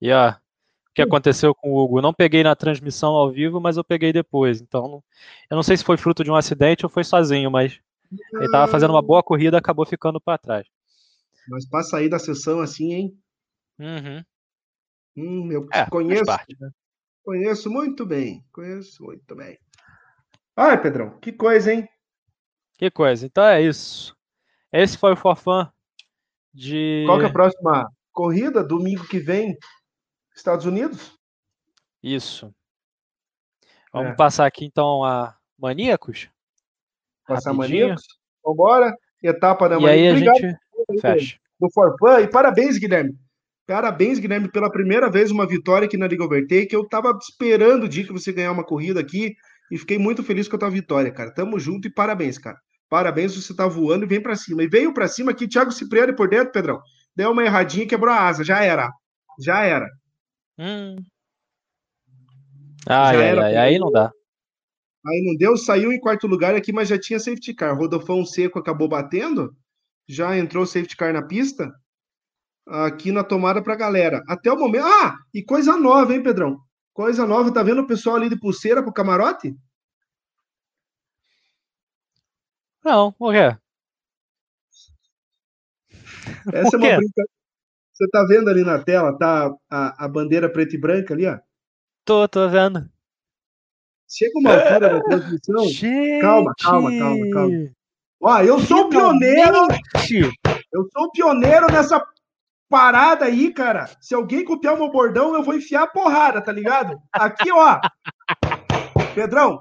E 0.00 0.12
ó, 0.12 0.30
o 0.30 0.34
que 0.94 1.02
aconteceu 1.02 1.54
com 1.54 1.72
o 1.72 1.78
Hugo? 1.78 2.00
Não 2.00 2.14
peguei 2.14 2.42
na 2.44 2.54
transmissão 2.54 3.10
ao 3.12 3.30
vivo, 3.30 3.60
mas 3.60 3.76
eu 3.76 3.84
peguei 3.84 4.12
depois. 4.12 4.60
Então, 4.60 5.02
eu 5.50 5.54
não 5.56 5.62
sei 5.62 5.76
se 5.76 5.84
foi 5.84 5.96
fruto 5.96 6.22
de 6.22 6.30
um 6.30 6.36
acidente 6.36 6.86
ou 6.86 6.90
foi 6.90 7.02
sozinho, 7.02 7.50
mas 7.50 7.80
ele 8.34 8.50
tava 8.50 8.70
fazendo 8.70 8.90
uma 8.90 9.02
boa 9.02 9.22
corrida, 9.22 9.58
acabou 9.58 9.86
ficando 9.86 10.20
para 10.20 10.38
trás. 10.38 10.66
Mas 11.48 11.68
para 11.68 11.82
sair 11.82 12.08
da 12.08 12.18
sessão 12.18 12.60
assim, 12.60 12.92
hein? 12.92 13.22
Uhum. 13.78 14.24
Hum, 15.16 15.52
eu 15.52 15.66
é, 15.72 15.88
conheço, 15.88 16.24
né? 16.24 16.70
conheço 17.24 17.70
muito 17.70 18.06
bem, 18.06 18.44
conheço 18.52 19.02
muito 19.02 19.34
bem. 19.34 19.58
Ai, 20.56 20.80
Pedrão, 20.80 21.18
que 21.18 21.32
coisa, 21.32 21.72
hein? 21.72 21.88
Que 22.78 22.90
coisa. 22.90 23.26
Então 23.26 23.44
é 23.44 23.62
isso. 23.62 24.16
Esse 24.72 24.96
foi 24.96 25.12
o 25.12 25.16
Forfã 25.16 25.70
de. 26.52 27.04
Qual 27.06 27.20
é 27.20 27.26
a 27.26 27.32
próxima 27.32 27.88
corrida? 28.10 28.64
Domingo 28.64 29.06
que 29.06 29.18
vem, 29.18 29.56
Estados 30.34 30.66
Unidos? 30.66 31.16
Isso. 32.02 32.54
Vamos 33.92 34.12
é. 34.12 34.14
passar 34.14 34.46
aqui 34.46 34.64
então 34.64 35.04
a 35.04 35.36
Maníacos. 35.58 36.28
Passar 37.26 37.52
Rapidinho. 37.52 37.88
Maníacos? 37.88 38.06
Vambora. 38.44 38.96
Etapa 39.22 39.68
da 39.68 39.78
E 39.78 39.88
aí 39.88 40.08
a 40.08 40.16
gente 40.16 40.56
fecha. 41.00 41.38
Do 41.60 41.70
Forfã. 41.70 42.20
E 42.20 42.28
parabéns, 42.28 42.78
Guilherme. 42.78 43.16
Parabéns, 43.66 44.18
Guilherme, 44.18 44.50
pela 44.50 44.70
primeira 44.70 45.08
vez 45.10 45.30
uma 45.30 45.46
vitória 45.46 45.86
aqui 45.86 45.96
na 45.96 46.06
Liga 46.06 46.24
Overtake. 46.24 46.74
eu 46.74 46.86
tava 46.88 47.16
esperando 47.20 47.84
o 47.84 47.88
dia 47.88 48.04
que 48.04 48.12
você 48.12 48.32
ganhar 48.32 48.50
uma 48.50 48.64
corrida 48.64 49.00
aqui 49.00 49.34
e 49.70 49.78
fiquei 49.78 49.98
muito 49.98 50.22
feliz 50.22 50.48
com 50.48 50.56
a 50.56 50.58
tua 50.58 50.70
vitória, 50.70 51.12
cara. 51.12 51.32
Tamo 51.32 51.58
junto 51.58 51.86
e 51.86 51.92
parabéns, 51.92 52.38
cara. 52.38 52.58
Parabéns, 52.88 53.34
você 53.34 53.54
tá 53.54 53.66
voando 53.66 54.04
e 54.04 54.08
vem 54.08 54.20
para 54.20 54.36
cima. 54.36 54.62
E 54.62 54.68
veio 54.68 54.92
para 54.92 55.08
cima 55.08 55.30
aqui, 55.30 55.48
Thiago 55.48 55.72
Cipriani 55.72 56.14
por 56.14 56.28
dentro, 56.28 56.52
Pedrão. 56.52 56.80
Deu 57.16 57.30
uma 57.30 57.44
erradinha 57.44 57.84
e 57.84 57.88
quebrou 57.88 58.12
a 58.12 58.26
asa. 58.28 58.44
Já 58.44 58.62
era. 58.62 58.90
Já 59.40 59.64
era. 59.64 59.88
Hum. 60.58 60.96
Ai, 62.86 63.14
já 63.14 63.20
ai, 63.20 63.28
era, 63.28 63.44
ai, 63.44 63.56
aí 63.56 63.78
não 63.78 63.90
dá. 63.90 64.10
Aí 65.06 65.22
não 65.24 65.36
deu, 65.36 65.56
saiu 65.56 65.92
em 65.92 66.00
quarto 66.00 66.26
lugar 66.26 66.54
aqui, 66.54 66.72
mas 66.72 66.88
já 66.88 66.98
tinha 66.98 67.18
safety 67.18 67.54
car. 67.54 67.76
Rodolfão 67.76 68.24
Seco 68.24 68.58
acabou 68.58 68.88
batendo, 68.88 69.54
já 70.08 70.36
entrou 70.36 70.66
safety 70.66 70.96
car 70.96 71.12
na 71.12 71.22
pista 71.22 71.72
aqui 72.66 73.12
na 73.12 73.24
tomada 73.24 73.62
para 73.62 73.74
a 73.74 73.76
galera. 73.76 74.22
Até 74.28 74.52
o 74.52 74.58
momento. 74.58 74.86
Ah, 74.86 75.16
e 75.32 75.42
coisa 75.42 75.76
nova, 75.76 76.14
hein, 76.14 76.22
Pedrão? 76.22 76.60
Coisa 76.92 77.26
nova, 77.26 77.52
tá 77.52 77.62
vendo 77.62 77.82
o 77.82 77.86
pessoal 77.86 78.16
ali 78.16 78.28
de 78.28 78.38
pulseira 78.38 78.82
pro 78.82 78.92
camarote? 78.92 79.56
Não, 82.84 83.14
o 83.18 83.30
quê? 83.30 83.56
Essa 86.52 86.76
é 86.76 86.78
uma 86.78 86.96
brincadeira. 86.96 87.30
Você 87.92 88.08
tá 88.08 88.24
vendo 88.24 88.48
ali 88.48 88.64
na 88.64 88.82
tela, 88.82 89.16
tá 89.16 89.54
a, 89.70 90.04
a 90.04 90.08
bandeira 90.08 90.50
preta 90.50 90.74
e 90.74 90.78
branca 90.78 91.14
ali, 91.14 91.26
ó? 91.26 91.38
Tô, 92.04 92.26
tô 92.26 92.48
vendo. 92.48 92.90
Chega 94.08 94.38
uma 94.38 94.52
altura 94.54 94.80
da 94.80 95.02
transmissão. 95.02 95.68
Gente. 95.68 96.20
Calma, 96.20 96.52
calma, 96.60 96.90
calma, 96.98 97.30
calma. 97.32 97.70
Ó, 98.20 98.40
eu 98.40 98.58
sou 98.60 98.82
o 98.82 98.88
pioneiro. 98.88 99.68
Eu 100.72 100.88
sou 100.92 101.04
o 101.04 101.12
pioneiro 101.12 101.66
nessa 101.68 102.00
parada 102.72 103.26
aí, 103.26 103.52
cara. 103.52 103.86
Se 104.00 104.14
alguém 104.14 104.46
copiar 104.46 104.74
o 104.74 104.78
meu 104.78 104.90
bordão, 104.90 105.34
eu 105.34 105.42
vou 105.42 105.54
enfiar 105.54 105.82
a 105.82 105.86
porrada, 105.86 106.40
tá 106.40 106.50
ligado? 106.50 106.98
Aqui, 107.12 107.52
ó. 107.52 107.78
Pedrão, 109.14 109.60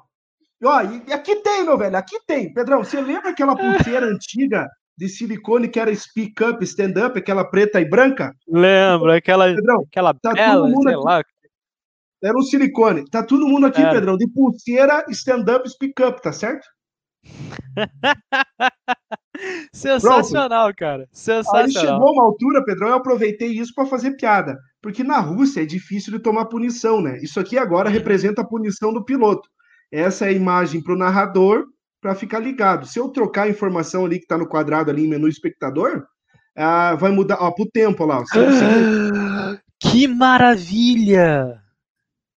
ó, 0.64 0.82
e 0.82 1.12
aqui 1.12 1.36
tem, 1.38 1.66
meu 1.66 1.78
velho, 1.78 1.98
aqui 1.98 2.18
tem. 2.26 2.54
Pedrão, 2.54 2.86
você 2.86 3.02
lembra 3.02 3.32
aquela 3.32 3.54
pulseira 3.54 4.06
antiga 4.06 4.66
de 4.98 5.10
silicone 5.10 5.68
que 5.68 5.78
era 5.78 5.94
speak 5.94 6.42
up, 6.42 6.64
stand 6.64 6.94
up, 7.06 7.20
aquela 7.20 7.44
preta 7.44 7.82
e 7.82 7.86
branca? 7.86 8.34
Lembro, 8.48 9.12
aquela, 9.12 9.54
Pedrão, 9.54 9.84
aquela 9.92 10.14
tá 10.14 10.32
bela, 10.32 10.70
sei 10.70 10.94
aqui. 10.94 11.04
lá. 11.04 11.22
Era 12.24 12.38
um 12.38 12.44
silicone. 12.44 13.04
Tá 13.10 13.24
todo 13.24 13.46
mundo 13.46 13.66
aqui, 13.66 13.82
é. 13.82 13.90
Pedrão, 13.92 14.16
de 14.16 14.28
pulseira, 14.30 15.04
stand 15.10 15.44
up, 15.54 15.70
speak 15.70 16.02
up, 16.02 16.22
tá 16.22 16.32
certo? 16.32 16.66
Sensacional, 19.74 20.66
Pronto. 20.66 20.78
cara. 20.78 21.10
Sensacional. 21.12 21.66
Aí 21.66 21.72
chegou 21.72 22.14
uma 22.14 22.24
altura, 22.24 22.64
Pedrão, 22.64 22.90
eu 22.90 22.96
aproveitei 22.96 23.50
isso 23.50 23.74
para 23.74 23.86
fazer 23.86 24.12
piada. 24.12 24.58
Porque 24.82 25.04
na 25.04 25.20
Rússia 25.20 25.62
é 25.62 25.66
difícil 25.66 26.14
de 26.14 26.20
tomar 26.20 26.46
punição, 26.46 27.02
né? 27.02 27.20
Isso 27.22 27.40
aqui 27.40 27.58
agora 27.58 27.90
uhum. 27.90 27.94
representa 27.94 28.42
a 28.42 28.48
punição 28.48 28.94
do 28.94 29.04
piloto. 29.04 29.50
Essa 29.92 30.26
é 30.26 30.30
a 30.30 30.34
imagem 30.34 30.82
para 30.82 30.94
o 30.94 30.98
narrador 30.98 31.66
para 32.02 32.16
ficar 32.16 32.40
ligado. 32.40 32.88
Se 32.88 33.00
eu 33.00 33.10
trocar 33.10 33.44
a 33.44 33.50
informação 33.50 34.06
ali 34.06 34.18
que 34.18 34.26
está 34.26 34.38
no 34.38 34.48
quadrado 34.48 34.90
ali 34.90 35.06
em 35.06 35.08
menu 35.08 35.28
espectador, 35.28 36.06
ah, 36.56 36.96
vai 36.96 37.12
mudar 37.12 37.38
ó, 37.40 37.52
pro 37.52 37.70
tempo 37.70 38.06
lá. 38.06 38.24
Que 39.84 40.08
maravilha! 40.08 41.60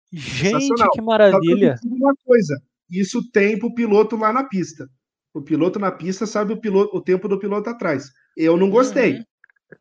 Gente, 0.09 0.73
que 0.93 1.01
maravilha! 1.01 1.75
Uma 1.83 2.13
coisa, 2.25 2.57
isso 2.99 3.21
tem 3.31 3.57
para 3.57 3.67
o 3.67 3.73
piloto 3.73 4.15
lá 4.15 4.31
na 4.31 4.43
pista. 4.43 4.87
O 5.33 5.41
piloto 5.41 5.79
na 5.79 5.91
pista 5.91 6.25
sabe 6.25 6.53
o, 6.53 6.59
piloto, 6.59 6.95
o 6.95 7.01
tempo 7.01 7.27
do 7.27 7.39
piloto 7.39 7.69
atrás. 7.69 8.11
Eu 8.37 8.55
não 8.55 8.69
gostei. 8.69 9.13
Uhum. 9.13 9.23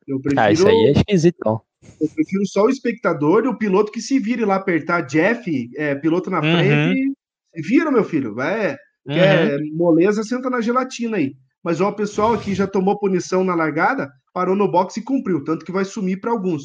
Eu 0.06 0.20
prefiro, 0.20 0.40
ah, 0.40 0.52
isso 0.52 0.66
aí 0.66 0.86
é 0.86 0.92
esquisito. 0.92 1.62
Eu 2.00 2.08
prefiro 2.14 2.46
só 2.46 2.64
o 2.64 2.70
espectador 2.70 3.44
e 3.44 3.48
o 3.48 3.58
piloto 3.58 3.92
que 3.92 4.00
se 4.00 4.18
vire 4.18 4.44
lá 4.44 4.56
apertar 4.56 5.02
Jeff, 5.02 5.70
é, 5.76 5.94
piloto 5.94 6.30
na 6.30 6.40
uhum. 6.40 6.52
frente. 6.52 7.12
Vira, 7.56 7.90
meu 7.90 8.04
filho. 8.04 8.34
Vai, 8.34 8.70
uhum. 8.70 9.14
quer 9.14 9.58
moleza, 9.74 10.22
senta 10.22 10.48
na 10.48 10.60
gelatina 10.60 11.18
aí. 11.18 11.34
Mas 11.62 11.80
o 11.80 11.92
pessoal 11.92 12.32
aqui 12.32 12.54
já 12.54 12.66
tomou 12.66 12.98
punição 12.98 13.44
na 13.44 13.54
largada, 13.54 14.10
parou 14.32 14.56
no 14.56 14.70
box 14.70 14.96
e 14.96 15.04
cumpriu, 15.04 15.44
tanto 15.44 15.64
que 15.64 15.70
vai 15.70 15.84
sumir 15.84 16.20
para 16.20 16.30
alguns. 16.30 16.62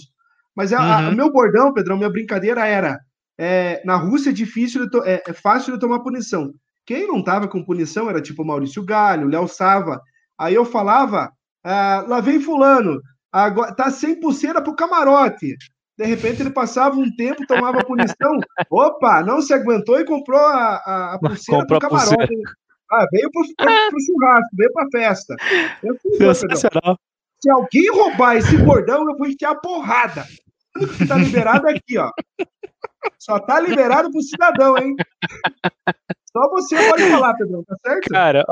Mas 0.55 0.71
o 0.71 0.75
uhum. 0.75 1.15
meu 1.15 1.31
bordão, 1.31 1.73
Pedrão, 1.73 1.97
minha 1.97 2.09
brincadeira 2.09 2.65
era: 2.65 2.99
é, 3.37 3.81
na 3.85 3.95
Rússia 3.95 4.31
é 4.31 4.33
difícil, 4.33 4.87
é, 5.05 5.23
é, 5.27 5.33
fácil 5.33 5.73
de 5.73 5.79
tomar 5.79 5.99
punição. 5.99 6.53
Quem 6.85 7.07
não 7.07 7.23
tava 7.23 7.47
com 7.47 7.63
punição 7.63 8.09
era 8.09 8.21
tipo 8.21 8.45
Maurício 8.45 8.83
Galho, 8.83 9.27
Léo 9.27 9.47
Sava. 9.47 10.01
Aí 10.37 10.55
eu 10.55 10.65
falava: 10.65 11.31
ah, 11.63 12.03
lá 12.07 12.21
vem 12.21 12.39
Fulano, 12.39 13.01
agora 13.31 13.75
tá 13.75 13.91
sem 13.91 14.19
pulseira 14.19 14.61
pro 14.61 14.75
camarote. 14.75 15.55
De 15.97 16.05
repente 16.05 16.41
ele 16.41 16.51
passava 16.51 16.95
um 16.95 17.13
tempo, 17.15 17.45
tomava 17.47 17.83
punição. 17.83 18.39
Opa, 18.69 19.21
não 19.23 19.41
se 19.41 19.53
aguentou 19.53 19.99
e 19.99 20.05
comprou 20.05 20.39
a, 20.39 20.75
a, 20.85 21.13
a 21.15 21.19
pulseira 21.19 21.61
comprou 21.61 21.79
pro 21.79 21.89
camarote. 21.89 22.15
Pulseira. 22.15 22.51
Ah, 22.89 23.05
veio 23.11 23.29
pro, 23.31 23.43
pro, 23.57 23.89
pro 23.89 24.01
churrasco, 24.01 24.49
veio 24.53 24.71
pra 24.71 24.87
festa. 24.91 25.35
Sensacional. 26.17 26.97
Se 27.41 27.51
alguém 27.51 27.91
roubar 27.91 28.37
esse 28.37 28.57
bordão, 28.57 29.07
eu 29.09 29.17
vou 29.17 29.27
enfiar 29.27 29.51
a 29.51 29.55
porrada. 29.55 30.25
O 30.75 30.87
que 30.87 31.07
tá 31.07 31.17
liberado 31.17 31.67
aqui, 31.67 31.97
ó. 31.97 32.11
Só 33.19 33.39
tá 33.39 33.59
liberado 33.59 34.11
pro 34.11 34.21
cidadão, 34.21 34.77
hein? 34.77 34.95
Só 36.31 36.49
você 36.49 36.75
pode 36.89 37.09
falar, 37.09 37.33
Pedrão, 37.35 37.63
tá 37.63 37.75
certo? 37.85 38.09
Cara, 38.09 38.45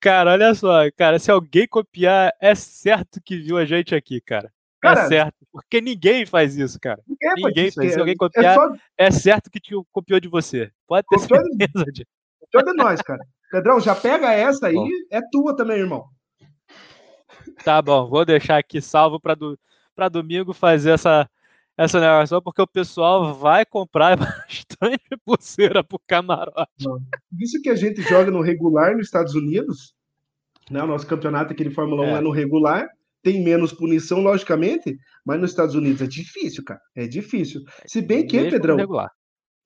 cara, 0.00 0.32
olha 0.32 0.54
só, 0.54 0.90
cara, 0.96 1.18
se 1.18 1.30
alguém 1.30 1.66
copiar, 1.66 2.32
é 2.40 2.54
certo 2.54 3.20
que 3.24 3.36
viu 3.36 3.56
a 3.56 3.64
gente 3.64 3.94
aqui, 3.94 4.20
cara. 4.20 4.52
É 4.82 4.86
cara, 4.88 5.00
é 5.02 5.08
certo, 5.08 5.46
porque 5.52 5.80
ninguém 5.80 6.26
faz 6.26 6.56
isso, 6.56 6.78
cara. 6.80 7.00
Ninguém, 7.06 7.44
ninguém 7.44 7.70
faz. 7.70 7.86
Isso. 7.86 7.92
Se 7.92 7.98
é 7.98 8.00
alguém 8.00 8.16
copiar, 8.16 8.44
é, 8.44 8.54
só... 8.54 8.72
é, 8.98 9.10
certo 9.10 9.50
que 9.50 9.60
te 9.60 9.74
copiou 9.92 10.20
de 10.20 10.28
você. 10.28 10.70
Pode 10.86 11.06
ter 11.08 11.18
copiou 11.18 11.40
certeza 11.44 11.84
de... 11.92 12.06
Copiou 12.40 12.64
de 12.64 12.72
nós, 12.74 13.00
cara. 13.02 13.20
Pedrão, 13.50 13.80
já 13.80 13.94
pega 13.94 14.32
essa 14.32 14.68
aí, 14.68 14.74
bom. 14.74 14.88
é 15.10 15.20
tua 15.30 15.56
também, 15.56 15.78
irmão. 15.78 16.04
Tá 17.64 17.80
bom, 17.82 18.08
vou 18.08 18.24
deixar 18.24 18.58
aqui 18.58 18.80
salvo 18.80 19.20
para 19.20 19.34
do, 19.34 19.58
domingo 20.10 20.52
fazer 20.52 20.92
essa, 20.92 21.28
essa 21.84 21.98
negócio, 21.98 22.42
porque 22.42 22.60
o 22.60 22.66
pessoal 22.66 23.34
vai 23.34 23.64
comprar 23.64 24.14
bastante 24.44 25.16
pulseira 25.24 25.82
pro 25.82 25.98
camarote. 26.06 26.84
Isso 27.38 27.60
que 27.62 27.70
a 27.70 27.74
gente 27.74 28.02
joga 28.02 28.30
no 28.30 28.42
regular 28.42 28.94
nos 28.94 29.06
Estados 29.06 29.34
Unidos, 29.34 29.94
né? 30.70 30.82
O 30.82 30.86
nosso 30.86 31.06
campeonato, 31.06 31.54
aquele 31.54 31.70
Fórmula 31.70 32.02
1 32.02 32.06
é. 32.06 32.12
é 32.12 32.20
no 32.20 32.30
regular, 32.30 32.86
tem 33.22 33.42
menos 33.42 33.72
punição, 33.72 34.20
logicamente, 34.20 34.94
mas 35.24 35.40
nos 35.40 35.50
Estados 35.50 35.74
Unidos 35.74 36.02
é 36.02 36.06
difícil, 36.06 36.62
cara. 36.64 36.80
É 36.94 37.06
difícil. 37.06 37.62
Se 37.86 38.02
bem 38.02 38.26
que, 38.26 38.36
Mesmo 38.36 38.50
Pedrão. 38.50 38.74
No 38.74 38.82
regular. 38.82 39.10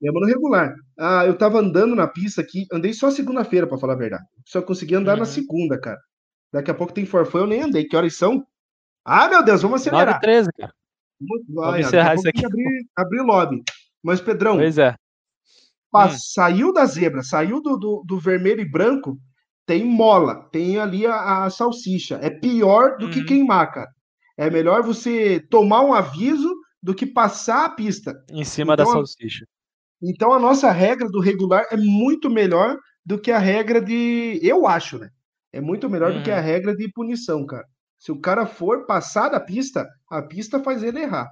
Mesmo 0.01 0.19
no 0.21 0.25
regular. 0.25 0.73
Ah, 0.97 1.25
eu 1.25 1.37
tava 1.37 1.59
andando 1.59 1.95
na 1.95 2.07
pista 2.07 2.41
aqui, 2.41 2.65
andei 2.71 2.93
só 2.93 3.11
segunda-feira, 3.11 3.67
para 3.67 3.77
falar 3.77 3.93
a 3.93 3.97
verdade. 3.97 4.23
Só 4.45 4.61
consegui 4.61 4.95
andar 4.95 5.13
uhum. 5.13 5.19
na 5.19 5.25
segunda, 5.25 5.77
cara. 5.77 5.99
Daqui 6.53 6.71
a 6.71 6.73
pouco 6.73 6.93
tem 6.93 7.05
forfã, 7.05 7.39
eu 7.39 7.47
nem 7.47 7.61
andei. 7.61 7.83
Que 7.83 7.97
horas 7.97 8.15
são? 8.15 8.45
Ah, 9.03 9.27
meu 9.27 9.43
Deus, 9.43 9.61
vamos 9.61 9.81
acelerar. 9.81 10.21
9 10.23 10.51
cara. 10.57 10.73
Vai, 11.49 11.71
vamos 11.71 11.87
encerrar 11.87 12.15
isso 12.15 12.27
aqui. 12.27 12.45
Abrir, 12.45 12.85
abrir 12.95 13.21
lobby. 13.21 13.63
Mas, 14.03 14.21
Pedrão. 14.21 14.57
Pois 14.57 14.77
é. 14.77 14.95
Hum. 15.93 16.09
Saiu 16.09 16.73
da 16.73 16.85
zebra, 16.85 17.23
saiu 17.23 17.61
do, 17.61 17.77
do, 17.77 18.03
do, 18.05 18.19
vermelho 18.19 18.59
e 18.59 18.69
branco, 18.69 19.17
tem 19.65 19.85
mola, 19.85 20.47
tem 20.51 20.77
ali 20.77 21.05
a, 21.05 21.45
a 21.45 21.49
salsicha. 21.49 22.19
É 22.21 22.29
pior 22.29 22.97
do 22.97 23.09
que 23.09 23.19
uhum. 23.19 23.25
queimar, 23.25 23.71
cara. 23.71 23.89
É 24.37 24.49
melhor 24.49 24.83
você 24.83 25.39
tomar 25.49 25.81
um 25.81 25.93
aviso 25.93 26.53
do 26.83 26.93
que 26.93 27.05
passar 27.05 27.65
a 27.65 27.69
pista. 27.69 28.13
Em 28.29 28.43
cima 28.43 28.73
então, 28.73 28.85
da 28.85 28.91
salsicha. 28.91 29.45
Então 30.03 30.33
a 30.33 30.39
nossa 30.39 30.71
regra 30.71 31.07
do 31.09 31.21
regular 31.21 31.65
é 31.71 31.77
muito 31.77 32.29
melhor 32.29 32.77
do 33.05 33.17
que 33.17 33.31
a 33.31 33.39
regra 33.39 33.81
de. 33.81 34.39
Eu 34.43 34.67
acho, 34.67 34.99
né? 34.99 35.09
É 35.53 35.61
muito 35.61 35.89
melhor 35.89 36.13
do 36.13 36.21
que 36.21 36.29
a 36.29 36.37
uhum. 36.37 36.43
regra 36.43 36.75
de 36.75 36.91
punição, 36.91 37.45
cara. 37.45 37.65
Se 38.05 38.11
o 38.11 38.19
cara 38.19 38.45
for 38.45 38.85
passar 38.85 39.29
da 39.29 39.39
pista, 39.39 39.89
a 40.07 40.21
pista 40.21 40.61
faz 40.61 40.83
ele 40.83 40.99
errar. 40.99 41.27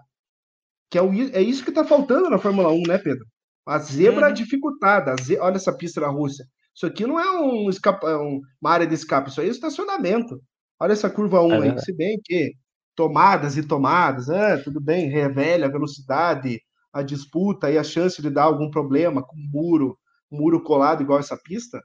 Que 0.90 0.98
é, 0.98 1.04
o, 1.04 1.14
é 1.14 1.40
isso 1.40 1.64
que 1.64 1.72
tá 1.72 1.86
faltando 1.86 2.32
na 2.32 2.40
Fórmula 2.40 2.70
1, 2.70 2.82
né, 2.88 2.98
Pedro? 2.98 3.24
A 3.64 3.78
zebra 3.78 4.30
uhum. 4.30 4.34
dificultada. 4.34 5.16
Ze... 5.22 5.38
Olha 5.38 5.58
essa 5.58 5.72
pista 5.72 6.02
da 6.02 6.08
Rússia. 6.08 6.44
Isso 6.74 6.88
aqui 6.88 7.06
não 7.06 7.20
é 7.20 7.40
um 7.40 7.70
escapa... 7.70 8.10
É 8.10 8.16
uma 8.16 8.72
área 8.72 8.88
de 8.88 8.96
escape, 8.96 9.30
isso 9.30 9.40
aí 9.40 9.50
é 9.50 9.52
estacionamento. 9.52 10.42
Olha 10.80 10.94
essa 10.94 11.12
curva 11.12 11.44
1 11.44 11.52
é 11.64 11.70
aí, 11.70 11.80
se 11.80 11.96
bem 11.96 12.20
que 12.24 12.54
tomadas 12.96 13.56
e 13.56 13.62
tomadas, 13.62 14.28
é, 14.30 14.58
tudo 14.58 14.82
bem, 14.82 15.12
revela 15.12 15.68
a 15.68 15.72
velocidade, 15.72 16.60
a 16.92 17.04
disputa 17.04 17.70
e 17.70 17.78
a 17.78 17.84
chance 17.84 18.20
de 18.20 18.32
dar 18.32 18.46
algum 18.46 18.72
problema 18.72 19.22
com 19.22 19.36
muro, 19.38 19.96
muro 20.32 20.64
colado 20.64 21.04
igual 21.04 21.20
essa 21.20 21.38
pista, 21.38 21.80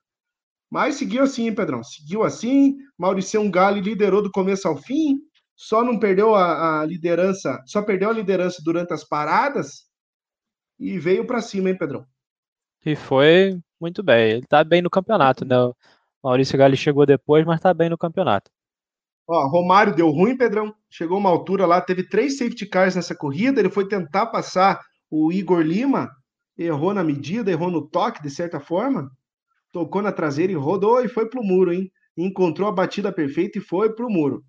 mas 0.71 0.97
seguiu 0.97 1.23
assim, 1.23 1.47
hein, 1.47 1.55
Pedrão? 1.55 1.83
Seguiu 1.83 2.23
assim. 2.23 2.77
Maurício 2.97 3.49
Gale 3.51 3.81
liderou 3.81 4.23
do 4.23 4.31
começo 4.31 4.69
ao 4.69 4.77
fim. 4.77 5.19
Só 5.57 5.83
não 5.83 5.99
perdeu 5.99 6.35
a, 6.35 6.83
a 6.83 6.87
liderança, 6.87 7.61
só 7.67 7.83
perdeu 7.83 8.11
a 8.11 8.13
liderança 8.13 8.63
durante 8.65 8.93
as 8.93 9.03
paradas 9.03 9.89
e 10.79 10.99
veio 11.01 11.27
para 11.27 11.41
cima, 11.41 11.69
hein, 11.69 11.77
Pedrão? 11.77 12.07
E 12.87 12.95
foi 12.95 13.59
muito 13.81 14.03
bem. 14.03 14.31
Ele 14.31 14.47
tá 14.47 14.63
bem 14.63 14.81
no 14.81 14.91
campeonato, 14.91 15.45
né? 15.45 15.59
O 15.59 15.75
Maurício 16.23 16.57
Gale 16.57 16.77
chegou 16.77 17.05
depois, 17.05 17.45
mas 17.45 17.61
tá 17.61 17.75
bem 17.75 17.89
no 17.89 17.99
campeonato. 17.99 18.51
Ó, 19.27 19.49
Romário 19.49 19.97
deu 19.97 20.11
ruim, 20.11 20.37
Pedrão. 20.37 20.73
Chegou 20.89 21.19
uma 21.19 21.29
altura 21.29 21.67
lá, 21.67 21.81
teve 21.81 22.09
três 22.09 22.39
safety 22.39 22.67
cars 22.67 22.95
nessa 22.95 23.15
corrida. 23.17 23.59
Ele 23.59 23.71
foi 23.71 23.89
tentar 23.89 24.27
passar 24.27 24.81
o 25.11 25.33
Igor 25.33 25.61
Lima, 25.61 26.09
errou 26.57 26.95
na 26.95 27.03
medida, 27.03 27.51
errou 27.51 27.71
no 27.71 27.89
toque, 27.89 28.23
de 28.23 28.31
certa 28.31 28.61
forma 28.61 29.11
tocou 29.73 30.03
na 30.03 30.13
traseira 30.13 30.53
e 30.53 30.57
rodou 30.57 31.03
e 31.03 31.09
foi 31.09 31.29
pro 31.29 31.43
muro, 31.43 31.73
hein? 31.73 31.91
Encontrou 32.17 32.69
a 32.69 32.73
batida 32.73 33.13
perfeita 33.13 33.59
e 33.59 33.63
foi 33.63 33.95
pro 33.95 34.11
muro. 34.11 34.45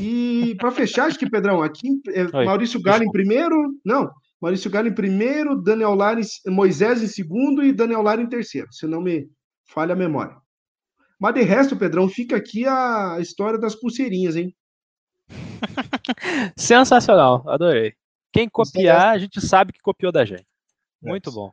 E 0.00 0.56
para 0.58 0.70
fechar, 0.70 1.06
acho 1.06 1.18
que, 1.18 1.30
Pedrão, 1.30 1.62
aqui 1.62 1.88
é, 2.08 2.44
Maurício 2.44 2.82
Galo 2.82 3.04
em 3.04 3.10
primeiro, 3.10 3.54
não, 3.84 4.10
Maurício 4.40 4.70
Galo 4.70 4.88
em 4.88 4.94
primeiro, 4.94 5.60
Daniel 5.62 5.94
Lara, 5.94 6.20
Moisés 6.48 7.02
em 7.02 7.06
segundo 7.06 7.62
e 7.62 7.72
Daniel 7.72 8.02
Lara 8.02 8.20
em 8.20 8.28
terceiro, 8.28 8.66
se 8.72 8.86
não 8.86 9.00
me 9.00 9.28
falha 9.64 9.92
a 9.92 9.96
memória. 9.96 10.36
Mas 11.18 11.34
de 11.34 11.42
resto, 11.42 11.76
Pedrão, 11.76 12.08
fica 12.08 12.36
aqui 12.36 12.66
a 12.66 13.18
história 13.20 13.58
das 13.58 13.76
pulseirinhas, 13.76 14.34
hein? 14.34 14.52
Sensacional, 16.58 17.48
adorei. 17.48 17.94
Quem 18.32 18.48
copiar, 18.48 19.10
a 19.10 19.18
gente 19.18 19.40
sabe 19.40 19.72
que 19.72 19.80
copiou 19.80 20.10
da 20.10 20.24
gente. 20.24 20.46
Muito 21.00 21.30
bom. 21.30 21.52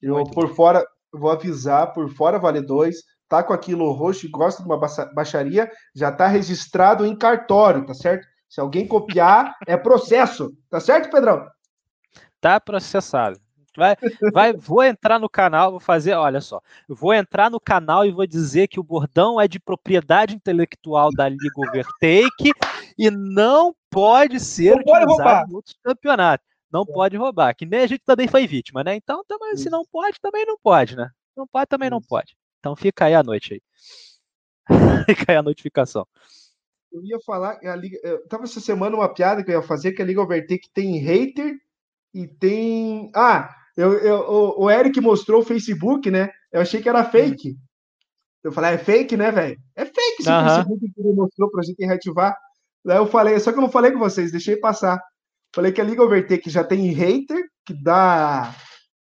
Eu, 0.00 0.14
Muito 0.14 0.30
por 0.32 0.48
bom. 0.48 0.54
fora, 0.54 0.84
vou 1.12 1.30
avisar, 1.30 1.92
por 1.92 2.08
fora 2.14 2.38
vale 2.38 2.60
dois, 2.60 3.02
tá 3.28 3.42
com 3.42 3.52
aquilo 3.52 3.92
roxo 3.92 4.26
e 4.26 4.30
gosta 4.30 4.62
de 4.62 4.68
uma 4.68 4.80
baixaria, 5.14 5.70
já 5.94 6.10
tá 6.10 6.26
registrado 6.26 7.04
em 7.04 7.16
cartório, 7.16 7.84
tá 7.84 7.94
certo? 7.94 8.26
Se 8.48 8.60
alguém 8.60 8.86
copiar, 8.86 9.54
é 9.66 9.76
processo, 9.76 10.50
tá 10.70 10.80
certo, 10.80 11.10
Pedrão? 11.10 11.46
Tá 12.40 12.58
processado. 12.58 13.38
Vai, 13.76 13.94
vai, 14.32 14.52
vou 14.54 14.82
entrar 14.82 15.20
no 15.20 15.28
canal, 15.28 15.70
vou 15.70 15.78
fazer, 15.78 16.12
olha 16.14 16.40
só, 16.40 16.60
vou 16.88 17.14
entrar 17.14 17.48
no 17.48 17.60
canal 17.60 18.04
e 18.04 18.10
vou 18.10 18.26
dizer 18.26 18.66
que 18.66 18.80
o 18.80 18.82
bordão 18.82 19.40
é 19.40 19.46
de 19.46 19.60
propriedade 19.60 20.34
intelectual 20.34 21.10
da 21.12 21.28
Liga 21.28 21.52
Overtake 21.56 22.52
e 22.98 23.08
não 23.08 23.72
pode 23.88 24.40
ser 24.40 24.74
não 24.74 24.80
utilizado 24.80 25.50
em 25.52 25.54
outros 25.54 25.76
campeonatos 25.80 26.47
não 26.72 26.84
pode 26.84 27.16
roubar. 27.16 27.54
Que 27.54 27.66
nem 27.66 27.80
a 27.80 27.86
gente 27.86 28.02
também 28.04 28.28
foi 28.28 28.46
vítima, 28.46 28.84
né? 28.84 28.94
Então, 28.94 29.24
também, 29.26 29.56
se 29.56 29.70
não 29.70 29.84
pode, 29.84 30.20
também 30.20 30.44
não 30.46 30.58
pode, 30.58 30.96
né? 30.96 31.10
Não 31.36 31.46
pode, 31.46 31.66
também 31.66 31.90
não 31.90 32.00
pode. 32.00 32.36
Então 32.58 32.74
fica 32.74 33.06
aí 33.06 33.14
a 33.14 33.22
noite 33.22 33.54
aí. 33.54 33.62
fica 35.06 35.32
aí 35.32 35.38
a 35.38 35.42
notificação. 35.42 36.06
Eu 36.92 37.04
ia 37.04 37.18
falar, 37.20 37.58
a 37.62 37.76
Liga, 37.76 37.98
eu 38.02 38.26
tava 38.28 38.44
essa 38.44 38.60
semana 38.60 38.96
uma 38.96 39.12
piada 39.12 39.44
que 39.44 39.50
eu 39.50 39.60
ia 39.60 39.66
fazer 39.66 39.92
que 39.92 40.02
a 40.02 40.04
Liga 40.04 40.22
Overtake 40.22 40.70
tem 40.72 40.98
hater 40.98 41.56
e 42.14 42.26
tem. 42.26 43.10
Ah, 43.14 43.54
eu, 43.76 43.92
eu, 43.98 44.16
o, 44.20 44.64
o 44.64 44.70
Eric 44.70 45.00
mostrou 45.00 45.42
o 45.42 45.44
Facebook, 45.44 46.10
né? 46.10 46.30
Eu 46.50 46.60
achei 46.60 46.82
que 46.82 46.88
era 46.88 47.04
fake. 47.04 47.56
Eu 48.42 48.52
falei, 48.52 48.70
ah, 48.70 48.74
é 48.74 48.78
fake, 48.78 49.16
né, 49.16 49.30
velho? 49.30 49.58
É 49.76 49.84
fake 49.84 50.20
esse 50.20 50.30
Facebook 50.30 50.80
que 50.80 51.00
ele 51.00 51.12
mostrou 51.12 51.50
pra 51.50 51.62
gente 51.62 51.84
reativar. 51.84 52.36
Daí 52.84 52.96
eu 52.96 53.06
falei, 53.06 53.38
só 53.38 53.52
que 53.52 53.58
eu 53.58 53.62
não 53.62 53.70
falei 53.70 53.92
com 53.92 53.98
vocês, 53.98 54.32
deixei 54.32 54.56
passar. 54.56 55.00
Falei 55.54 55.72
que 55.72 55.80
a 55.80 55.84
Liga 55.84 56.02
Overtake 56.02 56.50
já 56.50 56.62
tem 56.62 56.92
hater, 56.92 57.48
que 57.64 57.74
dá, 57.74 58.54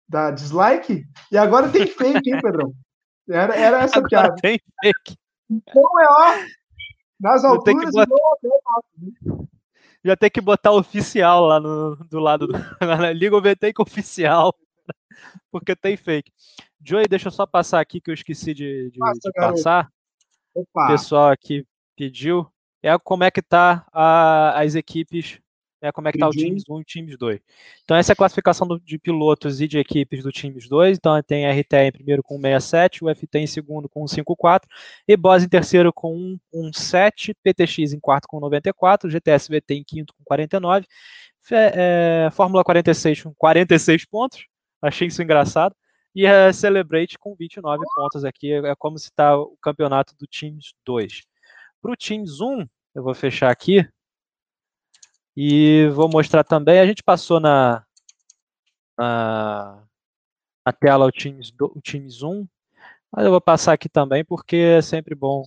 dá 0.08 0.30
dislike, 0.30 1.04
e 1.30 1.38
agora 1.38 1.68
tem 1.68 1.86
fake, 1.86 2.30
hein, 2.30 2.40
Pedrão? 2.40 2.72
Era, 3.28 3.56
era 3.56 3.82
essa 3.82 3.98
agora 3.98 4.08
piada. 4.08 4.34
Tem 4.40 4.60
fake. 4.80 5.16
Então 5.50 6.00
é 6.00 6.06
ó, 6.08 6.46
nas 7.20 7.44
alturas 7.44 7.92
botar... 7.92 8.06
não, 9.22 9.48
Já 10.04 10.16
tem 10.16 10.30
que 10.30 10.40
botar 10.40 10.72
oficial 10.72 11.46
lá 11.46 11.60
no, 11.60 11.96
do 11.96 12.18
lado 12.18 12.46
do, 12.46 12.52
na 12.80 13.12
Liga 13.12 13.36
Overtake 13.36 13.82
oficial, 13.82 14.54
porque 15.50 15.74
tem 15.74 15.96
fake. 15.96 16.32
Joey, 16.80 17.08
deixa 17.08 17.28
eu 17.28 17.32
só 17.32 17.46
passar 17.46 17.80
aqui 17.80 18.00
que 18.00 18.10
eu 18.10 18.14
esqueci 18.14 18.54
de, 18.54 18.90
de, 18.90 18.98
de 18.98 19.32
passar. 19.34 19.90
O 20.54 20.64
pessoal 20.86 21.30
aqui 21.30 21.66
pediu. 21.96 22.46
é 22.82 22.96
como 22.98 23.24
é 23.24 23.30
que 23.30 23.42
tá 23.42 23.86
a, 23.92 24.60
as 24.60 24.74
equipes, 24.74 25.40
é 25.80 25.92
como 25.92 26.08
é 26.08 26.12
que 26.12 26.18
tá 26.18 26.28
o 26.28 26.30
Teams 26.30 26.64
1 26.68 26.78
e 26.78 26.80
o 26.80 26.84
Teams 26.84 27.18
2. 27.18 27.40
Então 27.84 27.96
essa 27.96 28.12
é 28.12 28.14
a 28.14 28.16
classificação 28.16 28.66
do, 28.66 28.80
de 28.80 28.98
pilotos 28.98 29.60
e 29.60 29.68
de 29.68 29.78
equipes 29.78 30.22
do 30.22 30.32
Teams 30.32 30.68
2. 30.68 30.98
Então 30.98 31.20
tem 31.22 31.46
a 31.46 31.52
RTE 31.52 31.76
em 31.76 31.92
primeiro 31.92 32.22
com 32.22 32.40
67, 32.40 33.04
o 33.04 33.14
FT 33.14 33.38
em 33.38 33.46
segundo 33.46 33.88
com 33.88 34.06
54, 34.06 34.68
e 35.06 35.16
Boss 35.16 35.42
em 35.42 35.48
terceiro 35.48 35.92
com 35.92 36.38
17, 36.52 37.34
PTX 37.42 37.92
em 37.92 38.00
quarto 38.00 38.26
com 38.28 38.40
94, 38.40 39.10
GTS 39.10 39.48
VT 39.48 39.74
em 39.74 39.84
quinto 39.84 40.14
com 40.14 40.24
49, 40.24 40.86
é, 41.52 42.28
Fórmula 42.32 42.64
46 42.64 43.22
com 43.22 43.34
46 43.34 44.04
pontos, 44.06 44.46
achei 44.82 45.08
isso 45.08 45.22
engraçado, 45.22 45.74
e 46.14 46.26
a 46.26 46.52
Celebrate 46.52 47.18
com 47.18 47.36
29 47.36 47.84
pontos 47.94 48.24
aqui, 48.24 48.52
é 48.52 48.74
como 48.76 48.98
se 48.98 49.06
está 49.06 49.36
o 49.36 49.56
campeonato 49.62 50.14
do 50.18 50.26
Teams 50.26 50.72
2. 50.84 51.22
Para 51.80 51.92
o 51.92 51.96
Teams 51.96 52.40
1, 52.40 52.66
eu 52.94 53.02
vou 53.02 53.14
fechar 53.14 53.50
aqui, 53.50 53.86
e 55.36 55.88
vou 55.90 56.08
mostrar 56.08 56.44
também, 56.44 56.80
a 56.80 56.86
gente 56.86 57.02
passou 57.02 57.38
na, 57.38 57.84
na, 58.96 59.82
na 60.64 60.72
tela 60.72 61.06
o 61.06 61.12
Teams, 61.12 61.52
o 61.60 61.80
Teams 61.80 62.22
1, 62.22 62.46
mas 63.12 63.24
eu 63.24 63.30
vou 63.30 63.40
passar 63.40 63.74
aqui 63.74 63.88
também, 63.88 64.24
porque 64.24 64.56
é 64.56 64.82
sempre 64.82 65.14
bom 65.14 65.42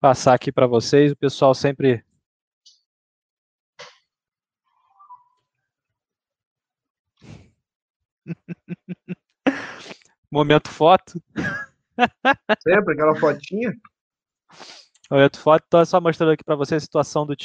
passar 0.00 0.34
aqui 0.34 0.50
para 0.50 0.66
vocês, 0.66 1.12
o 1.12 1.16
pessoal 1.16 1.54
sempre 1.54 2.04
Momento 10.30 10.68
foto. 10.68 11.20
Sempre 12.60 12.94
aquela 12.94 13.16
fotinha. 13.16 13.74
Momento 15.10 15.40
foto. 15.40 15.64
Estou 15.64 15.84
só 15.84 16.00
mostrando 16.00 16.32
aqui 16.32 16.44
para 16.44 16.54
você 16.54 16.76
a 16.76 16.80
situação 16.80 17.26
do 17.26 17.32
1. 17.32 17.36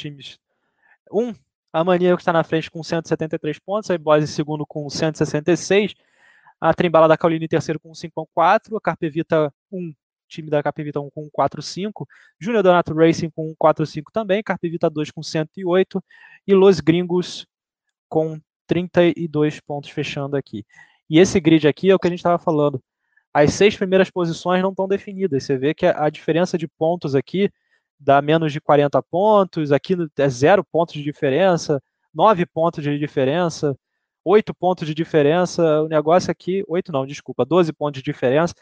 Um, 1.12 1.34
a 1.72 1.84
Maníaco 1.84 2.20
está 2.20 2.32
na 2.32 2.42
frente 2.42 2.70
com 2.70 2.82
173 2.82 3.58
pontos, 3.58 3.90
a 3.90 3.98
Boys 3.98 4.24
em 4.24 4.26
segundo 4.26 4.64
com 4.66 4.88
166, 4.88 5.94
a 6.60 6.72
Trimbala 6.72 7.06
da 7.06 7.16
Caolina 7.16 7.44
em 7.44 7.48
terceiro 7.48 7.78
com 7.78 7.92
5,4, 7.92 8.76
a 8.76 8.80
Carpevita 8.80 9.52
1, 9.70 9.92
time 10.28 10.50
da 10.50 10.62
Carpevita 10.62 11.00
1 11.00 11.10
com 11.10 11.28
4,5, 11.30 12.06
Júnior 12.40 12.62
Donato 12.62 12.94
Racing 12.94 13.30
com 13.30 13.54
4,5 13.56 14.04
também, 14.12 14.42
Carpevita 14.42 14.88
2 14.88 15.10
com 15.10 15.22
108 15.22 16.02
e 16.46 16.54
Los 16.54 16.80
Gringos 16.80 17.46
com 18.08 18.40
32 18.66 19.60
pontos 19.60 19.90
fechando 19.90 20.36
aqui. 20.36 20.64
E 21.08 21.18
esse 21.18 21.38
grid 21.38 21.68
aqui 21.68 21.90
é 21.90 21.94
o 21.94 21.98
que 21.98 22.08
a 22.08 22.10
gente 22.10 22.18
estava 22.18 22.38
falando. 22.38 22.82
As 23.32 23.52
seis 23.52 23.76
primeiras 23.76 24.10
posições 24.10 24.62
não 24.62 24.70
estão 24.70 24.88
definidas. 24.88 25.44
Você 25.44 25.56
vê 25.56 25.74
que 25.74 25.86
a 25.86 26.08
diferença 26.08 26.56
de 26.56 26.66
pontos 26.66 27.14
aqui 27.14 27.50
dá 27.98 28.20
menos 28.20 28.52
de 28.52 28.60
40 28.60 29.02
pontos, 29.02 29.72
aqui 29.72 29.94
é 30.18 30.28
zero 30.28 30.64
pontos 30.64 30.94
de 30.94 31.02
diferença, 31.02 31.82
nove 32.14 32.46
pontos 32.46 32.82
de 32.82 32.98
diferença, 32.98 33.76
oito 34.24 34.54
pontos 34.54 34.86
de 34.86 34.94
diferença. 34.94 35.82
O 35.82 35.88
negócio 35.88 36.30
aqui, 36.30 36.64
oito 36.68 36.92
não, 36.92 37.06
desculpa, 37.06 37.44
12 37.44 37.72
pontos 37.72 38.02
de 38.02 38.04
diferença 38.04 38.54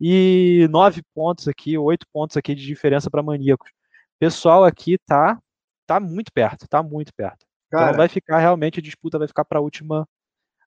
e 0.00 0.66
nove 0.70 1.02
pontos 1.14 1.48
aqui, 1.48 1.76
oito 1.76 2.06
pontos 2.12 2.36
aqui 2.36 2.54
de 2.54 2.64
diferença 2.64 3.10
para 3.10 3.22
maníacos. 3.22 3.70
Pessoal 4.18 4.64
aqui 4.64 4.98
tá 4.98 5.38
tá 5.86 5.98
muito 5.98 6.32
perto, 6.32 6.68
tá 6.68 6.82
muito 6.82 7.12
perto. 7.14 7.46
Então, 7.66 7.80
Cara, 7.80 7.90
então 7.90 7.98
vai 7.98 8.08
ficar 8.08 8.38
realmente 8.38 8.80
a 8.80 8.82
disputa 8.82 9.18
vai 9.18 9.28
ficar 9.28 9.44
para 9.44 9.58
a 9.58 9.62
última 9.62 10.08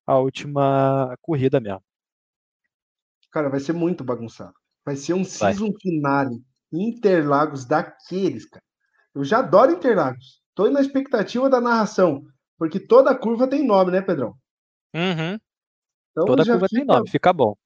a 0.06 0.18
última 0.18 1.16
corrida 1.20 1.60
mesmo. 1.60 1.82
Cara, 3.30 3.48
vai 3.48 3.60
ser 3.60 3.72
muito 3.72 4.04
bagunçado. 4.04 4.54
Vai 4.84 4.96
ser 4.96 5.14
um 5.14 5.24
vai. 5.24 5.54
season 5.54 5.72
finale 5.80 6.42
Interlagos 6.72 7.64
daqueles, 7.64 8.48
cara. 8.48 8.64
Eu 9.14 9.24
já 9.24 9.38
adoro 9.40 9.72
Interlagos. 9.72 10.42
Tô 10.54 10.68
na 10.70 10.80
expectativa 10.80 11.48
da 11.48 11.60
narração, 11.60 12.22
porque 12.58 12.78
toda 12.78 13.14
curva 13.14 13.46
tem 13.46 13.66
nome, 13.66 13.90
né, 13.90 14.00
Pedrão? 14.00 14.34
Uhum. 14.94 15.38
Então, 16.10 16.24
toda 16.26 16.44
curva 16.44 16.68
fica, 16.68 16.80
tem 16.80 16.84
nome, 16.84 17.10
fica 17.10 17.32
bom. 17.32 17.56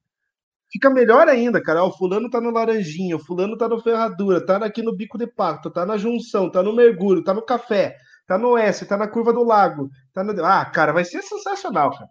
Fica 0.70 0.90
melhor 0.90 1.28
ainda, 1.28 1.62
cara. 1.62 1.84
O 1.84 1.92
fulano 1.92 2.30
tá 2.30 2.40
no 2.40 2.50
laranjinha, 2.50 3.16
o 3.16 3.24
fulano 3.24 3.56
tá 3.56 3.68
no 3.68 3.80
ferradura, 3.80 4.44
tá 4.44 4.56
aqui 4.56 4.82
no 4.82 4.94
bico 4.94 5.18
de 5.18 5.26
pato, 5.26 5.70
tá 5.70 5.84
na 5.86 5.96
junção, 5.96 6.50
tá 6.50 6.62
no 6.62 6.72
mergulho, 6.72 7.22
tá 7.22 7.32
no 7.34 7.42
café, 7.42 7.96
tá 8.26 8.36
no 8.36 8.56
S, 8.56 8.86
tá 8.86 8.96
na 8.96 9.08
curva 9.08 9.32
do 9.32 9.44
lago, 9.44 9.88
tá 10.12 10.22
no... 10.24 10.44
Ah, 10.44 10.64
cara, 10.64 10.92
vai 10.92 11.04
ser 11.04 11.22
sensacional, 11.22 11.90
cara. 11.90 12.10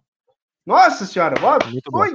Nossa 0.66 1.06
senhora, 1.06 1.40
bora. 1.40 1.66
Muito 1.68 1.92
Foi. 1.92 2.12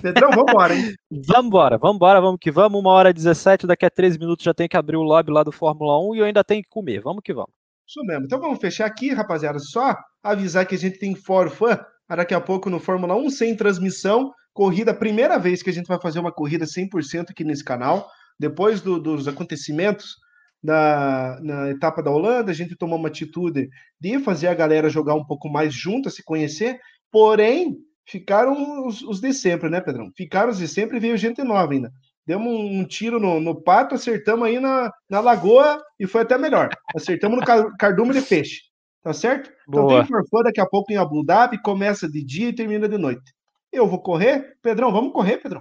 Pedrão, 0.00 0.30
vambora, 0.30 0.74
hein? 0.74 0.94
vambora, 1.10 1.78
vambora, 1.78 2.20
vamos 2.20 2.38
que 2.40 2.50
vamos. 2.50 2.80
Uma 2.80 2.90
hora 2.90 3.10
e 3.10 3.12
17, 3.12 3.66
daqui 3.66 3.86
a 3.86 3.90
13 3.90 4.18
minutos 4.18 4.44
já 4.44 4.52
tem 4.52 4.68
que 4.68 4.76
abrir 4.76 4.96
o 4.96 5.02
lobby 5.02 5.30
lá 5.30 5.42
do 5.42 5.52
Fórmula 5.52 5.98
1 6.10 6.14
e 6.14 6.18
eu 6.18 6.24
ainda 6.24 6.42
tenho 6.42 6.62
que 6.62 6.68
comer. 6.68 7.00
Vamos 7.00 7.22
que 7.24 7.32
vamos. 7.32 7.52
Isso 7.86 8.04
mesmo. 8.04 8.24
Então 8.24 8.40
vamos 8.40 8.58
fechar 8.58 8.86
aqui, 8.86 9.12
rapaziada. 9.12 9.58
Só 9.58 9.96
avisar 10.22 10.66
que 10.66 10.74
a 10.74 10.78
gente 10.78 10.98
tem 10.98 11.14
forfã 11.14 11.78
daqui 12.08 12.34
a 12.34 12.40
pouco 12.40 12.68
no 12.70 12.78
Fórmula 12.80 13.14
1 13.14 13.30
sem 13.30 13.56
transmissão. 13.56 14.32
Corrida, 14.52 14.92
primeira 14.92 15.38
vez 15.38 15.62
que 15.62 15.70
a 15.70 15.72
gente 15.72 15.86
vai 15.86 16.00
fazer 16.00 16.18
uma 16.18 16.32
corrida 16.32 16.64
100% 16.64 17.30
aqui 17.30 17.44
nesse 17.44 17.64
canal. 17.64 18.08
Depois 18.38 18.80
do, 18.80 18.98
dos 18.98 19.28
acontecimentos 19.28 20.16
na, 20.62 21.38
na 21.40 21.70
etapa 21.70 22.02
da 22.02 22.10
Holanda, 22.10 22.50
a 22.50 22.54
gente 22.54 22.76
tomou 22.76 22.98
uma 22.98 23.08
atitude 23.08 23.68
de 24.00 24.18
fazer 24.20 24.48
a 24.48 24.54
galera 24.54 24.88
jogar 24.88 25.14
um 25.14 25.24
pouco 25.24 25.48
mais 25.48 25.74
junto, 25.74 26.10
se 26.10 26.22
conhecer. 26.22 26.78
Porém, 27.10 27.76
ficaram 28.06 28.86
os, 28.86 29.02
os, 29.02 29.20
de 29.20 29.32
sempre, 29.32 29.68
né, 29.68 29.80
Pedrão? 29.80 30.10
Ficaram 30.16 30.50
os 30.50 30.58
de 30.58 30.68
sempre 30.68 30.96
e 30.96 31.00
veio 31.00 31.16
gente 31.16 31.42
nova 31.42 31.72
ainda. 31.72 31.92
Demos 32.26 32.46
um, 32.46 32.80
um 32.80 32.84
tiro 32.84 33.18
no, 33.18 33.40
no, 33.40 33.60
pato, 33.60 33.94
acertamos 33.94 34.46
aí 34.46 34.60
na, 34.60 34.90
na 35.08 35.20
lagoa 35.20 35.82
e 35.98 36.06
foi 36.06 36.22
até 36.22 36.38
melhor. 36.38 36.68
Acertamos 36.94 37.38
no 37.38 37.76
cardume 37.76 38.12
de 38.12 38.22
peixe. 38.22 38.60
Tá 39.02 39.12
certo? 39.12 39.50
Então 39.68 39.86
Boa. 39.86 39.98
tem 39.98 40.08
forfã 40.08 40.42
daqui 40.44 40.60
a 40.60 40.66
pouco 40.66 40.92
em 40.92 40.96
Abu 40.96 41.24
Dhabi, 41.24 41.60
começa 41.60 42.08
de 42.08 42.24
dia 42.24 42.50
e 42.50 42.54
termina 42.54 42.88
de 42.88 42.96
noite. 42.96 43.34
Eu 43.72 43.88
vou 43.88 44.00
correr? 44.00 44.56
Pedrão, 44.62 44.92
vamos 44.92 45.12
correr, 45.12 45.38
Pedrão? 45.38 45.60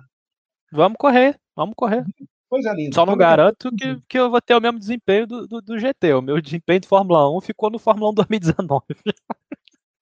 Vamos 0.71 0.97
correr, 0.99 1.39
vamos 1.55 1.73
correr. 1.75 2.05
Coisa 2.47 2.71
linda. 2.73 2.93
Só 2.93 3.05
não 3.05 3.13
então, 3.13 3.25
garanto 3.25 3.71
que, 3.75 3.99
que 4.07 4.19
eu 4.19 4.29
vou 4.29 4.41
ter 4.41 4.53
o 4.53 4.61
mesmo 4.61 4.77
desempenho 4.77 5.25
do, 5.25 5.47
do, 5.47 5.61
do 5.61 5.79
GT. 5.79 6.13
O 6.13 6.21
meu 6.21 6.39
desempenho 6.39 6.81
de 6.81 6.87
Fórmula 6.87 7.35
1 7.35 7.41
ficou 7.41 7.71
no 7.71 7.79
Fórmula 7.79 8.11
1 8.11 8.13
2019. 8.15 8.85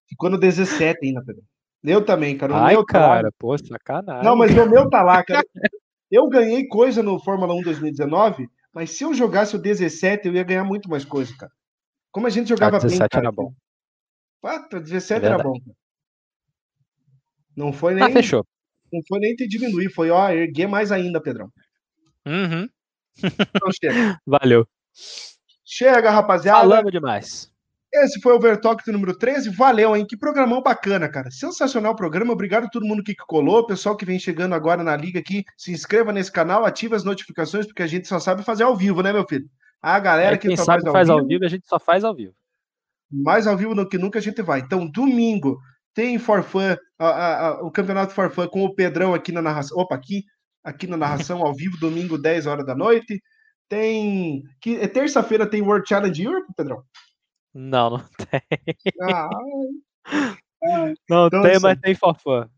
Ficou 0.09 0.29
no 0.29 0.37
17 0.37 1.05
ainda, 1.05 1.23
Pedro. 1.23 1.43
Eu 1.83 2.03
também, 2.03 2.37
cara. 2.37 2.53
O 2.53 2.55
Ai, 2.55 2.73
meu 2.73 2.85
tá 2.85 2.93
cara, 2.93 3.23
tá 3.23 3.35
pô, 3.37 3.57
sacanagem. 3.57 4.23
Não, 4.23 4.35
mas 4.35 4.51
o 4.55 4.69
meu 4.69 4.89
tá 4.89 5.01
lá, 5.01 5.23
cara. 5.23 5.43
Eu 6.11 6.27
ganhei 6.27 6.67
coisa 6.67 7.03
no 7.03 7.19
Fórmula 7.19 7.53
1 7.53 7.61
2019, 7.61 8.49
mas 8.73 8.97
se 8.97 9.03
eu 9.03 9.13
jogasse 9.13 9.55
o 9.55 9.59
17, 9.59 10.27
eu 10.27 10.33
ia 10.33 10.43
ganhar 10.43 10.63
muito 10.63 10.89
mais 10.89 11.05
coisa, 11.05 11.31
cara. 11.37 11.51
Como 12.11 12.25
a 12.25 12.31
gente 12.31 12.49
jogava 12.49 12.77
ah, 12.77 12.79
17 12.79 12.99
bem, 12.99 13.09
cara. 13.09 13.25
era 13.25 13.31
bom. 13.31 13.53
Ah, 14.43 14.67
17 14.71 15.23
é 15.23 15.27
era 15.27 15.37
bom. 15.37 15.53
Não 17.55 17.71
foi 17.71 17.93
ah, 17.93 17.95
nem. 17.97 18.03
Ah, 18.05 18.11
fechou. 18.11 18.43
Não 18.91 19.01
foi 19.07 19.19
nem 19.19 19.35
te 19.35 19.47
diminuir, 19.47 19.91
foi, 19.91 20.09
ó, 20.09 20.31
erguer 20.31 20.67
mais 20.67 20.91
ainda, 20.91 21.21
Pedrão. 21.21 21.51
Uhum. 22.25 22.67
Então 23.23 23.71
chega. 23.71 24.19
Valeu. 24.25 24.67
Chega, 25.63 26.09
rapaziada. 26.09 26.61
Falamos 26.61 26.91
demais. 26.91 27.51
Esse 27.91 28.21
foi 28.21 28.33
o 28.33 28.35
Overtalk 28.35 28.89
número 28.91 29.17
13. 29.17 29.49
Valeu, 29.49 29.95
hein? 29.95 30.05
Que 30.07 30.15
programão 30.15 30.61
bacana, 30.61 31.09
cara. 31.09 31.31
Sensacional 31.31 31.95
programa. 31.95 32.33
Obrigado 32.33 32.65
a 32.65 32.69
todo 32.69 32.85
mundo 32.85 33.03
que 33.03 33.15
colou. 33.15 33.65
Pessoal 33.65 33.97
que 33.97 34.05
vem 34.05 34.19
chegando 34.19 34.53
agora 34.53 34.83
na 34.83 34.95
liga 34.95 35.19
aqui, 35.19 35.43
se 35.57 35.71
inscreva 35.71 36.13
nesse 36.13 36.31
canal, 36.31 36.65
ative 36.65 36.95
as 36.95 37.03
notificações, 37.03 37.65
porque 37.65 37.81
a 37.81 37.87
gente 37.87 38.07
só 38.07 38.19
sabe 38.19 38.43
fazer 38.43 38.63
ao 38.63 38.77
vivo, 38.77 39.01
né, 39.01 39.11
meu 39.11 39.25
filho? 39.27 39.49
A 39.81 39.99
galera 39.99 40.35
é, 40.35 40.37
que 40.37 40.55
só 40.55 40.65
sabe 40.65 40.83
faz, 40.83 40.93
faz 40.93 41.09
ao, 41.09 41.17
vivo, 41.17 41.27
vivo, 41.29 41.45
a 41.45 41.49
gente 41.49 41.67
só 41.67 41.79
faz 41.79 42.03
ao 42.03 42.13
vivo. 42.13 42.33
Mais 43.11 43.47
ao 43.47 43.57
vivo 43.57 43.73
do 43.73 43.87
que 43.87 43.97
nunca 43.97 44.19
a 44.19 44.21
gente 44.21 44.41
vai. 44.41 44.59
Então, 44.59 44.85
domingo 44.85 45.59
tem 45.93 46.19
Forfã, 46.19 46.77
o 47.61 47.71
campeonato 47.71 48.13
Forfã 48.13 48.47
com 48.47 48.63
o 48.63 48.75
Pedrão 48.75 49.13
aqui 49.13 49.31
na 49.31 49.41
narração. 49.41 49.77
Opa, 49.79 49.95
aqui, 49.95 50.23
aqui 50.63 50.85
na 50.85 50.95
narração 50.95 51.41
ao 51.41 51.53
vivo, 51.55 51.77
domingo, 51.79 52.17
10 52.17 52.45
horas 52.45 52.65
da 52.65 52.75
noite. 52.75 53.19
Tem. 53.67 54.43
Que, 54.61 54.77
é 54.77 54.87
terça-feira 54.87 55.49
tem 55.49 55.61
World 55.61 55.87
Challenge 55.87 56.23
Europe, 56.23 56.53
Pedrão? 56.55 56.83
Não, 57.53 57.89
não 57.89 57.99
tem. 58.29 58.41
Ah, 59.01 59.29
não 61.09 61.27
então, 61.27 61.41
tem, 61.41 61.59
mas 61.59 61.79
tem 61.79 61.95
forfã. 61.95 62.49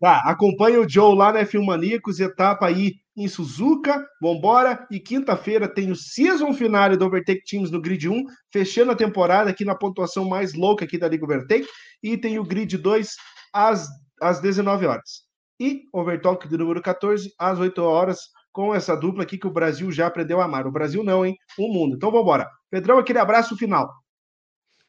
Tá, 0.00 0.22
acompanha 0.26 0.80
o 0.80 0.88
Joe 0.88 1.16
lá 1.16 1.32
na 1.32 1.44
F1 1.44 1.64
Maníacos, 1.64 2.18
etapa 2.18 2.66
aí 2.66 2.96
em 3.16 3.28
Suzuka, 3.28 4.04
vambora. 4.20 4.86
E 4.90 4.98
quinta-feira 4.98 5.68
tem 5.68 5.90
o 5.90 5.96
season 5.96 6.52
finale 6.52 6.96
do 6.96 7.06
Overtake 7.06 7.44
Teams 7.44 7.70
no 7.70 7.80
Grid 7.80 8.08
1, 8.08 8.24
fechando 8.52 8.92
a 8.92 8.96
temporada 8.96 9.50
aqui 9.50 9.64
na 9.64 9.74
pontuação 9.74 10.28
mais 10.28 10.54
louca 10.54 10.84
aqui 10.84 10.98
da 10.98 11.08
Liga 11.08 11.24
Overtake. 11.24 11.68
E 12.02 12.16
tem 12.16 12.38
o 12.38 12.44
Grid 12.44 12.76
2 12.76 13.14
às, 13.52 13.88
às 14.20 14.40
19 14.40 14.86
horas. 14.86 15.26
E 15.58 15.84
Overtalk 15.92 16.46
do 16.48 16.58
número 16.58 16.82
14 16.82 17.32
às 17.38 17.58
8 17.58 17.78
horas, 17.82 18.18
com 18.52 18.74
essa 18.74 18.96
dupla 18.96 19.22
aqui 19.22 19.38
que 19.38 19.46
o 19.46 19.52
Brasil 19.52 19.90
já 19.92 20.06
aprendeu 20.08 20.40
a 20.40 20.44
amar. 20.44 20.66
O 20.66 20.72
Brasil 20.72 21.02
não, 21.04 21.24
hein? 21.24 21.36
O 21.58 21.72
mundo. 21.72 21.96
Então 21.96 22.10
vambora. 22.10 22.50
Pedrão, 22.70 22.98
aquele 22.98 23.18
abraço 23.18 23.56
final. 23.56 23.88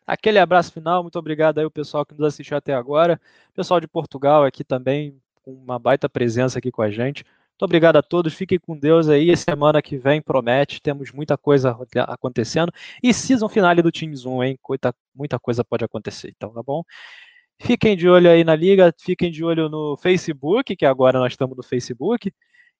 Aquele 0.08 0.40
abraço 0.40 0.72
final, 0.72 1.04
muito 1.04 1.20
obrigado 1.20 1.60
aí 1.60 1.66
o 1.66 1.72
pessoal 1.72 2.06
que 2.06 2.14
nos 2.14 2.24
assistiu 2.26 2.56
até 2.56 2.74
agora. 2.74 3.20
Pessoal 3.54 3.82
de 3.82 3.88
Portugal 3.90 4.46
aqui 4.46 4.64
também, 4.64 5.22
com 5.44 5.52
uma 5.52 5.78
baita 5.78 6.08
presença 6.08 6.60
aqui 6.60 6.72
com 6.72 6.82
a 6.82 6.90
gente. 6.90 7.26
Muito 7.26 7.64
obrigado 7.66 7.98
a 7.98 8.02
todos, 8.02 8.34
fiquem 8.34 8.58
com 8.58 8.78
Deus 8.78 9.10
aí. 9.10 9.36
Semana 9.36 9.82
que 9.82 9.98
vem 9.98 10.22
promete, 10.22 10.82
temos 10.82 11.12
muita 11.12 11.38
coisa 11.38 11.78
acontecendo. 12.08 12.72
E 13.04 13.14
season 13.14 13.50
finale 13.50 13.82
do 13.82 13.92
Team 13.92 14.16
Zoom, 14.16 14.44
hein? 14.44 14.58
Muita, 14.68 14.96
muita 15.14 15.38
coisa 15.38 15.64
pode 15.64 15.84
acontecer, 15.84 16.34
então 16.36 16.54
tá 16.54 16.64
bom? 16.64 16.84
Fiquem 17.60 17.98
de 17.98 18.08
olho 18.08 18.30
aí 18.30 18.44
na 18.44 18.56
liga, 18.56 18.94
fiquem 19.00 19.32
de 19.32 19.44
olho 19.44 19.68
no 19.68 19.98
Facebook, 19.98 20.76
que 20.76 20.86
agora 20.86 21.20
nós 21.20 21.34
estamos 21.34 21.58
no 21.58 21.64
Facebook. 21.64 22.32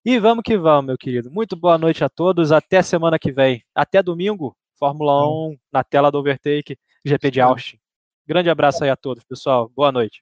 E 0.06 0.20
vamos 0.20 0.44
que 0.46 0.58
vamos, 0.58 0.86
meu 0.86 0.98
querido. 0.98 1.30
Muito 1.30 1.58
boa 1.58 1.78
noite 1.78 2.04
a 2.04 2.10
todos. 2.10 2.52
Até 2.54 2.82
semana 2.82 3.20
que 3.20 3.32
vem. 3.32 3.64
Até 3.76 4.02
domingo, 4.02 4.56
Fórmula 4.80 5.28
1 5.28 5.58
na 5.74 5.84
tela 5.84 6.12
do 6.12 6.20
Overtake, 6.20 6.78
GP 7.06 7.32
de 7.32 7.42
Austin. 7.42 7.78
Grande 8.28 8.50
abraço 8.50 8.84
aí 8.84 8.90
a 8.90 8.96
todos, 8.96 9.24
pessoal. 9.24 9.72
Boa 9.76 9.92
noite. 9.92 10.22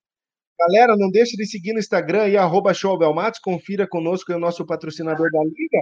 Galera, 0.58 0.96
não 0.96 1.10
deixe 1.10 1.36
de 1.36 1.46
seguir 1.46 1.74
no 1.74 1.80
Instagram 1.80 2.24
aí, 2.24 2.38
arroba 2.38 2.74
showbelmatos, 2.74 3.40
confira 3.40 3.88
conosco 3.88 4.32
é 4.32 4.36
o 4.36 4.40
nosso 4.40 4.66
patrocinador 4.66 5.30
da 5.32 5.44
Liga. 5.44 5.82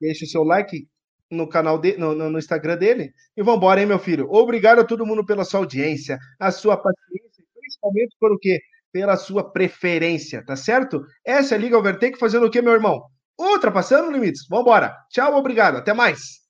Deixe 0.00 0.24
o 0.24 0.28
seu 0.28 0.44
like 0.44 0.86
no 1.30 1.48
canal 1.48 1.78
de, 1.78 1.96
no, 1.96 2.14
no, 2.14 2.38
Instagram 2.38 2.76
dele. 2.76 3.12
E 3.36 3.42
vamos 3.42 3.58
embora, 3.58 3.80
hein, 3.80 3.86
meu 3.86 3.98
filho? 3.98 4.28
Obrigado 4.30 4.80
a 4.80 4.84
todo 4.84 5.06
mundo 5.06 5.24
pela 5.24 5.44
sua 5.44 5.60
audiência, 5.60 6.18
a 6.38 6.50
sua 6.52 6.76
paciência, 6.76 7.44
principalmente 7.58 8.16
por 8.20 8.32
o 8.32 8.38
quê? 8.38 8.60
Pela 8.92 9.16
sua 9.16 9.50
preferência, 9.50 10.44
tá 10.44 10.54
certo? 10.54 11.04
Essa 11.24 11.54
é 11.54 11.58
a 11.58 11.60
Liga 11.60 11.78
Overtake 11.78 12.18
fazendo 12.18 12.46
o 12.46 12.50
quê, 12.50 12.62
meu 12.62 12.72
irmão? 12.72 13.02
Ultrapassando 13.38 14.12
limites. 14.12 14.46
Vamos 14.48 14.66
embora. 14.66 14.96
Tchau, 15.10 15.34
obrigado. 15.34 15.76
Até 15.76 15.92
mais. 15.92 16.40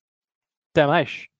Até 0.73 0.87
mais. 0.87 1.34